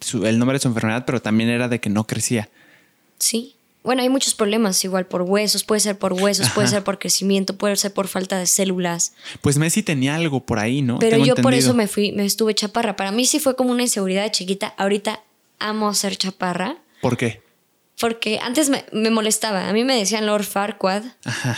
[0.00, 2.48] su- el nombre de su enfermedad, pero también era de que no crecía.
[3.18, 3.54] Sí.
[3.82, 7.58] Bueno, hay muchos problemas, igual por huesos, puede ser por huesos, puede ser por crecimiento,
[7.58, 9.12] puede ser por falta de células.
[9.42, 10.98] Pues Messi tenía algo por ahí, ¿no?
[10.98, 12.96] Pero Tengo yo por eso me fui, me estuve chaparra.
[12.96, 14.74] Para mí sí fue como una inseguridad de chiquita.
[14.78, 15.22] Ahorita
[15.58, 16.78] amo ser chaparra.
[17.02, 17.42] ¿Por qué?
[18.00, 19.68] Porque antes me, me molestaba.
[19.68, 21.54] A mí me decían Lord Farquaad, Ajá.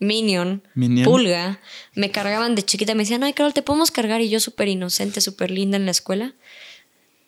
[0.00, 1.04] Minion, Minion.
[1.04, 1.60] Pulga.
[1.94, 2.94] Me cargaban de chiquita.
[2.94, 4.20] Me decían, ay, Carol, ¿te podemos cargar?
[4.20, 6.34] Y yo súper inocente, súper linda en la escuela.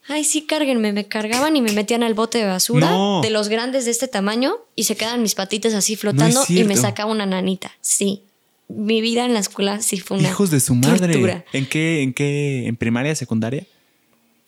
[0.08, 0.92] Ay, sí, cárguenme.
[0.92, 3.20] Me cargaban y me metían al bote de basura No.
[3.22, 6.76] de los grandes de este tamaño y se quedan mis patitas así flotando y me
[6.76, 7.72] sacaba una nanita.
[7.80, 8.22] Sí.
[8.68, 11.12] Mi vida en la escuela sí fue una Hijos de su madre.
[11.12, 11.44] tortura.
[11.52, 13.66] ¿En qué, en qué, en primaria, secundaria?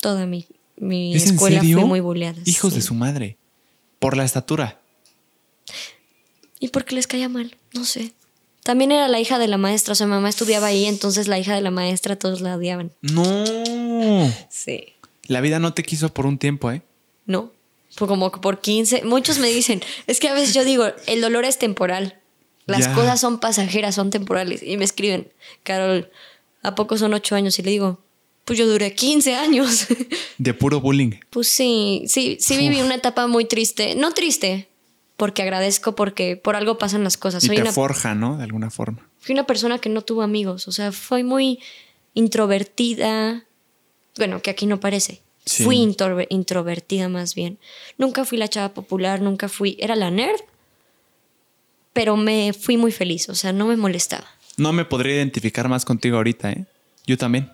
[0.00, 2.38] Toda mi, mi ¿Es en escuela fue muy boleada.
[2.46, 3.36] Hijos de su madre.
[3.98, 4.80] Por la estatura.
[6.58, 7.56] ¿Y por qué les caía mal?
[7.74, 8.12] No sé.
[8.62, 11.54] También era la hija de la maestra, o sea, mamá estudiaba ahí, entonces la hija
[11.54, 12.92] de la maestra todos la odiaban.
[13.02, 14.32] No.
[14.50, 14.93] Sí.
[15.26, 16.82] La vida no te quiso por un tiempo, ¿eh?
[17.26, 17.50] No,
[17.90, 19.04] fue como por 15.
[19.04, 22.20] Muchos me dicen, es que a veces yo digo, el dolor es temporal.
[22.66, 22.94] Las Ya.
[22.94, 24.62] cosas son pasajeras, son temporales.
[24.62, 25.28] Y me escriben,
[25.62, 26.10] Carol,
[26.62, 27.58] ¿a poco son 8 años?
[27.58, 28.00] Y le digo,
[28.44, 29.86] pues yo duré 15 años.
[30.38, 31.12] De puro bullying.
[31.30, 33.94] pues sí, sí, sí viví una etapa muy triste.
[33.94, 34.68] No triste,
[35.16, 37.44] porque agradezco, porque por algo pasan las cosas.
[37.44, 38.36] Y Soy te una, forja, ¿no?
[38.36, 39.08] De alguna forma.
[39.18, 40.66] fui una persona que no tuvo amigos.
[40.68, 41.60] O sea, fui muy
[42.34, 43.44] introvertida.
[44.16, 45.20] Bueno, que aquí no parece.
[45.44, 45.64] Sí.
[45.64, 47.58] Fui introver- introvertida más bien.
[47.98, 49.76] Nunca fui la chava popular, nunca fui.
[49.80, 50.40] Era la nerd,
[51.92, 53.28] pero me fui muy feliz.
[53.28, 54.26] O sea, no me molestaba.
[54.56, 56.64] No me podría identificar más contigo ahorita, ¿eh?
[57.06, 57.50] Yo también.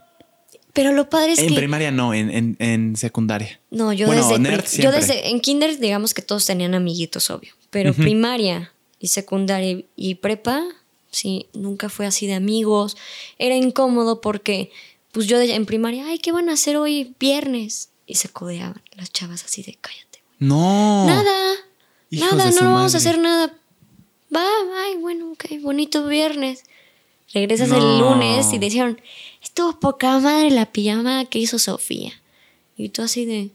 [0.72, 1.54] Pero lo padre es en que.
[1.56, 3.58] primaria no, en, en, en secundaria.
[3.70, 7.54] No, yo Bueno, desde, nerd yo desde en kinder digamos que todos tenían amiguitos, obvio,
[7.70, 10.62] pero primaria y secundaria y prepa,
[11.10, 12.96] sí, nunca fue así de amigos.
[13.38, 14.70] Era incómodo porque
[15.12, 17.90] pues yo en primaria, ay, ¿qué van a hacer hoy viernes?
[18.06, 20.22] Y se codeaban las chavas así de cállate.
[20.38, 21.06] No.
[21.06, 21.54] Nada.
[22.10, 23.54] Hijos nada, no vamos a hacer nada.
[24.34, 24.44] Va,
[24.84, 26.64] ay, bueno, ok, bonito viernes.
[27.32, 29.00] Regresas el lunes y decían,
[29.42, 32.12] estuvo poca madre la pijama que hizo Sofía.
[32.76, 33.50] Y tú así de,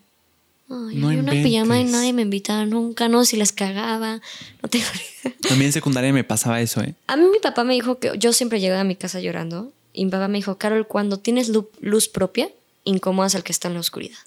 [0.70, 4.22] ay, No había una pijama y nadie me invitaba nunca, no, si les cagaba,
[4.64, 5.36] no tengo idea.
[5.52, 6.96] A mí en secundaria me pasaba eso, ¿eh?
[7.08, 10.06] A mí mi papá me dijo que yo siempre llegaba a mi casa llorando y
[10.06, 12.50] mi papá me dijo, Carol, cuando tienes lu- luz propia,
[12.84, 14.18] incomodas al que está en la oscuridad.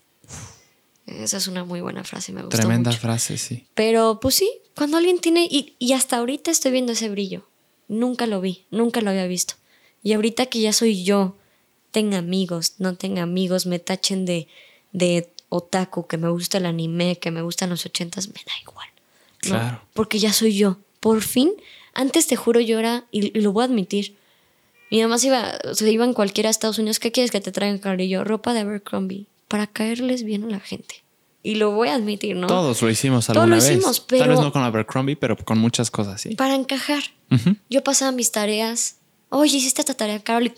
[1.07, 3.01] Esa es una muy buena frase, me gustó Tremenda mucho.
[3.01, 3.67] frase, sí.
[3.75, 7.47] Pero pues sí, cuando alguien tiene, y, y hasta ahorita estoy viendo ese brillo.
[7.89, 9.55] Nunca lo vi, nunca lo había visto.
[10.03, 11.37] Y ahorita que ya soy yo,
[11.91, 14.49] tenga amigos, no tenga amigos, me tachen de,
[14.93, 18.89] de otaku, que me gusta el anime, que me gustan los ochentas, me da igual.
[19.45, 19.51] ¿no?
[19.51, 19.83] Claro.
[19.95, 20.77] Porque ya soy yo.
[21.01, 21.53] Por fin,
[21.95, 24.17] antes te juro yo era, y, y lo voy a admitir,
[24.91, 27.53] mi mamá se iba, se iba en cualquiera a Estados Unidos, ¿qué quieres que te
[27.53, 28.01] traigan, Carol?
[28.01, 31.03] Y yo, ropa de Abercrombie, para caerles bien a la gente.
[31.43, 32.47] Y lo voy a admitir, ¿no?
[32.49, 33.71] Todos lo hicimos Todos alguna lo vez.
[33.73, 36.35] hicimos, Tal vez pero- no con Abercrombie, pero con muchas cosas, sí.
[36.35, 37.03] para encajar.
[37.71, 38.97] Yo pasaba mis tareas.
[39.31, 40.45] Oye, hiciste esta tarea, Carol.
[40.47, 40.53] Y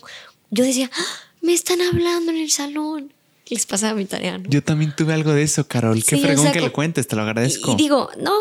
[0.49, 1.05] Yo decía, "Ah,
[1.41, 3.13] me están hablando en el salón.
[3.47, 4.49] Y les pasaba mi tarea, ¿no?
[4.49, 6.01] Yo también tuve algo de eso, Carol.
[6.05, 7.71] Qué Sí, o fregón sea, que co- le cuentes, te lo agradezco.
[7.71, 8.31] Y, y digo, no,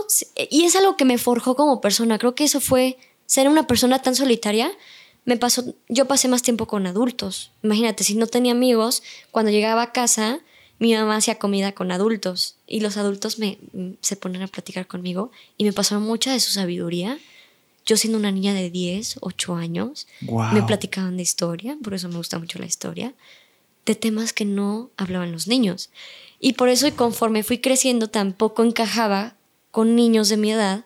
[0.50, 2.16] y es algo que me forjó como persona.
[2.18, 2.96] Creo que eso fue
[3.26, 4.70] ser una persona tan solitaria.
[5.24, 7.52] Me pasó, yo pasé más tiempo con adultos.
[7.62, 10.40] Imagínate, si no tenía amigos, cuando llegaba a casa,
[10.80, 14.86] mi mamá hacía comida con adultos y los adultos me mm, se ponen a platicar
[14.86, 17.18] conmigo y me pasaron mucha de su sabiduría.
[17.84, 22.16] Yo siendo una niña de 10, 8 años, me platicaban de historia, por eso me
[22.16, 23.14] gusta mucho la historia,
[23.84, 25.90] de temas que no hablaban los niños.
[26.38, 29.34] Y por eso, y conforme fui creciendo, tampoco encajaba
[29.70, 30.84] con niños de mi edad,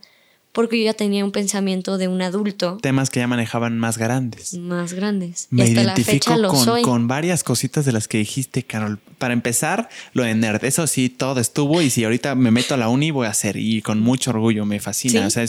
[0.54, 4.54] porque yo ya tenía un pensamiento de un adulto Temas que ya manejaban más grandes.
[4.54, 5.48] más grandes.
[5.50, 6.82] y Me la identifico lo con, soy.
[6.82, 9.00] con varias cositas de las que dijiste, Carol.
[9.18, 12.76] para empezar, lo de nerd, eso sí, todo estuvo y si ahorita me meto a
[12.76, 15.26] la uni voy a hacer y con mucho orgullo, me fascina.
[15.26, 15.44] O sea,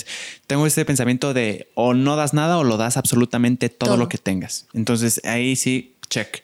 [0.48, 4.18] tengo ese pensamiento de o no das nada o lo das absolutamente todo, lo que
[4.18, 4.65] tengas.
[4.73, 6.44] Entonces ahí sí, check.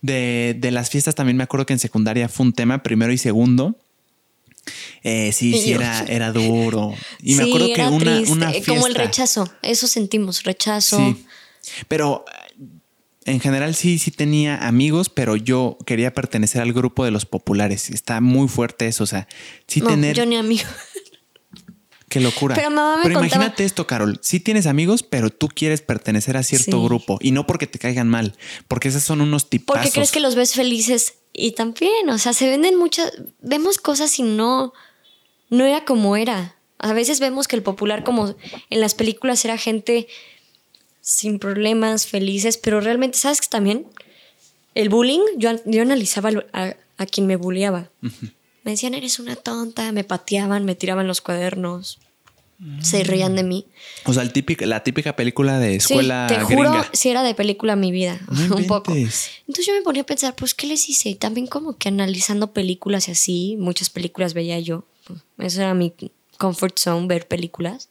[0.00, 3.18] De, de las fiestas también me acuerdo que en secundaria fue un tema, primero y
[3.18, 3.74] segundo.
[5.02, 6.94] Eh, sí, sí, era, era duro.
[7.22, 10.98] Y me acuerdo que una, una fiesta, Como el rechazo, eso sentimos, rechazo.
[10.98, 11.24] Sí.
[11.88, 12.24] Pero
[13.26, 17.90] en general sí, sí tenía amigos, pero yo quería pertenecer al grupo de los populares.
[17.90, 19.26] Está muy fuerte eso, o sea,
[19.66, 20.16] sí no, tener...
[20.16, 20.64] Yo ni amigo.
[22.08, 22.54] Qué locura.
[22.54, 24.18] Pero mamá me Pero contaba- imagínate esto, Carol.
[24.22, 26.84] Sí tienes amigos, pero tú quieres pertenecer a cierto Sí.
[26.84, 27.18] grupo.
[27.20, 28.36] Y no porque te caigan mal,
[28.68, 29.80] porque esos son unos tipazos.
[29.82, 34.16] Porque crees que los ves felices y también, o sea, se venden muchas, vemos cosas
[34.18, 34.72] y no,
[35.50, 36.54] no era como era.
[36.78, 38.36] A veces vemos que el popular como
[38.70, 40.06] en las películas era gente
[41.00, 43.86] sin problemas, felices, pero realmente, ¿sabes que también?
[44.74, 47.90] El bullying, yo, yo analizaba a quien me bulleaba.
[48.66, 52.00] Me decían, eres una tonta, me pateaban, me tiraban los cuadernos,
[52.82, 53.64] se reían de mí.
[54.06, 56.90] O sea, el típico, la típica película de escuela sí, te juro, gringa.
[56.92, 58.92] si era de película mi vida, No un poco.
[58.92, 61.10] Entonces yo me ponía a pensar, pues, ¿qué les hice?
[61.10, 64.84] Y también como que analizando películas y así, muchas películas veía yo.
[65.38, 65.92] Eso era mi
[66.36, 67.88] comfort zone, ver películas.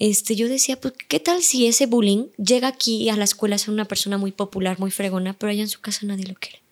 [0.00, 3.70] Este, yo decía, pues, ¿qué tal si ese bullying llega aquí a la escuela ser
[3.70, 6.62] una persona muy popular, muy fregona, pero allá en su casa nadie lo quiere?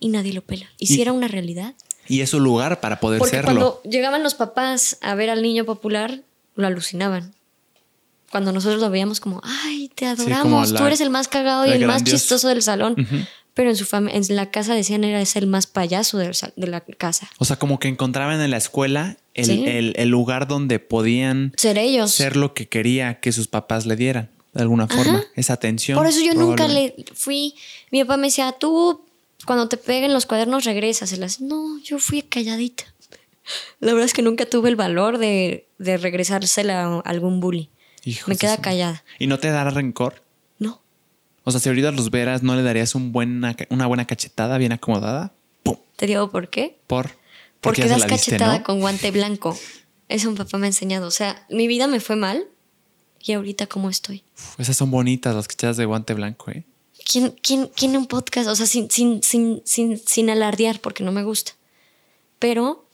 [0.00, 0.66] Y nadie lo pela.
[0.76, 1.76] ¿Y, Y- si era una realidad?
[2.08, 3.50] Y es su lugar para poder Porque serlo.
[3.52, 6.20] cuando llegaban los papás a ver al niño popular,
[6.56, 7.34] lo alucinaban.
[8.30, 11.70] Cuando nosotros lo veíamos como, ay, te adoramos, la- tú eres el más cagado y
[11.70, 12.96] el más chistoso del salón.
[13.54, 16.80] Pero en su en la casa decían era es el más payaso sal- de la
[16.80, 17.28] casa.
[17.38, 19.64] O sea, como que encontraban en la escuela el, Sí.
[19.66, 22.12] el- el lugar donde podían Ser ellos.
[22.12, 25.24] ser lo que quería que sus papás le dieran, de alguna forma.
[25.34, 25.96] Esa atención.
[25.98, 27.54] Por eso yo nunca le fui.
[27.90, 29.00] Mi papá me decía, tú
[29.46, 31.40] cuando te peguen los cuadernos regresaselas.
[31.40, 32.84] No, yo fui calladita.
[33.80, 37.70] La verdad es que nunca tuve el valor de, de regresársela a algún bully.
[38.04, 39.04] Hijos me queda callada.
[39.18, 40.22] ¿Y no te dará rencor?
[40.58, 40.82] No.
[41.44, 44.72] O sea, si ahorita los veras, ¿no le darías un buena, una buena cachetada bien
[44.72, 45.32] acomodada?
[45.62, 45.76] ¡Pum!
[45.96, 46.78] Te digo por qué.
[46.86, 47.10] Por.
[47.60, 48.64] Porque se das cachetada ¿no?
[48.64, 49.58] con guante blanco.
[50.08, 51.06] Eso un papá me ha enseñado.
[51.06, 52.46] O sea, mi vida me fue mal
[53.20, 54.24] y ahorita cómo estoy.
[54.36, 56.64] Uf, Esas son bonitas las cachetas de guante blanco, ¿eh?
[57.10, 58.48] ¿Quién, quién, quién un podcast?
[58.48, 61.52] O sea, sin, sin, sin, sin, sin alardear porque no me gusta.
[62.38, 62.86] Pero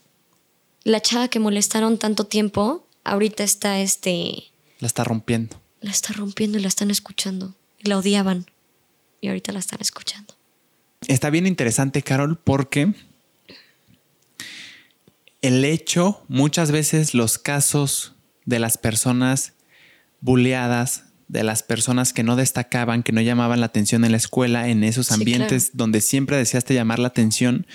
[0.85, 4.53] la chava que molestaron tanto tiempo, ahorita está este.
[4.79, 5.61] La está rompiendo.
[5.81, 7.57] La está rompiendo y la están escuchando.
[7.79, 8.47] Y la odiaban.
[9.21, 10.35] Y ahorita la están escuchando.
[11.09, 12.95] Está bien interesante, Carol, porque
[15.43, 18.15] el hecho, muchas veces los casos
[18.45, 19.55] de las personas
[20.21, 24.69] bulleadas, de las personas que no destacaban, que no llamaban la atención en la escuela,
[24.69, 27.67] en esos Sí, ambientes donde siempre deseaste llamar la atención,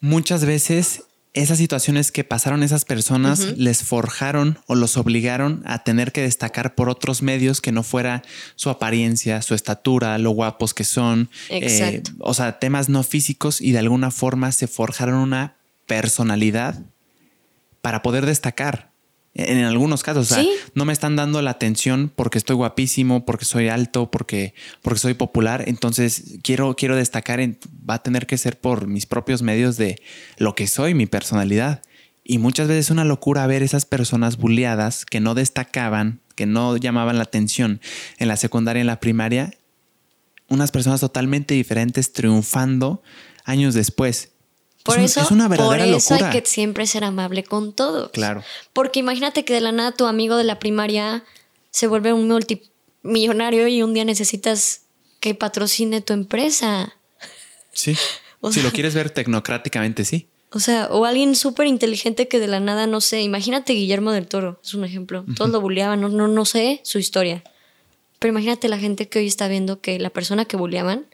[0.00, 1.02] muchas veces
[1.34, 6.74] esas situaciones que pasaron esas personas les forjaron o los obligaron a tener que destacar
[6.74, 8.22] por otros medios que no fuera
[8.56, 13.72] su apariencia, su estatura, lo guapos que son, eh, o sea, temas no físicos y
[13.72, 15.54] de alguna forma se forjaron una
[15.86, 16.80] personalidad
[17.82, 18.90] para poder destacar.
[19.38, 20.50] En, algunos casos, o sea, Sí.
[20.74, 24.52] no me están dando la atención porque estoy guapísimo, porque soy alto, porque,
[24.82, 25.64] porque soy popular.
[25.68, 27.56] Entonces quiero, quiero destacar, en,
[27.88, 30.02] va a tener que ser por mis propios medios de
[30.38, 31.82] lo que soy, mi personalidad.
[32.24, 36.76] Y muchas veces es una locura ver esas personas bulleadas que no destacaban, que no
[36.76, 37.80] llamaban la atención
[38.18, 39.52] en la secundaria, en la primaria,
[40.48, 43.02] unas personas totalmente diferentes triunfando
[43.44, 44.32] años después.
[44.84, 46.30] Por es, un- eso, es una verdadera por eso locura.
[46.32, 48.10] hay que siempre ser amable con todos.
[48.10, 48.42] Claro.
[48.72, 51.24] Porque imagínate que de la nada tu amigo de la primaria
[51.70, 54.82] se vuelve un multimillonario y un día necesitas
[55.20, 56.94] que patrocine tu empresa.
[57.72, 57.96] Sí.
[58.40, 60.28] O si lo quieres ver tecnocráticamente, sí.
[60.52, 64.28] O sea, o alguien súper inteligente que de la nada, no sé, imagínate Guillermo del
[64.28, 65.24] Toro, es un ejemplo.
[65.36, 67.42] Todos lo bulleaban, no, no, no sé su historia.
[68.20, 71.06] Pero imagínate la gente que hoy está viendo que la persona que bulleaban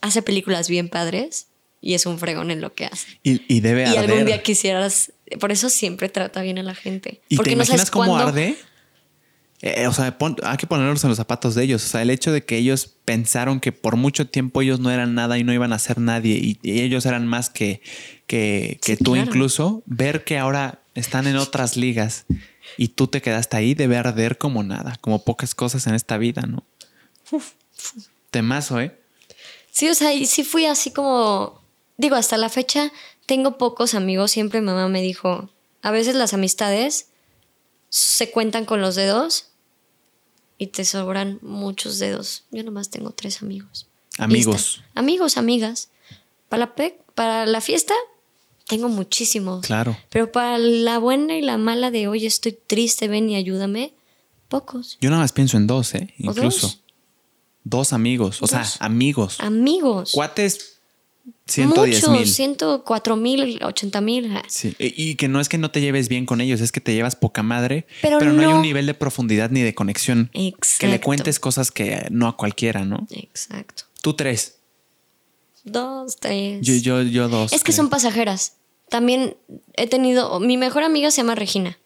[0.00, 1.48] hace películas bien padres
[1.82, 3.20] y es un fregón en lo que hace.
[3.22, 7.20] Y, y debe Y algún día quisieras, por eso siempre trata bien a la gente.
[7.28, 8.56] ¿Y Porque te no imaginas sabes cómo cuándo- arde?
[9.64, 11.84] Eh, o sea, pon- hay que ponernos en los zapatos de ellos.
[11.84, 15.14] O sea, el hecho de que ellos pensaron que por mucho tiempo ellos no eran
[15.14, 17.80] nada y no iban a ser nadie y, y ellos eran más que,
[18.26, 19.28] que, que Sí, tú claro.
[19.28, 22.26] incluso, ver que ahora están en otras ligas
[22.76, 26.42] y tú te quedaste ahí, debe arder como nada, como pocas cosas en esta vida,
[26.42, 26.64] ¿no?
[27.30, 27.52] Uf,
[28.32, 28.98] temazo, ¿eh?
[29.70, 31.61] Sí, o sea, y sí fui así como,
[31.96, 32.92] digo, hasta la fecha
[33.26, 35.50] tengo pocos amigos, siempre mi mamá me dijo,
[35.82, 37.06] a veces las amistades
[37.88, 39.46] se cuentan con los dedos
[40.58, 42.44] y te sobran muchos dedos.
[42.50, 43.86] Yo nomás tengo tres amigos.
[44.18, 44.82] Amigos.
[44.94, 45.88] Amigos, amigas.
[46.48, 47.94] Para la, pe- para la fiesta,
[48.66, 49.66] tengo muchísimos.
[49.66, 49.96] Claro.
[50.10, 53.92] Pero para la buena y la mala de, oye, estoy triste, ven y ayúdame,
[54.48, 54.98] pocos.
[55.00, 56.14] Yo nada más pienso en dos, ¿eh?
[56.20, 56.66] ¿O Incluso.
[56.68, 56.78] dos?
[57.64, 58.42] Dos amigos.
[58.42, 59.36] O sea, amigos.
[59.40, 60.12] Amigos.
[60.12, 60.71] Cuates,
[61.46, 62.18] 110 mil.
[62.20, 64.32] Muchos, 104 mil, 80 mil.
[64.48, 66.80] Sí, y y que no es que no te lleves bien con ellos, es que
[66.80, 70.30] te llevas poca madre, Pero pero, no, hay un nivel de profundidad ni de conexión.
[70.32, 71.00] Que le Exacto.
[71.04, 73.06] cuentes cosas que no a cualquiera, ¿no?
[73.10, 73.84] Exacto.
[74.02, 74.56] Tú tres.
[75.64, 76.60] Dos, tres.
[76.66, 77.52] Yo, yo, yo dos.
[77.52, 77.76] es que creo.
[77.76, 78.54] son pasajeras.
[78.88, 79.36] También
[79.74, 80.40] he tenido.
[80.40, 81.78] Mi mejor amiga se llama Regina.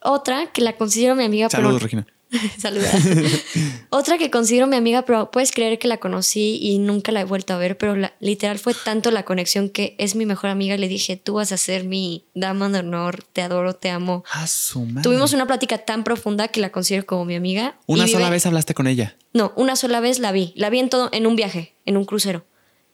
[0.00, 1.48] Otra que la considero mi amiga.
[1.48, 2.06] pero- Saludos, Regina.
[2.58, 2.90] Saluda.
[3.90, 7.24] Otra que considero mi amiga, pero puedes creer que la conocí y nunca la he
[7.24, 10.76] vuelto a ver, pero la- literal fue tanto la conexión que es mi mejor amiga.
[10.76, 14.24] Le dije, tú vas a ser mi dama de honor, te adoro, te amo.
[14.32, 15.02] Ah, su madre.
[15.02, 17.76] Tuvimos una plática tan profunda que la considero como mi amiga.
[17.86, 19.16] Una vive- sola vez hablaste con ella.
[19.34, 20.52] No, una sola vez la vi.
[20.56, 22.44] La vi en todo, en un viaje, en un crucero.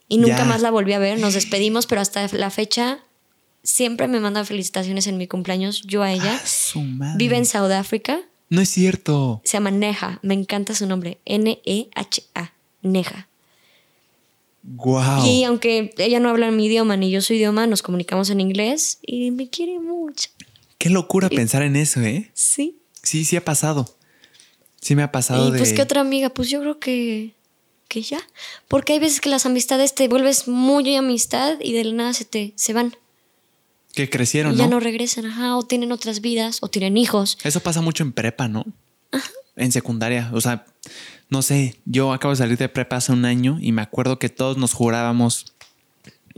[0.09, 0.45] Y nunca Ya.
[0.47, 1.19] más la volví a ver.
[1.21, 3.01] Nos despedimos, pero hasta la fecha
[3.63, 5.83] siempre me mandan felicitaciones en mi cumpleaños.
[5.83, 6.41] Yo a ella.
[6.43, 7.15] Ah, su madre.
[7.19, 8.21] Vive en Sudáfrica.
[8.51, 9.41] No es cierto.
[9.45, 10.19] Se llama Neja.
[10.23, 11.19] Me encanta su nombre.
[11.25, 12.53] N-E-H-A.
[12.83, 13.29] Neja.
[14.63, 15.25] Wow.
[15.25, 18.99] Y aunque ella no habla mi idioma ni yo su idioma, nos comunicamos en inglés
[19.03, 20.31] y me quiere mucho.
[20.79, 22.31] Qué locura pensar en eso, ¿eh?
[22.35, 22.77] Sí.
[23.03, 23.97] Sí, sí ha pasado.
[24.81, 25.59] Sí me ha pasado Y de.
[25.59, 26.31] pues, ¿qué otra amiga?
[26.31, 27.35] Pues yo creo que,
[27.89, 28.21] que ya.
[28.69, 32.25] Porque hay veces que las amistades te vuelves muy amistad y de la nada se
[32.25, 32.95] te se van.
[33.99, 34.71] Que crecieron, y ya ¿no?
[34.71, 37.37] no regresan, ajá, o tienen otras vidas, o tienen hijos.
[37.43, 38.65] Eso pasa mucho en prepa, ¿no?
[39.57, 40.31] En secundaria.
[40.35, 40.67] O sea,
[41.31, 44.29] no sé, yo acabo de salir de prepa hace un año y me acuerdo que
[44.29, 45.53] todos nos jurábamos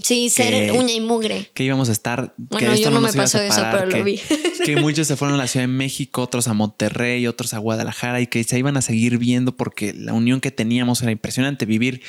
[0.03, 1.51] Sí, ser Que- uña y mugre.
[1.55, 2.29] que íbamos a estar.
[2.37, 4.21] que Bueno, esto yo no me pasó eso, pero lo que- vi.
[4.65, 8.21] Que muchos se fueron a la Ciudad de México, otros a Monterrey, otros a Guadalajara
[8.21, 11.65] y que se iban a seguir viendo porque la unión que teníamos era impresionante.
[11.67, 12.03] Vivir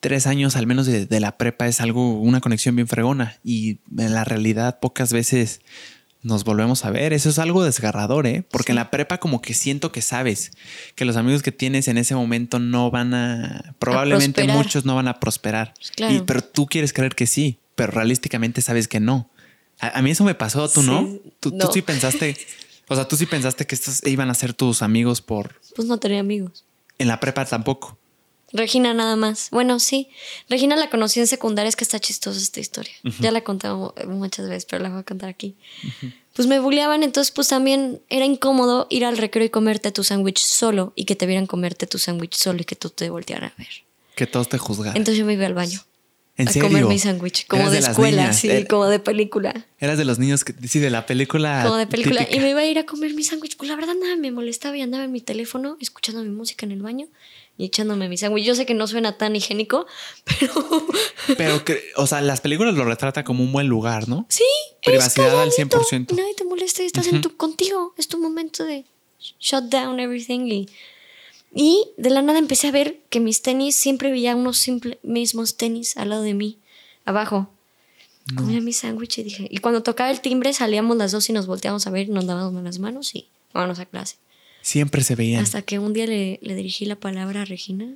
[0.00, 3.78] tres años al menos de, de la prepa es algo, una conexión bien fregona y
[3.96, 5.60] en la realidad pocas veces
[6.22, 7.12] nos volvemos a ver.
[7.12, 8.44] Eso es algo desgarrador, ¿eh?
[8.50, 10.52] Porque en la prepa como que siento que sabes
[10.94, 13.74] que los amigos que tienes en ese momento no van a...
[13.78, 15.74] Probablemente muchos no van a prosperar.
[15.94, 16.14] Claro.
[16.14, 19.30] Y- pero tú quieres creer que sí, pero realísticamente sabes que no.
[19.78, 21.02] A, a mí eso me pasó, tú no?
[21.06, 21.72] Sí, ¿Tú, tú no.
[21.72, 22.36] sí pensaste,
[22.88, 25.60] o sea, tú sí pensaste que estos iban a ser tus amigos por...
[25.76, 26.64] Pues no tenía amigos.
[26.98, 27.98] En la prepa tampoco.
[28.52, 29.48] Regina nada más.
[29.50, 30.08] Bueno, sí.
[30.48, 32.92] Regina la conocí en secundaria, es que está chistosa esta historia.
[33.20, 35.56] Ya la he contado muchas veces, pero la voy a contar aquí.
[36.32, 40.38] Pues me bulleaban, entonces pues también era incómodo ir al recreo y comerte tu sándwich
[40.38, 43.54] solo y que te vieran comerte tu sándwich solo y que tú te voltearan a
[43.58, 43.68] ver.
[44.14, 44.96] Que todos te juzgaran.
[44.96, 45.80] Entonces yo me iba al baño
[46.36, 46.68] ¿En a serio?
[46.68, 49.66] comer mi sándwich, como de, las escuela, sí, er- como de película.
[49.80, 51.62] Eras de los niños que sí, de la película.
[51.64, 52.20] Como de película.
[52.20, 52.36] típica.
[52.36, 53.56] Y me iba a ir a comer mi sándwich.
[53.56, 56.72] Pues la verdad nada me molestaba y andaba en mi teléfono escuchando mi música en
[56.72, 57.06] el baño
[57.58, 58.44] y echándome mi sándwich.
[58.44, 59.86] Yo sé que no suena tan higiénico,
[60.24, 60.52] pero
[61.36, 64.26] Pero que, o sea, las películas lo retratan como un buen lugar, ¿no?
[64.28, 64.44] sí.
[64.84, 66.12] Privacidad al es calladito, 100%.
[66.12, 67.92] y Nadie te molesta y estás en tu, contigo.
[67.96, 68.84] Es tu momento de
[69.40, 70.46] shut down everything.
[70.46, 70.68] Y,
[71.52, 75.56] y de la nada empecé a ver que mis tenis, siempre veía unos simple, mismos
[75.56, 76.58] tenis al lado de mí,
[77.04, 77.50] abajo.
[78.36, 81.46] Comía mi sándwich y dije, y cuando tocaba el timbre salíamos las dos y nos
[81.46, 84.16] volteábamos a ver, nos dábamos las manos y vámonos a clase.
[84.66, 85.44] Siempre se veían.
[85.44, 87.86] Hasta que un día le, le dirigí la palabra a Regina.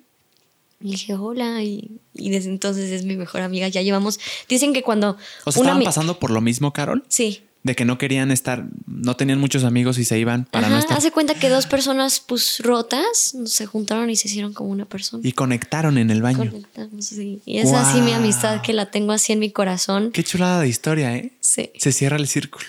[0.81, 1.65] Y dije, hola.
[1.65, 3.67] Y, y desde entonces es mi mejor amiga.
[3.67, 4.21] Ya llevamos.
[4.49, 5.17] Dicen que cuando.
[5.47, 7.05] O sea, estaban pasando por lo mismo, Carol.
[7.09, 7.43] Sí.
[7.65, 10.81] De que no querían estar, no tenían muchos amigos y se iban para Ajá, no
[10.81, 10.97] estar.
[10.97, 15.27] Hace cuenta que dos personas, pues rotas, se juntaron y se hicieron como una persona.
[15.27, 16.39] Y conectaron en el baño.
[16.39, 17.43] Conectamos, sí.
[17.45, 20.13] Y es así mi amistad que la tengo así en mi corazón.
[20.13, 21.33] Qué chulada de historia, ¿eh?
[21.41, 21.71] Sí.
[21.77, 22.67] Se cierra el círculo.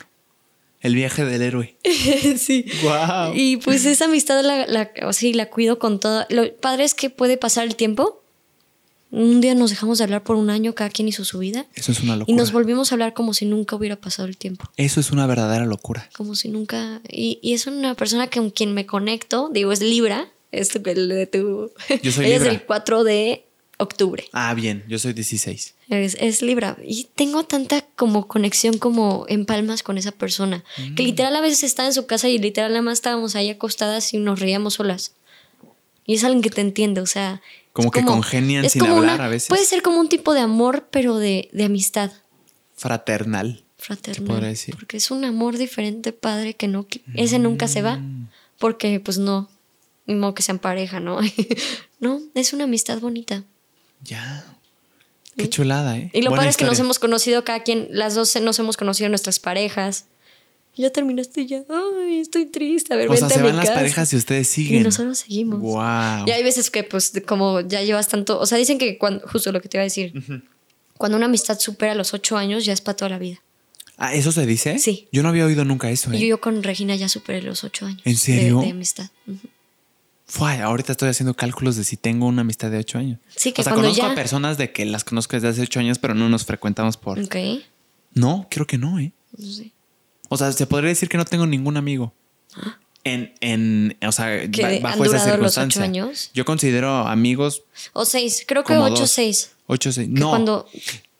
[0.81, 1.75] El viaje del héroe.
[2.37, 2.65] sí.
[2.83, 3.33] Wow.
[3.35, 6.25] Y pues esa amistad la, la, o sí, la cuido con todo.
[6.29, 8.17] Lo padre es que puede pasar el tiempo.
[9.11, 11.65] Un día nos dejamos de hablar por un año, cada quien hizo su vida.
[11.75, 12.37] Eso es una Y locura.
[12.37, 14.65] nos volvimos a hablar como si nunca hubiera pasado el tiempo.
[14.77, 16.09] Eso es una verdadera locura.
[16.15, 17.01] Como si nunca.
[17.09, 19.49] Y, y es una persona con quien me conecto.
[19.51, 20.29] Digo, es Libra.
[20.53, 21.71] Es tu- el de tu.
[22.01, 22.37] Yo soy Libra.
[22.37, 23.43] es del 4 de
[23.81, 24.25] octubre.
[24.31, 24.83] Ah, bien.
[24.87, 25.75] Yo soy 16.
[25.89, 26.77] Es, es Libra.
[26.85, 30.63] Y tengo tanta como conexión como en palmas con esa persona.
[30.77, 30.95] Mm.
[30.95, 34.13] Que literal a veces estaba en su casa y literal nada más estábamos ahí acostadas
[34.13, 35.13] y nos reíamos solas.
[36.05, 37.41] Y es alguien que te entiende, o sea.
[37.73, 39.47] Como que congenian sin hablar una- a veces.
[39.49, 42.11] Puede ser como un tipo de amor, pero de, de amistad
[42.75, 43.63] Fraternal.
[43.77, 44.41] fraternal.
[44.41, 44.75] decir.
[44.75, 46.87] Porque es un amor diferente, padre, que no.
[46.87, 47.97] que- Ese nunca se va.
[47.97, 48.29] Mm.
[48.57, 49.49] Porque, pues no.
[50.07, 51.19] Ni modo que sean pareja, ¿no?
[51.99, 53.43] no, es una amistad bonita.
[54.03, 54.45] Ya.
[55.37, 56.09] Qué chulada, ¿eh?
[56.13, 58.77] Y lo Buena padre es que nos hemos conocido cada quien, las dos nos hemos
[58.77, 60.05] conocido nuestras parejas.
[60.75, 61.63] Ya terminaste ya.
[61.69, 62.93] Ay, estoy triste.
[62.93, 64.83] A ver, O sea, se a mi van las parejas y ustedes Y siguen.
[64.83, 65.59] nosotros seguimos.
[65.59, 66.25] Wow.
[66.27, 68.39] Y hay veces que, pues, como ya llevas tanto.
[68.39, 69.27] O sea, dicen que cuando.
[69.27, 70.13] Justo lo que te iba a decir.
[70.97, 73.41] Cuando una amistad supera los ocho años, ya es para toda la vida.
[73.97, 74.79] Ah, ¿eso se dice?
[74.79, 75.07] Sí.
[75.11, 76.19] Yo no había oído nunca eso, Y ¿eh?
[76.21, 78.01] yo, yo con Regina ya superé los ocho años.
[78.05, 78.61] ¿En serio?
[78.61, 79.09] De, amistad.
[79.27, 79.47] Ujú.
[80.31, 83.19] Fua, ahorita estoy haciendo cálculos de si tengo una amistad de ocho años.
[83.35, 85.61] Sí, que o sea, cuando conozco ya- a personas de que las conozco desde hace
[85.61, 87.19] ocho años, pero no nos frecuentamos por...
[87.19, 87.35] Ok.
[88.13, 89.11] No, creo que no, ¿eh?
[89.37, 89.71] Sé.
[90.29, 92.13] O sea, se podría decir que no tengo ningún amigo.
[93.03, 95.81] En, en, o sea, ¿Que ba- han bajo esa durado los circunstancia.
[95.81, 96.31] ocho años?
[96.33, 98.45] Yo considero amigos O seis.
[98.47, 99.11] Creo que ocho dos.
[99.11, 99.51] seis.
[99.67, 100.07] Ocho, seis.
[100.07, 100.65] Que No, cuando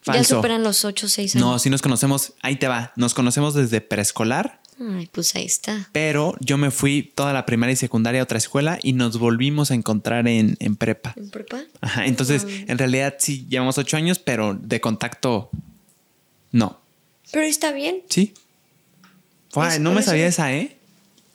[0.05, 1.45] ya superan los ocho seis años.
[1.45, 2.31] no, sí nos conocemos.
[2.41, 2.93] Ahí te va.
[2.95, 5.89] Nos conocemos desde preescolar, Ay, pues ahí está.
[5.91, 9.69] pero yo me fui toda la primaria y secundaria a otra escuela y nos volvimos
[9.69, 11.13] a encontrar en, en prepa.
[11.15, 11.61] ¿En prepa?
[11.81, 15.49] Ajá, entonces, en realidad sí llevamos ocho años, pero de contacto,
[16.51, 16.79] no.
[17.31, 18.01] Pero está bien.
[18.09, 18.33] Sí.
[19.79, 20.77] No me sabía esa, ¿eh?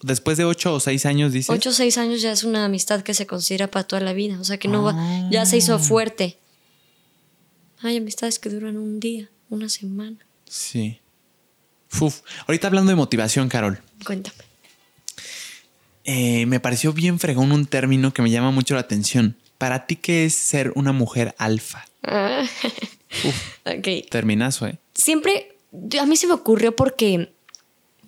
[0.02, 1.51] Después de ocho o seis años, dices.
[1.51, 4.39] Ocho o seis años ya es una amistad que se considera para toda la vida.
[4.40, 4.93] O sea que no Ah.
[4.93, 6.36] va, ya se hizo fuerte.
[7.82, 10.16] Hay amistades que duran un día, una semana.
[10.48, 10.98] Sí.
[12.01, 12.20] Uf.
[12.47, 13.81] Ahorita hablando de motivación, Carol.
[14.05, 14.36] Cuéntame.
[16.05, 19.36] eh, me pareció bien fregón un término que me llama mucho la atención.
[19.59, 21.86] Para ti, ¿qué es ser una mujer alfa?
[22.02, 22.44] Ah,
[23.64, 24.09] ok.
[24.10, 24.78] Terminazo, ¿eh?
[24.94, 25.56] Siempre,
[26.01, 27.32] a mí se me ocurrió porque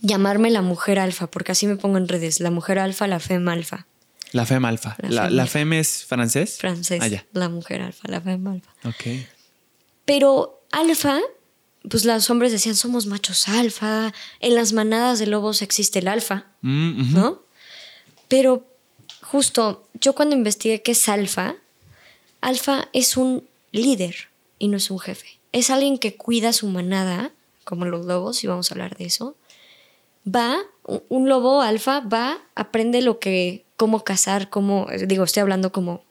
[0.00, 3.50] llamarme la mujer alfa, porque así me pongo en redes, la mujer alfa, la femme
[3.50, 3.86] alfa,
[4.32, 4.96] La femme alfa.
[5.08, 6.58] La femme es francés.
[6.58, 7.24] francés, Ah, ya.
[7.32, 8.70] la mujer alfa, la femme alfa.
[8.84, 9.24] Ok.
[10.04, 11.18] Pero alfa,
[11.90, 16.46] pues los hombres decían somos machos alfa, en las manadas de lobos existe el alfa,
[16.62, 17.14] Mm.
[17.14, 17.42] ¿no?
[18.28, 18.64] Pero
[19.22, 21.54] justo yo cuando investigué qué es alfa,
[22.40, 24.14] alfa es un líder
[24.58, 25.38] y no es un jefe.
[25.52, 27.30] Es alguien que cuida su manada,
[27.64, 29.36] como los lobos, y vamos a hablar de eso.
[30.26, 35.72] Va, un- un lobo alfa va, aprende lo que, cómo cazar, cómo, digo, estoy hablando
[35.72, 36.02] como,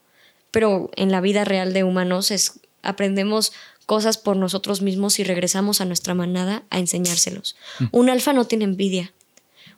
[0.50, 3.52] pero en la vida real de humanos es, aprendemos
[3.88, 7.56] cosas por nosotros mismos y regresamos a nuestra manada a enseñárselos.
[7.90, 9.14] Un alfa no tiene envidia.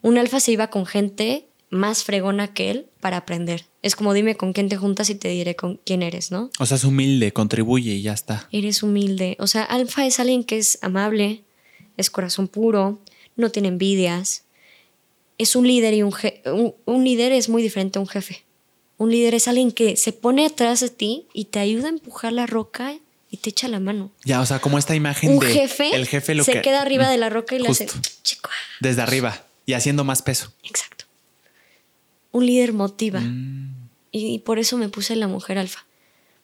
[0.03, 3.67] Un alfa se iba con gente más fregona que él para aprender.
[3.83, 6.51] Es como dime con quién te juntas y te diré con quién eres, ¿no?
[6.59, 8.49] O sea, es humilde, contribuye y ya está.
[8.51, 9.37] Eres humilde.
[9.39, 11.45] O sea, alfa es alguien que es amable,
[11.97, 12.99] es corazón puro,
[13.37, 14.43] no tiene envidias.
[15.39, 18.43] Es un líder y un, je- un, un líder es muy diferente a un jefe.
[18.99, 22.33] Un líder es alguien que se pone atrás de ti y te ayuda a empujar
[22.33, 22.97] la roca
[23.31, 24.11] y te echa la mano.
[24.25, 26.83] Ya, o sea, como esta imagen Un de jefe, el jefe lo se que queda
[26.83, 27.87] arriba de la roca y le hace
[28.23, 28.51] chico.
[28.81, 30.53] desde arriba y haciendo más peso.
[30.65, 31.05] Exacto.
[32.33, 33.21] Un líder motiva.
[33.21, 33.89] Mm.
[34.13, 35.87] Y, y por eso me puse la mujer alfa.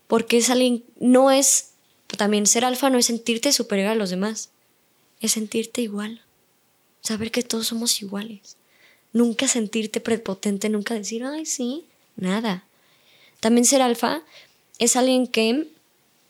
[0.06, 1.72] Porque es alguien, no es,
[2.16, 4.50] también ser alfa no es sentirte superior a los demás,
[5.20, 6.22] es sentirte igual.
[7.00, 8.56] Saber que todos somos iguales.
[9.12, 11.86] Nunca sentirte prepotente, nunca decir, ay, sí,
[12.16, 12.64] nada.
[13.40, 14.22] También ser alfa
[14.78, 15.68] es alguien que,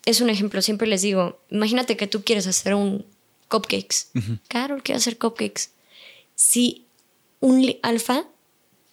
[0.07, 3.05] es un ejemplo, siempre les digo, imagínate que tú quieres hacer un
[3.49, 4.09] cupcakes.
[4.49, 5.71] Carol quiere hacer cupcakes.
[6.35, 6.87] Si
[7.41, 8.25] un alfa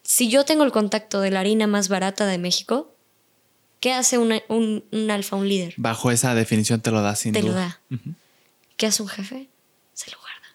[0.03, 2.93] si yo tengo el contacto de la harina más barata de México,
[3.79, 5.73] ¿qué hace una- un, un alfa, un líder?
[5.77, 7.79] Bajo esa definición te lo da sin Te lo duda.
[7.89, 7.97] da.
[8.75, 9.47] ¿Qué hace un jefe?
[9.93, 10.47] Se lo guarda.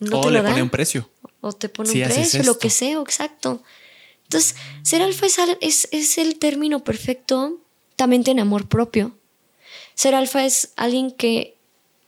[0.00, 0.50] No o te le lo da.
[0.50, 1.10] pone un precio.
[1.42, 3.62] O te pone Si un precio, lo que sea, exacto.
[4.24, 7.58] Entonces, ser alfa es, es, es el término perfecto
[7.96, 9.14] también tiene amor propio.
[10.02, 11.56] Ser alfa es alguien que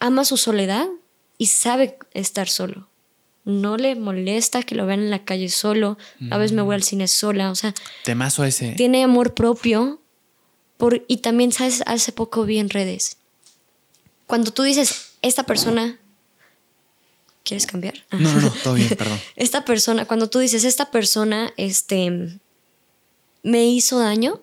[0.00, 0.88] ama su soledad
[1.38, 2.88] y sabe estar solo.
[3.44, 5.96] No le molesta que lo vean en la calle solo.
[6.32, 7.52] A veces me voy al cine sola.
[7.52, 7.72] O sea,
[8.02, 8.72] Temazo ese.
[8.72, 10.02] tiene amor propio
[10.76, 11.84] por, y también, ¿sabes?
[11.86, 13.18] Hace poco vi en redes.
[14.26, 16.00] Cuando tú dices, esta persona...
[17.44, 17.94] ¿Quieres cambiar?
[18.10, 19.20] No, no, no, todo bien, perdón.
[19.36, 22.40] Esta persona, cuando tú dices, esta persona, este,
[23.44, 24.40] me hizo daño,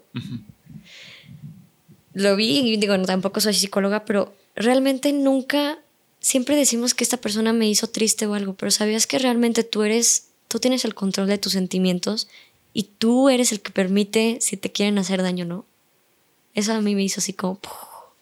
[2.14, 5.80] lo vi y digo, no, tampoco soy psicóloga, pero realmente nunca,
[6.20, 9.84] siempre decimos que esta persona me hizo triste o algo, pero ¿sabías que realmente tú
[9.84, 12.28] eres, tú tienes el control de tus sentimientos
[12.74, 15.66] y tú eres el que permite si te quieren hacer daño o no?
[16.54, 17.60] Eso a mí me hizo así como...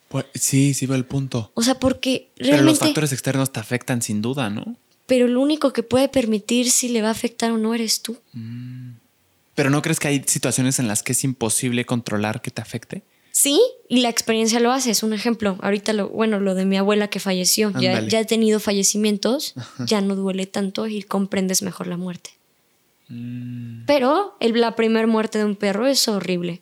[0.08, 1.52] Pues, sí, sí veo el punto.
[1.54, 2.80] O sea, porque Pero los realmente...
[2.80, 4.76] factores externos te afectan sin duda, ¿no?
[5.10, 8.20] pero lo único que puede permitir si le va a afectar o no eres tú.
[9.56, 13.02] Pero ¿no crees que hay situaciones en las que es imposible controlar que te afecte?
[13.42, 14.92] Sí, y la experiencia lo hace.
[14.92, 15.58] Es un ejemplo.
[15.62, 17.72] Ahorita, lo, bueno, lo de mi abuela que falleció.
[17.80, 19.54] Ya, he tenido fallecimientos,
[19.86, 22.32] ya no duele tanto y comprendes mejor la muerte.
[23.08, 23.86] Mm.
[23.86, 26.62] Pero el- la primera muerte de un perro es horrible.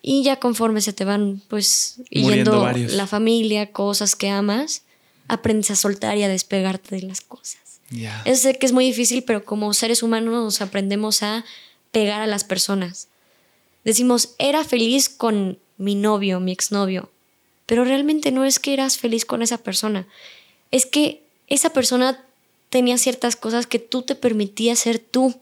[0.00, 2.92] Y ya conforme se te van, pues, Muriendo yendo varios.
[2.94, 4.82] la familia, cosas que amas,
[5.28, 7.60] aprendes a soltar y a despegarte de las cosas.
[7.90, 11.44] Yo sé que es muy difícil, pero como seres humanos nos aprendemos a
[11.90, 13.08] pegar a las personas.
[13.84, 17.10] Decimos, era feliz con mi novio, mi exnovio.
[17.66, 20.06] pero realmente no es que eras feliz con esa persona,
[20.70, 22.24] es que esa persona
[22.70, 25.34] tenía ciertas cosas que tú te permitías ser tú.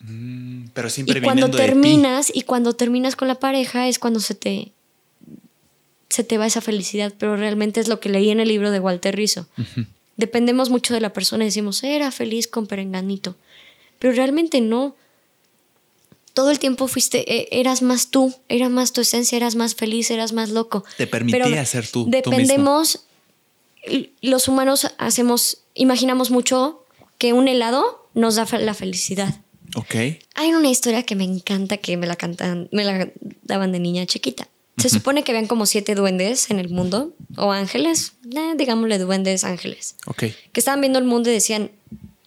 [0.00, 1.68] Mm, pero siempre y cuando viniendo de ti.
[1.68, 4.72] terminas y cuando terminas con la pareja es cuando se te
[6.08, 8.80] se te va esa felicidad, pero realmente es lo que leí en el libro de
[8.80, 9.46] Walter Rizzo.
[10.16, 13.34] Dependemos mucho de la persona y decimos, era feliz con Perenganito,
[13.98, 14.94] pero realmente no.
[16.34, 20.10] Todo el tiempo fuiste, e- eras más tú, era más tu esencia, eras más feliz,
[20.10, 20.84] eras más loco.
[20.96, 23.04] Te permitía Pero ser tú, tú Dependemos,
[24.20, 26.84] los humanos hacemos, imaginamos mucho
[27.18, 29.40] que un helado nos da la felicidad.
[29.74, 29.94] Ok.
[30.34, 33.10] Hay una historia que me encanta que me la cantan, me la
[33.42, 34.48] daban de niña chiquita.
[34.78, 39.44] Se supone que habían como siete duendes en el mundo, o ángeles, eh, digámosle duendes
[39.44, 40.18] ángeles, Ok.
[40.52, 41.70] que estaban viendo el mundo y decían,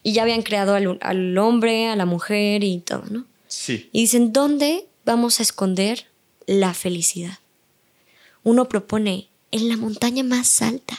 [0.03, 3.25] y ya habían creado al, al hombre, a la mujer y todo, ¿no?
[3.55, 3.89] Sí.
[3.93, 6.05] Y dicen, ¿dónde vamos a esconder
[6.45, 7.39] la felicidad?
[8.43, 10.97] Uno propone, en la montaña más alta.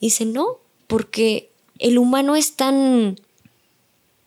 [0.00, 3.20] Y dice, no, porque el humano es tan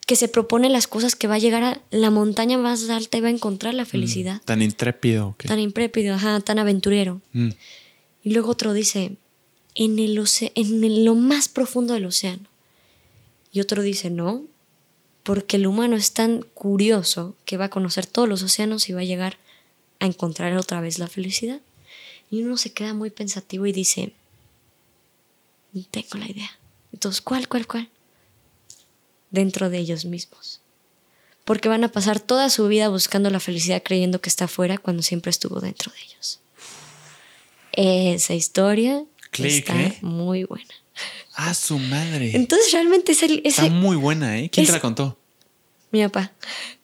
[0.06, 3.22] que se propone las cosas que va a llegar a la montaña más alta y
[3.22, 4.42] va a encontrar la felicidad.
[4.46, 5.30] Tan intrépido.
[5.30, 5.46] ok.
[5.46, 7.22] Tan imprépido, ajá, tan aventurero.
[7.34, 7.50] Mm.
[8.24, 9.16] Y luego otro dice,
[9.76, 10.22] en, el
[10.56, 12.44] en el- lo más profundo del océano.
[13.54, 14.44] Y otro dice, no,
[15.32, 19.00] porque el humano es tan curioso que va a conocer todos los océanos y va
[19.00, 19.38] a llegar
[20.02, 21.62] a encontrar otra vez la felicidad.
[22.30, 24.12] Y uno se queda muy pensativo y dice,
[25.90, 26.52] tengo la idea.
[26.92, 27.88] Entonces, ¿cuál, cuál, cuál?
[29.30, 30.60] Dentro de ellos mismos.
[31.46, 35.02] Porque van a pasar toda su vida buscando la felicidad creyendo que está afuera cuando
[35.02, 36.42] siempre estuvo dentro de ellos.
[37.72, 39.98] Esa historia Click, está ¿eh?
[40.02, 40.74] muy buena.
[41.36, 42.36] Ah, su madre.
[42.36, 44.50] Entonces realmente es el, Está muy buena, ¿eh?
[44.50, 45.18] ¿Quién te la contó?
[45.92, 46.32] Mi papá.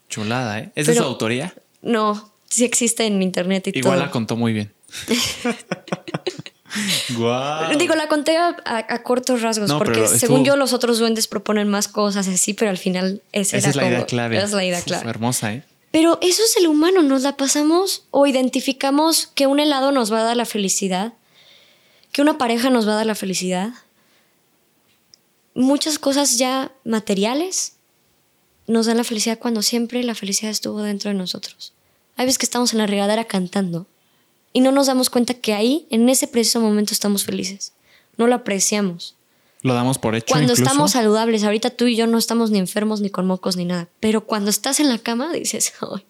[0.09, 0.71] Chulada, ¿eh?
[0.75, 1.53] ¿Es de su autoría?
[1.81, 4.05] No, sí existe en internet y Igual todo.
[4.05, 4.71] la contó muy bien.
[7.15, 7.77] Guau.
[7.77, 10.99] Digo, la conté a, a- a cortos rasgos, No, porque estuvo- según yo los otros
[10.99, 14.05] duendes proponen más cosas así, pero al final esa, Esa era es la como- idea
[14.05, 14.37] clave.
[14.37, 15.09] esa es la idea Uf, clave.
[15.09, 15.63] hermosa, ¿eh?
[15.91, 20.19] Pero eso es el humano, nos la pasamos o identificamos que un helado nos va
[20.19, 21.13] a dar la felicidad,
[22.11, 23.69] que una pareja nos va a dar la felicidad.
[25.55, 27.76] Muchas cosas ya materiales
[28.67, 31.73] nos dan la felicidad cuando siempre la felicidad estuvo dentro de nosotros.
[32.17, 33.87] Hay veces que estamos en la regadera cantando
[34.53, 37.73] y no nos damos cuenta que ahí, en ese preciso momento, estamos felices.
[38.17, 39.15] No lo apreciamos.
[39.61, 40.27] Lo damos por hecho.
[40.29, 40.63] Cuando incluso.
[40.69, 43.87] estamos saludables, ahorita tú y yo no estamos ni enfermos, ni con mocos, ni nada.
[43.99, 46.03] Pero cuando estás en la cama, dices, "Ay,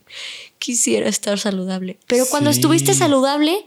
[0.60, 1.98] quisiera estar saludable.
[2.08, 2.60] Pero cuando Sí.
[2.60, 3.66] estuviste saludable,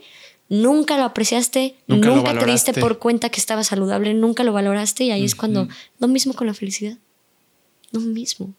[0.49, 4.53] nunca lo apreciaste, Nunca nunca, lo te diste por cuenta que estaba saludable, nunca lo
[4.53, 5.67] valoraste y ahí es cuando
[5.99, 6.97] lo mismo con la felicidad.
[7.91, 8.53] Lo mismo.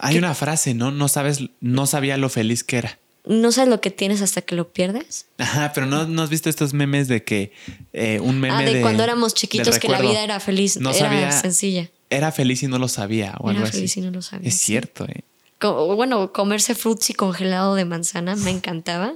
[0.00, 0.90] Hay una frase, ¿no?
[0.90, 2.98] No sabes, no sabía lo feliz que era.
[3.24, 5.26] No sabes lo que tienes hasta que lo pierdes.
[5.38, 7.52] Ajá, pero no, no has visto estos memes de que
[7.92, 10.90] eh, un meme ah, de, de cuando éramos chiquitos que la vida era feliz, No
[10.90, 11.90] era sabía- sencilla.
[12.10, 14.00] Era feliz y no lo sabía o Era algo feliz así.
[14.00, 14.64] y no lo sabía, Es sí.
[14.66, 15.24] cierto, ¿eh?
[15.60, 19.14] Bueno, comerse frutzi congelado de manzana me encantaba.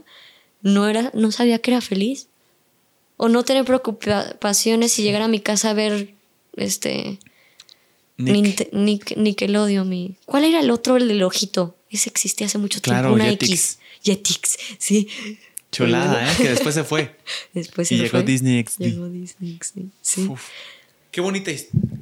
[0.60, 2.26] No era, no sabía que era feliz.
[3.16, 6.12] O no tener preocupaciones y llegar a mi casa a ver
[6.56, 7.18] este
[8.18, 8.72] Nick.
[8.72, 9.88] Nick- Nickelodeon.
[9.88, 11.76] Mi, ¿Cuál era el otro, el del ojito?
[11.90, 13.14] Ese existía hace mucho Claro, tiempo.
[13.16, 13.50] Una Jetix.
[13.50, 13.78] X.
[14.04, 15.08] Jetix, sí.
[15.70, 16.34] Chulada, ¿eh?
[16.36, 17.16] Que después se fue.
[17.54, 18.22] Después Y se llegó fue.
[18.24, 18.80] Disney XD.
[18.82, 20.26] Llegó Disney XD, sí.
[20.28, 20.48] Uf.
[21.10, 21.50] Qué bonita,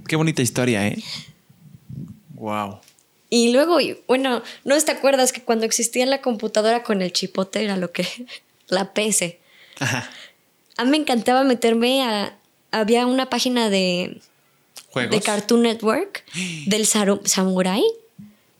[0.09, 1.03] qué bonita historia, ¿eh?
[2.35, 2.81] Wow.
[3.29, 7.63] Y luego, y- bueno, ¿no te acuerdas que cuando existía la computadora con el chipote
[7.63, 8.07] era lo que...
[8.69, 9.39] la PC?
[9.79, 10.11] Ajá.
[10.77, 12.37] A mí me encantaba meterme a...
[12.73, 14.21] Había una página de,
[14.89, 15.11] Juegos.
[15.11, 16.25] de Cartoon Network
[16.67, 17.83] del Samurai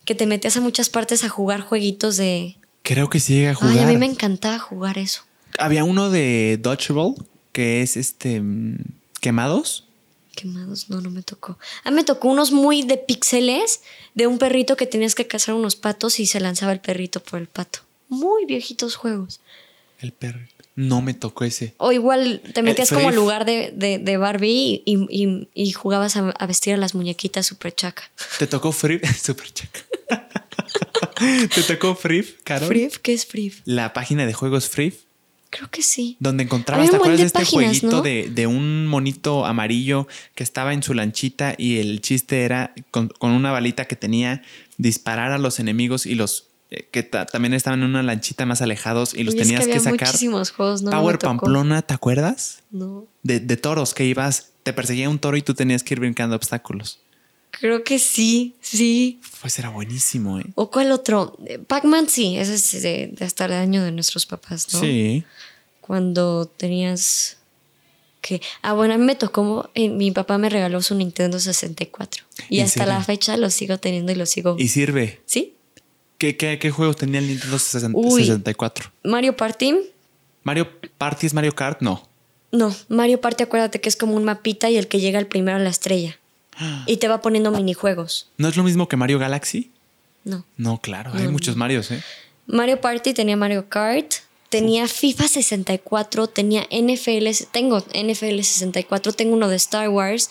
[0.05, 2.57] que te metías a muchas partes a jugar jueguitos de...
[2.83, 3.79] Creo que sí llega a jugar.
[3.79, 5.23] Ay, a mí me encantaba jugar eso.
[5.59, 7.15] Había uno de Dodgeball
[7.53, 8.43] que es este
[9.21, 9.87] quemados.
[10.35, 11.59] Quemados, no, no me tocó.
[11.85, 13.83] A mí me tocó unos muy de píxeles
[14.15, 17.41] de un perrito que tenías que cazar unos patos y se lanzaba el perrito por
[17.41, 17.81] el pato.
[18.09, 19.41] Muy viejitos juegos.
[20.01, 20.41] El perro.
[20.81, 21.75] No me tocó ese.
[21.77, 26.31] O igual te metías como lugar de, de- de Barbie y, y- y jugabas a,
[26.31, 28.11] a vestir a las muñequitas super chaca.
[28.39, 29.01] ¿Te tocó Free?
[29.23, 29.81] Super chaca.
[31.55, 32.69] ¿Te tocó Free, Carol?
[32.69, 32.99] ¿Frif?
[32.99, 33.61] ¿Qué es Frif?
[33.65, 34.95] La página de juegos Free,
[35.51, 36.17] Creo que sí.
[36.21, 38.03] donde encontrabas, ¿te acuerdas de de este páginas, jueguito ¿no?
[38.03, 43.09] de, de un monito amarillo que estaba en su lanchita y el chiste era con,
[43.09, 44.43] con una balita que tenía
[44.79, 46.50] disparar a los enemigos y los eh,
[46.93, 49.79] que ta- también estaban en una lanchita más alejados y los Oye, tenías que que,
[49.79, 50.09] había sacar?
[50.09, 51.19] muchísimos juegos, no, Power.
[51.19, 52.63] Pamplona, ¿te acuerdas?
[52.71, 53.07] No.
[53.23, 56.37] De, de toros que ibas, te perseguía un toro y tú tenías que ir brincando
[56.37, 57.01] obstáculos.
[57.51, 59.21] Creo que sí, sí.
[59.41, 60.45] Pues era buenísimo, ¿eh?
[60.55, 61.37] ¿O cuál otro?
[61.47, 64.81] Eh, Pac-Man sí, ese es de, de hasta el año de nuestros papás, ¿no?
[64.81, 65.25] Sí.
[65.81, 67.39] cuando tenías
[68.21, 72.23] que ah bueno a mí me tocó eh, mi papá me regaló su Nintendo 64
[72.51, 75.21] y ¿En hasta la fecha lo sigo teniendo y lo sigo Y sirve.
[75.25, 75.55] sí
[76.21, 78.21] ¿Qué, qué, qué juegos tenía el Nintendo 60 Uy.
[78.21, 78.91] 64?
[79.05, 79.75] Mario Party
[80.43, 80.69] Mario
[80.99, 82.07] Party es Mario Kart, no.
[82.53, 85.57] no Mario Party acuérdate que es como un mapita y el que llega al primero
[85.57, 86.19] a la estrella
[86.85, 89.71] y te va poniendo minijuegos ¿No es lo mismo que Mario Galaxy?
[90.25, 92.03] no No, claro, hay muchos Marios, ¿eh?
[92.47, 94.13] Mario Party tenía Mario Kart,
[94.51, 100.31] tenía FIFA 64, tenía NFL, tengo NFL 64, tengo uno de Star Wars,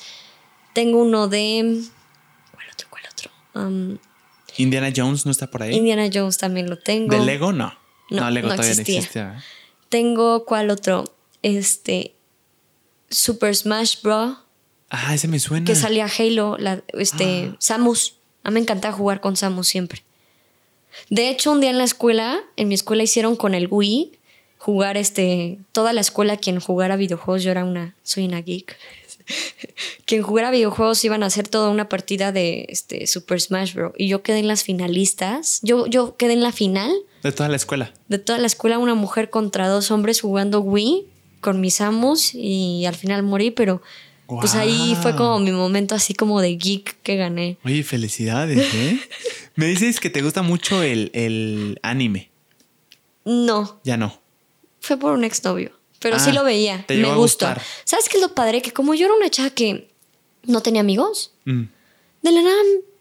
[0.74, 1.82] tengo uno de...
[2.52, 2.88] ¿Cuál otro?
[2.92, 3.32] ¿Cuál otro?
[3.56, 3.98] Um,
[4.58, 5.76] Indiana Jones no está por ahí.
[5.76, 7.16] Indiana Jones también lo tengo.
[7.16, 7.52] ¿De Lego?
[7.52, 7.74] No.
[8.10, 8.96] No, Lego no todavía existía.
[8.96, 9.44] no existía.
[9.90, 11.06] Tengo, ¿cuál otro?
[11.42, 12.16] Este...
[13.10, 14.38] Super Smash Bros.
[14.90, 15.66] Ah, ese me suena.
[15.66, 18.16] Que salía Halo, la, este, Samus.
[18.44, 20.04] A mí me encantaba jugar con Samus siempre.
[21.10, 24.12] De hecho, un día en la escuela, en mi escuela hicieron con el Wii
[24.58, 28.78] jugar este, toda la escuela quien jugara videojuegos, yo era una, soy una geek.
[30.06, 33.94] quien jugara videojuegos iban a hacer toda una partida de este Super Smash Bros.
[33.98, 35.60] Y yo quedé en las finalistas.
[35.64, 36.92] Yo, yo quedé en la final
[37.24, 37.94] De toda la escuela.
[38.08, 41.06] de toda la escuela, una mujer contra dos hombres jugando Wii
[41.42, 43.82] con mis Samus y al final morí, pero
[44.28, 47.58] pues ahí fue como mi momento así como de geek que gané.
[47.66, 49.00] Oye, felicidades, ¿eh?
[49.56, 52.30] me dices que te gusta mucho el, el anime.
[53.26, 54.20] No, Ya no.
[54.82, 57.46] fue por un exnovio, pero Ah, sí lo veía, te me a gustó.
[57.48, 57.62] gustar.
[57.86, 58.62] ¿Sabes qué es lo padre?
[58.62, 59.90] Que como yo era una chava que
[60.46, 61.64] no tenía amigos, Mm.
[62.24, 62.56] de la nada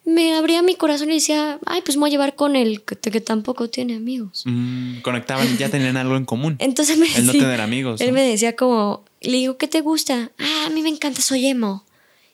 [0.04, 2.96] me abría mi corazón y decía, ay, pues me voy a llevar con el que,
[2.96, 4.42] que tampoco tiene amigos.
[4.46, 6.56] Mm, conectaban, ya tenían algo en común.
[6.60, 8.14] Entonces me El no decía- tener amigos, Él ¿no?
[8.14, 10.30] me decía como, le digo, ¿qué te gusta?
[10.38, 11.84] Ah, a mí me encanta, soy emo.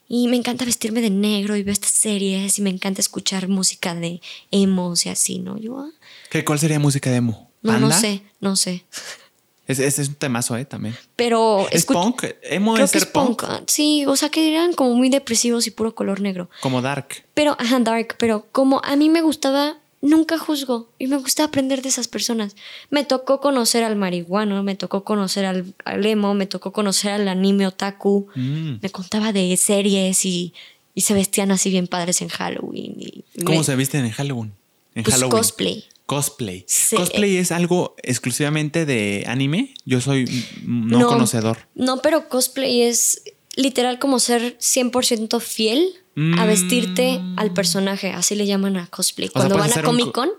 [0.07, 3.95] Y me encanta vestirme de negro y veo estas series y me encanta escuchar música
[3.95, 4.21] de
[4.51, 5.57] emos y así, ¿no?
[5.57, 5.89] Yo, ah,
[6.29, 7.49] ¿Qué, ¿Cuál sería música de emo?
[7.63, 8.85] no, no sé, no sé.
[9.67, 10.65] Es, es, es un temazo, ¿eh?
[10.65, 10.95] También.
[11.15, 12.23] Pero ¿Es punk?
[12.43, 13.43] ¿Emo Creo es que ser es punk.
[13.45, 16.49] ah, Sí, o sea que eran como muy depresivos y puro color negro.
[16.61, 17.23] Como Dark.
[17.33, 21.81] Pero, ajá, dark, pero como a mí me gustaba, nunca juzgo y me gusta aprender
[21.81, 22.55] de esas personas.
[22.91, 27.27] Me tocó conocer al marihuano, me tocó conocer al, al emo, me tocó conocer al
[27.27, 28.27] anime otaku.
[28.35, 28.75] Mm.
[28.83, 30.53] Me contaba de series y,
[30.93, 32.95] y se vestían así bien padres en Halloween.
[32.99, 34.53] Y ¿Cómo me- se visten en Halloween?
[34.93, 35.31] En Pues Halloween.
[35.31, 35.85] cosplay.
[36.05, 36.65] Cosplay.
[36.67, 36.95] Sí.
[36.95, 39.73] ¿Cosplay es algo exclusivamente de anime?
[39.85, 40.25] Yo soy
[40.63, 41.57] no, conocedor.
[41.73, 43.23] No, pero cosplay es
[43.55, 45.83] literal como ser 100% fiel
[46.15, 46.47] a Mm.
[46.47, 48.11] vestirte al personaje.
[48.11, 49.29] Así le llaman a cosplay.
[49.29, 50.29] Cuando van a Comic Con,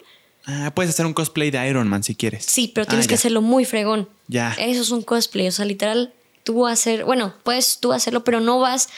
[0.48, 2.44] Ah, puedes hacer un cosplay de Iron Man si quieres.
[2.44, 4.08] sí, pero tienes Ah, que hacerlo muy fregón.
[4.28, 4.52] Ya.
[4.52, 5.48] Eso es un cosplay.
[5.48, 6.14] O sea, literal,
[6.44, 8.88] tú hacer, bueno, puedes tú hacerlo, pero no vas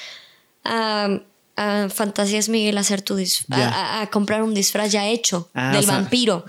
[0.65, 1.21] a,
[1.59, 3.17] a Fantasías Miguel a hacer tu
[3.51, 6.45] a- a, comprar un disfraz ya hecho Ah, del o sea, vampiro.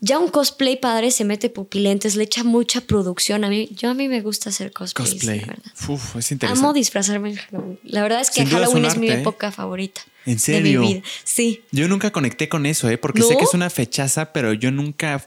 [0.00, 3.44] Ya un cosplay padre se mete pupilentes, le echa mucha producción.
[3.44, 5.40] A mí, yo a mí me gusta hacer cosplays, Cosplay.
[5.40, 5.72] la verdad.
[5.88, 6.64] Uf, es interesante.
[6.64, 7.78] Amo disfrazarme en Halloween.
[7.84, 9.20] La verdad es que es Halloween es, mi ¿eh?
[9.20, 10.00] época favorita.
[10.24, 10.80] ¿En De serio?
[10.82, 11.02] mi vida.
[11.24, 11.62] Sí.
[11.72, 12.98] Yo nunca conecté con eso, ¿eh?
[12.98, 13.26] Porque ¿No?
[13.28, 15.24] sé que es una fechaza, pero yo nunca.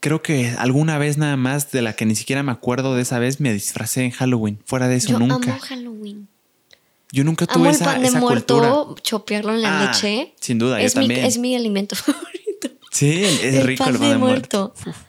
[0.00, 3.18] Creo que alguna vez nada más de la que ni siquiera me acuerdo de esa
[3.18, 4.58] vez me disfracé en Halloween.
[4.64, 5.52] Fuera de eso, Yo nunca.
[5.52, 6.28] amo Halloween.
[7.12, 9.02] Yo nunca tuve Amo el esa, pan de esa muerto, cultura.
[9.02, 10.34] chopearlo en la Ah, leche.
[10.40, 11.24] sin duda, yo es mi, también.
[11.26, 12.68] Es mi alimento favorito.
[12.90, 14.74] Sí, es el rico pan el pan de de muerto.
[14.84, 15.00] muerto.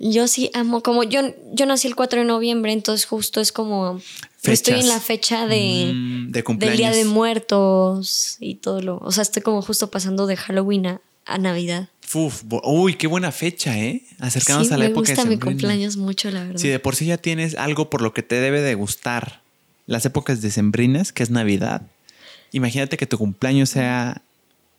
[0.00, 1.20] Yo sí amo, como yo,
[1.52, 4.00] yo nací el 4 de noviembre, entonces justo es como
[4.44, 6.78] estoy en la fecha de, Mm, de del cumpleaños.
[6.78, 11.00] Día de Muertos y todo lo, o sea, estoy como justo pasando de Halloween a,
[11.26, 11.88] a Navidad.
[12.14, 14.02] Uf, uy, qué buena fecha, ¿eh?
[14.20, 16.60] Acercándonos sí, a la me época gusta mi cumpleaños mucho, la verdad.
[16.60, 19.42] Si de por sí ya tienes algo por lo que te debe de gustar
[19.88, 21.82] las épocas decembrinas, que es Navidad,
[22.52, 24.22] imagínate que tu cumpleaños sea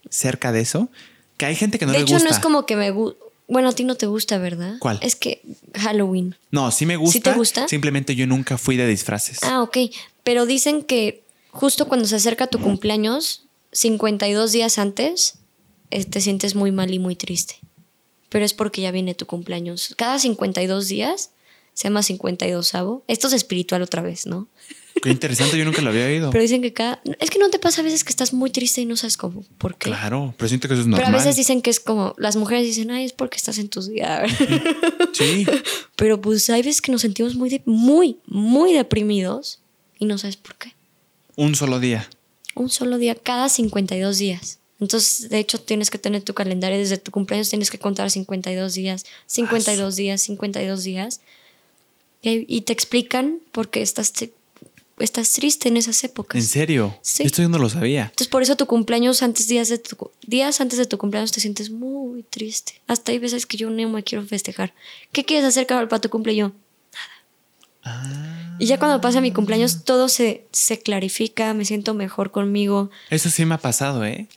[0.09, 0.89] cerca de eso,
[1.35, 2.29] que hay gente que no de le hecho, gusta.
[2.29, 3.19] no es como que me gusta.
[3.47, 4.75] Bueno, a ti no te gusta, ¿verdad?
[4.79, 4.99] ¿Cuál?
[5.01, 5.41] Es que
[5.73, 6.35] Halloween.
[6.51, 7.13] No, sí me gusta.
[7.13, 7.67] ¿Sí te gusta?
[7.67, 9.39] Simplemente yo nunca fui de disfraces.
[9.41, 9.77] Ah, ok.
[10.23, 15.39] Pero dicen que justo cuando se acerca tu cumpleaños, 52 días antes,
[15.89, 17.55] eh, te sientes muy mal y muy triste.
[18.29, 19.95] Pero es porque ya viene tu cumpleaños.
[19.97, 21.31] Cada 52 días
[21.73, 23.03] se llama 52 avo.
[23.07, 24.47] Esto es espiritual otra vez, ¿no?
[25.01, 26.29] Qué interesante, yo nunca lo había oído.
[26.31, 27.01] Pero dicen que cada...
[27.19, 29.43] Es que no te pasa a veces que estás muy triste y no sabes cómo,
[29.57, 29.89] por qué.
[29.89, 31.13] Claro, pero siento que eso es Pero normal.
[31.15, 32.13] a veces dicen que es como...
[32.17, 34.31] Las mujeres dicen, ay, es porque estás en tus días.
[35.13, 35.45] Sí,
[35.95, 39.59] Pero pues hay veces que nos sentimos muy, de- muy, muy deprimidos
[39.97, 40.73] y no sabes por qué.
[41.35, 42.09] un solo día.
[42.55, 44.59] Un solo día cada 52 días.
[44.81, 48.73] Entonces, de hecho, tienes que tener tu calendario desde tu cumpleaños, tienes que contar 52
[48.73, 51.21] días, 52 días, 52 días.
[52.21, 54.11] Y, te explican por qué estás,
[54.99, 56.39] estás triste en esas épocas.
[56.41, 56.97] ¿En serio?
[57.01, 57.23] Sí.
[57.23, 58.03] Esto yo no lo sabía.
[58.03, 61.39] Entonces por eso tu cumpleaños antes días de tu, días antes de tu cumpleaños te
[61.39, 62.81] sientes muy triste.
[62.87, 64.73] Hasta hay veces que yo no me quiero festejar.
[65.11, 66.51] ¿Qué quieres hacer Carol para tu cumpleaños?
[67.81, 72.91] Ah, Y ya cuando pasa mi cumpleaños todo se, se clarifica, me siento mejor conmigo.
[73.09, 74.27] eso sí me ha pasado, ¿eh?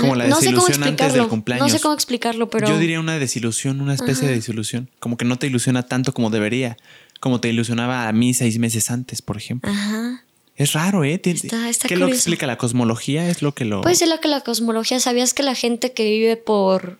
[0.00, 1.66] Como la no sé cómo desilusión antes del cumpleaños.
[1.66, 4.88] No sé cómo explicarlo, pero Yo diría una desilusión, una especie de desilusión.
[5.00, 6.76] Como que no te ilusiona tanto como debería.
[7.22, 9.70] Como te ilusionaba a mí seis meses antes, por ejemplo.
[9.70, 10.24] Ajá.
[10.56, 11.20] Es raro, ¿eh?
[11.22, 12.14] Está- está ¿Qué es lo que curioso.
[12.18, 13.28] explica la cosmología?
[13.30, 13.80] Es lo que lo...
[13.82, 16.98] Puede ser lo que la cosmología, ¿sabías que la gente que vive por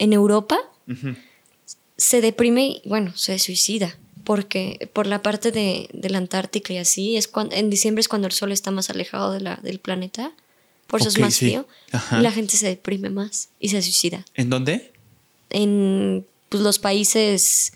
[0.00, 0.58] en Europa
[1.96, 3.96] se deprime y bueno, se suicida?
[4.24, 8.08] Porque por la parte de, de la Antártica y así, es cuando, en diciembre es
[8.08, 10.32] cuando el sol está más alejado de la, del planeta,
[10.88, 11.46] por eso es más sí.
[11.46, 12.18] frío, Ajá.
[12.18, 14.24] y la gente se deprime más y se suicida.
[14.34, 14.92] ¿En dónde?
[15.50, 17.72] En pues, los países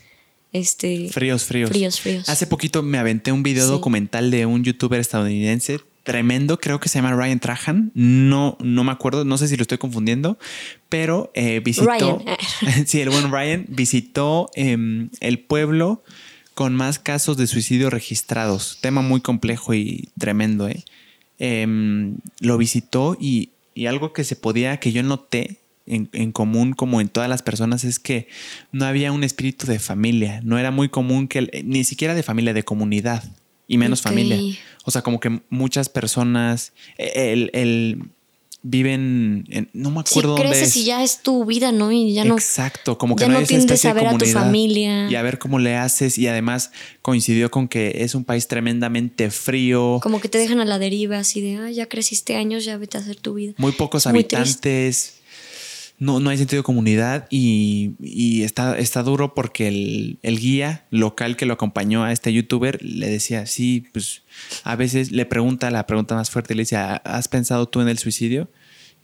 [0.53, 1.71] este, Fríos, fríos.
[1.71, 2.29] Fríos, fríos.
[2.29, 3.71] Hace poquito me aventé un video Sí.
[3.71, 7.93] documental de un youtuber estadounidense tremendo, creo que se llama Ryan Trahan.
[7.95, 10.39] No, no me acuerdo, no sé si lo estoy confundiendo,
[10.89, 11.87] pero eh, visitó.
[11.87, 12.23] Ryan.
[12.87, 16.03] sí, el buen Ryan visitó em, el pueblo
[16.55, 18.79] con más casos de suicidio registrados.
[18.81, 20.83] Tema muy complejo y tremendo, ¿eh?
[21.39, 25.60] Em, lo visitó y, y algo que se podía, que yo noté
[25.91, 28.29] en, en común como en todas las personas es que
[28.73, 30.41] no había un espíritu de familia.
[30.45, 33.25] No era muy común que, el- ni siquiera de familia, de comunidad
[33.67, 34.41] y menos familia.
[34.85, 38.03] O sea, como que muchas personas, eh, el, el-
[38.63, 40.77] viven, en, no me acuerdo dónde creces es.
[40.77, 41.91] y ya es tu vida, ¿no?
[41.93, 42.35] Y ya no.
[42.35, 45.09] Exacto, como que ya no, no hay esa tiendes especie a ver a tu familia.
[45.11, 46.19] Y a ver cómo le haces.
[46.19, 50.67] Y además coincidió con que es un país tremendamente frío, Como que te dejan a
[50.67, 53.55] la deriva, así de, ah, ya creciste años, ya vete a hacer tu vida.
[53.57, 54.93] muy pocos Es muy triste.
[56.01, 60.87] No, no hay sentido de comunidad y, y está, está duro porque el, el guía
[60.91, 64.23] local que lo acompañó a este youtuber le decía, sí, pues
[64.65, 67.99] a veces le pregunta la pregunta más fuerte, le decía, ¿has pensado tú en el
[67.99, 68.49] suicidio?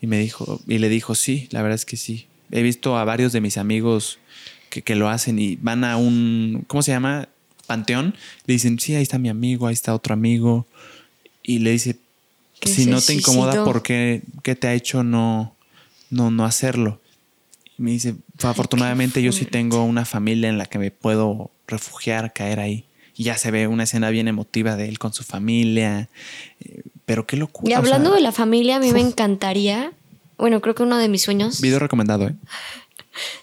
[0.01, 2.27] Y me dijo, y le dijo, sí, la verdad es que sí.
[2.51, 4.19] He visto a varios de mis amigos
[4.71, 7.29] que, que lo hacen y van a un, ¿cómo se llama?
[7.67, 8.15] Panteón.
[8.47, 10.67] Le dicen, sí, ahí está mi amigo, ahí está otro amigo.
[11.43, 11.97] Y le dice,
[12.63, 13.65] si no te incomoda.
[13.65, 15.56] ¿por qué, qué te ha hecho no,
[16.11, 17.01] no, no hacerlo?
[17.79, 22.33] Y me dice, afortunadamente yo sí tengo una familia en la que me puedo refugiar,
[22.33, 22.85] caer ahí.
[23.15, 26.09] Y ya se ve una escena bien emotiva de él con su familia.
[26.61, 27.71] Eh, Pero qué locura.
[27.71, 29.93] Y o hablando sea, de la familia, a mí me encantaría.
[30.37, 31.61] Bueno, creo que uno de mis sueños.
[31.61, 32.35] Video recomendado, ¿eh?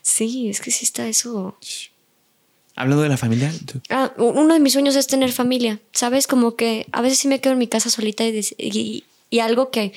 [0.03, 1.57] Sí, es que sí está eso.
[2.75, 3.51] Hablando de la familia,
[3.89, 5.79] Ah, uno de mis sueños es tener familia.
[5.91, 6.27] ¿Sabes?
[6.27, 9.93] Como que a veces sí me quedo en mi casa solita y, y algo que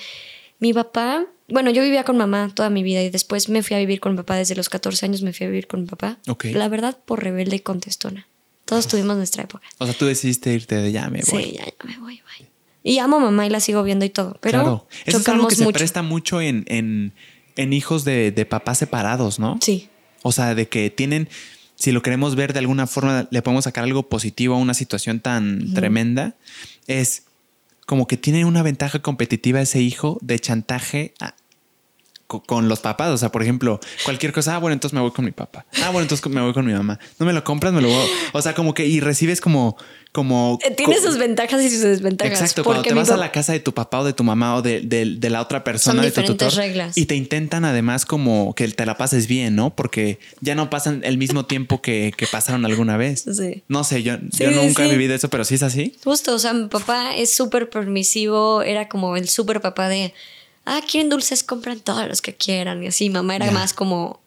[0.59, 1.26] mi papá.
[1.48, 4.12] Bueno, yo vivía con mamá toda mi vida y después me fui a vivir con
[4.12, 4.36] mi papá.
[4.36, 6.18] Desde los 14 años me fui a vivir con mi papá.
[6.27, 6.47] Ok.
[6.52, 8.27] La verdad, por rebelde y contestona.
[8.64, 9.64] Todos tuvimos nuestra época.
[9.78, 11.44] o sea, tú decidiste irte de ya, me voy.
[11.44, 12.48] Sí, ya, ya me voy, bye.
[12.82, 14.39] Y amo a mamá y la sigo viendo y todo.
[14.40, 14.89] Pero claro.
[15.05, 17.12] Eso es algo que se presta mucho en, en,
[17.56, 19.59] en hijos de, de papás separados, ¿no?
[19.60, 19.89] Sí.
[20.23, 21.28] O sea, de que tienen,
[21.77, 25.20] si lo queremos ver de alguna forma, le podemos sacar algo positivo a una situación
[25.20, 26.35] tan tremenda,
[26.86, 27.26] es
[27.87, 31.35] como que tiene una ventaja competitiva ese hijo de chantaje a-
[32.27, 33.11] con los papás.
[33.11, 35.66] O sea, por ejemplo, cualquier cosa, ah, bueno, entonces me voy con mi papá.
[35.82, 36.98] Ah, bueno, entonces me voy con mi mamá.
[37.19, 38.07] No me lo compras, me lo voy.
[38.32, 39.77] O sea, como que, y recibes como,
[40.12, 40.59] como.
[40.65, 42.32] Eh, Tiene co- sus ventajas y sus desventajas.
[42.40, 44.62] Exacto, cuando te vas a la casa de tu papá o de tu mamá o
[44.62, 46.97] de, de- de la otra persona Son de tu tutor reglas.
[46.98, 49.74] y te intentan además como que te la pases bien, ¿no?
[49.74, 53.24] Porque ya no pasan el mismo tiempo que, que pasaron alguna vez.
[53.36, 53.62] Sí.
[53.69, 55.94] No sé, yo, Sí, yo nunca he vivido eso, pero sí es así.
[56.03, 60.12] Justo, o sea, mi papá es súper permisivo, era como el súper papá de,
[60.66, 63.09] ah, quieren dulces, compran todos los que quieran y así.
[63.09, 64.20] Mamá era más como,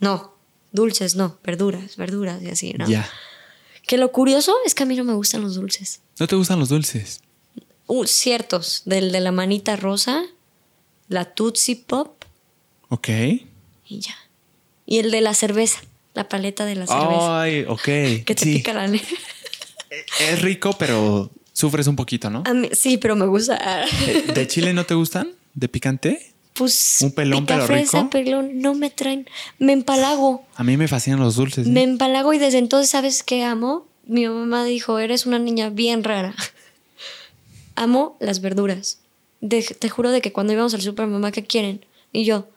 [0.00, 0.34] no,
[0.72, 2.86] dulces no, verduras, verduras y así, ¿no?
[2.86, 3.08] Ya.
[3.86, 6.00] Que lo curioso es que a mí no me gustan los dulces.
[6.18, 7.20] ¿No te gustan los dulces?
[7.86, 10.22] Uh, ciertos, del de la manita rosa,
[11.08, 12.24] la Tootsie Pop
[12.88, 13.08] Ok.
[13.08, 14.14] y ya.
[14.86, 15.80] Y el de la cerveza,
[16.14, 17.40] la paleta de la cerveza.
[17.42, 17.82] Ay, ok.
[18.24, 18.54] que te sí.
[18.56, 19.06] pica la lengua.
[20.20, 22.42] Es rico, pero sufres un poquito, ¿no?
[22.46, 23.84] A mí- sí, pero me gusta.
[24.34, 25.32] ¿De chile no te gustan?
[25.54, 26.32] ¿De picante?
[26.54, 26.98] Pues.
[27.00, 28.10] Un pelón, pero fresa, rico.
[28.10, 29.28] pelón, no me traen.
[29.58, 30.44] Me empalago.
[30.54, 31.66] A mí me fascinan los dulces.
[31.66, 31.70] ¿eh?
[31.70, 33.86] Me empalago y desde entonces, ¿sabes qué amo?
[34.06, 36.34] Mi mamá dijo: Eres una niña bien rara.
[37.76, 38.98] amo las verduras.
[39.40, 41.84] De- te juro de que cuando íbamos al super, mamá, ¿qué quieren?
[42.12, 42.48] Y yo: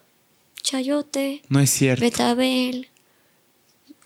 [0.62, 2.04] chayote, No es cierto.
[2.04, 2.88] betabel.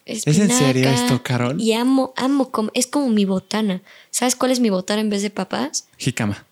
[0.06, 0.94] en serio espinaca".
[0.94, 1.60] esto, Carol?
[1.60, 3.82] Y amo, amo, es como mi botana.
[4.10, 5.86] ¿Sabes cuál es mi botana en vez de papas?
[5.98, 6.44] Jícama,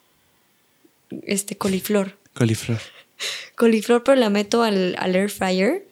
[1.22, 2.18] Este, coliflor.
[2.40, 2.78] Coliflor.
[3.54, 5.84] coliflor, pero la meto al, al air fryer.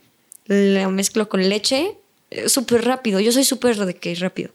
[0.46, 1.94] La mezclo con leche.
[2.30, 3.20] eh, Súper rápido.
[3.20, 4.50] Yo soy súper de que rápido.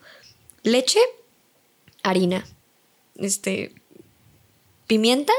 [0.63, 0.99] Leche,
[2.01, 2.45] harina,
[3.17, 3.71] este,
[4.87, 5.33] pimienta,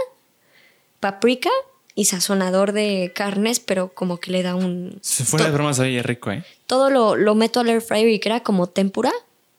[1.01, 1.51] paprika
[1.97, 4.98] y sazonador de carnes, pero como que le da un...
[5.01, 6.44] Se fuera de bromas, oye, rico, ¿eh?
[6.66, 9.12] Todo lo, lo meto al air fryer y queda como tempura,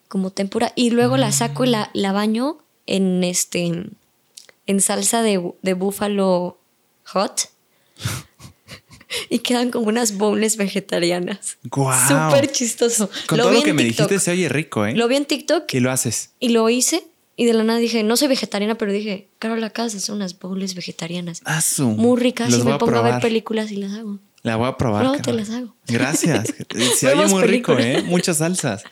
[0.07, 1.71] como tempura, y luego la saco y Mm.
[1.71, 2.57] la, la baño
[2.87, 3.71] en este,
[4.67, 6.57] en salsa de, de búfalo
[7.05, 7.49] hot.
[9.29, 11.57] y quedan como unas bowls vegetarianas.
[11.63, 12.07] Guau.
[12.07, 13.09] Súper chistoso.
[13.27, 14.09] Con lo todo vi lo que en me TikTok.
[14.09, 14.93] dijiste se oye rico, ¿eh?
[14.95, 16.31] Lo vi en TikTok Y lo haces.
[16.39, 17.03] y lo hice.
[17.37, 20.39] Y de la nada dije, no soy vegetariana, pero dije, Carol, acabas de hacer unas
[20.39, 21.41] bowls vegetarianas.
[21.43, 21.89] Ah, su.
[21.89, 22.49] Muy ricas.
[22.49, 24.19] Los Y me pongo a ver películas y las hago.
[24.41, 25.03] La voy a probar.
[25.03, 25.75] Luego te las hago.
[25.87, 26.53] Gracias.
[26.97, 27.77] Se oye muy rico.
[27.77, 28.03] ¿eh?
[28.03, 28.83] Muchas salsas.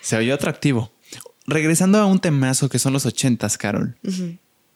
[0.00, 0.92] Se oye atractivo.
[1.48, 3.96] Regresando a un temazo que son los ochentas, Carol.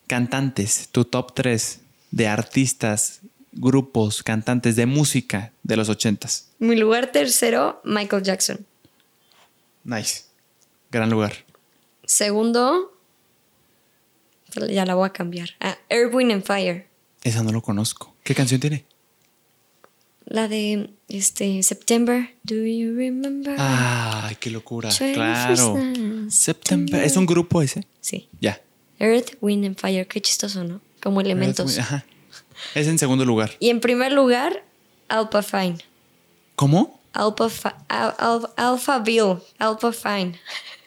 [0.07, 1.80] Cantantes, tu top 3
[2.11, 3.21] de artistas,
[3.53, 6.49] grupos, cantantes de música de los ochentas.
[6.59, 8.67] Mi lugar tercero, Michael Jackson.
[9.85, 10.25] Nice.
[10.91, 11.33] Gran lugar.
[12.05, 12.93] Segundo,
[14.69, 15.51] ya la voy a cambiar.
[15.61, 16.87] Ah, Earth, Wind and Fire.
[17.23, 18.15] Esa no lo conozco.
[18.25, 18.85] ¿Qué canción tiene?
[20.25, 22.31] La de este September.
[22.45, 23.57] Do you remember?
[23.59, 24.91] Ay, qué locura.
[24.91, 25.77] Claro.
[26.29, 27.03] September.
[27.03, 27.85] ¿Es un grupo ese?
[28.01, 28.29] Sí.
[28.41, 28.61] Ya.
[28.99, 30.07] Earth, Wind and Fire.
[30.07, 30.81] Qué chistoso, ¿no?
[31.03, 31.79] Como elementos.
[31.79, 32.05] Ajá.
[32.75, 33.53] Es en segundo lugar.
[33.59, 34.63] Y en primer lugar,
[35.09, 35.79] Alpha Fine.
[36.57, 37.01] ¿Cómo?
[37.13, 39.37] Alpha, Fi- Al- Al- Alpha Bill.
[39.59, 40.39] Alpha Fine.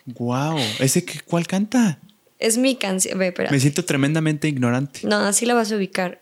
[0.06, 0.58] Wow.
[0.80, 1.98] ¿Ese que, cuál canta?
[2.40, 3.18] Es mi canción.
[3.18, 5.02] Me siento tremendamente ignorante.
[5.04, 6.20] No, así la vas a ubicar.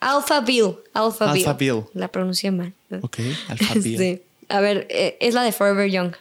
[0.00, 0.76] Alpha Bill.
[0.92, 1.72] Alpha, Alpha Bill.
[1.74, 1.84] Bill.
[1.94, 2.72] La pronuncié mal.
[3.02, 3.94] Ok, Alpha Bill.
[3.94, 6.12] Este, a ver, eh, es la de Forever Young.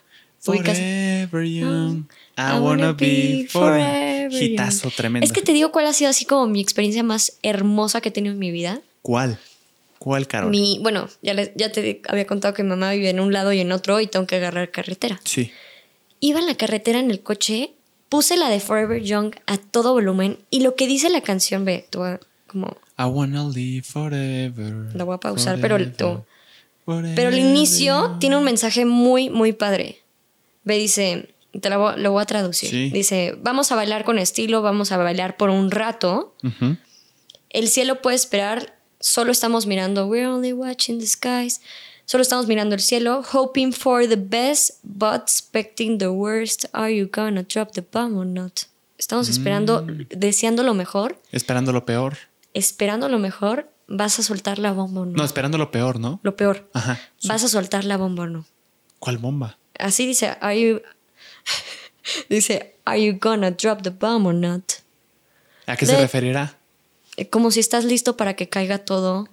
[0.48, 0.78] ¿Ubicas?
[0.78, 2.06] Forever young.
[2.38, 4.30] I, I wanna be forever.
[4.32, 4.42] young.
[4.42, 5.26] Hitazo tremendo.
[5.26, 8.12] Es que te digo cuál ha sido así como mi experiencia más hermosa que he
[8.12, 8.82] tenido en mi vida.
[9.02, 9.40] ¿Cuál?
[10.00, 10.52] ¿Cuál, Carol?
[10.52, 13.54] Mi, bueno, ya, les- ya te había contado que mi mamá vive en un lado
[13.54, 15.20] y en otro y tengo que agarrar carretera.
[15.24, 15.52] Sí.
[16.20, 17.72] Iba en la carretera en el coche,
[18.10, 21.88] puse la de Forever Young a todo volumen y lo que dice la canción, ve,
[21.90, 24.96] tú ah, como I wanna live forever.
[24.96, 26.26] La voy a pausar, pero el- forever, tú-
[26.86, 27.34] Pero el forever.
[27.34, 30.00] inicio tiene un mensaje muy, muy padre.
[30.66, 32.70] Ve, dice, te lo voy, lo voy a traducir.
[32.70, 32.90] Sí.
[32.92, 36.36] Dice, vamos a bailar con estilo, vamos a bailar por un rato.
[37.50, 41.62] El cielo puede esperar, solo estamos mirando, we're only watching the skies.
[42.08, 46.66] Solo estamos mirando el cielo, hoping for the best, but expecting the worst.
[46.74, 48.62] Are you gonna drop the bomb or not?
[48.98, 50.08] Estamos esperando, Mm.
[50.10, 52.18] deseando lo mejor, Esperando lo peor.
[52.54, 55.12] esperando lo mejor, vas a soltar la bomba o no.
[55.18, 56.20] No, esperando lo peor, ¿no?
[56.24, 57.00] Lo peor, Ajá.
[57.28, 58.46] vas a soltar la bomba o no.
[59.00, 59.58] ¿Cuál bomba?
[59.80, 60.82] Así dice, are you...
[62.30, 64.64] dice, are you gonna drop the bomb or not?
[65.68, 66.58] ¿A qué se referirá?
[67.18, 69.28] Eh, Como si estás listo para que caiga todo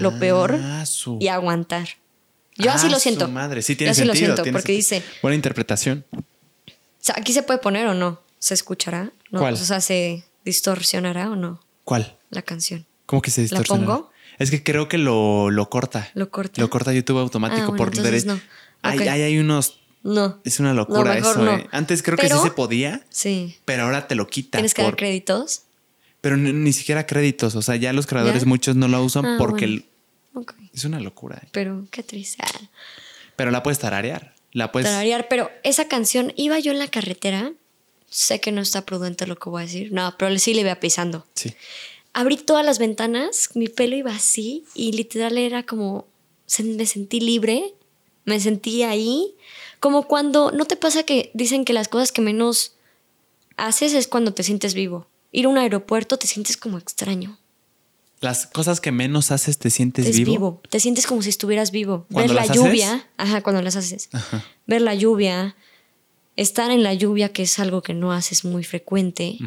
[0.00, 1.88] lo peor Ah, su- y aguantar.
[2.56, 3.28] Yo así Ah, lo su siento.
[3.28, 3.62] madre.
[3.62, 4.12] Sí, Yo tiene así sentido.
[4.14, 5.00] lo siento, tiene porque sentido.
[5.02, 6.04] dice, Buena interpretación.
[6.12, 6.20] o
[6.98, 9.38] sea, aquí se puede poner o no, se escuchará, ¿no?
[9.40, 9.54] ¿Cuál?
[9.54, 12.16] O sea, se distorsionará o no ¿Cuál?
[12.30, 12.84] la canción.
[13.06, 13.86] ¿Cómo que se ¿La distorsiona?
[13.86, 14.10] pongo?
[14.40, 16.10] Es que creo que lo, lo corta.
[16.14, 16.60] ¿Lo corta?
[16.60, 18.26] Lo corta YouTube automático Ah, bueno, por derecho.
[18.26, 18.40] no.
[18.82, 19.80] Hay, unos.
[20.02, 20.40] No.
[20.44, 21.42] Es una locura mejor eso.
[21.44, 21.56] no.
[21.56, 21.66] eh.
[21.72, 23.56] Antes creo que sí se podía, Sí.
[23.64, 24.58] pero ahora te lo quita.
[24.58, 25.62] Tienes que dar créditos.
[26.20, 27.54] Pero ni, ni siquiera créditos.
[27.54, 28.48] O sea, ya los creadores ¿Ya?
[28.48, 29.84] muchos no lo usan Ah, porque
[30.32, 30.46] bueno.
[30.74, 31.40] es una locura.
[31.42, 31.48] eh.
[31.52, 32.42] Pero qué triste.
[33.36, 34.34] Pero la puedes tararear.
[34.52, 34.88] La puedes.
[34.88, 37.52] tararear, pero esa canción iba yo en la carretera.
[38.08, 39.92] Sé que no está prudente lo que voy a decir.
[39.92, 41.26] No, pero sí le iba pisando.
[41.34, 41.52] Sí.
[42.14, 46.06] Abrí todas las ventanas, mi pelo iba así y literal era como
[46.64, 47.74] me sentí libre,
[48.28, 49.34] me sentí ahí,
[49.80, 52.74] como cuando no te pasa que dicen que las cosas que menos
[53.56, 55.06] haces es cuando te sientes vivo.
[55.32, 57.38] Ir a un aeropuerto te sientes como extraño.
[58.20, 60.32] Las cosas que menos haces te sientes Es vivo.
[60.32, 60.62] vivo.
[60.70, 62.06] Te sientes como si estuvieras vivo.
[62.08, 62.56] Ver ¿Cuando la haces?
[62.56, 63.08] lluvia.
[63.16, 64.08] Ajá, cuando las haces.
[64.12, 64.44] Ajá.
[64.66, 65.54] Ver la lluvia.
[66.34, 69.38] Estar en la lluvia, que es algo que no haces muy frecuente.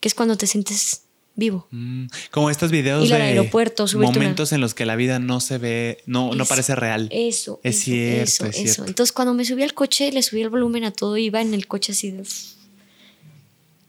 [0.00, 1.02] Que es cuando te sientes
[1.36, 1.66] vivo.
[1.70, 5.58] Mm, Como estos videos de aeropuerto, una- momentos en los que la vida no se
[5.58, 7.08] ve, no, no parece real.
[7.10, 7.60] Eso.
[7.62, 8.64] Es eso, cierto, eso, es eso.
[8.74, 8.84] cierto.
[8.86, 11.66] Entonces, cuando me subí al coche, le subí el volumen a todo, iba en el
[11.66, 12.24] coche así de.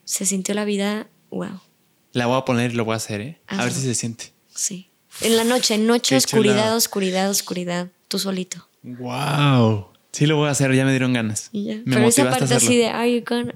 [0.03, 1.07] Se sintió la vida.
[1.31, 1.59] Wow.
[2.13, 3.39] La voy a poner y lo voy a hacer, ¿eh?
[3.47, 4.31] A ver si se siente.
[4.53, 4.88] Sí.
[5.22, 7.88] En la noche, noche, Qué oscuridad, oscuridad, oscuridad.
[8.07, 8.67] Tú solito.
[8.84, 9.88] Wow.
[10.11, 11.49] Sí lo voy a hacer, ya me dieron ganas.
[11.51, 11.76] Y ya.
[11.84, 12.88] Me Pero esa parte así de.
[12.88, 13.53] Are you gonna.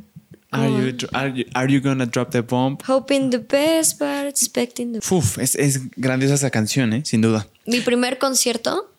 [0.52, 2.78] Are you, are, you, are you gonna drop the bomb?
[2.88, 5.00] Hoping the best, but expecting the.
[5.14, 7.04] Uf, es, es grandiosa esa canción, ¿eh?
[7.06, 7.48] Sin duda.
[7.68, 8.92] Mi primer concierto,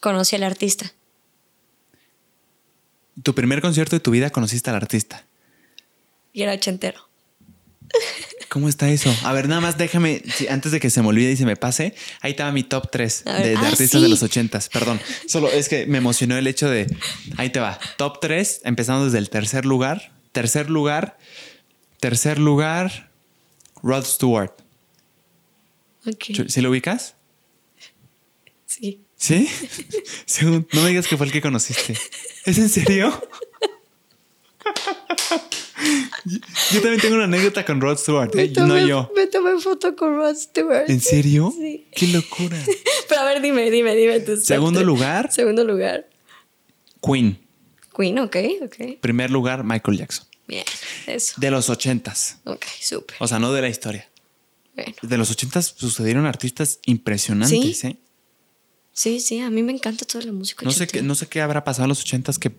[0.00, 0.92] conocí al artista.
[3.22, 5.24] Tu primer concierto de tu vida conociste al artista.
[6.32, 7.08] Y era ochentero.
[8.48, 9.14] ¿Cómo está eso?
[9.24, 11.94] A ver, nada más déjame, antes de que se me olvide y se me pase,
[12.20, 14.10] ahí estaba mi top 3 A de, de ah, artistas de sí.
[14.10, 14.68] los ochentas.
[14.68, 16.86] Perdón, solo es que me emocionó el hecho de,
[17.36, 20.12] ahí te va, top 3, empezando desde el tercer lugar.
[20.32, 21.18] Tercer lugar,
[21.98, 23.10] Tercer lugar,
[23.82, 24.52] Rod Stewart.
[26.06, 26.48] Ok.
[26.48, 27.16] ¿Sí lo ubicas?
[28.66, 29.02] Sí.
[29.16, 29.48] ¿Sí?
[30.24, 31.94] Según- no me digas que fue el que conociste.
[32.46, 33.12] ¿Es en serio?
[36.72, 38.52] Yo, también tengo una anécdota con Rod Stewart, ¿eh?
[38.56, 39.10] no yo.
[39.16, 40.88] Me tomé foto con Rod Stewart.
[40.90, 41.52] ¿En serio?
[41.56, 41.86] Sí.
[41.92, 42.58] ¡Qué locura!
[43.08, 46.08] Pero a ver, dime, dime, dime Segundo lugar, Segundo lugar.
[47.02, 47.38] Queen.
[47.96, 48.76] Queen, ok, ok.
[49.00, 50.26] Primer lugar, Michael Jackson.
[50.46, 50.64] Bien,
[51.06, 51.34] eso.
[51.40, 52.38] De los ochentas.
[52.44, 53.16] Ok, súper.
[53.20, 54.08] O sea, no de la historia.
[54.74, 54.94] Bueno.
[55.02, 57.86] De los ochentas sucedieron artistas impresionantes, Sí.
[57.86, 57.96] ¿eh?
[58.92, 60.64] Sí, sí, a mí me encanta toda la música.
[60.64, 62.52] No sé, qué, no sé qué habrá pasado en los ochentas que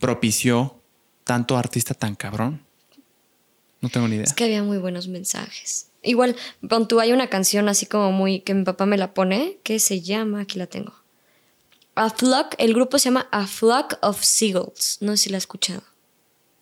[0.00, 0.80] propició
[1.24, 2.62] tanto artista tan cabrón.
[3.80, 4.24] No tengo ni idea.
[4.24, 5.88] Es que había muy buenos mensajes.
[6.02, 6.36] Igual,
[6.88, 10.00] tú, hay una canción así como muy que mi papá me la pone, que se
[10.00, 10.94] llama, aquí la tengo.
[11.96, 14.98] A Flock, el grupo se llama A Flock of Seagulls.
[15.00, 15.82] No sé si la has escuchado.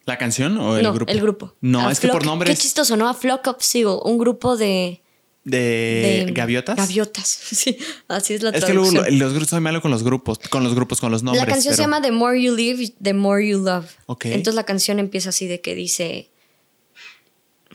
[0.06, 1.10] ¿La canción o el no, grupo?
[1.12, 1.54] el grupo.
[1.60, 3.08] No, A es que por nombres Qué chistoso, ¿no?
[3.08, 5.00] A Flock of Seagulls, un grupo de...
[5.44, 6.76] de, de gaviotas.
[6.76, 7.76] Gaviotas, sí.
[8.08, 9.18] Así es la Es que luego traducción.
[9.18, 11.44] lo- los grupos soy malo con los grupos, con los grupos, con los nombres.
[11.46, 13.86] la canción se llama The More You Live, The More You Love.
[14.06, 14.26] Ok.
[14.26, 16.28] Entonces la canción empieza así de que dice...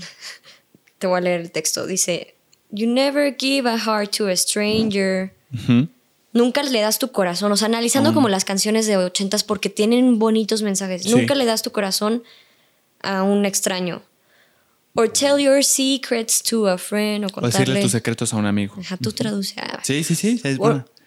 [0.99, 1.85] Te voy a leer el texto.
[1.87, 2.35] Dice...
[2.71, 5.33] You never give a heart to a stranger.
[5.51, 5.87] Ujú.
[6.31, 7.51] Nunca le das tu corazón.
[7.51, 11.03] O sea, analizando como las canciones de ochentas porque tienen bonitos mensajes.
[11.03, 11.09] Sí.
[11.09, 12.23] Nunca le das tu corazón
[13.01, 14.01] a un extraño.
[14.95, 17.23] Or tell your secrets to a friend.
[17.25, 17.81] O O decirle contarle...
[17.81, 18.75] tus secretos a un amigo.
[18.79, 19.55] Ajá, tú traduce.
[19.59, 19.79] ah.
[19.83, 20.57] Sí, sí, sí, es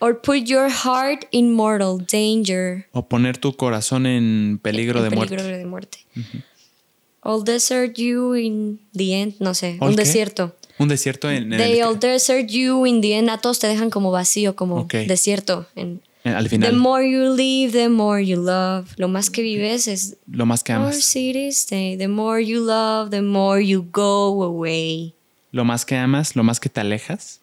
[0.05, 2.89] Or, put your heart in mortal danger.
[2.93, 5.59] O poner tu corazón en peligro En de peligro muerte.
[5.59, 5.99] de muerte.
[7.20, 9.35] All desert you in the end.
[9.39, 10.03] No sé, ¿All un qué?
[10.03, 10.57] desierto.
[10.82, 13.30] Un desierto en, en They el- all desert you in the end.
[13.30, 14.94] A todos te dejan como vacío, como Ok.
[15.06, 15.66] desierto.
[15.76, 16.76] En, en- al The final.
[16.76, 18.88] more you live, the more you love.
[18.96, 20.96] Lo más que vives es lo más que amas.
[21.04, 21.66] cities.
[21.66, 25.14] The more you love, the more you go away.
[25.50, 27.40] Lo más que amas, lo más que te alejas.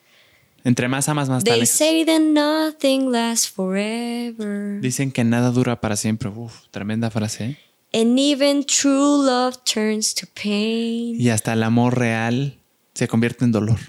[0.65, 1.77] Entre más amas, más te They alejas.
[1.77, 4.79] say that nothing lasts forever.
[4.81, 6.29] Dicen que nada dura para siempre.
[6.29, 7.45] Uf, tremenda frase.
[7.45, 7.57] ¿eh?
[7.93, 11.19] And even true love turns to pain.
[11.19, 12.58] Y hasta el amor real
[12.93, 13.79] se convierte en dolor.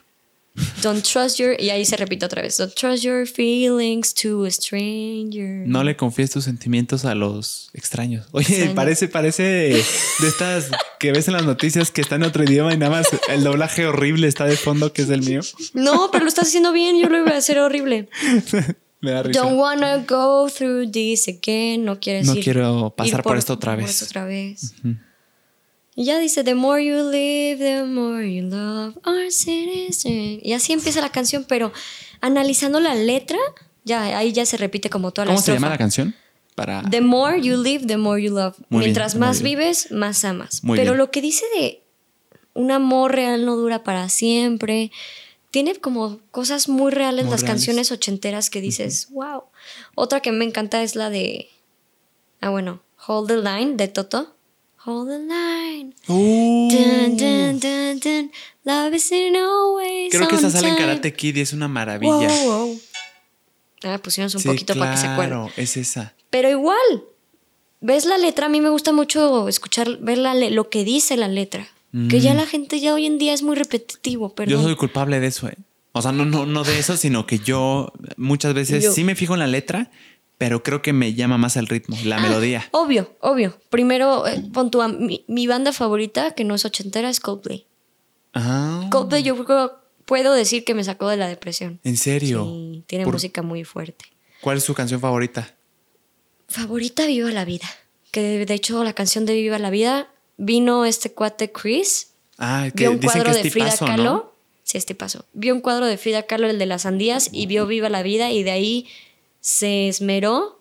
[0.83, 1.55] Don't trust your.
[1.61, 2.59] Y ahí se repite otra vez.
[2.59, 5.63] Don't trust your feelings to a stranger.
[5.67, 8.27] No le confíes tus sentimientos a los extraños.
[8.33, 8.75] Oye, Extraño.
[8.75, 9.85] parece, parece de
[10.27, 13.45] estas que ves en las noticias que está en otro idioma y nada más el
[13.45, 15.41] doblaje horrible está de fondo, que es el mío.
[15.73, 17.01] No, pero lo estás haciendo bien.
[17.01, 18.09] Yo lo iba a hacer horrible.
[19.01, 19.41] Me da risa.
[19.41, 21.85] Don't wanna go through this again.
[21.87, 23.91] No quieres No ir- quiero pasar ir por esto otra por vez.
[23.93, 24.75] esto otra vez.
[26.01, 30.41] Y ya dice, the more you live, the more you love our citizen.
[30.43, 31.75] Y así empieza la canción, pero
[32.23, 33.37] analizando la letra,
[33.85, 36.15] ya ahí ya se repite como toda la ¿Cómo se llama la canción?
[36.55, 38.57] Para The more you live, the more you love.
[38.71, 40.65] Muy Mientras más vives, más amas.
[40.65, 40.97] Muy Pero bien.
[40.97, 41.83] lo que dice de
[42.55, 44.91] un amor real no dura para siempre.
[45.51, 47.57] Tiene como cosas muy reales Muy las reales.
[47.59, 49.43] canciones ochenteras que dices, wow.
[49.97, 51.51] Otra que me encanta es la de.
[52.41, 54.35] Ah, bueno, Hold the Line de Toto.
[54.87, 55.95] Hold the line.
[56.07, 58.33] Dun, dun, dun, dun.
[58.65, 60.77] Love isn't always creo que esa sale en.
[60.77, 62.11] Karate Kid y es una maravilla.
[62.13, 62.81] Wow, wow.
[63.85, 65.39] Ah, pusieron un Sí, poquito para que se acuerden.
[65.39, 66.15] claro, es esa.
[66.31, 66.77] Pero igual,
[67.81, 71.29] ves la letra, a mí me gusta mucho escuchar, ver la lo que dice la
[71.29, 71.69] letra.
[72.09, 74.55] Que ya la gente ya hoy en día es muy repetitivo, perdón.
[74.55, 74.59] Mm.
[74.59, 75.57] Yo soy culpable de eso, ¿eh?
[75.91, 79.17] O sea, no, no, no de eso, sino que yo muchas veces Yo- sí me
[79.17, 79.91] fijo en la letra,
[80.41, 82.67] pero creo que me llama más el ritmo, la Ah, melodía.
[82.71, 83.61] Obvio, obvio.
[83.69, 87.67] Primero, eh, pon a mi, mi banda favorita, que no es ochentera, es Coldplay.
[88.33, 89.77] Ah, Coldplay yo creo
[90.07, 91.79] puedo decir que me sacó de la depresión.
[91.85, 92.45] ¿en serio?
[92.47, 94.07] Sí, tiene Por- música muy fuerte.
[94.41, 95.55] ¿Cuál es su canción favorita?
[96.49, 97.69] Favorita Viva la Vida.
[98.11, 100.09] Que de hecho la canción de Viva la Vida
[100.39, 104.03] vino este cuate Chris Ah, que vio un dicen cuadro que es de Frida Kahlo.
[104.03, 104.33] ¿no?
[104.63, 105.27] Sí, este paso.
[105.35, 108.31] Vio un cuadro de Frida Kahlo, el de las sandías, y vio Viva la Vida,
[108.31, 108.87] y de ahí
[109.41, 110.61] se esmeró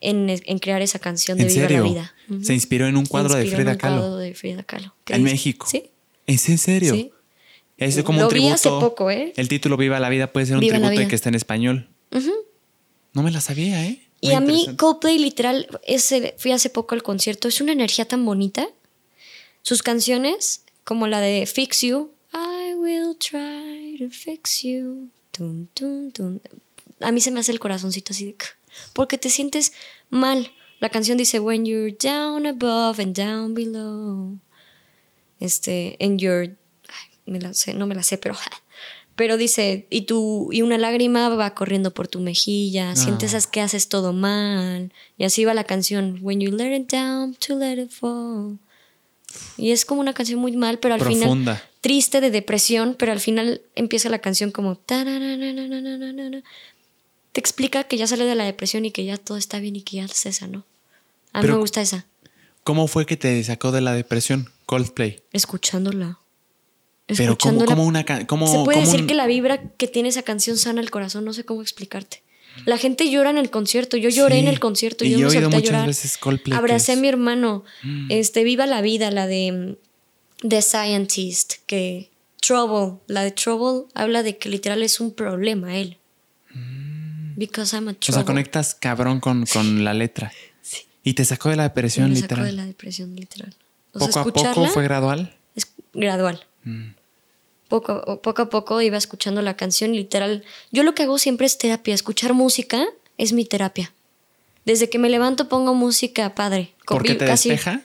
[0.00, 1.82] en, en crear esa canción de ¿En Viva serio?
[1.84, 2.14] la Vida.
[2.44, 4.94] Se inspiró en un cuadro de en Frida un cuadro de Frida Kahlo.
[5.04, 5.22] ¿Qué En?
[5.22, 5.66] México.
[5.70, 5.90] Sí.
[6.26, 6.94] ¿Es en serio?
[6.94, 7.12] Sí.
[7.78, 8.54] Es como Lo un vi tributo.
[8.54, 9.32] hace poco, ¿eh?
[9.36, 11.08] El título Viva la Vida puede ser un Viva tributo y vida.
[11.08, 11.88] que está en español.
[13.12, 14.02] No me la sabía, ¿eh?
[14.20, 14.66] Y a mí.
[14.76, 18.66] Coldplay literal, ese, fui hace poco al concierto, es una energía tan bonita.
[19.62, 25.08] Sus canciones, como la de Fix You, I will try to fix you.
[25.32, 26.40] Tun, tun, tun
[27.00, 28.36] a mí se me hace el corazoncito así de...
[28.92, 29.72] Porque te sientes
[30.10, 30.52] mal.
[30.80, 34.38] La canción dice, when you're down above and down below.
[35.40, 36.56] Este, and you're...
[36.88, 38.36] Ay, no me la sé, pero...
[39.16, 42.96] Pero dice, y, tú, y una lágrima va corriendo por tu mejilla, ah.
[42.96, 44.92] sientes as que haces todo mal.
[45.16, 48.58] Y así va la canción, when you let it down to let it fall.
[49.56, 51.56] Y es como una canción muy mal, pero al Profunda.
[51.56, 54.74] final triste de depresión, pero al final empieza la canción como
[57.36, 59.82] te explica que ya sale de la depresión y que ya todo está bien y
[59.82, 60.64] que ya cesa, ¿no?
[61.34, 62.06] A mí Pero- me gusta esa,
[62.64, 64.48] ¿Cómo fue que te sacó de la depresión?
[64.64, 65.20] Coldplay.
[65.34, 66.18] escuchándola.
[67.06, 70.08] Pero como, una ca- como, Se puede como decir un- que la vibra que tiene
[70.08, 72.22] esa canción sana el corazón, no sé cómo explicarte.
[72.64, 75.26] La gente llora en el concierto, yo lloré Sí, en el concierto, y yo yo
[75.28, 75.86] he solté a muchas llorar.
[75.86, 77.64] veces Coldplay, Abracé a mi hermano,
[78.08, 79.76] este, Viva la Vida, la de
[80.42, 82.08] mm, The Scientist, que
[82.40, 85.98] Trouble, la de Trouble habla de que literal es un problema él.
[87.36, 90.32] Because I'm a O sea, conectas cabrón con, con la letra.
[90.62, 90.78] Sí.
[91.04, 92.46] Y te sacó de la depresión, me sacó literal.
[92.46, 93.54] de la depresión literal.
[93.92, 95.36] O sea, poco a poco fue gradual.
[95.54, 96.44] es gradual.
[96.64, 96.90] Mm.
[97.68, 100.44] Poco, a- poco a poco iba escuchando la canción, literal.
[100.70, 101.94] Yo lo que hago siempre es terapia.
[101.94, 102.84] Escuchar música
[103.18, 103.92] es mi terapia.
[104.64, 106.74] Desde que me levanto pongo música padre.
[106.86, 107.82] ¿Por qué te casi- despeja?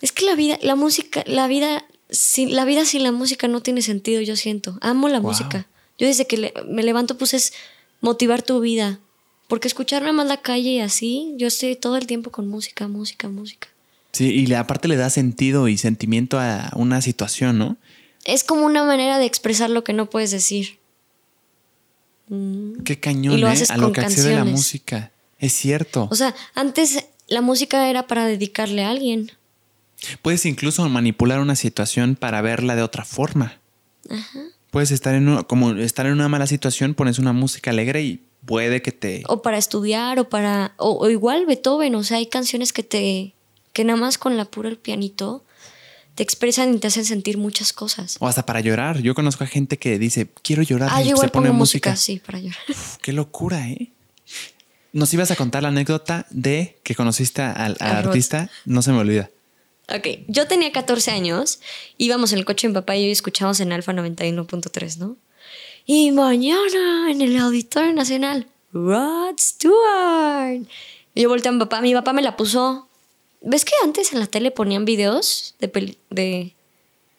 [0.00, 3.60] Es que la vida, la música, la vida, sin, la vida sin la música no
[3.62, 4.78] tiene sentido, yo siento.
[4.80, 5.30] Amo la Wow.
[5.32, 5.66] música.
[6.00, 7.52] Yo desde que le- me levanto, pues es
[8.00, 8.98] motivar tu vida.
[9.46, 12.88] Porque escuchar nada más la calle y así, yo estoy todo el tiempo con música,
[12.88, 13.68] música, música.
[14.12, 17.76] Sí, y aparte le da sentido y sentimiento a una situación, ¿no?
[18.24, 20.78] Es como una manera de expresar lo que no puedes decir.
[22.28, 22.82] Mm.
[22.84, 23.52] Qué cañón, Y lo ¿eh?
[23.52, 24.52] haces A lo con que accede la canciones.
[24.52, 25.10] música.
[25.38, 26.08] Es cierto.
[26.10, 29.32] O sea, antes la música era para dedicarle a alguien.
[30.22, 33.58] Puedes incluso manipular una situación para verla de otra forma.
[34.70, 38.22] Puedes estar en una, como estar en una mala situación, pones una música alegre y
[38.44, 40.74] puede que te O para estudiar, o para.
[40.76, 41.94] O, o igual Beethoven.
[41.94, 43.34] O sea, hay canciones que te.
[43.72, 45.44] que nada más con la pura el pianito
[46.14, 48.16] te expresan y te hacen sentir muchas cosas.
[48.20, 49.00] o hasta para llorar.
[49.00, 51.58] Yo conozco a gente que dice, quiero llorar Ah, y yo igual se pone pongo
[51.58, 51.90] música.
[51.90, 52.58] música, sí, para llorar.
[52.68, 53.90] Uf, qué locura, ¿eh?
[54.92, 59.30] Nos ibas a contar la anécdota de que conociste al, artista, no se me olvida.
[59.94, 61.60] Ok, yo tenía 14 años,
[61.98, 65.16] íbamos en el coche de mi papá y yo escuchábamos en Alfa 91.3, ¿no?
[65.86, 70.62] Y mañana en el Auditorio Nacional, Rod Stewart.
[71.14, 72.88] Y yo volteé a mi papá, mi papá me la puso.
[73.42, 76.54] ¿Ves que antes en la tele ponían videos de, peli- de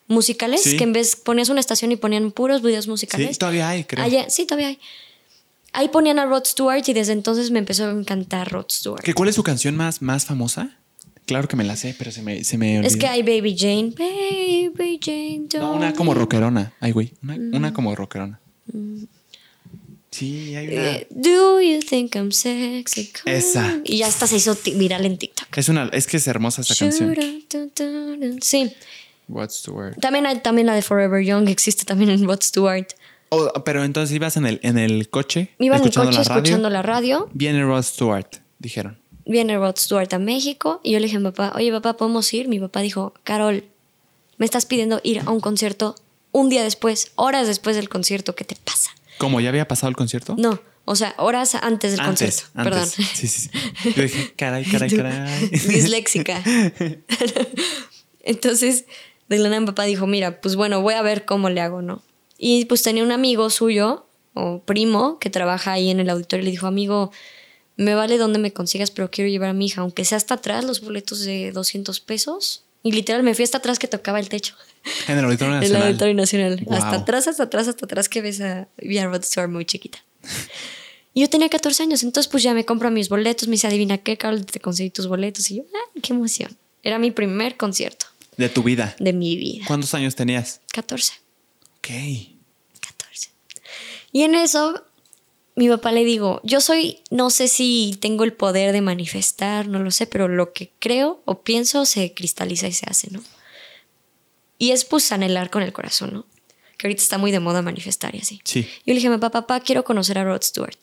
[0.08, 0.62] musicales?
[0.62, 0.78] Sí.
[0.78, 3.30] Que en vez ponías una estación y ponían puros videos musicales.
[3.32, 4.04] Sí, todavía hay, creo.
[4.06, 4.80] Allá- sí, todavía hay.
[5.74, 9.04] Ahí ponían a Rod Stewart y desde entonces me empezó a encantar Rod Stewart.
[9.04, 10.78] ¿Que ¿Cuál es su canción más, más famosa?
[11.32, 13.00] Claro que me la sé, pero se me, se me Es olvidó.
[13.00, 13.94] que hay Baby Jane.
[14.78, 16.74] Baby Jane, No, una como rockerona.
[16.82, 17.14] Ay, güey.
[17.24, 17.56] Una, Mm.
[17.56, 18.42] una como rockerona.
[20.12, 20.92] Sí, hay una.
[20.92, 23.14] Eh, Do you think I'm sexy?
[23.24, 23.80] Come Esa.
[23.86, 25.58] Y ya hasta se hizo viral en TikTok.
[25.58, 27.16] Es una, es que es hermosa esa canción.
[28.42, 28.74] Sí.
[29.30, 29.96] What's the word?
[30.02, 32.88] También hay también la de Forever Young, existe también en Rod Stewart.
[33.30, 36.70] Oh, pero entonces ibas en el, en el coche, Iba en el coche la escuchando
[36.70, 37.30] la radio.
[37.34, 38.28] Viene Rod Stewart,
[38.60, 38.98] dijeron.
[39.32, 40.82] Viene Rod Stewart a México.
[40.84, 42.48] Y yo le dije a mi papá, oye papá, ¿podemos ir?
[42.48, 43.64] Mi papá dijo, Carol,
[44.38, 45.96] me estás pidiendo ir a un concierto
[46.32, 48.36] un día después, horas después del concierto.
[48.36, 48.92] ¿Qué te pasa?
[49.18, 49.40] ¿Cómo?
[49.40, 50.36] ¿Ya había pasado el concierto?
[50.38, 52.44] No, o sea, horas antes del concierto.
[52.56, 52.88] Perdón.
[52.88, 53.50] Sí, sí, sí.
[53.96, 55.48] Yo dije, caray, caray, caray.
[55.50, 56.44] Disléxica.
[58.24, 58.86] Entonces,
[59.30, 61.82] de la nada mi papá dijo, mira, pues bueno, voy a ver cómo le hago,
[61.82, 62.02] ¿no?
[62.38, 66.46] Y pues tenía un amigo suyo, o primo, que trabaja ahí en el auditorio y
[66.46, 67.12] le dijo, amigo,
[67.82, 70.64] me vale donde me consigas, pero quiero llevar a mi hija, aunque sea hasta atrás,
[70.66, 72.64] los boletos de 200 pesos.
[72.84, 74.56] Y literal, me fui hasta atrás que tocaba el techo.
[75.08, 75.88] En el Auditorio El Nacional.
[75.88, 76.62] Auditorio Nacional.
[76.66, 76.74] Wow.
[76.76, 80.04] Hasta atrás, hasta atrás, hasta atrás que ves a, vi a Rod Stewart muy chiquita.
[81.14, 83.98] Y yo tenía 14 años, entonces pues ya me compro mis boletos, me dice, adivina
[83.98, 85.52] qué, Carol, te conseguí tus boletos.
[85.52, 85.64] Y yo,
[85.96, 86.58] ¡ay, qué emoción!
[86.84, 88.06] Era mi primer concierto
[88.38, 88.96] De tu vida.
[88.98, 89.66] de mi vida.
[89.68, 90.62] ¿Cuántos años tenías?
[90.72, 91.14] 14,
[91.78, 91.88] Ok.
[92.80, 93.30] 14.
[94.14, 94.84] Y en eso,
[95.56, 99.80] mi papá le digo, yo soy, no sé si tengo el poder de manifestar, no
[99.80, 103.22] lo sé, pero lo que creo o pienso se cristaliza y se hace, ¿no?
[104.58, 106.26] Y es pues anhelar con el corazón, ¿no?
[106.78, 108.42] Que ahorita está muy de moda manifestar y así.
[108.44, 108.64] Sí.
[108.86, 110.78] Yo le dije a mi papá, papá, quiero conocer a Rod Stewart.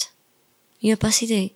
[0.81, 1.55] Y mi papá así de,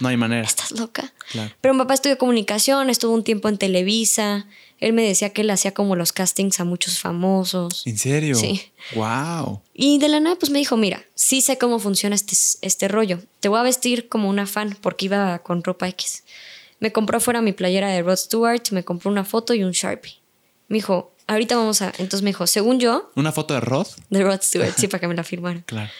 [0.00, 0.46] No hay manera.
[0.46, 1.12] ¿estás loca?
[1.30, 1.54] Claro.
[1.60, 4.46] Pero mi papá estudió comunicación, estuvo un tiempo en Televisa.
[4.80, 7.86] Él me decía que él hacía como los castings a muchos famosos.
[7.86, 8.34] ¿En serio?
[8.34, 8.60] Sí.
[8.94, 9.62] Wow.
[9.72, 13.20] Y de la nada, pues me dijo, mira, sí sé cómo funciona este, este rollo.
[13.40, 16.24] Te voy a vestir como una fan porque iba con ropa X.
[16.80, 20.14] Me compró afuera mi playera de Rod Stewart, me compró una foto y un Sharpie.
[20.68, 21.88] Me dijo, ahorita vamos a...
[21.98, 23.86] Entonces me dijo, según yo, ¿Una foto de Rod?
[24.10, 25.62] de Rod Stewart, sí, para que me la firmara.
[25.66, 25.90] Claro.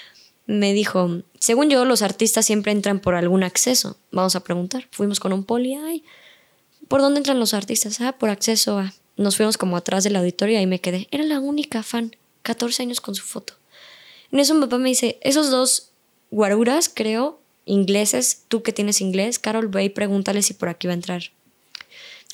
[0.47, 3.97] Me dijo, según yo, los artistas siempre entran por algún acceso.
[4.11, 4.89] Vamos a preguntar.
[4.91, 6.05] Fuimos con un poli, ay,
[6.89, 8.01] ¿por dónde entran los artistas?
[8.01, 8.93] Ah, por acceso a...
[9.17, 11.07] Nos fuimos como atrás del auditorio y ahí me quedé.
[11.13, 13.55] Era la única fan, 14 años con su foto.
[14.33, 15.93] En eso mi papá me dice, esos dos
[16.33, 20.93] guaruras, creo, ingleses, tú que tienes inglés, Carol, ve y pregúntale si por aquí va
[20.93, 21.23] a entrar.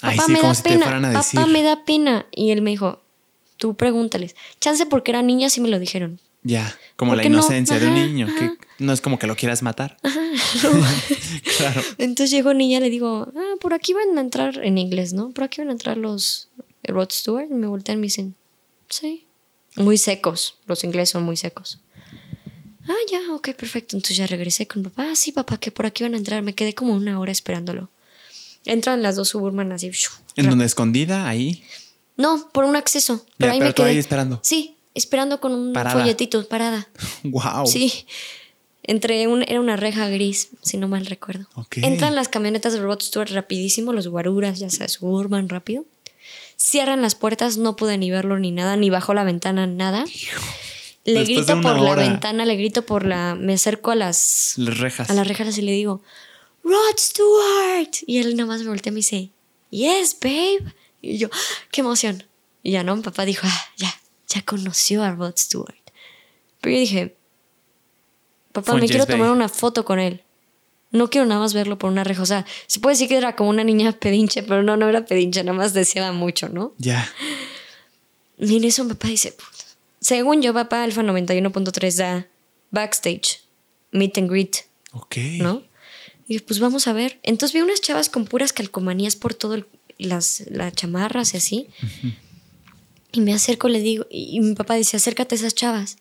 [0.01, 2.27] Ay, papá sí, me da si pena, papá me da pena.
[2.33, 3.03] Y él me dijo,
[3.59, 4.35] tú pregúntales.
[4.59, 6.19] Chance porque era niña sí me lo dijeron.
[6.43, 7.39] Ya, como ¿Por la qué no?
[7.39, 9.99] inocencia de un Ajá, niño, que no es como que lo quieras matar.
[11.59, 11.83] claro.
[11.99, 15.31] Entonces llegó niña, le digo, ah, por aquí van a entrar, en inglés, ¿no?
[15.31, 16.49] Por aquí van a entrar los
[16.85, 17.47] Rod Stewart.
[17.51, 18.35] Y me voltean y me dicen,
[18.89, 19.27] sí.
[19.77, 21.79] Muy secos, los ingleses son muy secos.
[22.89, 23.97] Ah, ya, ok, perfecto.
[23.97, 25.09] Entonces ya regresé con papá.
[25.11, 26.43] Ah, sí, papá, que por aquí van a entrar.
[26.43, 27.89] Me quedé como una hora esperándolo.
[28.65, 29.91] Entran las dos suburban así.
[30.37, 31.63] En donde escondida, ahí.
[32.17, 33.25] No, por un acceso.
[33.39, 33.91] Pero Ya, ahí pero me tú quedé.
[33.93, 34.41] ahí esperando.
[34.43, 35.99] Sí, esperando con un Parada.
[35.99, 36.89] folletito, parada.
[37.25, 37.67] Wow.
[37.67, 38.07] Sí.
[38.83, 41.47] Entre un, era una reja gris, si no mal recuerdo.
[41.77, 45.85] Entran las camionetas de Rod Stewart rapidísimo, los guaruras, ya sabes, suburban rápido.
[46.57, 50.05] Cierran las puertas, no pude ni verlo ni nada, ni bajo la ventana, nada.
[51.05, 53.35] Le Después grito por la ventana, le grito por la.
[53.35, 54.55] Me acerco a las.
[54.57, 55.09] Las rejas.
[55.09, 56.03] A las rejas y le digo,
[56.65, 57.91] Rod Stewart.
[58.07, 59.31] Y él nada más me voltea y me dice,
[59.71, 60.75] Yes, babe.
[61.01, 61.39] Y yo, ¡ah!
[61.71, 62.25] qué emoción.
[62.63, 63.95] Y ya no, mi papá dijo, ah, ya,
[64.33, 65.75] ya conoció a Rod Stewart.
[66.61, 67.17] Pero yo dije,
[68.53, 70.23] papá, Fue me quiero tomar una foto con él.
[70.93, 72.23] No quiero nada más verlo por una reja.
[72.23, 75.05] O sea, se puede decir que era como una niña pedinche, pero no, no era
[75.05, 76.75] pedinche, nada más deseaba mucho, ¿no?
[76.79, 77.09] Ya.
[78.39, 79.65] Y en eso mi papá dice, "Puta".
[80.01, 82.27] según yo, papá Alfa 91.3 da
[82.71, 83.41] backstage,
[83.93, 84.57] meet and greet,
[84.93, 85.17] Ok.
[85.39, 85.63] ¿no?
[86.27, 87.19] Y dije, pues vamos a ver.
[87.23, 89.67] Entonces vi unas chavas con puras calcomanías por todo el-
[89.99, 91.67] las, las chamarras y así.
[93.13, 95.97] Y me acerco, le digo, y, y mi papá dice, acércate a esas chavas.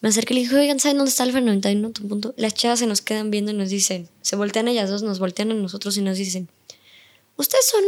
[0.00, 1.90] Me acerco y le dije, oigan, ¿saben dónde está Alfa 91?
[1.90, 2.34] Tu punto?
[2.36, 5.50] Las chavas se nos quedan viendo y nos dicen, se voltean ellas dos, nos voltean
[5.50, 6.48] a nosotros y nos dicen,
[7.36, 7.82] ¿ustedes son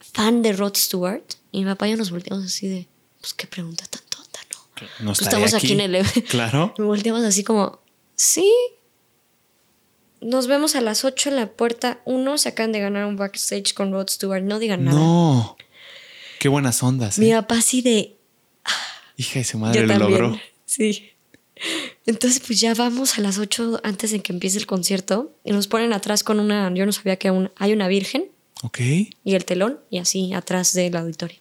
[0.00, 1.24] fan de Rod Stewart?
[1.50, 2.88] Y mi papá y yo nos volteamos así de,
[3.20, 4.86] pues qué pregunta tan tonta, ¿no?
[5.00, 6.72] No Pues estamos aquí en el Claro.
[6.78, 7.80] Me volteamos así como,
[8.14, 8.50] sí.
[10.20, 12.38] Nos vemos a las 8 en la puerta 1.
[12.38, 14.42] Se acaban de ganar un backstage con Rod Stewart.
[14.42, 14.98] No digan nada.
[14.98, 15.56] No.
[16.40, 17.18] Qué buenas ondas.
[17.18, 17.20] ¿eh?
[17.20, 18.16] Mi papá así de.
[19.16, 20.20] Hija de su Yo madre lo también.
[20.22, 20.40] logró.
[20.64, 21.10] Sí.
[22.06, 25.32] Entonces, pues ya vamos a las 8 antes de que empiece el concierto.
[25.44, 26.72] Y nos ponen atrás con una.
[26.74, 28.30] Yo no sabía que un- hay una virgen
[28.62, 28.78] Ok.
[28.80, 29.78] y el telón.
[29.90, 31.38] Y así atrás del auditorio.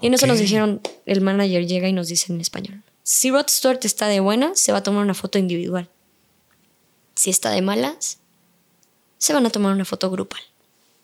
[0.00, 0.80] Y en eso nos dijeron.
[1.04, 4.72] El manager llega y nos dice en español: Si Rod Stewart está de buena, se
[4.72, 5.90] va a tomar una foto individual.
[7.14, 8.18] Si está de malas,
[9.18, 10.40] se van a tomar una foto grupal.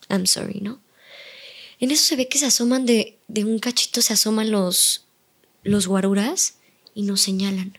[0.09, 0.81] I'm sorry, ¿no?
[1.81, 5.07] En eso se ve que se asoman de, de un cachito, se asoman los,
[5.63, 6.55] los guaruras
[6.95, 7.79] y nos señalan.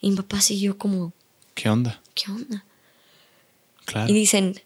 [0.00, 1.12] Y mi papá siguió como,
[1.54, 2.02] ¿Qué onda?
[2.14, 2.64] ¿qué onda?
[3.84, 4.10] Claro.
[4.10, 4.60] Y dicen,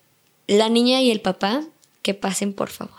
[0.46, 1.64] la niña y el papá,
[2.02, 2.94] que pasen por favor.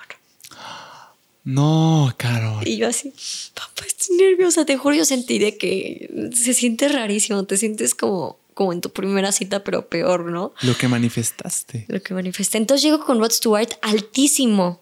[1.44, 2.68] No, Carol.
[2.68, 3.14] Y yo así,
[3.56, 8.38] papá, estoy nerviosa, te juro, yo sentí de que se siente rarísimo, te sientes como,
[8.54, 10.54] como en tu primera cita, pero peor, ¿no?
[10.62, 11.86] Lo que manifestaste.
[11.88, 12.60] Lo que manifesté.
[12.60, 14.81] Entonces llego con Rod Stewart altísimo.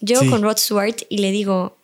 [0.00, 0.28] Llego Sí.
[0.30, 1.76] con Rod Stewart y le digo,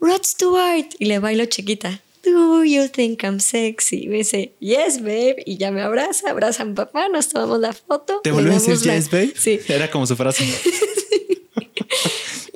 [0.00, 2.00] Rod Stewart, y le bailo chiquita.
[2.24, 4.04] Do you think I'm sexy?
[4.04, 5.36] Y me dice, yes, babe.
[5.44, 8.20] Y ya me abraza, abraza a mi papá, nos tomamos la foto.
[8.22, 9.34] ¿Te volvió a decir la- yes, babe?
[9.38, 9.60] Sí.
[9.68, 10.44] Era como su frase.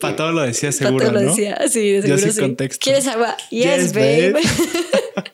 [0.01, 1.29] Para todo lo decía Pato seguro, lo ¿no?
[1.31, 2.41] decía, sí, de seguro sin sí.
[2.41, 2.83] contexto.
[2.85, 3.37] ¿Quieres agua?
[3.51, 4.33] Yes, Yes, babe.
[4.33, 4.45] babe.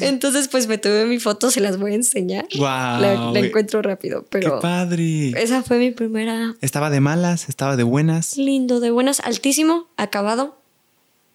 [0.00, 2.46] Entonces, pues me tuve mi foto, se las voy a enseñar.
[2.54, 5.30] Guau, La, encuentro rápido, ¡Qué pero padre!
[5.40, 8.36] esa fue mi primera Estaba de malas, estaba de buenas.
[8.36, 10.58] lindo, de buenas, altísimo, acabado.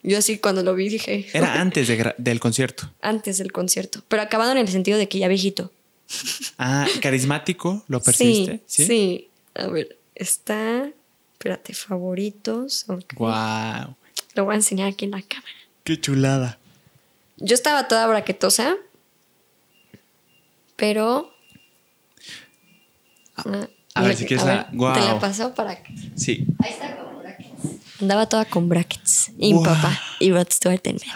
[0.02, 2.90] Yo así cuando lo vi dije, Era antes de del concierto.
[3.02, 5.72] antes del concierto, pero acabado en el sentido de que ya viejito.
[6.56, 8.62] Ah, carismático, ¿lo percibiste?
[8.66, 9.28] Sí, sí.
[9.54, 10.88] A ver, está,
[11.32, 12.86] espérate, favoritos.
[13.16, 13.96] Wow.
[14.34, 15.52] Lo voy a enseñar aquí en la cámara.
[15.82, 16.58] Qué chulada.
[17.38, 18.76] Yo estaba toda braquetosa,
[20.76, 21.32] pero...
[23.36, 25.92] Ah, a ver, si quieres la- ver, Te la paso para que...
[26.16, 26.46] Sí.
[26.62, 28.00] Ahí está con brackets.
[28.00, 29.30] Andaba toda con brackets.
[29.38, 31.12] Y mi papá y Rod Stewart en medio.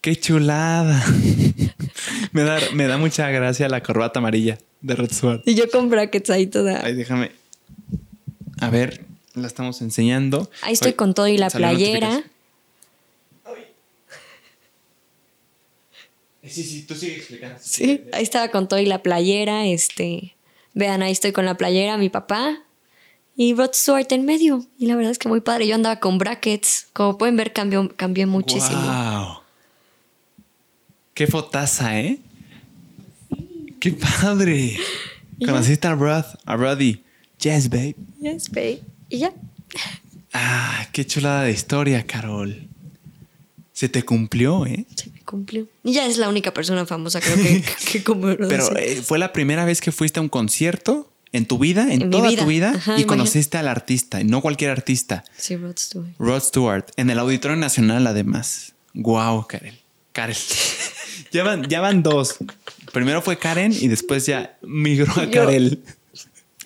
[0.00, 1.02] Qué chulada.
[2.32, 5.42] me, da, me da mucha gracia la corbata amarilla de Rod Stewart.
[5.46, 6.84] Y yo con brackets ahí toda.
[6.84, 7.32] Ay, déjame.
[8.60, 10.50] A ver, la estamos enseñando.
[10.62, 12.22] Ahí estoy con todo y la playera.
[16.46, 17.58] Sí, sí, tú sigue explicando.
[17.60, 19.66] Sí, ahí estaba con todo y la playera.
[19.66, 20.36] Este,
[20.74, 22.64] vean, ahí estoy con la playera, mi papá
[23.36, 24.66] y Rod Stewart en medio.
[24.78, 25.66] Y la verdad es que muy padre.
[25.66, 26.86] Yo andaba con brackets.
[26.92, 28.80] Como pueden ver, cambió, cambié muchísimo.
[28.80, 29.38] Wow.
[31.14, 32.18] Qué fotaza, ¿eh?
[33.80, 34.76] Qué padre.
[35.44, 37.02] Conociste a Rod, a Roddy.
[37.40, 37.96] Yes, babe.
[38.20, 38.80] Yes, babe.
[39.08, 39.32] Y ya.
[40.32, 42.68] Ah, qué chulada de historia, Carol.
[43.74, 44.86] Se te cumplió, ¿eh?
[44.94, 45.66] Se me cumplió.
[45.82, 47.62] Y ya es la única persona famosa, creo que,
[47.92, 51.58] que como Pero eh, fue la primera vez que fuiste a un concierto en tu
[51.58, 52.42] vida, en, toda vida.
[52.42, 53.06] tu vida, Ajá, y imagínate.
[53.06, 56.08] conociste al artista, y no cualquier artista, Sí, Rod Stewart.
[56.20, 58.74] Rod Stewart, en el Auditorio Nacional además.
[58.94, 59.76] Wow, Karel.
[60.12, 60.36] Karel.
[61.32, 62.36] ya, van, ya van dos.
[62.92, 65.82] Primero fue Karen y después ya migró a Yo- Karel.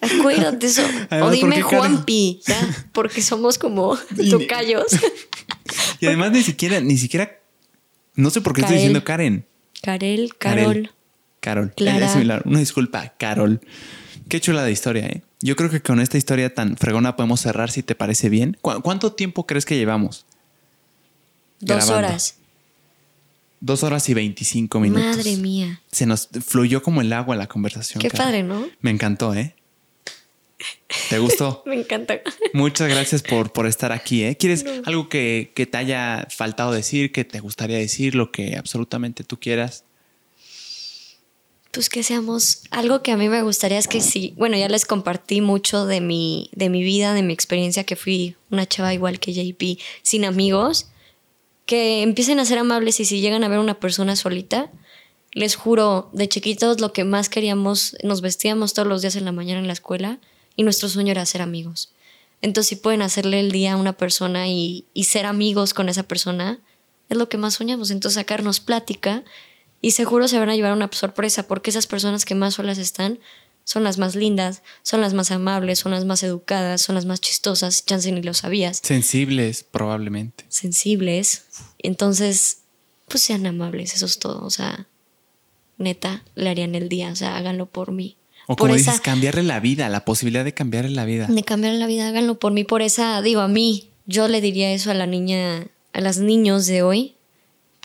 [0.02, 0.82] Acuérdate eso.
[1.10, 1.62] Además, o ¿por dime?
[1.62, 3.98] Juanpi, ya, porque somos como
[4.30, 4.84] tocayos.
[6.00, 7.38] Y además ni siquiera, ni siquiera,
[8.14, 9.44] no sé por qué estoy diciendo Karen.
[9.82, 10.32] Karel.
[10.38, 10.90] Carol.
[11.40, 11.72] Carol.
[11.76, 12.06] Clara.
[12.06, 12.42] Es similar.
[12.44, 13.60] Una disculpa, Carol.
[14.28, 15.22] Qué chula de historia, ¿eh?
[15.40, 18.56] Yo creo que con esta historia tan fregona podemos cerrar si te parece bien.
[18.60, 20.26] ¿Cu- ¿Cuánto tiempo crees que llevamos?
[21.60, 21.96] Dos Grabando.
[22.08, 22.34] horas.
[23.60, 25.16] Dos horas y veinticinco minutos.
[25.16, 25.80] Madre mía.
[25.90, 28.00] Se nos fluyó como el agua la conversación.
[28.00, 28.66] Qué padre, ¿no?
[28.80, 29.54] Me encantó, ¿eh?
[31.08, 31.62] ¿Te gustó?
[31.66, 32.20] Me encanta.
[32.52, 34.36] Muchas gracias por, por estar aquí, ¿eh?
[34.36, 39.24] ¿Quieres algo que, que te haya faltado decir, que te gustaría decir, lo que absolutamente
[39.24, 39.84] tú quieras?
[41.70, 42.62] Pues que seamos.
[42.70, 44.34] Algo que a mí me gustaría es que sí.
[44.36, 48.36] Bueno, ya les compartí mucho de mi, de mi vida, de mi experiencia, que fui
[48.50, 50.88] una chava igual que JP, sin amigos.
[51.66, 54.72] Que empiecen a ser amables y si llegan a ver una persona solita,
[55.32, 59.32] les juro, de chiquitos lo que más queríamos, nos vestíamos todos los días en la
[59.32, 60.18] mañana en la escuela
[60.58, 61.94] y nuestro sueño era ser amigos.
[62.42, 66.02] Entonces, si pueden hacerle el día a una persona y, y ser amigos con esa
[66.02, 66.58] persona,
[67.08, 67.90] es lo que más soñamos.
[67.92, 69.22] Entonces, sacarnos plática
[69.80, 73.20] y seguro se van a llevar una sorpresa porque esas personas que más solas están
[73.62, 77.20] son las más lindas, son las más amables, son las más educadas, son las más
[77.20, 80.44] chistosas, chance ni lo sabías, Sensibles, probablemente.
[80.48, 81.44] sensibles.
[81.78, 82.62] Entonces,
[83.08, 84.44] pues sean amables, eso es todo.
[84.44, 84.88] O sea,
[85.76, 88.16] neta, le harían el día, o sea, háganlo por mí.
[88.50, 91.26] O como esa, dices, cambiarle la vida, la posibilidad de cambiarle la vida.
[91.28, 94.72] de cambiar la vida, háganlo por mí, por esa, digo, a mí, yo le diría
[94.72, 97.14] eso a la niña, a las niños de hoy,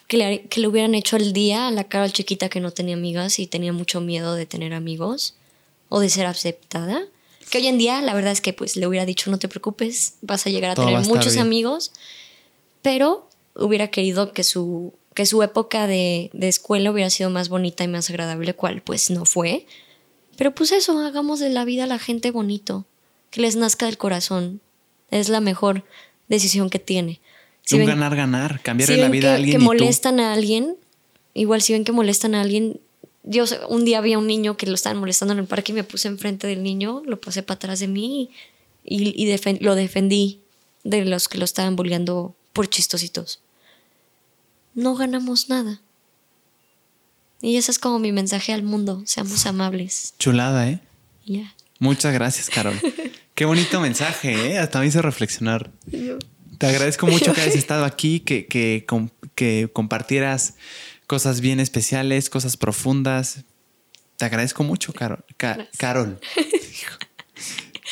[0.07, 2.95] que le, que le hubieran hecho el día a la Carol chiquita que no tenía
[2.95, 5.35] amigas y tenía mucho miedo de tener amigos
[5.89, 7.03] o de ser aceptada.
[7.49, 10.15] Que hoy en día, la verdad es que pues le hubiera dicho, no te preocupes,
[10.21, 11.45] vas a llegar a Todo tener a muchos bien.
[11.45, 11.91] amigos,
[12.81, 17.83] pero hubiera querido que su, que su época de, de escuela hubiera sido más bonita
[17.83, 19.65] y más agradable, cual pues no fue.
[20.37, 22.85] Pero pues eso, hagamos de la vida a la gente bonito,
[23.29, 24.61] que les nazca del corazón.
[25.11, 25.83] Es la mejor
[26.27, 27.21] decisión que tiene.
[27.63, 29.65] Si un ganar-ganar, cambiarle si la vida que, a alguien que y tú.
[29.65, 30.75] molestan a alguien,
[31.33, 32.79] igual si ven que molestan a alguien,
[33.23, 35.83] yo un día había un niño que lo estaban molestando en el parque y me
[35.83, 38.31] puse enfrente del niño, lo pasé para atrás de mí
[38.83, 40.41] y, y defen- lo defendí
[40.83, 43.39] de los que lo estaban bulleando por chistositos.
[44.73, 45.79] No ganamos nada.
[47.43, 50.13] Y ese es como mi mensaje al mundo, seamos amables.
[50.17, 50.79] Chulada, ¿eh?
[51.25, 51.53] Ya.
[51.77, 52.79] Muchas gracias, Carol.
[53.35, 54.57] Qué bonito mensaje, ¿eh?
[54.59, 55.69] Hasta me hizo reflexionar.
[56.57, 58.85] Te agradezco mucho que hayas estado aquí, que, que,
[59.35, 60.55] que compartieras
[61.05, 63.43] cosas bien especiales, cosas profundas.
[64.15, 65.25] Te agradezco mucho, Carol.
[65.35, 65.67] Ca-.
[65.77, 66.21] Carol.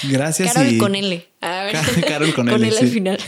[0.04, 0.54] Gracias.
[0.54, 1.28] Carol y con L.
[1.42, 1.72] A ver.
[1.74, 2.88] Ca- Carol con L, al sí.
[2.88, 3.20] final.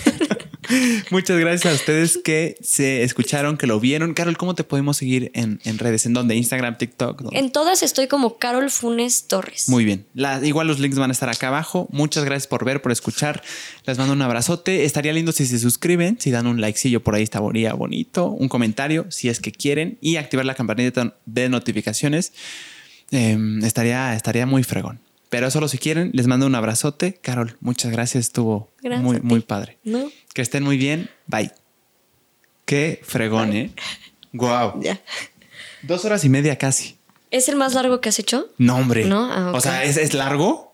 [1.12, 4.14] Muchas gracias a ustedes que se escucharon, que lo vieron.
[4.14, 6.06] Carol, ¿cómo te podemos seguir en, en redes?
[6.06, 6.36] ¿En dónde?
[6.36, 7.22] ¿Instagram, TikTok?
[7.22, 7.40] ¿Dónde?
[7.40, 9.70] En todas estoy como Carol Funes Torres.
[9.70, 10.06] Muy bien.
[10.14, 11.88] La- igual los links van a estar acá abajo.
[11.92, 13.42] Muchas gracias por ver, por escuchar.
[13.86, 14.86] Les mando un abrazote.
[14.86, 19.06] Estaría lindo si se suscriben, si dan un likecillo por ahí estaría bonito, un comentario
[19.10, 22.34] si es que quieren y activar la campanita de notificaciones.
[23.12, 25.00] Eh, estaría, estaría muy fregón.
[25.34, 27.16] Pero solo si quieren, les mando un abrazote.
[27.16, 28.26] Carol, muchas gracias.
[28.26, 29.80] Estuvo Gracias muy, muy padre.
[29.84, 30.12] ¿No?
[30.32, 31.10] Que estén muy bien.
[31.26, 31.52] Bye.
[32.66, 33.72] Qué fregón, ¿eh?
[34.32, 34.80] Wow.
[34.84, 35.02] Ya.
[35.82, 36.98] Dos horas y media casi.
[37.32, 38.50] ¿Es el más largo que has hecho?
[38.60, 39.06] No, hombre.
[39.06, 39.54] No, ah.
[39.56, 40.73] O sea, ¿es, es largo?